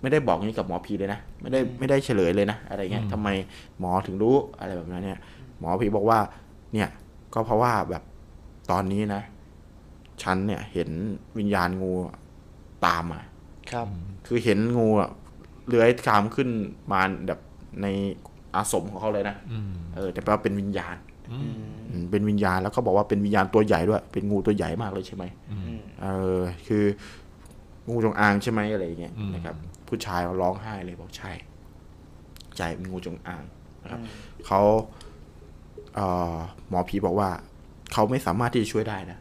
[0.02, 3.28] ไม่ได้บอกนี้กับหมอผีเลยนะไม่ได้ไม่ได้เฉลยเลยนะอะไรเงี้ยทำไม
[3.80, 5.20] หมอถึงรู้อะไรแบบนั้นเนี่ย
[5.60, 6.20] หมอผีบอกว่า
[6.74, 6.90] เนี่ย
[7.34, 8.04] ก็เพราะว่าแบบ
[8.72, 9.22] ตอนนี้นะ
[10.24, 10.90] ฉันเนี่ยเห็น
[11.38, 11.92] วิญญาณงู
[12.86, 13.22] ตามมา
[13.72, 13.88] ครับ
[14.28, 15.10] คือเห็นงูอะ
[15.68, 16.50] เลื้อยคลามขึ้น
[16.92, 17.40] มาแบบ
[17.82, 17.88] ใน
[18.56, 20.96] อาสมของเขาเลยนะอืมเออ แต่แปลว่าเป็นวิญญาณ
[21.32, 21.54] อืม
[21.90, 26.84] อืมเป็นวิญญาณแล้วก็บอกว่าเป็นวิญญาณตัวใหญ่ด้วย เป็นงูตัวใหญ่มากเลยใช่ไหมอืมเออ คือ
[27.90, 29.56] งูจงอางใช่ไหมอะไรอย่างเงี้ยอืมนะครับ
[29.88, 31.32] ผู้ชายร้องไห้เลยบอกใช่
[32.58, 33.44] ใช่เป็นงูจงอาง
[33.84, 34.08] นะครับอืม
[34.48, 34.62] เขา
[35.96, 36.36] เอ่อ
[36.70, 37.30] หมอผีบอกว่า
[37.94, 39.18] เขาไม่สามารถที่จะช่วยได้นะ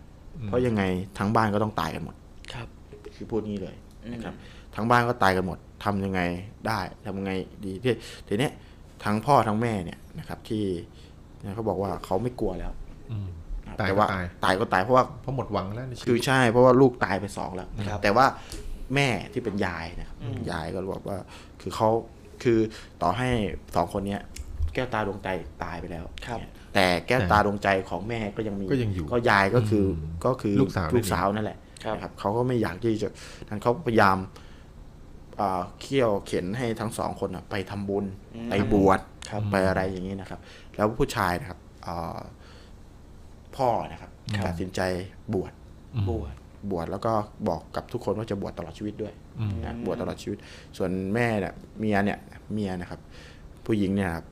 [0.46, 0.82] เพราะยังไง
[1.18, 2.14] ทั้งบ้านก็ต้องตายกันหมด
[2.52, 2.68] ครับ
[3.14, 3.76] คือพูดงี้เลย
[4.12, 6.20] นะครับอืทั้งบ้านก็ตายกันหมดทำยังไง
[6.66, 7.32] ได้ทำยังไง
[7.64, 7.94] ดีที่
[8.28, 8.52] ทีเนี้ย
[9.04, 10.64] ทั้งพ่อทั้งแม่เนี่ยนะครับที่
[11.42, 12.72] เนี่ยเขาบอกว่าเขาไม่กลัวแล้ว
[13.10, 13.28] อืม
[13.66, 18.26] นะครับตายก็แต่ว่าตายตายก็ตายเพราะว่าเพราะหมดหวังแล้วในชีคือวิตใช่ เพราะว่าลูกตายไปสองแล้วครับแต่ว่า
[18.94, 21.18] แม่ที่เป็นยายนะครับอืมยายก็บอกว่า
[21.60, 21.88] คือเขา
[22.42, 22.58] คือ
[23.02, 23.28] ต่อให้
[23.76, 24.22] สองคนเนี้ย
[24.74, 25.28] แก้วตาดวงใจ
[25.64, 33.08] ตายไปแล้วครับเนี่ย แต่แก้วตาดวงใจของแม่ก็ยังมีก็ยังอยู่ก็ยายก็คืออมก็คือลูกสาวลูกสาวนั่นแหละครับนะครับเขาก็ไม่อยากที่จะ
[33.48, 34.16] นั้นเขาพยายาม
[35.36, 38.04] เอ่อเคี่ยวเข็นให้ทั้งสองคนน่ะไปทำบุญ
[38.34, 39.00] อืมไปบวช
[39.30, 40.40] ครับไปอะไรอย่างนี้นะครับ
[40.76, 42.18] แล้วผู้ชายนะครับเอ่อ
[43.56, 44.80] พ่อนะครับครับตัดสินใจ
[45.34, 45.52] บวช
[46.08, 46.34] บวช
[46.70, 47.12] บวชแล้วก็
[47.48, 50.38] บอกกับทุกคนว่าจะบวชตลอดชีวิตด้วยอืมนะบวชตลอดชีวิต
[50.76, 52.18] ส่วนแม่เนี่ยเมียเนี่ย
[52.52, 53.00] เมียนะครับ
[53.66, 54.26] ผู้หญิงเนี่ยครับ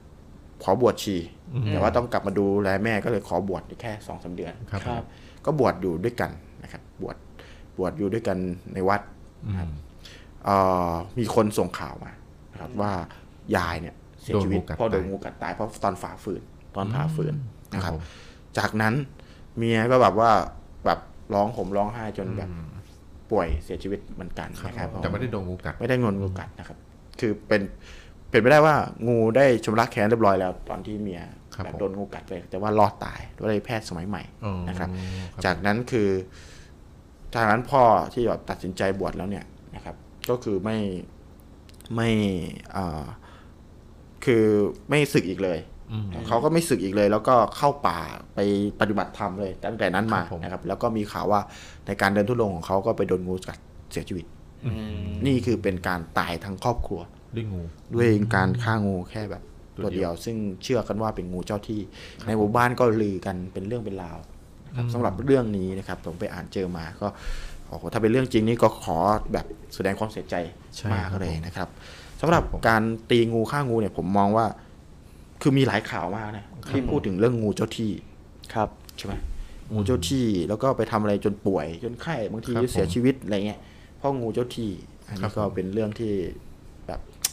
[0.63, 1.17] ขอบวชชี
[1.55, 5.05] อืมแต่ว่าต้องกลับมาดูแลแม่ก็เลยขอบวชแค่สองสาเดือนครับครับ
[5.45, 6.31] ก็บวชอยู่ด้วยกัน
[6.63, 7.17] นะครับ บวช
[7.79, 8.39] บวชอยู่ด้วยกัน
[8.75, 9.01] ในวัด
[9.47, 9.71] อืม
[10.45, 10.57] เอ่
[10.91, 12.13] อมีคนส่งข่าวมา
[12.53, 12.93] นะครับว่า
[13.57, 16.43] ยายเนี่ยเสียชีวิตโดนงูกัดเพราะโดนตายงูกัดตายเพราะตอนฝ่าฝืน
[16.77, 17.35] ตอนผ่าฝืน
[17.75, 18.01] นะครับผม
[18.59, 18.95] จากนั้น
[19.57, 20.31] เมียก็แบบว่า
[20.85, 20.99] แบบ
[21.35, 22.69] ร้องห่มร้องไห้จนแบบอืม
[23.31, 26.79] ป่วยเสียชีวิตเหมือนกันนะครับแต่ไม่ได้โดนงูกัดไม่ได้งนงูกัดนะครับ
[27.21, 27.63] คือเป็น
[28.31, 28.77] เป็นไปได้ว่า
[29.09, 31.23] งูได้ชำระแค้นเรียบร้อยแล้ว ตอนที่เมีย
[31.55, 34.89] ครับแบบผมโดนงูกัดไป แต่ว่ารอดตายด้วยแพทย์สมัยใหม่อ๋อนะครับ
[35.33, 36.09] ครับ จากนั้นคือ
[37.35, 37.83] จากนั้นพ่อ
[38.15, 39.45] ที่แบบตัดสินใจบวชแล้วเนี่ย
[39.77, 39.97] นะครับ
[40.31, 40.79] ก็คือไม่
[41.95, 42.11] ไม่
[42.77, 43.05] อ่า
[44.25, 44.45] คือ
[44.89, 45.59] ไม่ศึกอีกเลย
[45.93, 47.99] อืมเขาก็ไม่ศึกอีกเลย แล้วก็เข้าป่า
[48.35, 48.39] ไป
[48.81, 51.41] ปฏิบัติธรรมเลยตั้งแต่นั้นมาครับผมนะครับ แล้วก็มีข่าวว่า
[51.87, 53.59] ในการเดินทุดงค์ของเขาก็ไปโดนงูกัด
[53.93, 54.27] เสียชีวิต
[54.67, 57.01] อืมนี่คือเป็นการตายทั้งครอบครัว
[57.37, 57.63] ด้วยงู
[57.95, 59.43] ด้วยการฆ่างูแค่แบบ
[59.77, 61.81] ตัตัววเดีเดียยววซึ่งเชื่อกันว่าเป็นงูเจ้าที่
[62.27, 64.19] ในหมู่บ้านก็ลือกันเป็นเรื่องเป็นราว
[64.67, 67.09] นะครับสำหรับเรื่องนี้นะครับผมไปอ่านเจอมาก็
[67.69, 68.99] โอ้โหถ้าเป็นเรื่องจริงนี่ก็ขอ
[69.33, 70.35] แบบแสดงความเสียใจ
[70.77, 71.69] ใช่มากครับเลยนะครับ
[72.21, 74.47] สำหรับการตีงูฆ่างูเนี่ยผมมองว่า
[75.43, 77.93] คือมีหลายข่าวมากนะที่พูดถึงเรื่องงูเจ้าที่
[78.55, 79.15] ครับใช่ไหม
[79.73, 83.61] งูเจ้าที่แล้วก็ไปทำอะไรจนป่วย จนไข้บางทีครับเสียผมชีวิตอะไรเงี้ย
[83.99, 84.71] เพราะงูเจ้าที่
[85.09, 86.46] อันครันี้บก็ผมเป็นเรื่องที่แบบ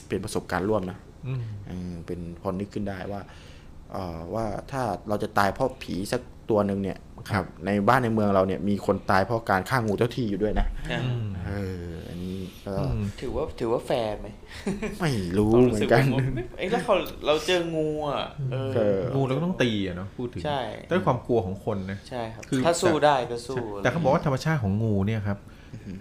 [0.07, 0.97] เป็นประสบการณ์ร่วมนะ
[1.27, 3.21] อืมเออเป็นพอนึกขึ้นได้ว่า
[3.91, 6.97] เอ่อว่าถ้าเราจะตายเพราะผีสักตัวหนึ่งเนี่ย
[7.31, 11.01] ครับ ในบ้านในเมืองเราเนี่ยมีคนตายเพราะการฆ่างูเจ้าที่อยู่ด้วยนะอ่า
[11.47, 14.27] เอออันนี้ก็อืมถือว่าถือว่าแฟร์ไหม
[15.01, 20.59] ไม่รู้ความเหมืรู้อสึกนกันว่ามันเอ้ยแล้วเขาเราเจองูอะเออเอองูเราก็ต้องตีอะเนาะพูดถึงใช่
[20.91, 25.37] ด้วยความกลัวของคนนะใช่ครับคือถ้าสู้ได้ก็สู้แต่เขาบอกว่าธรรมชาติของงูเนี่ยครับ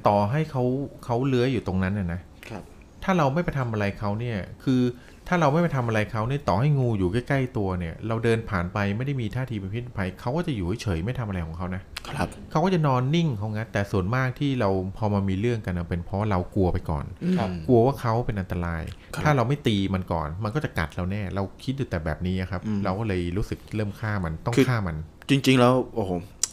[0.09, 0.62] ต่อให้เขา
[1.05, 2.62] เขาเลื้อยอยู่ตรงนั้นน่ะนะครับ
[3.05, 4.83] ถ้าเราไม่ไปทำอะไรเขาเนี่ย คือ
[5.29, 17.05] ถ้าเราไม่ไปทำอะไรเขาเนี่ยต่อให้งูอยู่ใกล้ ๆ ตัวเนี่ย เราเดินผ่านไปไม่ได้มีท่าทีเป็นพิษภัยเขาก็จะอยู่เฉยๆไม่ทำอะไรของเขานะครับเขาก็จะนอนนิ่งของงั้นแต่ส่วนมากที่เราพอมามีเรื่องกันนะเป็นเพราะเรากลัวไปก่อน
[17.39, 18.83] ครับกลัวว่าเขาเป็นอันตราย
[19.15, 24.97] ครับถ้าเราไม่ตีมันก่อน มันก็จะกัดเราแน่ เราคิดอยู่แต่แบบนี้ครับอืมเราก็เลยรู้สึกเริ่มฆ่ามันต้องคือฆ่ามัน
[25.31, 26.11] จริง ๆ แล้วโอ้โห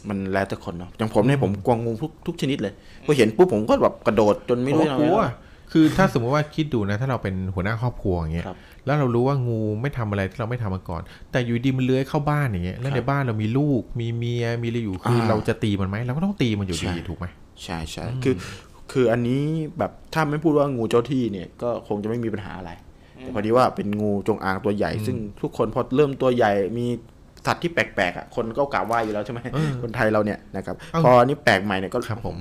[0.10, 2.74] มันแล้วแต่คนเนาะอย่างผมเนี่ยผมกลัวงูทุกทุกชนิดเลย
[3.06, 5.30] พอเห็นปุ๊บผมก็แบบกระโดดจนไม่รู้โอ้จะกทำลัวไง
[5.72, 11.02] คือถ้าสมมติว่าคิดดูนะ ถ้าเราเป็นหัวหน้าครอบครัวอย่างเงี้ยครับแล้วเรารู้ว่างูไม่ทำอะไรที่เราไม่ทำมาก่อน
[11.32, 17.26] แต่อยู่ดีมันเลื้อยเข้าบ้านอย่างเงี้ยแล้วในบ้านเรามีลูกมีเมียมีอะไรอยู่คืออาเราจะตีมันไหมเราก็ต้องตีมันอยู่ดีใช่ถูกไหม
[17.64, 18.36] ใช่ใช่คือ
[18.92, 19.42] คืออันนี้
[19.78, 22.72] แบบถ้าไม่พูดว่างูเจ้าที่เนี่ยก็คงจะไม่มีปัญหาอะไร
[23.20, 26.86] แต่พอดีว่าเป็นงูจงอางตัวใหญ่ ซึ่งทุกคนพอเริ่มตัวใหญ่มี
[27.46, 32.36] สัตว์ที่แปลกๆอะคนก็กราบไหว้อยู่แล้วใช่ไหมเออคนไทยเราเนี่ยนะครับเอ้าพออันนี้แปลกใหม่เนี่ยก็ครับผม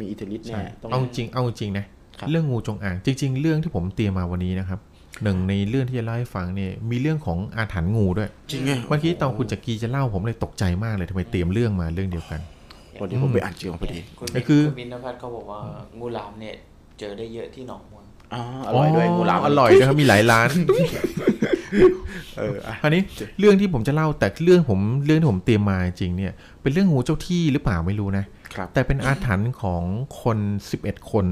[0.00, 1.86] มีอิทธิฤทธิ์ใช่แน่ต้องเอาจริงเอาจริงนะ
[2.30, 4.78] เรื่องงูจงอางจริง ๆ เรื่องที่ผมเตรียมมาวันนี้นะครับ
[5.22, 12.40] หนึ่งในเรื่องที่จะเล่าให้ฟังเนี่ยมีเรื่องของอาถรรพ์งูด้วยจริงไงเมื่อกี้ตอนคุณจักรีจะเล่าผมเลยตกใจมากเลยทำไมเตรียมเรื่องมาเรื่องเดียวกัน
[13.00, 15.58] วันนี้ผมไปอ่านเจอมาพอดีคุณก็คือคุณมินพัฒน์เขาบอกว่า
[15.98, 16.54] งูหลามเนี่ย
[16.98, 18.04] เจอได้เยอะที่หนองมน
[18.34, 20.48] อ๋ออร่อยด้วยงูหลามอร่อยด้วยครับมีหลายร้าน
[22.38, 23.02] เอออะคราวนี้
[23.38, 26.32] เรื่องที่ผมจะเล่าแต่เรื่องผมเรื่องที่ผมเตรียมมาจริงเนี่ย
[26.62, 28.37] เป็นเรื่องงูเจ้าที่หรือเปล่าไม่รู้นะครับ
[28.74, 29.82] แต่เป็นอาถรรพ์ของ
[30.22, 30.38] คน
[30.74, 31.26] 11 คน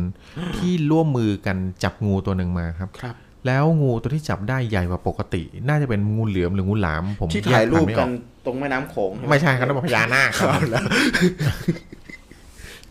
[0.56, 3.16] ที่ร่วมมือกันจับงูตัวหนึ่งมาครับครับ
[3.46, 10.50] แล้วงูตัวที่จับได้ใหญ่กว่าปกติ น่าจะเป็นงูเหลือมหรืองูหลาม ผมที่ถ่ายรูปแพักันไม่ออตรงแม่น้ำโขงใช่ไหมไม่ใช่ครับนั่นเป็นพญานาคครับ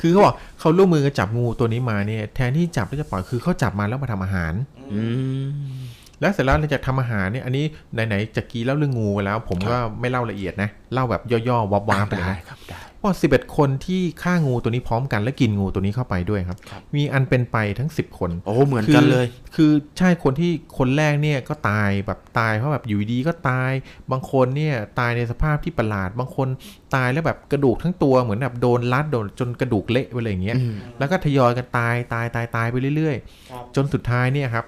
[0.01, 4.53] คือเขาบอกเขาร่วมมือกันจับงูตัวนี้มาเนี่ย แทนที่จับแล้วจะปล่อยคือเขาจับมาแล้วมาทำอาหาร
[4.93, 5.01] อื
[5.45, 5.47] ม
[6.19, 23.71] แล้วเสร็จแล้วหลังจากทำอาหารเนี่ยอันนี้ไหนๆจะกี้เล่าเรื่องงูไปแล้ว ผมก็ไม่เล่าละเอียดนะ เล่าแบบย่อๆวับๆไปเลยได้นะครับได้ ว่าสิบเอ็ดคนที่ฆ่างูตัวนี้พร้อมกันและกินงูตัวนี้เข้าไปด้วยครับครับมีอันเป็นไปทั้งสิบคน โอ้เหมือนกันเลยคือคือใช่คนที่คนแรกเนี่ยก็ตายแบบตายเพราะแบบอยู่ดีก็ตาย
[24.11, 26.47] บางคนเนี่ยตายในสภาพที่ประหลาด บางคน
[26.95, 33.17] ตายแล้วแบบกระดูกทั้งตัวเหมือนแบบโดนรัดโดนจนกระดูกเละไปเลยอย่างเงี้ยอืมแล้วก็ทยอยกันตายตายตายตายไปเรื่อย
[33.51, 34.65] ครับๆจนสุดท้ายเนี่ยครับ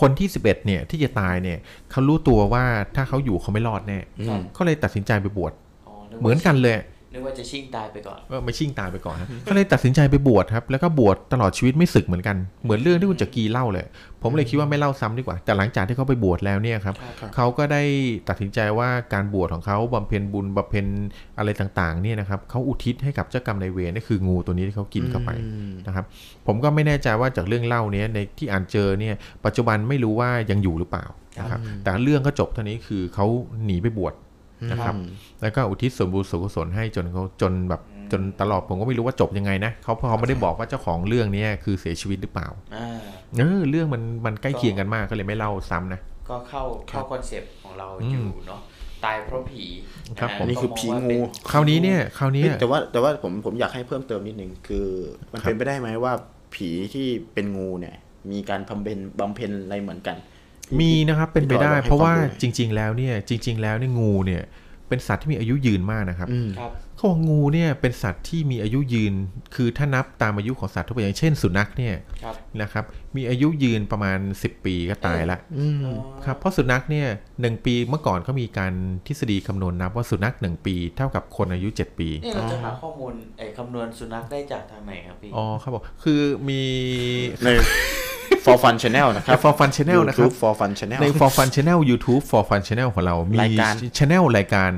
[0.00, 1.58] คนที่ 11เนี่ยที่จะตายเนี่ย
[1.90, 2.64] เขารู้ตัวว่า
[2.96, 5.52] ถ้าเขาอยู่เขาไม่รอดแน่อืมเขาเลยตัดสินใจไปบวช
[5.88, 6.76] อ๋อนึว่าเหมือนกันเลย
[7.12, 13.86] นึกว่าจะชิ่งตายไปก่อนว่าไม่ชิ่งตายไปก่อนนะก็เลยตัดสินใจไปบวชครับ แล้วก็บวชตลอดชีวิตไม่สึกเหมือนกัน เหมือนเรื่องที่คุณจักรีเล่าเลย
[14.22, 17.82] ผมเลยคิดว่าไม่เล่าซ้ำดีกว่า แต่หลังจากที่เขาไปบวชแล้วเนี่ยครับครับเขาก็ได้
[18.28, 20.86] ตัดสินใจว่าการบวชของเขาบำเพ็ญบุญบำเพ็ญ
[21.38, 26.04] อะไรต่างๆเนี่ยนะครับเขาอุทิศให้กับเจ้ากรรมนายเวรนี่คืองูตัวนี้ที่เขากินเข้าไปอืมนะครับ
[26.46, 29.14] ผมก็ไม่แน่ใจว่าจากเรื่องเล่าเนี้ยในที่อ่านเจอเนี่ย
[29.44, 31.04] ปัจจุบันไม่รู้ว่ายังอยู่หรือเปล่า
[31.38, 33.26] นะครับ แต่เรื่องก็จบเท่านี้คือเขา
[33.64, 34.14] หนีไปบวช
[34.70, 34.94] นะครับ
[35.40, 37.82] แล้วก็อุทิศส่วนบุญส่วนกุศลให้จนเขาจนแบบ
[38.12, 42.98] จนตลอดผมก็ไม่รู้ว่าจบยังไงนะเขาพอไม่ได้บอกว่าเจ้าของเรื่องเนี้ยคือเสียชีวิตหรือเปล่าอ่า
[43.38, 48.60] เออเรื่องมันมันใกล้เคียงกันมากก็เลยไม่เล่าซ้ำนะก็เข้าเข้าคอนเซปต์ของเราอืมอยู่เนาะ
[49.04, 49.64] ตายเพราะผี
[50.18, 51.20] ครับะฮะผมนี่คือก็มผีว่างูเป็น
[51.52, 54.86] คราวนี้เนี่ยคราวนี้เฮ้ยแต่ว่าแต่ว่าผมผมอยากให้เพิ่มเติมนิดนึงคือ
[55.32, 56.12] มันครับเป็นไปได้ไหมว่า
[56.54, 57.94] ผีที่เป็นงูเนี่ย
[58.32, 60.16] มีการบำเพ็ญบำเพ็ญอะไรเหมือนกัน
[60.80, 64.42] มีนะครับเป็นไปได้ที่เราให้เพราะว่าความรู้จริง ๆ แล้วเนี่ยจริง ๆ แล้วเนี่ยงูเนี่ย
[64.88, 69.14] เป็นสัตว์ที่มีอายุยืนมากนะครับอืมครับเขาบอกงูเนี่ยเป็นสัตว์ที่มีอายุยืน
[69.54, 72.84] คือถ้านับตามอายุของสัตว์ทั่วไปอย่างเช่นสุนัขเนี่ยครับนะครับ
[73.16, 77.08] มีอายุยืนประมาณ 10 ปีก็ตายละอืมครับเพราะสุนัขเนี่ย
[77.40, 78.72] หนึ่งปีเมื่อก่อนเขามีการ
[79.06, 86.62] ทฤษฎีคำนวณนับว่าสุนัขหนึ่งปีเท่ากับคนอายุ 7 ปีนี่เราจะหาข้อมูลไอ้คำนวณสุนัขได้จากทางไหนครับพี่อ๋อครับบอกคือมี
[87.44, 87.48] ใน
[88.44, 91.48] for fun channel นะคในรับ for fun channel นะครับ YouTube for fun channel ใน for fun
[91.54, 94.72] channel YouTube for fun channel ของเรา มีรายการ channel รายการ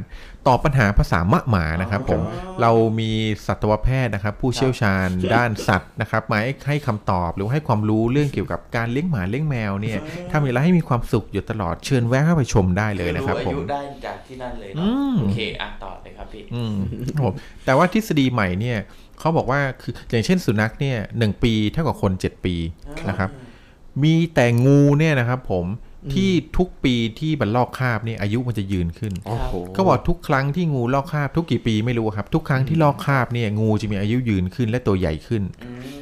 [0.48, 2.20] ตอบปัญหาภาษามะหมานะครับผม
[2.60, 3.10] เรามี
[3.46, 9.98] สัตวแพทย์นะครับ ผู้เชี่ยวชาญด้านสัตว์นะครับมาให้ให้คำตอบหรือว่าให้ความรู้เรื่องเกี่ยวกับการเลี้ยงหมาเลี้ยงแมวเนี่ย
[10.30, 16.76] ทำอย่างไรให้มีความสุขอยู่ตลอดเชิญแวะเข้าไปชมได้เลยนะครับอาผมยุได้จากที่นั่นเลยอืเนาะมโอเคอะต่อเลยครับพี่อืม
[17.06, 17.34] ครับผม
[17.64, 18.78] แต่ว่าทฤษฎีใหม่เนี่ย
[19.20, 22.54] เขาบอกว่าคืออย่างเช่นสุนัขเนี่ยหนึ่งปีเท่ากับคน 7 ปี
[23.08, 23.30] นะครับ
[24.02, 25.66] มีแต่งูเนี่ยนะครับผม
[26.14, 35.42] ที่ทุกปีที่มันลอกคราบเนี่ยอายุมันจะยืนขึ้นโอ้โหเขาบอกทุกครั้งที่งูลอกคราบทุกกี่ปีไม่รู้ครับ ทุกครั้งที่ลอกคราบเนี่ยงูจะมีอายุยืนขึ้นและตัวใหญ่ขึ้น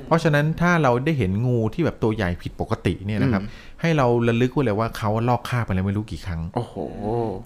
[0.06, 3.43] เพราะฉะนั้นถ้าเราได้เห็นงูที่แบบตัวใหญ่ผิดปกติเนี่ยนะครับ
[3.81, 6.74] ให้เราระลึกไว้เลยว่าเขาลอกคราบไปแล้วไม่รู้กี่ครั้งโอ้โห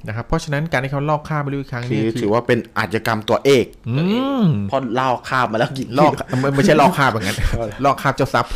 [0.06, 3.96] นะครับเพราะฉะนั้นการที่เขาลอกคราบไปรู้กี่ครั้งคืเนี่อยถือว่าเป็นอาชญากรรมตัวเอกอื
[4.42, 7.38] มเพราะเล่าข้ามมาแล้วกี่ลอกไม่ไม่ใช่ลอกคราบอย่างนั้น
[7.84, 8.52] ลอกคราบเจ้าทรัพย์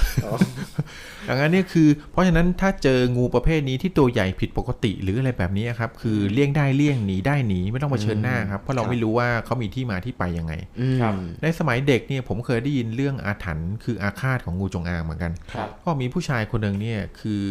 [1.27, 17.43] อย่างนั้นเนี่ยคือ เพราะฉะนั้นถ้าเจองูประเภทนี้ที่ตัวใหญ่ผิดปกติหรืออะไรแบบนี้ครับ คือเลี่ยงได้เลี่ยงหนีได้หนีไม่ต้องมาเผชิญหน้าครับ เพราะเราไม่รู้ว่าเขามีที่มาที่ไปยังไงอืมในสมัยเด็กเนี่ยผมเคยได้ยินเรื่องอาถรรพ์คืออาฆาตของงูจงอางเหมือนกันครับก็มีผู้ชายคนหนึ่งเนี่ยคือ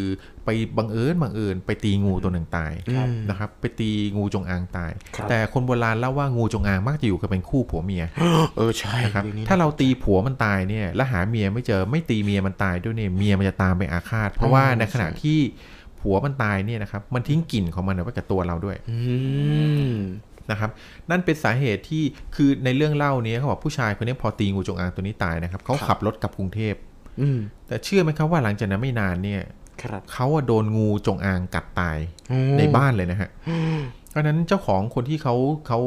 [0.46, 8.04] ไปบังเอิญบังเอิญไปตีงูตัวหนึ่งตายครับนะครับไปตีงูจงอางตายครับแต่คนโบราณเล่าว่างูจงอางมักจะอยู่กันเป็นคู่ผัวเมีย
[8.56, 15.38] เออใช่นะครับเรื่องนี้ถ้าเราตีผัวมันตายเนี่ยแล้วหาเมียไม่เจอไม่ตีเมียมันตายด้วยเนี่ยเมียมันจะตามไปอาฆาต เพราะว่าในขณะที่
[16.00, 18.98] ผัวมันตายเนี่ยนะครับมันทิ้งกลิ่นของมันเอาไว้กับตัวเราด้วยอื
[19.90, 19.94] ม
[20.50, 20.70] นะครับ
[21.10, 22.04] นั่นเป็นสาเหตุที่
[22.34, 26.74] คือในเรื่องเล่านี้เขาบอกผู้ชายคนนี้พอตีงูจงอางตัวนี้ตายนะครับเขาขับรถกลับกรุงเทพ
[27.20, 29.65] อืมแต่เชื่อไหมครับว่าหลังจากนั้นไม่นานเนี่ยครับ
[30.12, 31.98] เขาอะโดนงูจงอางกัดตาย
[32.58, 33.30] ในบ้านเลยนะฮะ
[34.10, 35.34] เพราะฉะนั้นเจ้าของคนที่เขา
[35.66, 35.80] เขา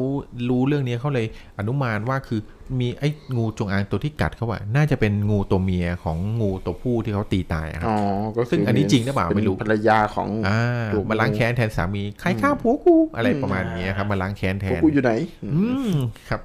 [0.48, 1.26] รู้เรื่องนี้เขาเลย
[1.58, 2.40] อนุมานว่าคือ
[2.80, 7.98] มีไอ้งูจงอางตัวที่กัดเขาอะน่าจะเป็นงูตัวเมียของงูตัวผู้ที่เขาตีตายอะครับอ๋อ
[8.36, 10.60] ก็คืซึ่งอันนี้จริงหรือเปล่าไม่รู้ป็นภรรยาของอ่า
[10.94, 15.12] ถูกมาล้างแค้นแทนสามีใครฆ่าผัวกูอะไรประมาณนี้ครับมาล้างแค้นแทพวกนกูอยู่ไหน
[15.54, 15.90] อืม
[16.28, 16.40] ครับ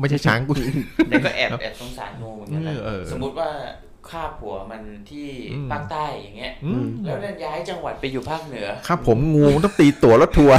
[0.00, 0.52] ไม่ใช่ช้างกู
[1.08, 3.48] แต่ก็แอบแอบสงสารงูเหมือนกันนะเออสมมุติว่า
[4.10, 10.58] ฆ่าผัวมันที่อืมภาคใต้อย่างเงี้ยอืมแล้วนั่นย้ายจังหวัดไปอยู่ภาคเหนือ ครับผมงูต้องตีตั๋วรถทัวร์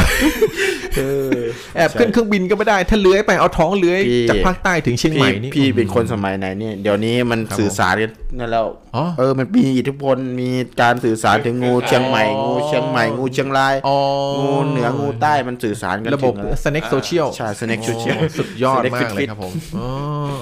[0.97, 1.39] เออ
[1.75, 10.49] แอบขึ้นเครื่องบินก็ไม่ได้ ถ้าเลื้อยไปเอาท้องเลื้อยพี่จากภาคใต้ถึงเชียงใหพี่ม่นี่พี่เป็นคนสมัยไหนเนี่ยเดี๋ยวนี้มันครับสื่อสารกันนั่นแล้วอ๋อ เออมันมีอิทธิพลมี
[10.81, 13.97] การสื่อสารถึงงูเชียงใหม่งูเชียงใหม่งูเชียงรายอ๋อ
[14.39, 19.87] งูเหนืองูใต้มันสื่อสารกันระบบถึงแล้ว Snake Social ใช่ Snake Social สุดยอด Snake มากเลย Fit ครับผมอ๋อ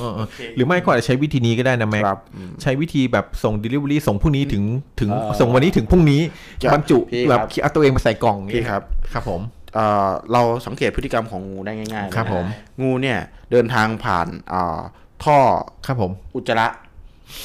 [0.01, 0.25] อ๋ออ๋อ
[0.55, 2.19] หรือไม่ก็อาจจะใช้วิธีนี้ก็ได้นะแม็กครับ
[2.61, 4.63] ใช้วิธีแบบส่ง Delivery ส่งพรุ่งนี้ถึง
[4.99, 6.21] ถึงเออส่งวันนี้ถึงพรุ่งนี้
[6.61, 8.81] ครับบรรจุพี่แบบครับเอาตัวเองมาใส่กล่องอย่างพี่นี้ครับ
[9.13, 9.41] ครับผม
[9.73, 12.45] เอ่อเราสังเกตพฤติกรรมของงูได้ง่ายๆเลยครับผม
[12.81, 13.19] งูเนี่ย
[13.51, 14.79] เดินทางผ่านอ่า
[15.23, 15.37] ท่อ
[15.85, 16.67] ครับผมอุจจาระ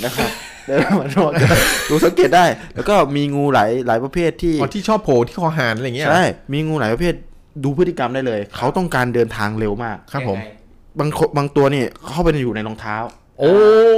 [0.04, 0.30] นะครับ
[0.66, 1.58] เดินผ่านท่ออุจจาระ
[1.90, 7.14] ดูสังเกตได้ แล้วก็มีงูหลายหลายประเภทที่อ๋อที่ชอบโผล่ที่คอหานอะไรอย่างเงี้ยใช่มีงูหลายประเภท
[7.64, 10.58] ดูพฤติกรรมได้เลย เขาต้องการเดินทางเร็วมาก ครับผมยังไง
[11.00, 12.96] บางคนบางตัวนี่เข้าไปอยู่ในรองเท้า
[13.40, 13.52] โอ้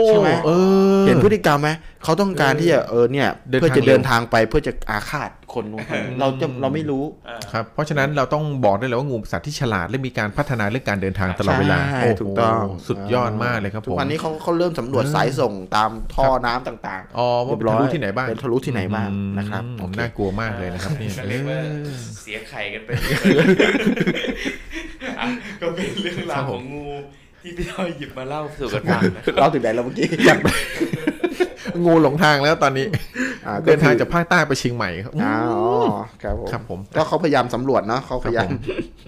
[0.08, 0.50] ใช่ไหมเอ
[0.98, 1.70] อเห็นพฤติกรรมไหม
[2.04, 12.58] เขาต้องการที่จะเออเนี่ยเดินเพื่อทางจะเร็วเดินทางไปเพื่อจะอาฆาตคนนู้นคนนี้เราจะเราไม่รู้เออครับเพราะฉะนั้นเราต้องบอกได้เลยว่างูเป็นสัตว์ที่ฉลาดและมีการพัฒนาเรื่องการเดินทางตลอดเวลาใช่โโหถูกต้อง
[12.88, 19.08] สุดยอดมากเลยครับทุผกมวันนี้เขาเขาเริ่มสำรวจสายส่งตามท่อน้ำต่างอ๋อๆว่าทะลุที่ไหนบ้างเป็นทะลุที่ไหนบ้าง
[19.38, 21.58] นะครับอืมโอเคน่ากลัวมากเลยนะครับเนี่ยก็เรียกว่า
[22.22, 22.90] เสียไข่กันไป
[25.20, 25.26] อะ
[25.60, 26.84] ก็เป็นเรื่องราวของงู
[27.42, 30.06] ที่พี่ต้อยหยิบมาเล่าสู่กันฟังนะเราถึงไหนแล้วเมื่อกี้
[31.84, 32.86] งูหลงทางแล้วตอนนี้
[33.46, 35.34] อ่าเดินทางจากภาคใต้ไปเชียงใหม่ครับอ๋อ
[36.22, 39.02] ครับผมครับผมก็เขาพยายามสำรวจเนาะเขาพยายามครับผม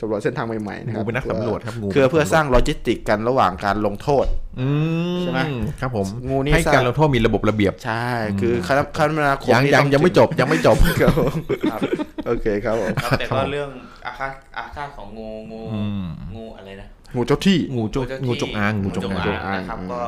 [0.00, 4.26] สำรวจเส้นทางใหม่ๆนะคงูรับเป็นนักสำรวจครับงูคือเพื่อสร้างโลจิสติกกันระหว่างการลงโทษ
[4.60, 4.68] อื
[5.16, 5.40] มใช่ไหม
[5.80, 8.08] ครับผมงูนี่ให้สร้างการลงโทษมีระบบระเบียบใช่
[8.40, 11.34] คือคณะคณะคมยังนี่ยังต้องยังไม่จบยังไม่จบครับผม
[11.70, 11.80] ครับ
[12.26, 13.70] โอเคครับผมครับแต่ก็เรื่อง
[14.04, 16.04] อาฆาตอาฆาตของงูงูอืม
[16.36, 20.02] งูอะไรนะ งูเจ้าที่งูจงเจ้าที่งูจงอางงูจงงูอางจงอางนะครับอืมก็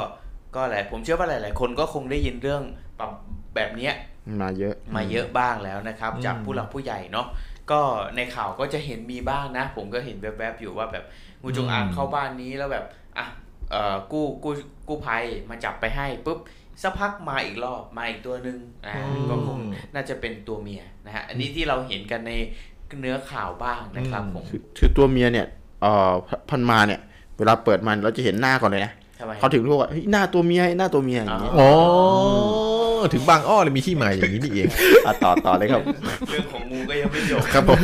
[0.57, 2.63] ก็หลายผมเชื่อว่าหลาย ๆ คนก็คงได้ยินเรื่อง
[2.97, 3.13] แบบ
[3.55, 3.95] แบบเนี้ย
[4.43, 7.27] มาเยอะมาเยอะบ้างแล้วนะครับ จากผู้หลักผู้ใหญ่เนาะ
[7.71, 7.81] ก็
[8.17, 11.05] ในข่าวก็จะเห็นมีบ้างนะ ผมก็เห็นแวบๆอยู่ว่าแบบ
[11.43, 12.85] งูจงอางเข้าบ้านนี้แล้วแบบ
[13.19, 13.27] อะ
[13.71, 14.53] เอ่อกู้กู้
[14.89, 16.39] กู้ภัยมาจับไปให้ปุ๊บ
[16.83, 19.59] สักพักมาอีกรอบมาอีกตัวหนึ่งอ่าอืมก็คง
[19.95, 22.33] น่าจะเป็นตัวเมียนะฮะอันนี้ที่เราเห็นกันใน
[23.01, 25.47] เนื้อข่าวบ้างนะครับผมคือคือตัวเมียเนี่ย
[25.83, 26.13] เอ่อ
[26.51, 27.01] พันมาเนี่ย
[27.39, 31.71] เวลาเปิดมันเราจะเห็นหน้าก่อนเลยนะทำไมเขาถึงรู้ว่าเฮ้ยหน้าตัวเมียหน้าตัวเมียอย่างนี้อ๋อ
[33.13, 34.69] ถึงบางอ้อเลยมีที่มาอย่างนี้นี่เอง
[35.07, 35.81] อะต่อต่อเลยครับ
[36.31, 37.81] เรื่องของงูก็ยังไม่จบครับผม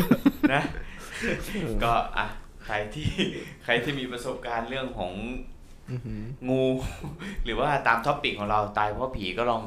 [0.52, 0.62] นะ
[1.84, 2.26] ก็อะ
[2.64, 3.08] ใครที่
[3.64, 5.12] ใครที่มีประสบการณ์เรื่องของ
[6.48, 6.62] งู
[7.44, 9.62] หรือว่าตาม topic ของเราตายเพราะผีก็ลอง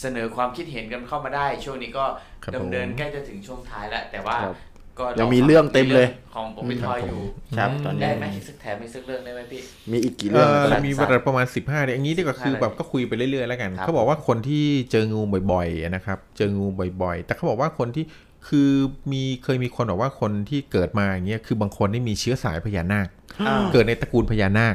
[0.00, 2.04] เสนอความคิดเห็นกันเข้ามาได้ ช่วงนี้ก็
[2.44, 4.56] ครับดำเนินผมใกล้จะถึงช่วงท้ายแล้ว แต่ว่าครับ
[4.98, 7.20] ก็ยังมีเรื่องเต็มเลย ของผมพี่ทอยอยู่
[7.58, 9.60] ครับตอนนี้ได้ไหมอีกสักแถมอีกสักเรื่องได้ไหมพี่
[9.92, 15.20] มีอีกกี่เอเรื่องอนะครับมีเวลาประมาณ 15เดือนอย่างนี้ดีกว่าคือแบบก็คุยไปเรื่อยๆแล้วกันครับเขาบอกว่าคนที่เจองู
[15.52, 16.66] บ่อยๆนะครับ เจองู
[17.02, 18.04] บ่อยๆ แต่เขาบอกว่าคนที่
[18.48, 18.70] คือ
[19.12, 23.08] มีเคยมีคนบอกว่าคนที่เกิดมาอย่างเงี้ยคือบางคนที่มีเชื้อสายพญานาค
[23.46, 24.74] อ่าเกิดในตระกูลพญานาค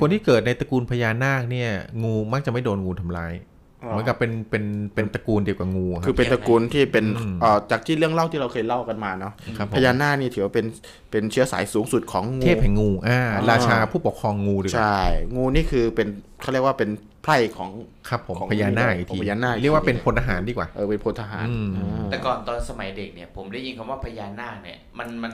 [0.00, 1.70] คนที่เกิดในตระกูลพญานาคเนี่ย
[2.02, 3.51] งูมักจะไม่โดนงูทำร้ายอ๋อ
[3.90, 4.64] เหมือนกับเป็นเป็น
[4.94, 10.66] เป็นตระกูลเดียวกับงูคคืรัอบเป็นตระกูลที่เป็นอืมเอ่อจากที่เรื่องเล่าที่เราเคยเล่ากันมาเนาะครับผมพญานาคนี่ถือว่าเป็น
[11.10, 14.98] เป็นเชื้อสายสูงสุดของงูเทพแห่งงูอ่าอ๋อราชาผู้ปกครองงูดีกว่าใช่
[15.36, 16.08] งูนี่คือเป็น
[16.40, 16.90] เขาเรียกว่าเป็น
[17.22, 17.70] ไพร่ของ
[18.08, 25.32] ครับผมของพญานาคอีกของทีพญานาคเรียกว่าเป็นพลทหารดีกว่าเออเป็นพลทหารอืมอ่าแต่ก่อนตอนสมัยเด็กเนี่ย ผมได้ยินคำว่าพญานาคเนี่ยมันมัน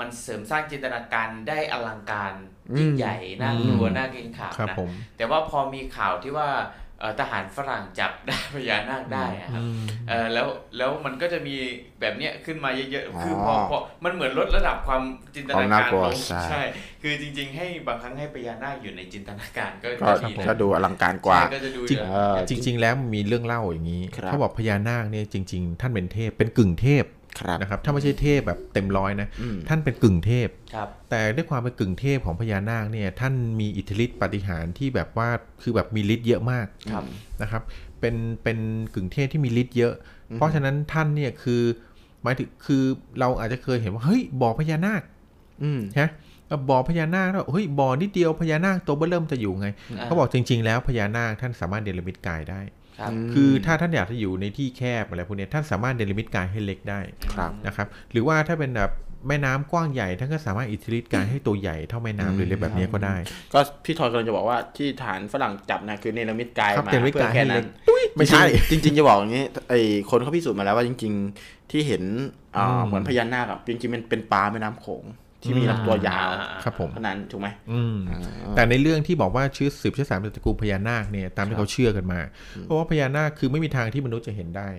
[0.00, 2.32] มันเสริมสร้างจินตนาการได้อลังการ
[2.78, 6.85] ยิ่งใหญ่น่ากลัวอืมน่าเกรงขามครับนะผมแต่ว่าพอมีข่าวที่ว่าเอ่อ
[7.20, 9.62] ทหารฝรั่งจับได้พญานาคได้อะครับ
[10.08, 10.46] เออแล้ว
[10.76, 11.56] แล้วมันก็จะมี
[12.00, 15.02] แบบเนี้ยขึ้นมาเยอะๆคือพอพอมันเหมือนลดระดับความ
[15.34, 16.62] จินตควานาน่าการกลัวลงใช่ใช่
[17.02, 27.15] คือจริง ๆ ให้บางครั้งให้พญานาคอยู่ในจินตนาการก็ก็ดีนะก็ดูอลังการกว่าใช่ก็จะดูจริงเยอะเออจริง ๆ แล้วมีเรื่องเล่าอย่างนี้ครับเขาบอกพญานาคเนี่ยจริง ๆ ท่านเป็นเทพเป็นกึ่งเทพครับ
[27.60, 35.28] นะครับถ้าไม่ใช่เทพแบบเต็มร้อยนะอืมท่านเป็นกึ่งเทพครับแต่ด้วยความเป็นกึ่งเทพของพญานาคเนี่ยท่านมีอิทธิฤทธิปาฏิหารย์ที่แบบว่า
[35.62, 37.04] คือแบบมีฤทธิ์เยอะมากครับ
[37.42, 37.62] นะครับ
[38.00, 38.58] เป็นเป็น
[38.94, 39.94] กึ่งเทพที่มีฤทธิ์เยอะ
[40.34, 41.62] เพราะฉะนั้นท่านเนี่ยคือ
[42.22, 42.82] หมายถึงคือ
[43.20, 45.02] เราอาจจะเคยเห็นว่าเฮ้ยบ่อพญานาค
[45.62, 46.10] อืมนะ
[46.68, 49.68] บ่อพญานาคแล้วเฮ้ยบ่อนิดเดียวพญานาคตัวเบื้อเริ่มจะอยู่ไง
[49.98, 52.60] อ่าเขาบอกจริง ๆ แล้วพญานาคท่านสามารถเดลมิตกายได้
[53.00, 57.00] ครับคือถ้าท่านอยากจะอยู่ในที่แคบอะไรพวกเนี้ยท่านสามารถเดลิมิตกายให้เล็กได้
[57.36, 58.92] ครับนะครับหรือว่าถ้าเป็นแบบ
[59.28, 63.16] แม่น้ำกว้างใหญ่ท่านก็สามารถอิทธิฤทธิ์กายให้ตัวใหญ่เท่าแม่น้ำหรืออะไรแบบเนี้ยก็ได้
[63.52, 67.66] ก็พี่ทอยกำลังจะบอกว่าที่ฐานฝรั่งจับนะคือเนรมิตกายครับมาเนรมิตเพื่กาอยแค่ให้เล็นั้กน
[68.16, 71.12] ไม่ใช่จริงๆจริง ๆ จะบอกอย่างนี้ไอ้คนเขาพิสูจน์มาแล้วว่าจริง
[71.42, 72.02] ๆ ที่เห็น
[72.56, 75.04] อ่าอืมเหมือนพญานาคอะจริงๆมันเป็นปลาแม่น้ำโขง
[75.46, 76.28] ที่มีลำตัวยาว
[76.64, 78.20] ครับผมเท่านั้นถูกไหมอืมอ่า
[78.56, 82.20] แต่ในเรื่องที่บอกว่าชื่อสืบเชื้อสายตระกูลพญานาคเนี่ยตามที่เขาเชื่อกันมา
[82.62, 84.70] เพราะว่าพญานาคคือไม่มีทางที่มนุษย์จะเห็นได้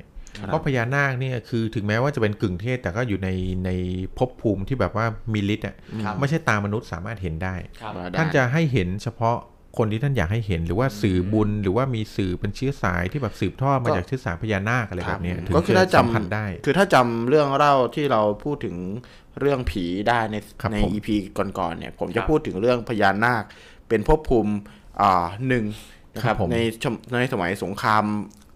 [0.47, 3.29] เพราะพญานาคเนี่ยคือถึงแม้ว่าจะเป็นกึ่งเทพแต่ก็อยู่ใน
[3.65, 3.69] ใน
[4.17, 9.37] ภพภูมิที่แบบว่ามีฤทธิ์อะครับไม่ใช่ตามนุษย์สามารถเห็นได้ครับได้ท่านจะให้เห็นเฉพาะ
[9.77, 18.75] คนที่ท่านอยากให้เห็น หรือว่าสื่อบุญหรือว่ามีสื่อเป็นเชื้อสายที่แบบสืบทอดมาจากเชื้อสายพญานาคอะไรแบบเนี้ยถึงก็คือจะถ้าสัมผัสจำได้ คือถ้าจำเรื่องเล่าที่เราพูดถึง
[19.39, 23.43] เรื่องผีได้ในครับในผมอีพีก่อนๆเนี่ย ผมคจะรับพูดถึงเรื่องพญานาค
[23.89, 24.53] เป็นภพภูมิ
[25.01, 25.65] อ่าหนึ่ง
[26.15, 28.03] นะคครัรับบผมในชมในสมัยสงคราม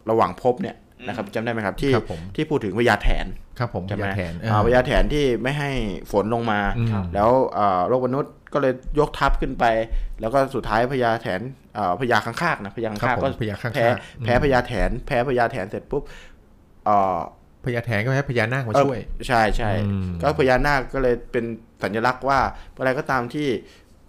[0.10, 0.76] ระหว่างภพเนี่ย
[1.07, 3.26] นะครับจำได้ไหมครับที่ครับผมที่พูดถึงพญาแถน
[3.60, 5.72] ครับผมพใช่ไหมญาแทนเอออ่าพญาแถนที่ไม่ให้
[6.11, 9.65] ฝนลงมาอืมแล้วอ่าโลกมนุษย์ ก็เลยยกทัพขึ้นไป
[10.22, 11.41] แล้วก็สุดท้ายพญาแถน
[11.78, 13.88] อ่าพญาข้างคากนะพญาข้างครัคาบกผมก็พญาข้างคากแพ้
[14.19, 16.03] อืมแพ้พญาแถน แพ้พญาแถนเสร็จปุ๊บ
[16.90, 17.19] อ่า
[17.65, 21.45] พญาแทนก็ให้พญานาคมาช่วยเออใช่ใช่อืมก็พญานาคก็เลยเป็น
[21.84, 22.40] สัญลักษณ์ว่า
[22.78, 23.48] อะไรก็ตามที่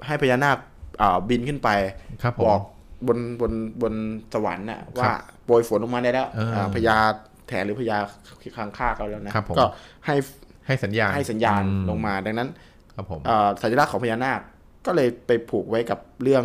[0.06, 0.56] ให้พญานาค
[1.02, 1.68] อ่าบินขึ้นไป
[2.22, 2.60] ครับผบอมก
[3.06, 3.52] บนบน
[3.82, 3.94] บน
[4.34, 5.10] สวรรค์น่ะว่า
[5.44, 6.96] โปรยฝนลงมาได้แล้วเอออ่าพญา
[7.48, 7.96] แถนหรือพญา
[8.56, 9.64] ข้างคากเขาแล้วนะครับผมก็
[10.06, 10.14] ให้
[10.66, 12.48] ให้สัญญาณให้สัญญาณอืลงมาดังนั้น
[12.96, 14.40] ครับผมอ่าสัญลักษณ์ของพญานาค
[14.86, 16.44] ก็เลยไปผูกไว้กับเรื่อง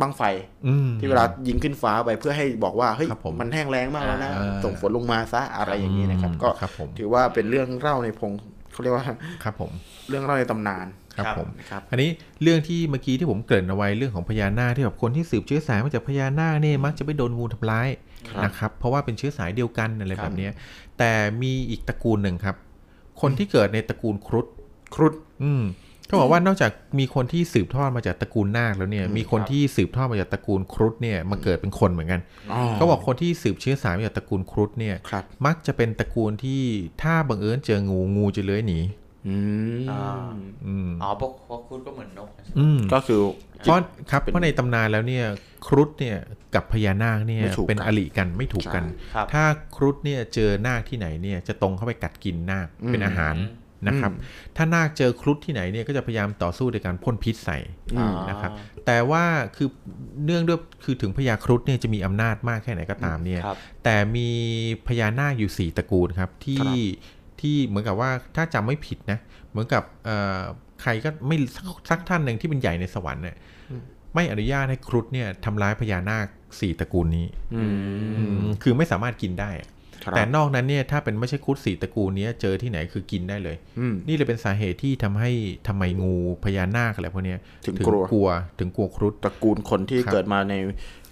[0.00, 0.22] บั้งไฟ
[0.66, 8.32] อืมที่เวลายิงขึ้นฟ้าไปเพื่อให้บอกว่าเฮ้ยครับผมมันแห้งแล้งมากแล้วนะอ่าส่งฝนลงมาซะอะไรอย่างนี้นะครับ ก็ครับผมถือว่าเป็นเรื่องเล่าในพง
[8.72, 9.04] เขาเรียกว่า
[9.44, 9.70] ครับผม
[10.08, 10.86] เรื่องเล่าในตำนาน
[11.16, 12.10] ครับครับผมนะครับอันนี้
[12.42, 17.88] เรื่องที่เมื่อกี้ที่ผมเกริ่นเอาไว้เรื่องของพญานาคที่แบบคนที่สืบเชื้อสายมาจากพญานาคเนี่ยมักจะไม่โดนงูทำร้าย
[18.28, 20.52] ครับนะครับ เพราะว่าเป็นเชื้อสายเดียวกันอะไรครับแบบเนี้ย
[20.98, 21.12] แต่
[21.42, 22.56] มีอีกตระกูลหนึ่งครับ
[23.20, 24.46] คนที่เกิดในตระกูลครุฑ
[24.96, 25.14] ครุฑ
[25.44, 25.64] อืม
[26.06, 32.20] เขาบอกว่านอกจากมีคนที่สืบทอดมาจากตระกูลนาคแล้วเนี่ย มีคนที่สืบทอดมาจากตระกูลครุฑเนี่ยมาเกิดเป็นคนเหมือนกัน
[32.74, 36.62] เขาบอกคนที่สืบเชื้อสายมาจากตระกูลครุฑเนี่ยครับมักจะเป็นตระกูลที่
[37.02, 38.80] ถ้าบังเอิญเจองูงูจะเลื้อยหนี
[39.28, 39.36] อื
[39.78, 40.02] มอ่า
[40.66, 42.28] อืมอ๋อพวกพวกคุณก็เหมือนนก
[42.58, 43.20] อืมก็คือ
[43.62, 43.78] เพราะ
[44.10, 45.24] ครับเพราะในตำนานแล้วเนี่ย
[45.66, 46.16] ครุฑเนี่ย
[46.54, 49.44] กับพญานาคเนี่ยไม่ถูกกันเป็นอริกันไม่ถูกกันครับถ้า
[49.76, 53.34] ครุฑเนี่ยเจอนาคที่ไหนเนี่ยจะตรงเข้าไปกัดกินนาคอืมเป็นอาหาร
[53.88, 54.12] นะครับ
[54.56, 57.58] ถ้านาคเจอครุฑที่ไหนเนี่ยก็จะพยายามต่อสู้ในการพ่นพิษใส่
[57.94, 58.50] อืมนะครับ
[58.86, 59.24] แต่ว่า
[59.56, 59.68] คือ
[60.24, 64.28] เนื่องด้วยคือถึงพญาครุฑเนี่ยจะมีอำนาจมากแค่ไหนก็ตามเนี่ยครับแต่มี
[64.88, 66.80] พญานาคอยู่สี่ตระกูลครับที่ที่
[67.40, 69.18] ที่เหมือนกับว่าถ้าจำไม่ผิดนะ
[69.50, 70.40] เหมือนกับเอ่อ
[70.82, 73.36] ใครก็ไม่สักสักท่านหนึ่งที่เป็นใหญ่ในสวรรค์เนี่ย
[74.14, 76.26] ไม่อนุญาตให้ครุฑเนี่ยทำร้ายพญานาค
[76.60, 77.72] สี่ตระกูลนี้อืม
[78.16, 79.75] อืมคือไม่สามารถกินได้อะครับ
[80.16, 85.30] แต่นอกนั้นเนี่ยถ้าเป็นไม่ใช่ครุฑสี่ตระกูลเนี้ยเจอที่ไหนคือกินได้เลยอืมนี่เลยเป็นสาเหตุที่ทำให้
[85.68, 86.14] ทำไมงู
[86.44, 88.28] พญานาคอะไรพวกเนี้ยถึงกลัวกลัว
[88.58, 90.54] ถึงกลัวครุฑตระกูลคนที่ครับเกิดมาใน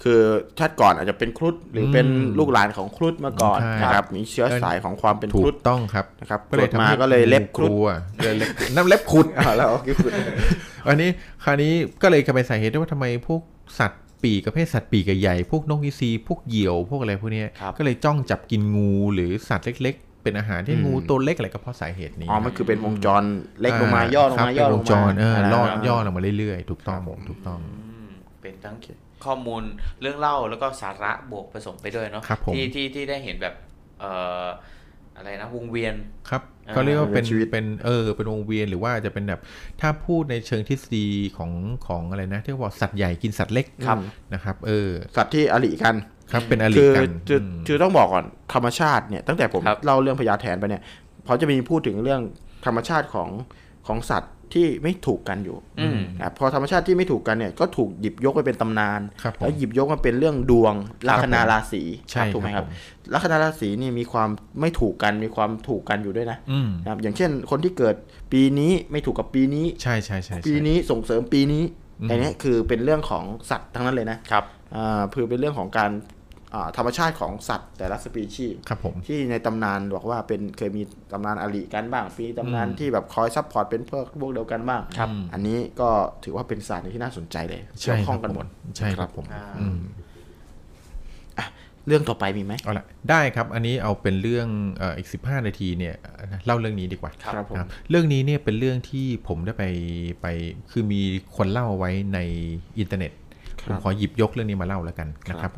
[0.02, 0.20] คือ
[0.58, 7.88] ชาติก่อนอาจจะเป็นครุฑหรือเป็นอืมลูกหลานของครุฑมาก่อนใช่นะครับมีเชื้อสายของความเป็นถูครุกฑต้องครับนะครับก็เลยกิดทำมาให้ก็เลยเล็บครุฑกลัว
[8.22, 10.12] เลยเล็บนั่นเล็บขุดอ่าแล้วโอเคครุฑ
[10.88, 11.10] อันนี้
[11.44, 13.40] คราวนี้ก็เลยกลายเป็นสาเหตุได้ว่าทำไมพวก
[13.78, 23.22] สัตว์ ปีกประเภทสัตว์ปีกใหญ่ๆพวกนกอีซีพวกเหยี่ยวพวกอะไรพวกเนี้ยครับก็เลยจ้องจับกินงูหรือสัตว์เล็กๆเป็นอาหารที่อืมงูตัวเล็กอะไรก็เพราะสาเหตุนี้ อ๋อ มันคือเป็นวงจร
[23.60, 27.72] เล็กลงมาย่อลงครับมาเป็นย่อลวงงมาจรเอออะไรล่อนะย่อลงมาเรื่อยๆ ถูกต้องครับผมถูกต้องอื
[28.06, 28.08] ม
[28.40, 28.76] เป็นทั้ง
[29.24, 29.62] ข้อมูล
[30.00, 33.54] เรื่องเล่าแล้วก็สาระบวกผสมไปด้วยเนาะครับผมที่ที่ที่ได้เห็นแบบ
[34.00, 35.94] เอ่ออะไรนะวงเวียน
[36.30, 39.40] ครับอ่าเขาเรียกว่าเป็นชีวิตเป็นเออเป็นวงเวียนหรือว่าจะเป็นแบบ
[39.80, 41.52] ถ้าพูดในเชิงทฤษฎีของ
[41.86, 43.98] ของอะไรนะที่เขาบอกสัตว์ใหญ่กินสัตว์เล็กครับ
[44.34, 45.96] นะครับเออสัตว์ที่อริกัน
[46.32, 48.24] ครับเป็นอริคือกันคืออืมคือต้องบอกก่อน
[48.54, 50.82] ธรรมชาติเนี่ยตั้งแต่ผมครับเล่าเรื่องพญาแถนไปเนี่ย
[51.26, 52.20] เขาจะมีพูดถึงเรื่อง
[52.66, 53.28] ธรรมชาติของ
[53.86, 60.74] ของสัตว์ ที่ไม่ถูกกันอยู่อืมนะพอธรรมชาติที่ไม่ถูกกันเนี่ยก็ถูกหยิบยกไปเป็นตำนานครับผมแล้วหยิบยกมาเป็นเรื่องดวง
[61.08, 64.28] ลัคนาราศีใช่ถูกไหมครัรับผมลัคนาราศีนี่มีความ
[64.60, 67.94] ไม่ถูกกันมีความถูกกันอยู่ด้วยนะอืมนะครับอย่างเช่นคนที่เกิด
[68.32, 71.62] ปีนี้ไม่ถูกกับปีนี้ใช่ใช่ใช่ใช่ปีนี้ส่งเสริมปีนี้
[72.00, 74.44] อืมอันนี้คือเป็นเรื่องของสัตว์ทั้งนั้นเลยนะครับ
[74.76, 76.23] อ่าคือเป็นเรื่องของการอ่า
[76.76, 80.82] ธรรมชาติของสัตว์แต่ละสปีชีส์ครับผมที่ในตำนานบอกว่าเป็นเคยมี
[81.12, 85.88] ตำนานอริกันบ้างมีตำนานอืมที่แบบคอย support เป็นพวกพวกเดียวกันบ้างครับอันนี้ก็
[86.24, 89.78] ถือว่าเป็นศาสตร์ที่น่าสนใจเลยใช่เกี่ยวคข้รัอบงกันหมดใช่ครับผมอ่าอืม
[91.88, 94.48] เรื่องต่อไปมีไหมเอาละได้ครับ อันนี้เอาเป็นเรื่อง
[94.78, 95.94] เอ่ออีก15นาทีเนี่ย
[96.46, 99.64] เล่าเรื่องนี้ดีกว่าครับผมครับเรื่องนี้เนี่ยเป็นเรื่องที่ผมได้ไป
[100.22, 100.26] ไป
[100.70, 101.00] คือมี
[101.36, 102.18] คนเล่าไว้ใน
[102.78, 103.12] อินเทอร์เน็ต
[103.60, 105.52] คผรัมบขอหยิบยกเรื่องนี้มาเล่าแล้วกันนะครับ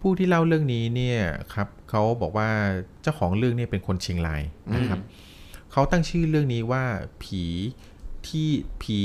[0.00, 1.20] ผมผู้ที่เล่าเรื่องนี้เนี่ย
[1.54, 2.48] ครับเขาบอกว่า
[3.02, 4.42] เจ้าของเรื่องเนี่ยเป็นคนเชียงราย
[4.76, 5.00] นะครับ
[5.72, 6.84] เขาตั้งชื่อเรื่องนี้ว่า
[7.22, 7.44] ผี
[8.28, 8.48] ที่
[8.82, 8.98] ผี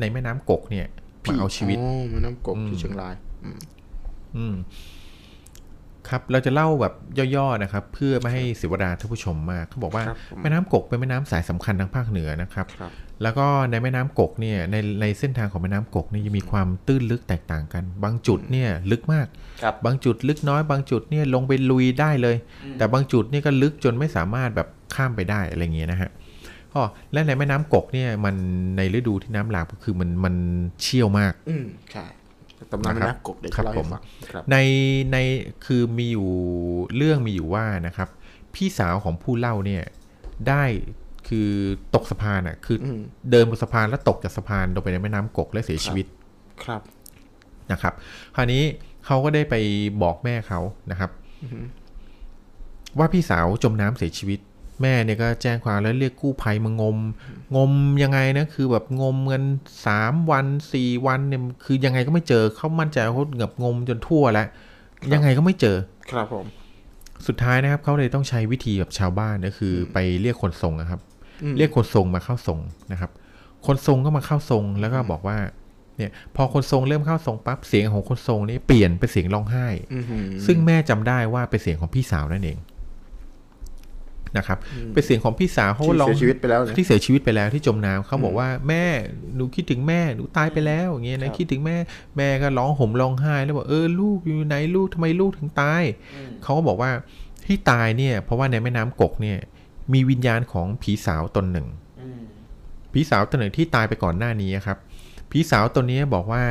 [0.00, 0.86] ในแม่น้ำกกเนี่ย
[1.28, 3.14] มาเอาชีวิตอ๋อแม่น้ำกบอืมที่เชียงราย
[3.44, 3.58] อืม
[4.36, 4.54] อืม
[6.10, 6.94] ครับเราจะเล่าแบบ
[7.36, 12.92] ย่อๆนะครับ เพื่อไม่ให้เสียเวลาท่านผู้ชมมากเขาบอกว่าครับผมแม่น้ำกกเป็นแม่น้ำสายสำคัญทางภาคเหนือนะครับครับ
[13.22, 19.26] แล้วก็ในแม่น้ำกกเนี่ยในในเส้นทางของแม่น้ำกกเนี่ยจะมีความตื้นลึกแตกต่างกัน บางจุดเนี่ยลึกมาก
[19.62, 22.36] ครับบางจุดลึกน้อย บางจุดเนี่ยลงไปลุยได้เลย
[22.78, 26.10] แต่บางจุดเนี่ยก็ลึกจนไม่สามารถแบบข้ามไปได้อะไรเงี้ยนะฮะ
[26.74, 28.34] อ๋อและในแม่น้ำกกเนี่ยมัน
[28.76, 30.34] ในฤดูที่น้ำหลากก็คือมันมัน
[30.80, 32.06] เชี่ยวมาก อืมใช่
[32.72, 34.56] ตำนานแม่นะครับน้ำกบเด็กครับเล่าผให้มฟังครับใน
[35.12, 35.16] ใน
[35.66, 36.30] คือมีอยู่
[36.96, 38.08] เรื่องมีอยู่ว่านะครับ
[38.54, 39.84] พี่สาวของผู้เล่าเนี่ย
[40.48, 40.64] ได้
[41.28, 41.50] คือ
[41.94, 43.00] ตกสะพานอะ คืออม
[43.30, 46.06] เดินบนสะพานแล้วตกจากสะพานลงไปในแม่น้ำกกและเสียชีวิต
[46.64, 46.82] ครับ
[47.72, 47.94] นะครับ
[48.36, 48.62] คราวนี้
[49.06, 49.54] เขาก็ได้ไป
[50.02, 50.60] บอกแม่เขา
[50.90, 51.10] นะครับ
[52.98, 54.40] ว่าพี่สาวจมน้ำเสียชีวิต
[54.82, 56.96] แม่เนี่ยก็แจ้งความแล้วเรียกกู้ภัยมางม
[57.56, 57.70] งม
[58.02, 59.42] ยังไงนะคือแบบงมเงิน
[59.86, 64.46] สามวันสี่วันเนี่ยคือยังไงก็ไม่เจอเขามั่นใจว่าเขาเงบงมจนทั่วแล้ว
[65.12, 65.76] ยังไงก็ไม่เจอ
[66.12, 66.46] ครับผม
[67.26, 71.00] สุดท้ายนะครับเขาเลยต้องใช้วิธีแบบชาวบ้านก็คืออไปเรียกคนทรงนะครับ
[71.42, 72.58] อืมเรียกคนทรงมาเข้าทรง
[72.92, 73.10] นะครับ
[73.66, 75.38] คนทรงก็มาเข้าทรงแล้วก็บอกว่า
[75.96, 82.58] เนี่ยพอคนทรงเริ่มเข้าทรงปั๊บเสียงของคนทรงนี่เปลี่ยนเป็นเสียงร้องไห้อื้อหือซึ่งแม่จำได้ว่าเป็นเสียงของพี่สาวนั่นเอง
[84.36, 84.58] นะครับ
[84.92, 88.84] เป็นเสียงของพี่สาวเขาที่ร้องเสียชีวิตไปแล้วเนี่ยที่เสียชีวิตไปแล้วที่จมน้ำเขาบอกว่าแม่
[89.36, 91.76] หนูคิดถึงแม่หนูตายไปแล้วอย่างเงี้ยครันะบคิดถึงแม่
[92.16, 95.82] แม่ก็ร้องห่มร้องไห้แล้วบอกเออลูกอยู่ไหนลูกทำไมลูกถึงตาย
[96.42, 96.90] เขาก็บอกว่า
[97.46, 99.38] ที่ตายเนี่ย เพราะว่าในแม่น้ำกกเนี่ย
[99.92, 101.66] มีวิญญาณของผีสาวตนหนึ่ง
[102.00, 102.20] อืม
[102.92, 104.78] ผีสาวตนหนึ่งที่ตายไปก่อนหน้านี้ครับ
[105.30, 106.42] ผีสาวตนนี้บอกว่า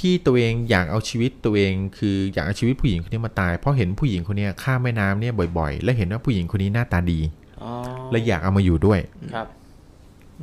[0.00, 7.20] ที่ตัวเองอยากเอาชีวิตตัวเอง คืออยากเอาชีวิตผู้หญิงคนนี้มาตาย เพราะเห็นผู้หญิงคนนี้ข้ามแม่น้ำเนี่ยบ่อย ๆ และเห็นว่าผู้หญิงคนนี้หน้าตาดี
[7.62, 7.72] อ๋อ
[8.10, 9.00] และอยากเอามาอยู่ด้วย
[9.34, 9.46] ครับ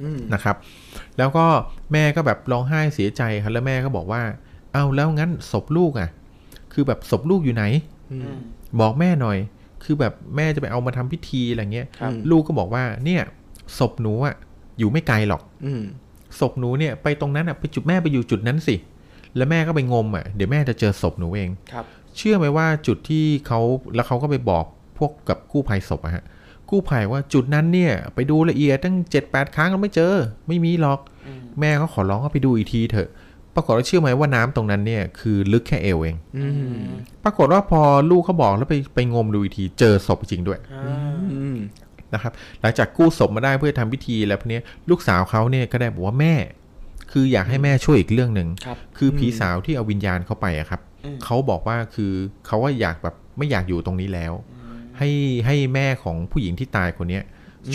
[0.02, 0.56] อืมนะครับ
[1.18, 1.46] แล้วก็
[1.94, 4.22] แม่ก็แบบร้องไห้เสียใจครับแล้วแม่ก็บอกว่า
[4.74, 6.10] เอาแล้วงั้นศพลูกอะ
[6.74, 7.64] คือแบบศพลูกอยู่ไหน
[8.12, 8.38] อืม
[8.80, 9.38] บอกแม่หน่อย
[9.84, 13.22] คือแบบแม่จะไปเอามาทำพิธีอะไรเงี้ยครับลูกก็บอกว่า เนี่ย
[13.78, 14.36] ศพหนูอะ
[14.80, 15.84] อยู่ไม่ไกลหรอก อืม
[16.40, 18.76] ศพหนูเนี่ย ไปตรงนั้นอะไปจุดแม่ไปอยู่จุดนั้นสิ
[19.38, 21.86] แล้วแม่ก็ไปงมอะเดี๋ยวแม่จะเจอศพหนูเองครับ
[22.18, 23.60] เชื่อไหมว่าจุดที่เขา
[23.96, 24.66] แล้วเขาก็ไปบอก
[24.98, 26.24] พวกกับกู้ภัยศพอะฮะ
[26.70, 30.14] กู้ภัยว่าจุดนั้นเนี่ย ไปดูละเอียดตั้งเจ็ดแปดครั้งก็ไม่เจอ
[30.48, 33.10] ไม่มีหรอกอืมแม่เขาขอร้องว่าไปดูอีกทีเถอะ
[33.56, 36.48] ปรากฏว่าเชื่อไหมว่าน้ำตรงนั้นเนี่ยคือลึกแค่เอวเองอื
[36.78, 36.84] ม
[37.24, 37.82] ปรากฏว่าพอ
[38.12, 41.58] ลูกเขาบอกแล้วไปไปงมดูอีกทีเจอศพจริงด้วยอ่าอืม
[42.14, 46.34] นะครับ หลังจากกู้ศพมาได้เพื่อทำพิธีแล้วพวกเนี้ยลูกสาวเขาเนี่ยก็ได้บอกว่าแม่
[47.19, 52.14] คืออยากให้แม่ช่วยอีกเรื่องหนึ่งครับคือผีสาวที่เอาวิญญาณเข้าไปอะครับอืมเขาบอกว่าคือ
[52.45, 54.34] เขาว่าอยากแบบไม่อยากอยู่ตรงนี้แล้ว
[54.98, 55.10] ให้
[55.45, 57.23] ให้แม่ของผู้หญิงที่ตายคนเนี้ย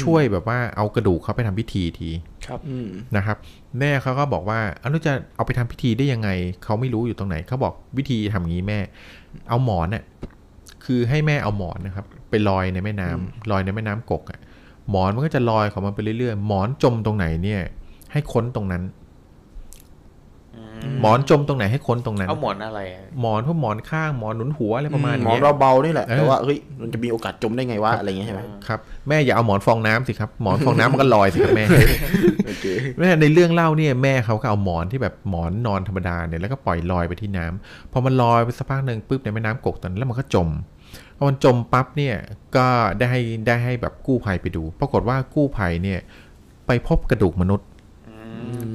[0.02, 2.10] ช่วยแบบว่าเอากระดูกเขาไปทำพิธีที
[2.46, 3.36] ครับอืมนะครับ
[3.78, 6.28] แม่เขาก็บอกว่าเอาแล้วจะเอาไปทำพิธีได้ยังไง
[6.64, 8.78] เขาไม่รู้อยู่ตรงไหนเขาบอกวิธีทำอย่างนี้แม่
[9.48, 10.04] เอาหมอนน่ะ
[10.84, 14.40] คือให้แม่เอาหมอนนะครับ ไปลอยในแม่น้ำลอยในแม่น้ำกกอะ
[14.90, 17.62] หมอนมันก็จะลอยของมันไปเรื่อยๆ หมอนจมตรงไหนเนี่ย
[18.12, 18.82] ให้ค้นตรงนั้น
[21.00, 31.66] หมอนจมตรงไหนให้ค้นตรงนั้นเอาหมอนอะไรอะหมอนพวกหมอนข้างหมอนหนุนหัวอะไรประมาณหมอเนี้นยเราเบานี่แหละเออแต่ว่าเฮ้ยมันจะมีโอกาสจมได้ไงวะอะไรอย่างเงี้ยใช่ไหมครับแม่อย่าเอาหมอนฟองน้ำสิครับหมอนฟองน้ำมันก็ลอยสิครับแม่
[32.46, 32.66] โอเค
[32.98, 40.48] แม่ในเรื่องเล่าเนี่ยแม่เขาก็เอาหมอนที่แบบหมอนนอนธรรมดาเนี่ยแล้วก็ปล่อยลอยไปที่น้ำพอมันลอยไปสักพักหนึ่งปุ๊บในแม่น้ำกกตอนนั้นแล้วมันก็จม
[41.16, 42.14] พอมันจมปั๊บเนี่ย
[42.56, 42.66] ก็
[42.98, 46.00] ได้ให้ได้ให้แบบกู้ภัยไปดู ปรากฏว่ากู้ภัยเนี่ย
[46.66, 47.66] ไปพบกระดูกมนุษย์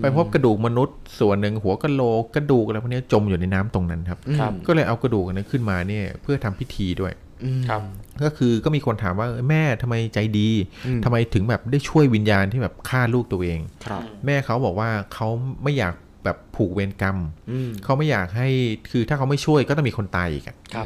[0.01, 7.81] ไปพบกระดูกมนุษย์ ส่วนหนึ่งหัวกะโหลกกระดูกอะไรพวกเนี้ยจมอยู่ในน้ำตรงนั้นครับครับ ก็เลยเอากระดูกอันนั้นขึ้นมาเนี่ยเพื่อทำพิธีด้วยอืมครับ
[8.23, 10.49] ก็คือก็มีคนถามว่าเอ้ยแม่ทำไมใจดี
[10.87, 15.27] อืมทำไมถึงแบบได้ช่วยวิญญาณที่แบบฆ่าลูกตัวเองครับแม่เขาบอกว่าเขา
[15.63, 15.93] ไม่อยาก
[16.27, 17.17] แบบผูกเวรกรรม
[17.51, 18.49] อืมเขาไม่อยากให้
[18.91, 20.85] คือถ้าเขาไม่ช่วยก็ต้องมีคนตายอีกอะครับ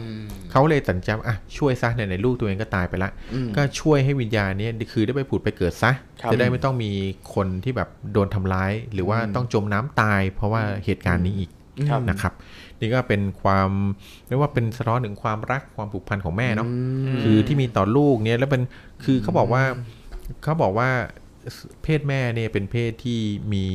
[0.51, 5.91] เขาเลยตัดสินใจว่าอะช่วยซะในในๆลูกตัวเองก็ตายไปละอืมก็ช่วยให้วิญญาณเนี้คือได้ไปผุดไปเกิดซะ
[6.21, 6.91] ครับจะได้ไม่ต้องมี
[7.33, 11.49] คนที่แบบโดนทำร้าย หรือว่าต้องจมน้ำตาย เพราะว่าเหตุการณ์นี้อีก
[11.89, 12.33] ครับนะครับ
[12.79, 13.69] นี่ก็เป็นความ
[14.27, 16.73] เรียกว่าเป็นสะท้อนถึงความรักความผูกพันของแม่เนาะอื
[17.15, 18.61] มคือที่มีต่อลูกเนี่ยแล้วเป็น
[19.03, 19.63] คือเขาบอกว่า
[20.43, 20.89] เขาบอกว่า
[21.83, 23.19] เพศแม่เนี่ยเป็นเพศที่
[23.53, 23.65] มี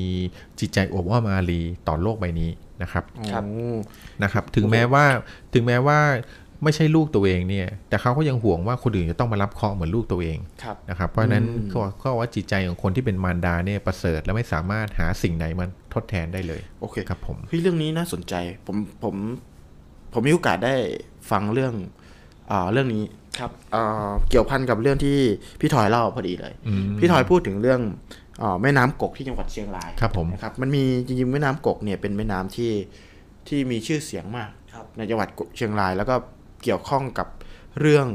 [0.60, 2.50] จิตใจอบอ้อมอารีต่อโลกใบนี้
[2.82, 3.70] นะครับครับโอ้
[4.22, 5.04] นะครับ ถึงแม้ว่า
[5.54, 5.98] ถึงแม้ว่า
[6.64, 18.34] ไม่ใช่ลูกตัวเองเนี่ย แต่เขาก็ยังห่วงว่าคนอื่นจะต้องมารับเคราะห์เหมือนลูกตัวเองครับนะครับ เพราะฉะนั้นเขาเขาบอกว่าจิตใจของคนที่เป็นมารดาเนี่ยประเสริฐและไม่สามารถหาสิ่งไหนมันทดแทนได้เลย โอเคครับผมเฮ้ยเรื่องนี้น่าสนใจ
[18.66, 19.14] ผมผม
[20.12, 20.74] ผมมีโอกาสได้
[21.30, 21.74] ฟังเรื่อง
[22.50, 23.02] อ่าเรื่องนี้
[23.38, 25.18] ครับอ่าเกี่ยวพันกับเรื่องที่
[25.60, 27.80] พี่ถอยเล่าพอดีเลยอืมพี่ถอยพูดถึงเรื่อง
[28.42, 32.72] อาแม่น้ำกกที่จังหวัดเชียงรายครับผมนะครับมันมีจริงๆแม่น้ำกกเนี่ยเป็นแม่น้ำที่
[33.48, 36.14] ที่มีชื่อเสียงมากครับในจังหวัดเชียงราย แล้วก็
[36.62, 37.28] เกี่ยวข้องกับ
[37.80, 38.06] เรื่อง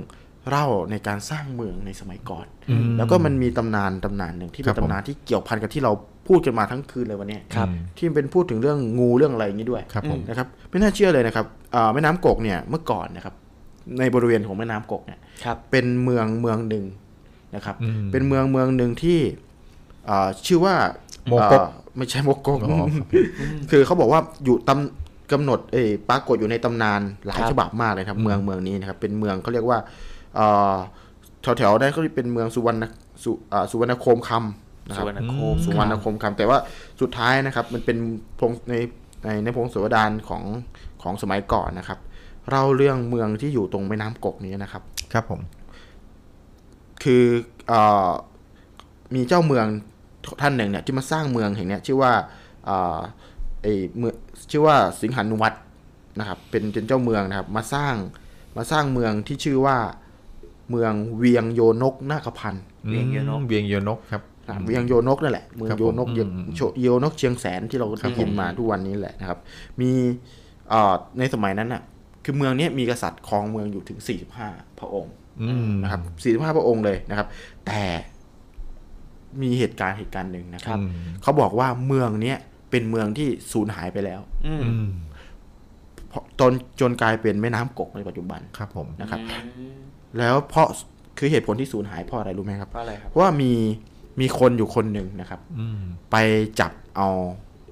[0.49, 5.91] เล่าในการสร้างเมืองในสมัยก่อนอืมแล้วก็มันมีตำนานตำนานหนึ่งที่เป็ครันบผมตำนานที่เกี่ยวพันกับที่เรา
[6.27, 7.67] พูดกันมาทั้งคืนเลยวันเนี้ยครับ
[7.97, 11.45] ที่เป็นพูดถึงเรื่องงูเรื่องอะไรอย่างนี้ด้วยครับผมนะครับ ไม่น่าเชื่อเลยนะครับ
[11.75, 13.33] อ่าแม่น้ำกกเนี่ยเมื่อก่อนนะครับ
[13.99, 16.85] ในบริเวณของแม่น้ำกกเนี่ยครับเป็นเมืองเมืองหนึ่ง
[17.55, 19.19] นะครับอืมเป็นเมืองเมืองหนึ่งที่
[20.09, 20.75] อ่าชื่อว่า
[21.27, 21.67] โมกกอ่า
[21.97, 23.05] ไม่ใช่โมกกอ๋อครับ
[23.71, 29.79] คือเขาบอกว่าอยู่ตำกำหนดเอยปรากฏอยู่ในตำนานหลายครับฉบับมากเลยครับ เมืองเมืองนี้นะครับ เป็นเมืองเขาเรียกว่า
[31.41, 32.83] แถวแถวๆนั้นเขาเป็นเมืองสุวรรณ
[33.23, 36.57] สุอ่าสุวรรณโคมคำนะคสุรับวรรณโคมสุวรรณโคมคำแต่ว่า
[37.01, 37.97] สุดท้ายนะครับ มันเป็น
[38.39, 38.75] พงใน
[39.25, 40.43] ในในพงศาวดารของ
[41.01, 41.99] ของสมัยก่อนนะครับ
[42.49, 45.41] เล่าเรื่องเมืองที่อยู่ตรงแม่น้ำกกนี้นะครับ ครับผม
[47.03, 47.25] คือ
[47.67, 47.73] เอ
[48.09, 48.11] อ
[49.15, 49.65] มีเจ้าเมือง
[50.41, 52.11] ท่านหนึ่งเนี่ยที่มาสร้างเมืองแห่งเนี้ยชื่อว่า
[52.65, 52.99] เอ่อ
[53.61, 54.15] ไอเมือง
[54.51, 55.57] ชื่อว่าสิงหานุวัตร
[56.19, 57.95] นะครับ เป็นเป็นเจ้าเมืองนะครับ มาสร้าง
[58.57, 59.77] มาสร้างเมืองที่ชื่อว่า
[60.69, 69.39] เมืองเวียงโยนกนาคพันธ์เวียงโยนกเวียงโยนกครับอะเวียงโยนกนั่นแหละเมืองครับโยนกผมเยอืมโชโยนกเชียงแสนที่เราครัได้บยินผมมาทุกวันนี้แหละนะครับ
[69.81, 69.89] มี
[70.69, 71.81] เอ่อในสมัยนั้นน่ะ
[72.23, 73.99] คือเมืองเนี้ยมีกษัตริย์ครองเมืองอยู่ถึง
[74.39, 77.27] 45 พระองค์อืมนะครับสี่สิบห้าพระองค์เลยนะครับ
[77.65, 77.81] แต่
[79.41, 80.91] มีเหตุการณ์เหตุการณ์หนึ่งนะครับอืม
[81.21, 82.37] เขาบอกว่าเมืองเนี้ย
[82.71, 84.87] เป็นเมืองที่สูญหายไปแล้ว อืมอืม
[86.09, 89.79] เพราะจนจนกลายเป็นแม่น้ำกกในปัจจุบันครับ ผมนะครับอืม
[90.17, 90.67] แล้วเพราะ
[91.17, 93.51] คือเหตุผลที่สูญหายเพราะอะไรรู้ไหมครับเพราะอะไรครับเพราะว่ามี
[94.21, 95.81] มีคนอยู่คนหนึ่งนะครับ อืม
[96.11, 96.15] ไป
[96.59, 97.07] จับเอา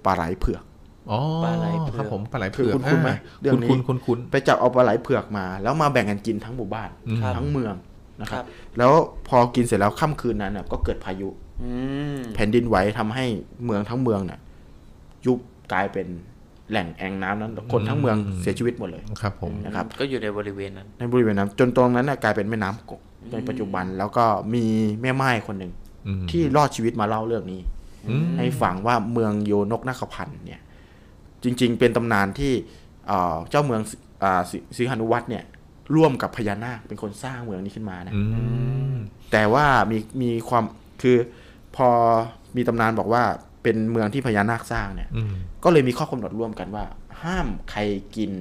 [0.06, 0.69] ปลาไหลเผือกอ๋อ
[1.44, 7.74] ปลาไหลเผือกครับผมปลาไหลคืเผืออกคุ้นๆไหมอ่าเรื่องนี้คุ้นคุ้นคุ้นไปจับเอาปลาไหลเผือกมา แล้วมาแบ่งกันกินทั้งหมู่บ้านอืมทั้งเมือง
[8.22, 8.46] นะคครัรับบ
[8.78, 8.94] แล้ว
[9.28, 11.30] พอกินเสร็จแล้วค่ำคืนนั้นน่ะก็เกิดพายุ
[11.64, 11.72] อื
[12.18, 13.26] มแผ่นดินไหวทำให้
[13.66, 14.40] เมืองทั้งเมืองน่ะ
[15.26, 15.40] ยุบ
[15.74, 16.08] กลายเป็น
[16.72, 24.66] แหล่งแอ่งน้ำนั้น คนทั้งเมืองเสียชีวิตหมดเลยครับ ผมนะครับ ก็อยู่ในบริเวณนั้น ในบริเวณนั้นจนตรงนั้นน่ะกลายเป็นแม่น้ำกกในปัจจุบันแล้วก็มี
[25.02, 25.72] แม่ไม้คนหนึ่ง
[26.08, 27.62] อืมที่รอดชีวิตมาเล่าเรื่องนี้
[28.10, 30.62] อืมให้ฟังว่าเมืองโยนกนาคพันธ์เนี่ย
[31.44, 32.54] จริง ๆ เป็นตำนานที่
[33.08, 35.44] เอ่อเจ้าเมืองสิอ่าสิสิงหานุวัตรเนี่ย
[35.96, 38.22] ร่วมกับพญานาคเป็นคนสร้างเมืองนี้ขึ้นมานะอื
[38.94, 38.96] ม
[39.32, 40.64] แต่ว่ามีมีความ
[41.02, 41.18] คือ
[41.76, 41.88] พอ
[42.58, 43.24] มีตำนานบอกว่า
[43.64, 45.34] เป็นเมืองที่พญานาคสร้างเนี่ยอืม
[45.64, 46.86] ก็เลยมีข้อกำหนดร่วมกันว่า
[47.24, 47.82] ห้ามใคร
[48.16, 48.32] กิน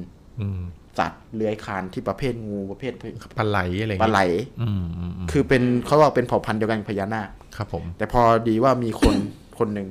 [0.40, 0.60] อืม
[0.98, 2.92] สัตว์เลื้อยคลานที่ประเภทงูประเภท
[3.38, 4.22] ปลาไหลอะไรอย่งปลางี้ไหล
[4.62, 9.16] อืมอืมอืมคือเป็นเขาว่าเป็นเผ่าพันธุ์เดียวกันกับพญานาคครับผม แต่พอดีว่ามีคน
[9.58, 9.88] คนหนึ่ง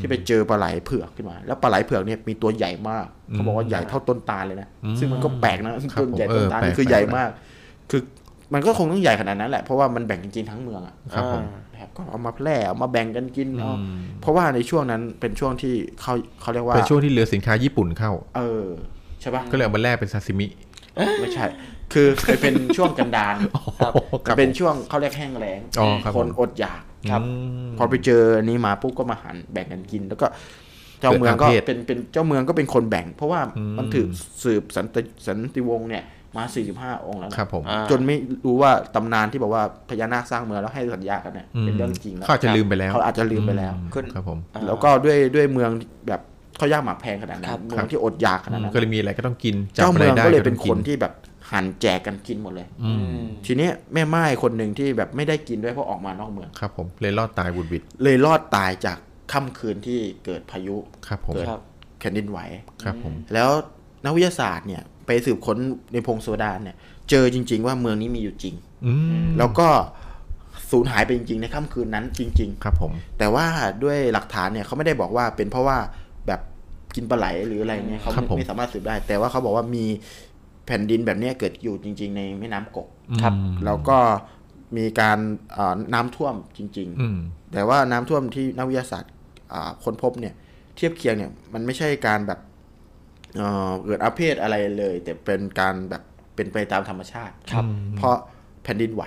[0.00, 4.68] ที่ไปเจอปลาไหลเผือกขึ้นมา แล้วปลาไหลเผือกเนี่ยมีตัวใหญ่มากเขาบอกว่าใหญ่เท่าต้นตาลเลยนะ
[4.98, 7.30] ซึ่งมันก็แปลกนะครับต้นใหญ่ผมต้นตาลเออนี่คือแปลกใหญ่แปลกมาก
[7.90, 8.00] คือ
[8.54, 11.42] มันก็คงต้องใหญ่ขนาดนั้นแหละเพราะว่ามันแบ่งจริงๆทั้งเมืองอะครับผม
[11.72, 13.72] นะครับก็เอามาแพร่เอามาแบ่งกันกินเอา
[14.20, 18.66] เพราะว่าในช่วงนั้นเป็นช่วงที่เขาเขาเรียกว่าเป็นช่วงที่เรือสินค้าญี่ปุ่นเข้า เออ
[19.20, 20.46] ใช่ปะก็เลยเอามาแล่เป็นซาซิมิ
[21.20, 21.46] ไม่ใช่
[21.92, 23.34] คือมันเป็นช่วงกันดาร
[23.84, 23.92] ครับ
[24.24, 27.22] มันเป็นช่วงเขาเรียกแห้งแล้งอ๋อครับคนผมอดอยาก ครับ
[27.78, 30.26] พอไปเจออันนี้มาปุ๊บก็มาหันแบ่งกันกิน แล้วก็
[31.00, 34.06] เจ้าเมืองก็เกิดทางเพศเป็นเป็นเจ้าเมืองก็เป็นคนแบ่ง เพราะว่าอืมมันถือ
[34.44, 36.04] สืบสันติสันติวงศ์เนี่ย
[36.36, 36.44] มา
[36.76, 45.70] 45 องค์แล้วนะครับผมอ่าจนไม่รู้ว่าตำนานที่บอกว่าพญานาคสร้างเมืองแล้วให้สัญญากันเนี่ยเป็นเรื่องจริงแล้วเขาอาจจะลืมไปแล้วเขาอาจจะลืมไปแล้วคุณครับผมอ่าแล้วก็ด้วยด้วยเมือง
[46.08, 46.20] แบบ
[46.58, 51.12] เขายากหมากแพงขนาดนั้ครันบเมืองที่อดอยากขนาดนั้นก็เลยมีอะไรก็ต้องกินเจ้าเมืองจับะไรได้ก็เลยเป็นต้คองนที่แบบ
[51.52, 58.98] หั่นแจกกันกินหมดเลย อืมทีเนี้ยแม่ไม้คนหนึ่งที่แบบไม่ได้กินด้วยเพราะออกมานอกเมือง ครับผมเลยรอดตายบุดบิดเลยรอดตายจาก
[59.32, 60.76] ค่ำคืนที่เกิดพายุ
[61.06, 61.60] ครับผมเกิดครับ
[61.98, 62.38] แผ่นดินไหว
[62.82, 63.50] ครับผม แล้ว
[64.04, 65.58] นักวิทยาศาสตร์เนี่ยไปสืบค้น
[65.92, 66.76] ในพงโซดานเนี่ย
[67.10, 68.54] เจอจริง ๆ ว่าเมืองนี้มีอยู่จริง
[68.86, 68.92] อื
[69.26, 69.68] มแล้วก็
[70.70, 73.46] สูญหายไปจริง ๆ ในค่ำคืนนั้นจริง ครับผม ๆ แต่ว่า
[73.82, 75.76] ด้วยหลักฐานเนี่ยเขาไม่ได้บอกว่าเป็นเพราะว่า
[76.26, 76.40] แบบ
[76.94, 79.84] กินปลาไหลหรืออะไรเนี่ยเขาครับไม่ผม ไม่สามารถสืบได้ แต่ว่าเขาบอกว่ามี
[80.68, 82.88] แผ่นดินแบบเนี้ยเกิดอยู่จริง ๆ ในแม่น้ำกก
[83.22, 83.98] ครับอืมแล้วก็
[84.76, 85.18] มีการ
[85.52, 87.18] เอ่อน้ำท่วมจริงๆอืม
[87.52, 89.12] แต่ว่าน้ำท่วมที่นักวิทยาศาสตร์
[89.52, 90.34] อ่าค้นพบเนี่ย
[90.76, 92.40] เทียบเคียงเนี่ยมันไม่ใช่การแบบ
[93.36, 96.02] เอ่อเกิดอาเพศอะไรเลย แต่เป็นการแบบ
[96.34, 97.64] เป็นไปตามธรรมชาติครับ
[97.96, 98.16] เพราะ
[98.64, 99.04] แผ่นดินไหว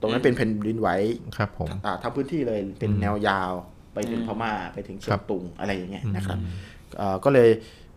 [0.00, 0.88] ตรงนั้นเป็นแผ่นดินไหว
[1.36, 3.52] ครับผมอ่าทั้งพื้นที่เลยเป็นแนวยาว
[3.94, 6.38] ไปถึงพม่าไปถึงเชียครังบตุงอะไรอย่างเงี้ยนะครับ
[6.96, 7.48] เอ่อก็เลย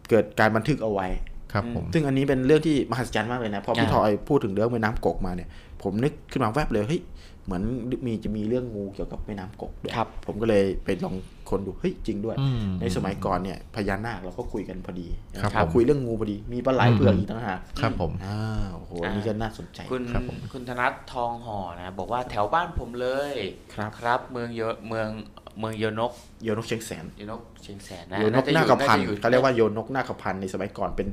[0.09, 1.07] เกิดการบันทึกเอาไว้
[1.53, 5.49] ครับผมซึ่งอันนี้เป็นเรื่องที่มหัศจรรย์มากเลยนะ พอพี่อ่าทอยพูดถึงเรื่องแม่น้ำกกมาเนี่ย
[5.83, 7.01] ผมนึกขึ้นมาแวบเลยเฮ้ย
[7.45, 7.63] เหมือน
[8.05, 11.15] มีจะมีเรื่องงูเกี่ยวกับแม่น้ำกกด้วยครับผมก็เลยไปลอง
[11.49, 15.07] คนดูเฮ้ยจริงด้วยอืมในสมัยก่อนเนี่ยพญานาคเราก็คุยกันพอดี
[15.41, 18.39] ครับเราคุยเรื่องงูพอดี มีปลาไหลเผือกอีกต่างหากครับผมอ่า
[18.73, 23.33] โอ้โหอันนี่ก็น่าสนใจคุณครับผมคุณธนัททองห่อนะบอกว่าแถวบ้านผมเลย
[23.73, 25.09] ครับครับ เมืองโยเมือง
[25.59, 26.11] เมืองโยนก
[26.43, 31.07] โยนกเชียงแสนโยนกเชียงแสนนะโยนกนาคพันธุ์เขาเรียกว่าโยนกนาคพันธุ์ในสมัยก่อนเป็น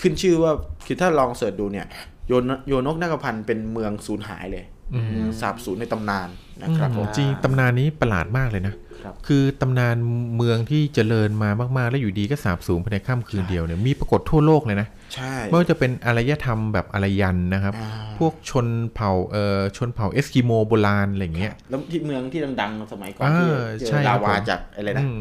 [0.00, 0.52] ขึ้นชื่อว่า
[0.86, 1.86] คือถ้าลอง search ดูเนี่ย
[2.28, 4.64] โยนโยนกนาคพันธุ์เป็นเมืองสูญหายเลย
[5.12, 6.28] เมืองสาบสูญในตำนาน
[6.62, 8.74] นะครับผมจริงตำนานนี้ประหลาดมากเลยนะ
[9.04, 9.96] ครับคือตำนาน
[10.36, 25.16] เมืองที่เจริญมามากๆ แล้วอยู่ดีก็สาบสูญภายในค่ำคืนเดียวเนี่ยมีปรากฏทั่วโลกเลยนะใช่ไม่ว่าจะเป็นอารยธรรมแบบอารยันนะครับอ่าพวกชนเผ่าเอ่อชนเผ่าเอสกิโมโบราณอะไรอย่างเงี้ยแล้วที่เมืองที่ดังๆสมัยก่อนอ่าที่เจใช่อครัลาบวาผมจากอะไรนะอืม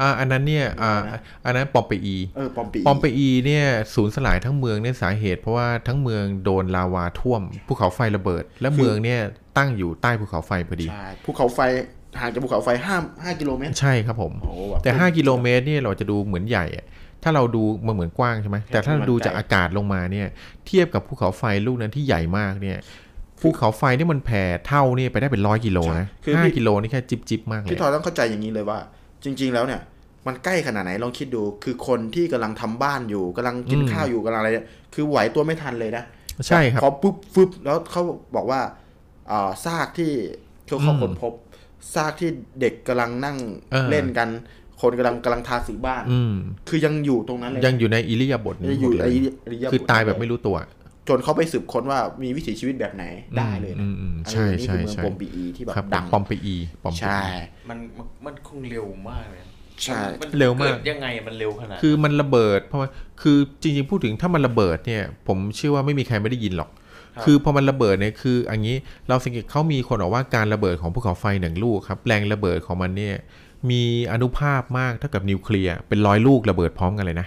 [0.00, 9.20] อ่าอันนั้นเนี่ยอ่าอะไรนะอันนั้นปอมเปอีเออปอมปีปอมเปอีเนี่ยสูญสลายทั้งเมืองเนี่ยสาเหตุ เพราะว่าทั้งเมืองโดนลาวาท่วมภูเขาไฟระเบิด และเมืองเนี่ย
[9.56, 11.60] ตั้งอยู่ใต้ภูเขาไฟพอดีใช่ภูเขาไฟ
[12.20, 16.84] ห่างจากภูเขาไฟห้าห้ากิโลเมตร ใช่ครับผมโอ้โหบบแต่ 5 กิโลเมตรเนี่ยเราจะดูเหมือนใหญ่อะ
[17.22, 20.26] ถ้าเราดูมันเหมือนกว้างใช่ไหมแต่ถ้าเราดูจากอากาศลงมาเนี่ย
[20.66, 22.78] เทียบกับภูเขาไฟลูกนั้นที่ใหญ่มากเนี่ย
[23.40, 26.06] ภูเขาไฟเนี่ยมันแผ่เท่าเนี่ยไปได้เป็นร้อยกิโลนะ
[26.36, 28.78] ห้ากิโลนี่แค่จิบจิบๆมากเลยพี่ทอยต้องเข้าใจอย่างนี้เลยว่า
[29.24, 29.80] จริง ๆ แล้วเนี่ย
[30.26, 36.04] มันใกล้ขนาดไหนลองคิดดู คือคนที่กำลังทำบ้านอยู่กำลังกินอืมข้าวอยู่กำลังอะไรเนี่ยคือไหวตัวไม่ทันเลยนะ
[36.46, 38.02] ใช่ครับพอปุ๊บฟึบแล้วเขา
[38.36, 38.60] บอกว่า
[39.30, 40.10] อ่าซากที่
[40.66, 41.32] เขาเขาอืมค้นพบ
[41.94, 43.36] ซากที่เด็กกำลังนั่ง
[43.72, 44.28] เออเล่นกัน
[44.80, 46.34] คนกำลังกำลังทาสีบ้าน อืม
[46.68, 49.16] คือยังอยู่ตรงนั้นเลยยังอยู่ในอิริยาบถยันี้งหอมยู่ดเลไอ้ย
[49.52, 50.56] ริยาบถคือตายแบบไม่รู้ตัว
[51.08, 53.04] จนเขาไปสืบค้นว่ามีวิถีชีวิตแบบไหน
[53.38, 57.20] ได้เลยอืนะมอืมอันใช่นี้ใช่คือเมืองใช่ปอมปีอีที่แบบครับดังปอมเปอีปอมเปอีใช่
[57.68, 59.40] มันมันมันคงเร็วมากเลย
[59.84, 62.88] ใช่นเร็วมากดยังไงมันเร็วขนาดคือมันระเบิด เพราะว่า
[63.22, 66.70] คือจริง ๆ พูดถึงถ้ามันระเบิดเนี่ย ผมเชื่อว่าไม่มีใครไม่ได้ยินหรอก
[67.24, 68.74] คือพอมันระเบิดเนี่ยคืออันนี้
[69.08, 73.14] เราสังเกตเขามีคนบอกว่าการระเบิดของภูเขาไฟหนึ่งลูกครับแรงระเบิดของมันเนี่ย
[73.70, 73.82] มี
[74.12, 77.26] อนุภาพมากเท่ากับนิวเคลียร์เป็นร้อยลูกระเบิดพร้อมกันเลยนะ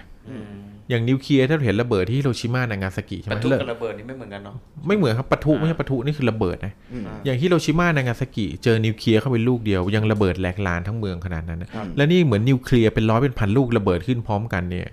[0.84, 4.56] อืมอย่างนิวเคลียร์ถ้าเราเห็นระเบิดที่ฮิโรชิมานางาซากิใช่ไหบรมรทุกเลิกกับระเบิดนี่ไม่เหมือนกันเนาะ
[4.86, 14.88] ไม่เหมือนครับปะทุอ่าไม่ใช่ปะทุนี่คือระเบิดนะอืมอย่างฮิโรชิมานางาซากิเจอนิวเคลียร์เข้าไปลูกเดียวยังระเบิดแหลกลานทั้งเมืองขนาดนั้นนะครับและนี่เหมือนนิวเคลียร์เป็นร้อยเป็นพันลูกระเบิดขึ้นพร้อมกันเนี่ย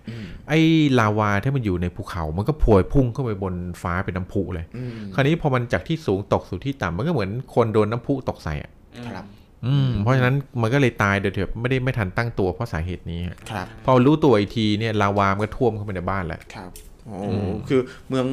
[0.49, 0.59] ไอ้
[0.99, 8.71] ลาวาที่มันอยู่ในภูเขา มันก็พวยพุ่งเข้าไปบนฟ้าเป็นน้ำพุเลยอืมคราวนี้พอมันจากที่สูงตกสู่ที่ต่ำมันก็เหมือนคนโดนน้ำพุตกใส่อะ
[9.15, 9.25] ครับ
[9.65, 16.71] อืมเพราะฉะนั้นมันก็เลยตายโดยที่แบบไม่ได้ไม่ทันตั้งตัวเพราะสาเหตุนี้ฮะครับ พอรู้ตัวอีกทีเนี่ยลาวามันก็ท่วมเข้าไปในบ้านแล้วครับ
[17.05, 17.17] โอ้
[17.69, 18.25] คือเมือง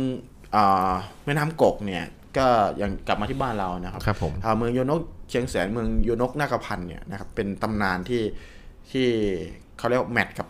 [0.56, 0.92] อ่า
[1.24, 2.04] แม่น้ำกกเนี่ย
[2.38, 2.46] ก็
[2.82, 5.00] ยังกลับมาที่บ้านเรานะครับครับผมอ่าเมืองโยนก
[5.30, 8.22] เชียงแสนเมืองโยนกนาคพันธ์เนี่ยนะครับเป็นตำนานที่
[8.90, 9.06] ที่
[9.78, 10.46] เขาเรียกว่าแมทกับ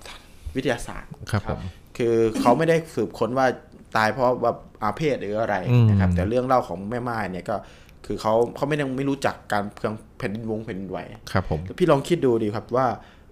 [0.57, 1.61] วิทยาศาสตร์ครับผม
[1.97, 3.47] คือเขาไม่ได้สืบค้นว่า
[3.97, 5.57] ตายเพราะว่าอาเพศหรืออะไร
[5.91, 7.57] นะครับอืมแต่เรื่องเล่าของแม่ไม้เนี่ยก็
[8.07, 10.99] คือเขาเขาไม่ยังไม่รู้จักการเมือง แผ่นดินวงแผ่นดินไหว
[11.33, 12.87] ครับผมพี่ลองคิดดูดีครับว่า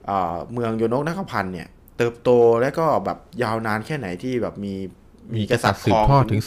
[0.06, 4.74] เอ่อเมืองโยนกนาคพันธ์เนี่ยเติบโตและก็แบบยาวนานแค่ไหนที่แบบมี
[5.36, 6.42] มีกษัตริย์สืบทอดถึง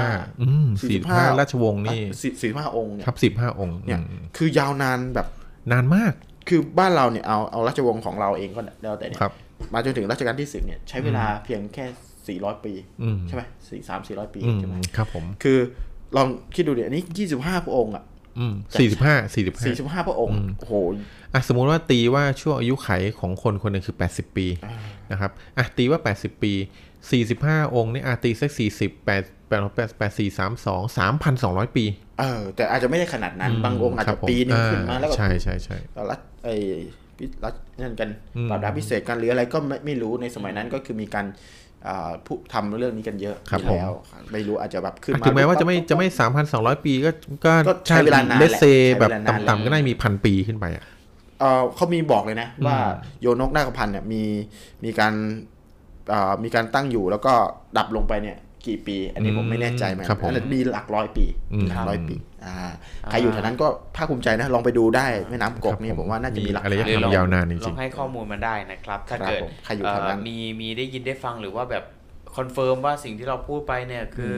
[0.00, 5.28] 45อืม45 45ราชวงศ์นี่สี่สิบห้าองค์เนี่ยครับ15องค์เนี่ยอืมคือยาวนานแบบ
[5.72, 6.12] นานมาก
[6.48, 9.32] คือบ้านเราเนี่ยเอาเอาราชวงศ์ของเราเองก็แล้วแต่เนี่ยครับ
[9.72, 11.86] มาจนถึงรัชกาลที่สิบเนี่ยใช้เวลาเพียงแค่
[12.28, 15.58] สี่ร้อยปีอืมใช่ไหมสี่สามสี่ร้อยปีอืมใช่ไหมครับผมคือ
[16.16, 18.04] ลองคิดดูดิอันนี้ยี่สิบห้าพระองค์อะ
[18.38, 20.74] อืม45สี่45สิบห้าพระองค์โอ้โห
[21.32, 22.88] อะสมมุติว่าตีว่าช่วงอายุไข
[23.20, 24.46] ของคนคนหนึ่งคือ80ปี
[25.10, 26.52] นะครับอะตีว่า80ปี
[27.12, 31.84] 45องค์นี่อะตีสัก40 8 8 8 8 4 3 2 3,200ปี
[32.20, 35.76] เออ แต่อาจจะไม่ได้ขนาดนั้น บางองค์อาจครัจะบผมปีหนึงขึ้นมาแล้วก็ใช่ใช่ใช่
[36.10, 36.54] รัฐไอ้
[37.18, 41.63] พิรัฐนั่นกันอืมปราบดาพิเศษกันหรืออะไรก็ไม่ไม่รู้ในสมัยนั้นก็คือมีการอ่าผู้
[42.52, 43.90] ทำเรื่องนี้กันเยอะครับอยู่แล้ว
[44.32, 46.06] ไม่รู้อาจจะแบบขึ้นอะมาถึงแม้ว่าจะไม่จะไม่
[46.46, 47.10] 3,200ปีก็
[47.44, 50.84] ก็ก็ใช้เวลานานเลสเซแหละแบบใช้เวลานานต่ำๆก็ได้มีพันปีขึ้นไปอะ
[51.40, 52.78] เออเขามีบอกเลยนะ ว่า
[53.20, 54.22] โยนกนาคพันธ์เนี่ยมี
[54.84, 55.14] มีการ
[56.12, 57.32] อ่ามีการตั้งอยู่แล้วก็
[57.76, 62.54] ดับลงไปเนี่ย กี่ปี อันนี้ผมไม่แน่ใจเหมือนครับผมอันนั้นมีหลักร้อยปีอืมหลักร้อยปีอ่า
[63.10, 71.84] ใครอยู่แถวนั้นก็ภาคภูมิใจนะลองไปดูได้แม่น้ำกกเนี่ยผมว่าน่าจะมีหลักอารยฐานธรรมลองยาวนานจลริองงให้ข้อมูลมาได้นะครับ ถ้าครับเกิดผมใครอยู่แถวนั้นเอ่อมีมีได้ยินได้ฟังหรือว่าแบบ
[72.36, 74.32] คอนเฟิร์มว่าสิ่งที่เราพูดไปเนี่ยคือ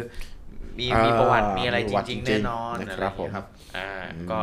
[0.78, 3.46] อมีอ่ามีมีประวัติมีอะไรมีจประวัติริงๆจริแน่งๆนอนนะอะคไรรัอบย่างเงี้ยครับ
[3.76, 4.40] อ่าอืมก็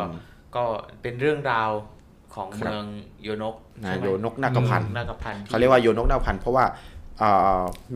[0.55, 0.63] ก็
[1.01, 1.69] เป็นเรื่องราว
[2.35, 2.85] ของครับเมือง
[3.23, 7.02] โยนกนะใช่ไหมโยนกนาคพันธ์นาคพันธ์ที่เขาเรียกว่าโยนกนาคพันธ์เพราะว่าอ่า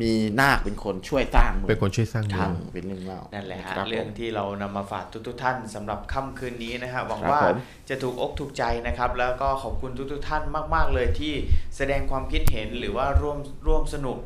[0.02, 7.58] มีนาคเป็นคนช่วยสร้างเมืองเป็นคนช่วยสร้างเมืทาองงเป็นเรื่องเล่านั่นแหละฮะครับเรื่องผมที่เรานำมาฝากทุกๆท่านสำหรับค่ำคืนนี้นะฮะหวังครับว่าผม
[7.90, 10.44] จะถูกอกถูกใจนะครับ แล้วก็ขอบคุณทุกๆท่าน
[10.76, 11.34] มาก ๆ เลยที่
[11.78, 13.38] แสดงความคิดเห็นหรือว่าร่วม
[13.68, 14.18] ร่วมสนุก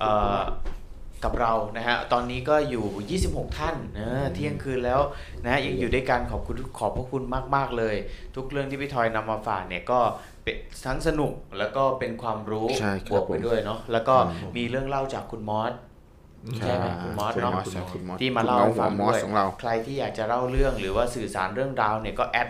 [0.00, 0.38] เอ่อ
[1.24, 5.00] กับเรานะฮะ ตอนนี้ก็อยู่ 26 ท่านเออเที่ยงคืนแล้ว
[5.44, 7.22] นะยังอยู่ด้วยกันขอบคุณขอบพระคุณ
[7.54, 7.96] มาก ๆ เลย
[8.36, 10.00] ทุกเรื่องที่พี่ทอยนำมาฝากเนี่ยก็
[10.37, 10.37] เป็น
[10.86, 15.72] ทั้งสนุกแล้วก็เป็นความรู้ใช่ครับบวกไปผมด้วยเนาะแล้วก็ครับผมมีเรื่องเล่าจากคุณมอส
[16.56, 22.48] ใช่ไหมคุณมอสเนาะใช่คุณมอสที่มาเล่าคุณให้ฟังมอสด้วยของเรา ใครที่อยากจะเล่าเรื่องหรือว่าสื่อสารเรื่องราวเนี่ยก็แอด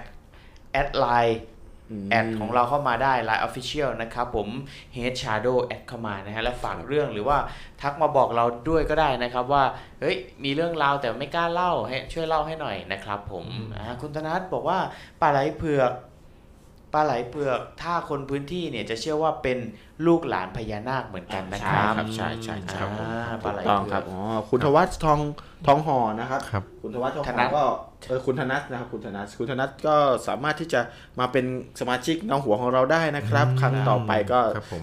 [0.72, 4.48] add Line add ของเราเข้ามาได้ Line Official นะครับผม
[4.96, 7.38] Head Shadow add เข้ามานะฮะ แล้วฝากเรื่องหรือว่า
[7.80, 9.64] ทักมาบอกเราด้วยก็ได้นะครับว่า
[10.00, 13.44] เฮ้ย มีเรื่องราวแต่ไม่กล้าเล่าให้ช่วยเล่าให้หน่อยนะครับผม
[13.76, 14.78] อ่าคุณธนัทบอกว่า
[15.20, 16.17] ปลาไหลเผือกป
[16.98, 19.58] ลาไหลเผือก ถ้าคนพื้นที่เนี่ยจะเชื่อว่าเป็น
[20.06, 22.86] ลูกหลานพญานาคเหมือนกันนะคใช่รับครับใช่ใช่ใช่อ่า
[23.42, 24.18] ปถูลากไหลต้องเผืคอรับกอ๋อ
[24.48, 25.20] คุณธวัฒน์ทอง
[25.64, 27.64] ทองห่อนะครับครับคุณธวัฒน์ทองธห่นัอทก็
[28.08, 29.96] เออคุณธนัทนะครับคุณธนัทคุณธนัทก็
[30.28, 30.80] สามารถที่จะ
[31.20, 31.44] มาเป็น
[31.80, 34.40] สมาชิกเงหัวของเราได้นะครับ ครั้งต่อไปก็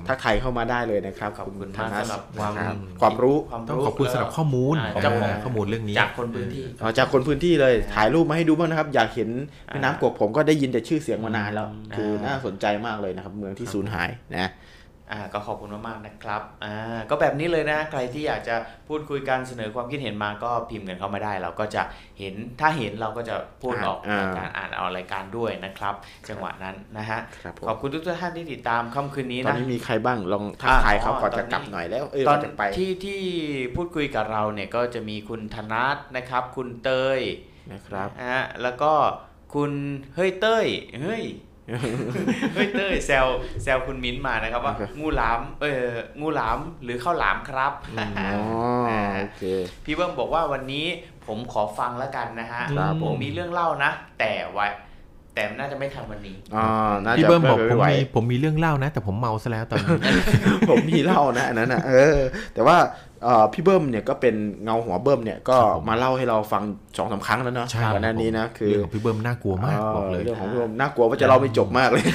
[0.07, 2.53] ทักทายเข้ามาได้เลยนะครับขอบคุณธนัทสำหรับความ
[3.01, 3.37] ความรู้
[3.69, 6.63] ต้องขอบคุณสำหรับข้อมูลเจ้าของข้อมูลเรื่องนี้จากคนพื้นที่
[6.97, 9.29] จากคนพื้นที่เลยถ่ายรูปมาให้ดูบ้างนะครับ อยากเห็น
[9.67, 14.51] แม่น้ำกวกผมก็ได้ยินแต่ชื่อเสียงมานานแล้วคือน่าสนใจมากเลยนะครับ เมืองที่สูญหายนะ
[15.11, 18.55] อ่าก็ขอบคุณมากๆนะครับอ่าก็แบบนี้เลยนะ ใครที่อยากจะ
[18.87, 21.83] พูดคุยกันเสนอความคิดเห็นมาก็พิมพ์กันเข้ามาได้ เราก็จะ
[22.19, 25.93] เห็นถ้าเห็นเราก็จะพูดออกอ่ารายการอ่านเอารายการด้วยนะครับ
[26.29, 33.21] จังหวะนั้นนะฮะครับผมขอบคุณทุกท่านที่ติดตามค่ำคืนนี้ตอนนะนี้มีใครบ้างลองทักทายเขาก่อนจะกลับหน่อยแล้วเออตอนก่อนจะไปที่ที่
[33.75, 37.21] พูดคุยกับเราเนี่ยก็จะมีคุณธนัทนะครับ คุณเตย
[37.71, 38.93] นะครับนะฮะแล้วก็
[39.55, 39.71] คุณ
[40.15, 40.65] เฮ้ยเต้ย
[41.01, 41.23] เฮ้ย
[42.55, 43.25] เฮ้ยเต้ยแซว
[43.63, 45.85] แซวคุณมิ้นท์มานะครับว่าครับงูหลามเออ
[46.19, 47.73] งูหลามหรือข้าวหลามครับ
[48.19, 48.41] อ๋อ
[49.19, 49.43] โอเค
[49.85, 50.85] พี่เบิ้มบอกว่าวันนี้
[51.27, 54.67] ผมขอฟังแล้วกันนะฮะครับผมมีเรื่องเล่านะ แต่ไว้
[55.33, 56.65] แต่น่าจะไม่ทันวันนี้อ๋อ
[57.03, 59.95] น่าจะพี่เบิ้มบอกไผมไหวมีผมมีเรื่องเล่านะ แต่ผมเมาซะแล้วตอนนี้
[60.69, 62.19] ผมมีเล่านะอันนั้นนะเออ
[62.53, 63.04] แต่ว่าเอ่อ
[63.53, 66.63] พี่เบิ้มเนี่ยก็เป็นเงาหัวเบิ้มเนี่ยก็ครับผมมาเล่าให้เราฟัง
[66.97, 72.05] สองสามครั้งแล้วเนาะใช่ก่อนหน้านี้นะคือเรื่องของพี่เบิ้มน่ากลัวมากบอกเลยเรื่องของพี่เบิ้มน่ากลัวว่าจะเล่าไม่จบมากเลย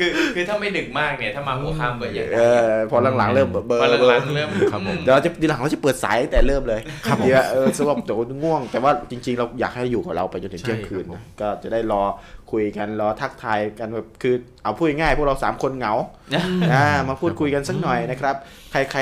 [0.00, 12.02] คือคือถ้าไม่ดึกมากเนี่ยถ้ามาหัวค่ำก็ยังเออพอหลังๆเริ่มเบอร์เบอพอร์หลังๆเริ่มครับผมเดี๋ยวเราจะทีหลังเราจะเปิดสายตั้งแต่เริ่มเลยครับเดี๋ยวเออสำหรับเดี๋ยวง่วง แต่ว่าจริง ๆ เราอยากให้อยู่กับเราไปจนถึงใช่เที่ยงคืนครับผมนะก็จะได้รอ
[12.52, 15.92] คุยกันรอทักทายกันแบบคือเอาพูดง่ายๆพวกเราสามคนเหงา
[16.72, 18.34] อ่ามาพูดคุยกันสักหน่อยนะครับ
[18.70, 18.96] ใครใค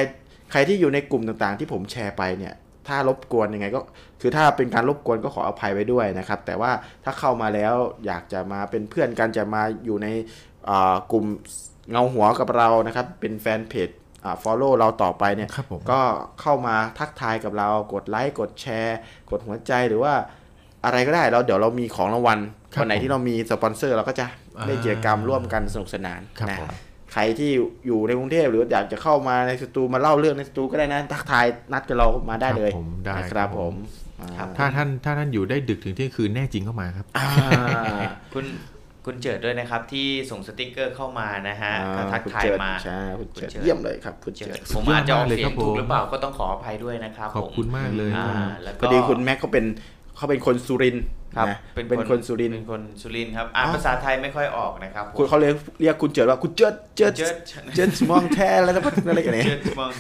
[0.56, 2.54] รใครที่อยู่ในกลุ่มต่างๆ ที่ผมแชร์ไปเนี่ย
[2.88, 3.80] ถ้ารบกวนยังไงก็
[4.20, 6.70] คือถ้าเป็นการรบกวนก็ขออภัยไว้ด้วยนะครับ แต่ว่า
[7.04, 7.74] ถ้าเข้ามาแล้ว
[8.06, 10.06] อยากจะมาเป็นเพื่อนกันจะมาอยู่ใน
[10.68, 11.24] อ่ากลุ่ม
[11.90, 13.88] เงาหัวกับเรานะครับ เป็นแฟนเพจ
[14.24, 16.00] อ่า follow เราต่อไปเนี่ยครับผมก็
[16.40, 18.98] เข้ามาทักทายกับเรากดไลค์กดแชร์
[19.30, 20.14] กดหัวใจหรือว่า
[20.84, 22.38] อะไรก็ได้เราเดี๋ยวเรามีของรางวัล
[22.74, 24.26] ครับวันไหนที่เรามีสปอนเซอร์เราก็จะ
[24.66, 26.68] เล่นกิจกรรมร่วมกันสนุกสนานครับนะผม
[27.18, 27.50] ใครที่
[27.86, 33.74] อยู่ในกรุงเทพหรืออยากจะเข้ามาในสตูมาเล่าเรื่องในสตูก็ได้นะทักทายนัดกับเรามาได้เลยครับผมได้นะครับครับผผมม
[34.38, 37.28] ครับถ้าท่านถ้าท่านอยู่ได้ดึกถึงเที่ยงคืนแน่จริงเข้ามาครับอ่า
[38.34, 38.44] คุณ
[39.04, 49.64] คุณเจิดด้วยนะครับที่ส่งสติกเกอร์เข้ามานะฮะก็ทักคุณทายเจิดมาใช่คุณเจิดคุณเจิดเยี่ยมเลยครับคุณเจิเจิดดผมอาจจะออกสุดยอดมากเลยเสียครังบถูกผมหรือเปล่าก็ต้องขออภัยด้วยนะครับขอบผมคุณมากเลยอ่าครับแล้วพก็อดีคุณแม็กเขาเป็น
[50.16, 51.04] เขาเป็นคนสุรินทร์
[51.36, 57.34] ครับนะเป็นคนสุรินทร์เป็นคนสุรินทร์ครับอ่านอ๋อภาษาไทยไม่ค่อยออกนะครับผมคุณเขาเลยเรียกคุณเจิดว่าคุณเจิดเจิดเจิด
[57.76, 59.90] เจิดมองแท้แล้วนะอะไรกันเนี่ยเจิดมอง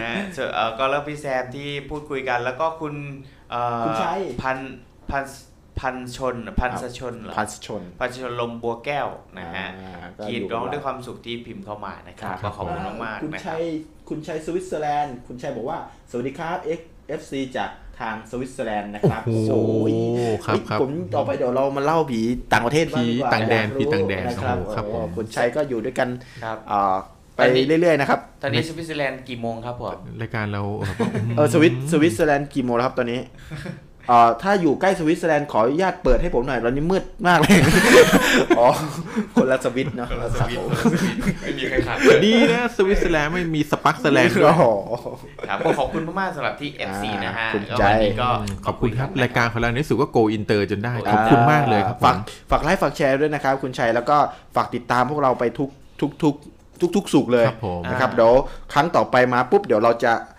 [0.00, 2.94] นะส่วนเอ่อก็แล้วพี่แซมที่พูดคุยกัน แล้วก็คุณ
[3.50, 4.58] เอ่อคุณชัยพัน
[5.12, 5.24] พัน
[5.80, 13.62] พันชนพันสชนเหรอพันชนพันชนลมบัวแก้วนะฮะอ่าก็กรีดอยู่ร้องกับด้วยความสุขที่พิมพ์เข้ามานะครับครัก็ขอบคุณมากคุณๆนะครัชับย
[14.08, 15.78] คุณชัยสวิตเซอร์แลนด์ คุณชัยบอกว่า
[16.10, 16.80] สวัสดีครับ X
[17.20, 19.52] FC จาก ทางสวิตเซอร์แลนด์นะครับโอ้โห
[19.90, 19.92] ย
[20.46, 22.20] ครับเฮ้ยครับผมต่อไปเดี๋ยวเรามาเล่าผี
[22.52, 26.08] ต่างประเทศบ้างดีกว่าผีต่างแดนอยกรู้ผีต่างแดนนะครับโอ้โหครับโอ้โหผมคุณชัยก็อยู่ด้วยกัน
[26.44, 26.96] ครับอ่า
[27.36, 33.20] ไปตอนนี้เรื่อยๆนะครับ ตอนนี้สวิตเซอร์แลนด์กี่โมงครับผมรายการเราแบบว่าเออสวิตสวิตเซอร์แลนด์กี่โมงแล้วครับตอนนี้
[33.85, 37.56] เอ่อถ้าอยู่ใกล้สวิตเซอร์แลนด์ขออนุญาตเปิดให้ผมหน่อยตอนนี้มืดมากเลย
[38.58, 38.68] อ๋อ
[39.34, 40.08] คนละสวิตเนาะ
[40.40, 40.68] ครับผม
[41.42, 44.64] ไม่มีใครขาดดีนะสวิตเซอร์แลนด์ไม่มีสปักสแลนด์ด้วยโอ้โห
[45.48, 48.28] ครับก็ขอบคุณมากๆสำหรับที่ FC อ่านะฮะคุณก็ใจวันนี้ก็
[48.66, 52.18] ขอบคุณครับ รายการของเราในสุดก็โกอินเตอร์จนได้อ่าขอบคุณมากเลยครับผฝากม
[52.50, 54.16] ฝากไลค์ฝากแชร์ด้วยนะครับ คุณชัยแล้วก็
[54.56, 55.68] ฝากติดตามพวกเราไปทุก
[56.00, 56.34] ทุกทุก
[56.80, 58.32] ทุกทุกสุกเลยครับผมนะครับเดี๋ยว
[58.72, 60.35] ครั้งต่อไปมาปุ๊บเดี๋ยวเราจะเ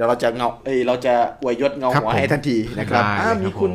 [0.00, 3.74] ดี๋ยวเราจะเงาเอ้ยเราจะอวยยศเงาครับหัวผมให้ทันทีนะครับได้อ่าเลยครับมีคุณผ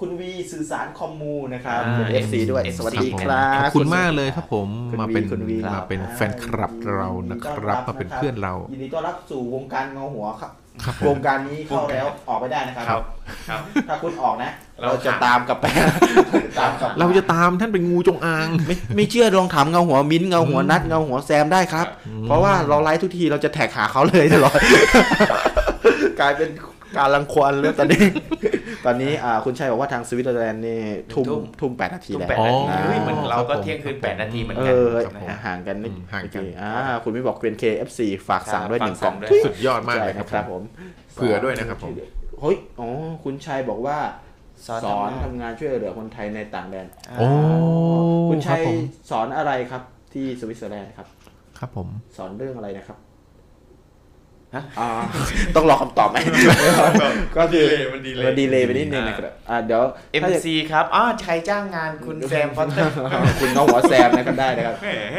[0.00, 10.52] คุณวีสื่อสารคอมมูนะครับอ่าเป็น FC ด้วย FC สวัสดีคครัรับขอบคุณมากเลยครับผมคุณมาวีเป็นคุณวีมาเป็นอ่แฟนคลับเรานะครับมาเป็นเพื่อนเรา ยินดีต้อนรับสู่วงการเงาหัวครับ
[10.84, 13.00] ครับผวมงการนี้เข้าแล้วออกไม่ได้นะครับ ครับ
[13.48, 15.66] ครับ ถ้าคุณออกนะ เราเราจะถามตามกลับไป
[16.58, 21.86] ตามกลับเราจะตามท่านเป็นงูจงอาง ไม่ไม่เชื่อลองถามเงาหัวมิ้นท์เงาหัวนัดเงาหัวแซมได้ครับ
[22.26, 24.58] เพราะว่าเราไลฟ์ทุกทีเราจะแท็กหาเขาเลยตลอด
[26.20, 26.50] กลายเป็น
[26.96, 28.04] การรังควานแล้วตอนนี้
[28.86, 30.80] ตอนนี้อ่าคุณชัยบอกว่าทางสวิตเซอร์แลนด์นี่
[31.12, 36.72] ทุ่มทุ่มทุ่มแปดนาทีทุ่มแล้วแปดนาทีอ๋อเฮ้ยมันเราก็ครับผมเที่ยงคืนแปดนาทีเหมือนเอกันอนะฮะห่างกันนิดอืมห่างกันอ่า
[37.04, 40.62] คุณไม่บอกเป็น KFC ฝากสั่งด้วยหนึ่งกล่องฝากสั่งด้วยสุดยอดมากเลยใช่ครับนะครับผม
[41.14, 41.92] เผื่อด้วยนะครับผม
[42.40, 42.88] เฮ้ยอ๋อ
[43.24, 43.98] คุณชัยบอกว่า
[44.66, 46.86] สอนสอนทำงานทำงานช่วยเหลือคนไทยในต่างแดน
[47.18, 47.26] โอ้
[48.30, 48.78] คุณครัชับยผม
[49.10, 51.06] สอนอะไรครับที่สวิตเซอร์แลนด์ครับ
[51.58, 52.98] ครับผม สอนเรื่องอะไรนะครับ
[54.54, 54.88] ฮะอ่า
[55.56, 56.16] ต้องรอคำตอบไหม
[57.38, 59.82] ก็คือมันดีมันดีเลยไปนิดนึงนะครับอ่าเดี๋ยว
[60.22, 62.92] ถ้าจะ MC ครับอ๋อใครจ้างงานคุณแซมพอตเตอร์
[63.40, 64.86] คุณน้องหัวแซมนะครับได้นะครับแห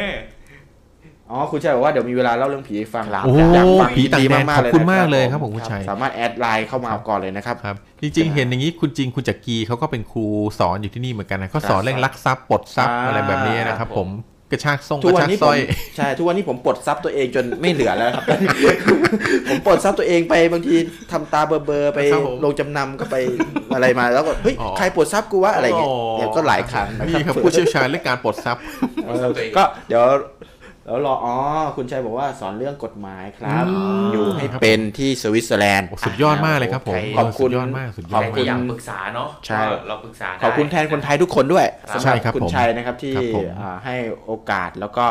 [1.30, 10.24] อ๋อคุณชัยบอกว่าเดี๋ยวมีเวลาเล่าเรื่องผีให้ฟังโอ้อยากฟังผีต่างแดนมขอบคุณนะมากเลยผครับผมคุณชัยสามารถแอดไลน์เข้ามาก่อนเลยนะครับครับ จริงๆ เห็นอย่างนี้คุณจริงคุณจักรีเขาก็เป็นครู
[10.58, 15.58] สอนอยู่ที่นี่เหมือนกันนะเขาสอนเรื่องลักทรัพย์ปลดทรัพย์อ่าอะไรแบบนี้นะครับผมก ระชากส่งทุกกระวันชากนี้สผร้มอย
[15.96, 18.24] ใช่ทุกวันนี้ผมปลดทรัพย์ตัวเองจนไม่เหลือแล้วครับ
[19.48, 20.76] ผมปลดทรัพย์ตัวเองไปบางที
[21.12, 23.16] ทำตาเบลอๆไปครับผมลงจำนำก็ไป
[23.74, 28.62] อะไรมาแล้วก็เฮ้ยอ๋อใครปลดทรัพย์กูวะอะไรเงี้ยอ๋อเดี๋ยวก็หลายครั้งนะนี่ครับผู้เชี่ยวชาญเรื่องการปลดทรัพย์
[29.06, 30.02] เออก็เดี๋ยว
[30.86, 31.34] แล้วรออ๋อ
[31.76, 43.94] คุณชัยบอกว่าสอนเรื่องกฎหมายครับอืมอยู่ให้เป็นที่สวิตเซอร์แลนด์โอ้สุดยอดมากเลยครับผมขอบคุณสุดยอดมากสุดยใคอรดที่มากอยากปรึกษาเนาะใช่ก็เราปรึกษาได้ขอบคุณแทนคนไทยทุกคนด้วยครับสำหใช่รับครับคุณผมชัยนะครับที่ครับผมอ่าให้
[44.26, 45.06] โอกาสแล้วก็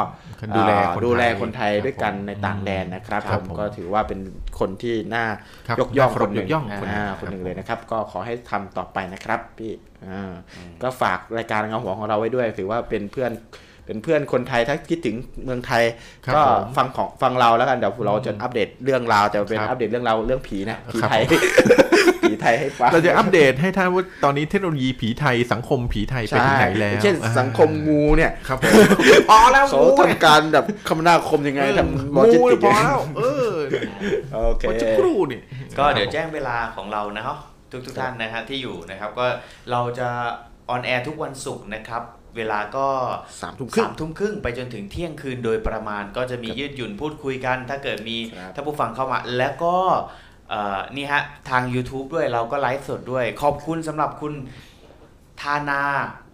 [0.55, 4.19] ดูแลอ่าคนไทยดูแลคนไทยด้วยกันครับผมในต่างแดนนะครับครับผมผมก็ถือว่าเป็น
[4.59, 5.25] คนที่น่า
[5.67, 9.71] ครับยกย่องน่าเคาครพนหนึ่งยกย่องคนหนึ่งอ่าครับคนหนึ่งเลยนะครับ ก็ขอให้ทำต่อไปนะครับพี่
[10.07, 10.33] อ่า
[10.83, 13.31] ก็ฝากรายการเงาหัวของเราไว้ด้วยถือว่าเป็นเพื่อน
[13.85, 15.83] เป็นเพื่อนคนไทยถ้าคิดถึงเมืองไทย
[16.25, 21.21] ครับก็ผมฟังของฟังเราแล้วกันเดี๋ยวเราจะอัปเดตเรื่องราวจะเป็นครับอัปเดตเรื่องราวเรื่องผีนะผีครับไทย
[22.29, 28.73] ผีไทยให้ฟังเราจะอัปเดตให้ท่านว่าตอนนี้เทคโนโลยีผีไทยสังคมผีไทยไปถึงไหนแล้วเช่นสังคมงูเนี่ยครับผม
[29.29, 33.53] พอแล้วเขางูทำการแบบคมนาคมยังไงทำโลจิสงูติกพอแล้วเออ
[34.47, 35.39] โอเคมันจะครู่นี่
[35.77, 37.37] ก็เดี๋ยวแจ้งเวลาของเรานะครับ
[37.71, 39.25] ทุกทุกๆท่านนะฮะที่อยู่นะครับก็
[39.71, 40.09] เราจะ
[40.69, 42.03] on air ทุกวันศุกร์นะครับ
[42.37, 42.87] เวลาก็
[43.41, 49.75] สามทุ่มครึ่งสามทุ่มครึ่งไปจนถึงเที่ยงคืนโดยประมาณก็จะมียืดหยุ่นพูดคุยกัน ถ้าเกิดมีครับถ้าผู้ฟังเข้ามาแล้วก็
[50.49, 54.33] เอ่อนี่ฮะ ทาง YouTube ด้วยเราก็ไลฟ์สดด้วย ขอบคุณสำหรับคุณ
[55.41, 55.81] ธานา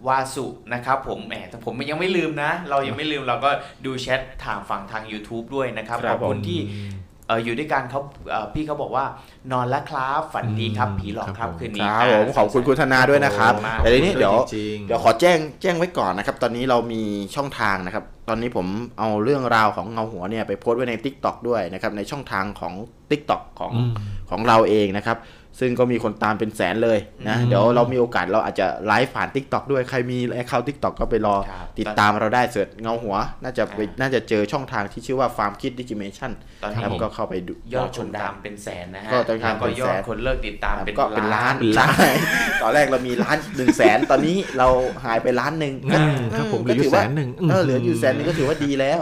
[0.08, 3.50] วาสุนะครับผมแหมแต่ผมยังไม่ลืมนะ เรายังไม่ลืมเราก็
[3.84, 6.60] ดูแชททางฝั่งทาง YouTube ด้วยนะครับครัขบอบคุณที่
[7.09, 8.00] เอออยู่ด้วยกันเขา
[8.30, 9.04] เอ่อพี่เขาบอกว่า
[9.52, 17.02] นอนแล้วครับ ฝันดีครับอืมผีหลอกคครัรับบผมคืนคนี้รับผมขอบคุณคุณธนาด้วยนะครับขอบคุณมากแต่ทีนี้เดี๋ยวจริงๆเดี๋ยวขอแจ้งแจ้งไว้ก่อนนะครับ ตอนนี้เรามี
[17.34, 18.66] ช่องทางนะครับ ตอนนี้ผม
[18.98, 22.74] เอาเรื่องราวของเงาหัวเนี่ยไปโพสต์ไว้ใน Tik t o อกด้วยนะครับในช่องทางของ
[23.10, 23.92] Tik t o อกของอืม
[24.30, 25.16] ของเราเองนะครับ
[25.60, 26.98] ซึ่งก็มีคนตามเป็นแสนเลย
[27.28, 36.30] นะ เดี๋ยวเรามีโอกาสเราอาจจะไลฟ์ผ่าน Tik t o อกด้วยใครมี account TikTok ก็ไปรอครับติดตามเราได้ search เงาหัว น่าจะไปอ่าน่าจะเจอช่องทางที่ชื่อว่าฟาร์มคิดดิจิเมชัน
[36.62, 44.68] ตอนคนี้รับก็เข้าไปดูยอดรคนตามเป็นแสนนะฮะก็ตอนนี้แล้วก็เป็นยแสอดนคนเลิกติดตามเป็นก็เป็นล้านเป็นล้าล้านนตอนแรกเรามีล้านหนึ่งแสนตอนนี้เรา
[45.04, 48.98] หายไปล้านหนึ่งอืมครับผมเหลืออยู่ก็ถืว่าแสนหนึ่งเออเหลืออยู่แสนหนึ่งก็ถือว่าดีแล้ว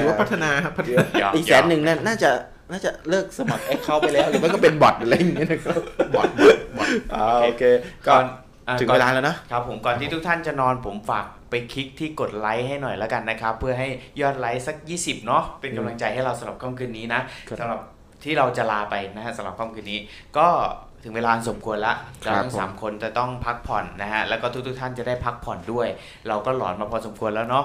[0.00, 2.30] ถือว่าพัฒนาครับพัฒนายอดอีกแสนหนึ่งนั่นน่าจะ
[2.70, 5.80] น่าจะเลิกสมัครแอคเคาท์ไปแล้ว หรือไม่ก็เป็นบอทอะไรอย่างเงี้ยนะครับ
[6.14, 6.28] บอท
[6.76, 7.62] บอทอ่าโอเค
[8.06, 8.24] ก็ก่อน
[8.68, 13.88] อะถึงก่อนเวลาแล้วเนอะครับผมก่อนที่ทุกท่านจะนอนผมฝากไปคลิกที่กดไลค์ให้หน่อยแล้วกันนะครับ เพื่อให้
[14.20, 17.80] ยอดไลค์สัก 20 เนาะเป็นกำลังใจให้เราสำหรับค่ำคืนนี้นะครับสำหรับ
[18.24, 19.98] ที่เราจะลาไปนะฮะสำหรับค่ำคืนนี้
[20.38, 20.48] ก็
[21.04, 25.88] ถึงเวลาอันสมควรละครัเราบทั้งสามคนจะต้องพักผ่อนนะฮะแล้วก็ทุกๆท่านจะได้พักผ่อนด้วย
[26.28, 27.64] เราก็หลอนมาพอสมควรแล้วเนาะ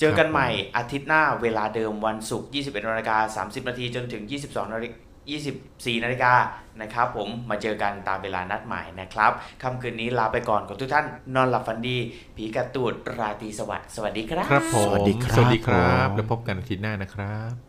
[0.00, 4.98] เจอกันใหม่อาทิตย์หน้าเวลาเดิมวันศุกร์ 21นาฬิกา30 นาทีจนถึง 22นาฬิกา
[5.34, 6.32] 24นาฬิกา
[6.80, 9.30] นะครับผมมาเจอกันตามเวลานัดหมายนะครับ
[9.62, 11.96] ค่ำคืนนี้ลาไปก่อนขอทุกท่านนอนหลับฝันดี
[12.36, 17.65] ผีกระตูดราตรีสวัสดิ์สวัสดีครับ ครับผมสวัสดีครับสวัสดีครับผมแล้วพบกันอาทิตย์หน้านะครับ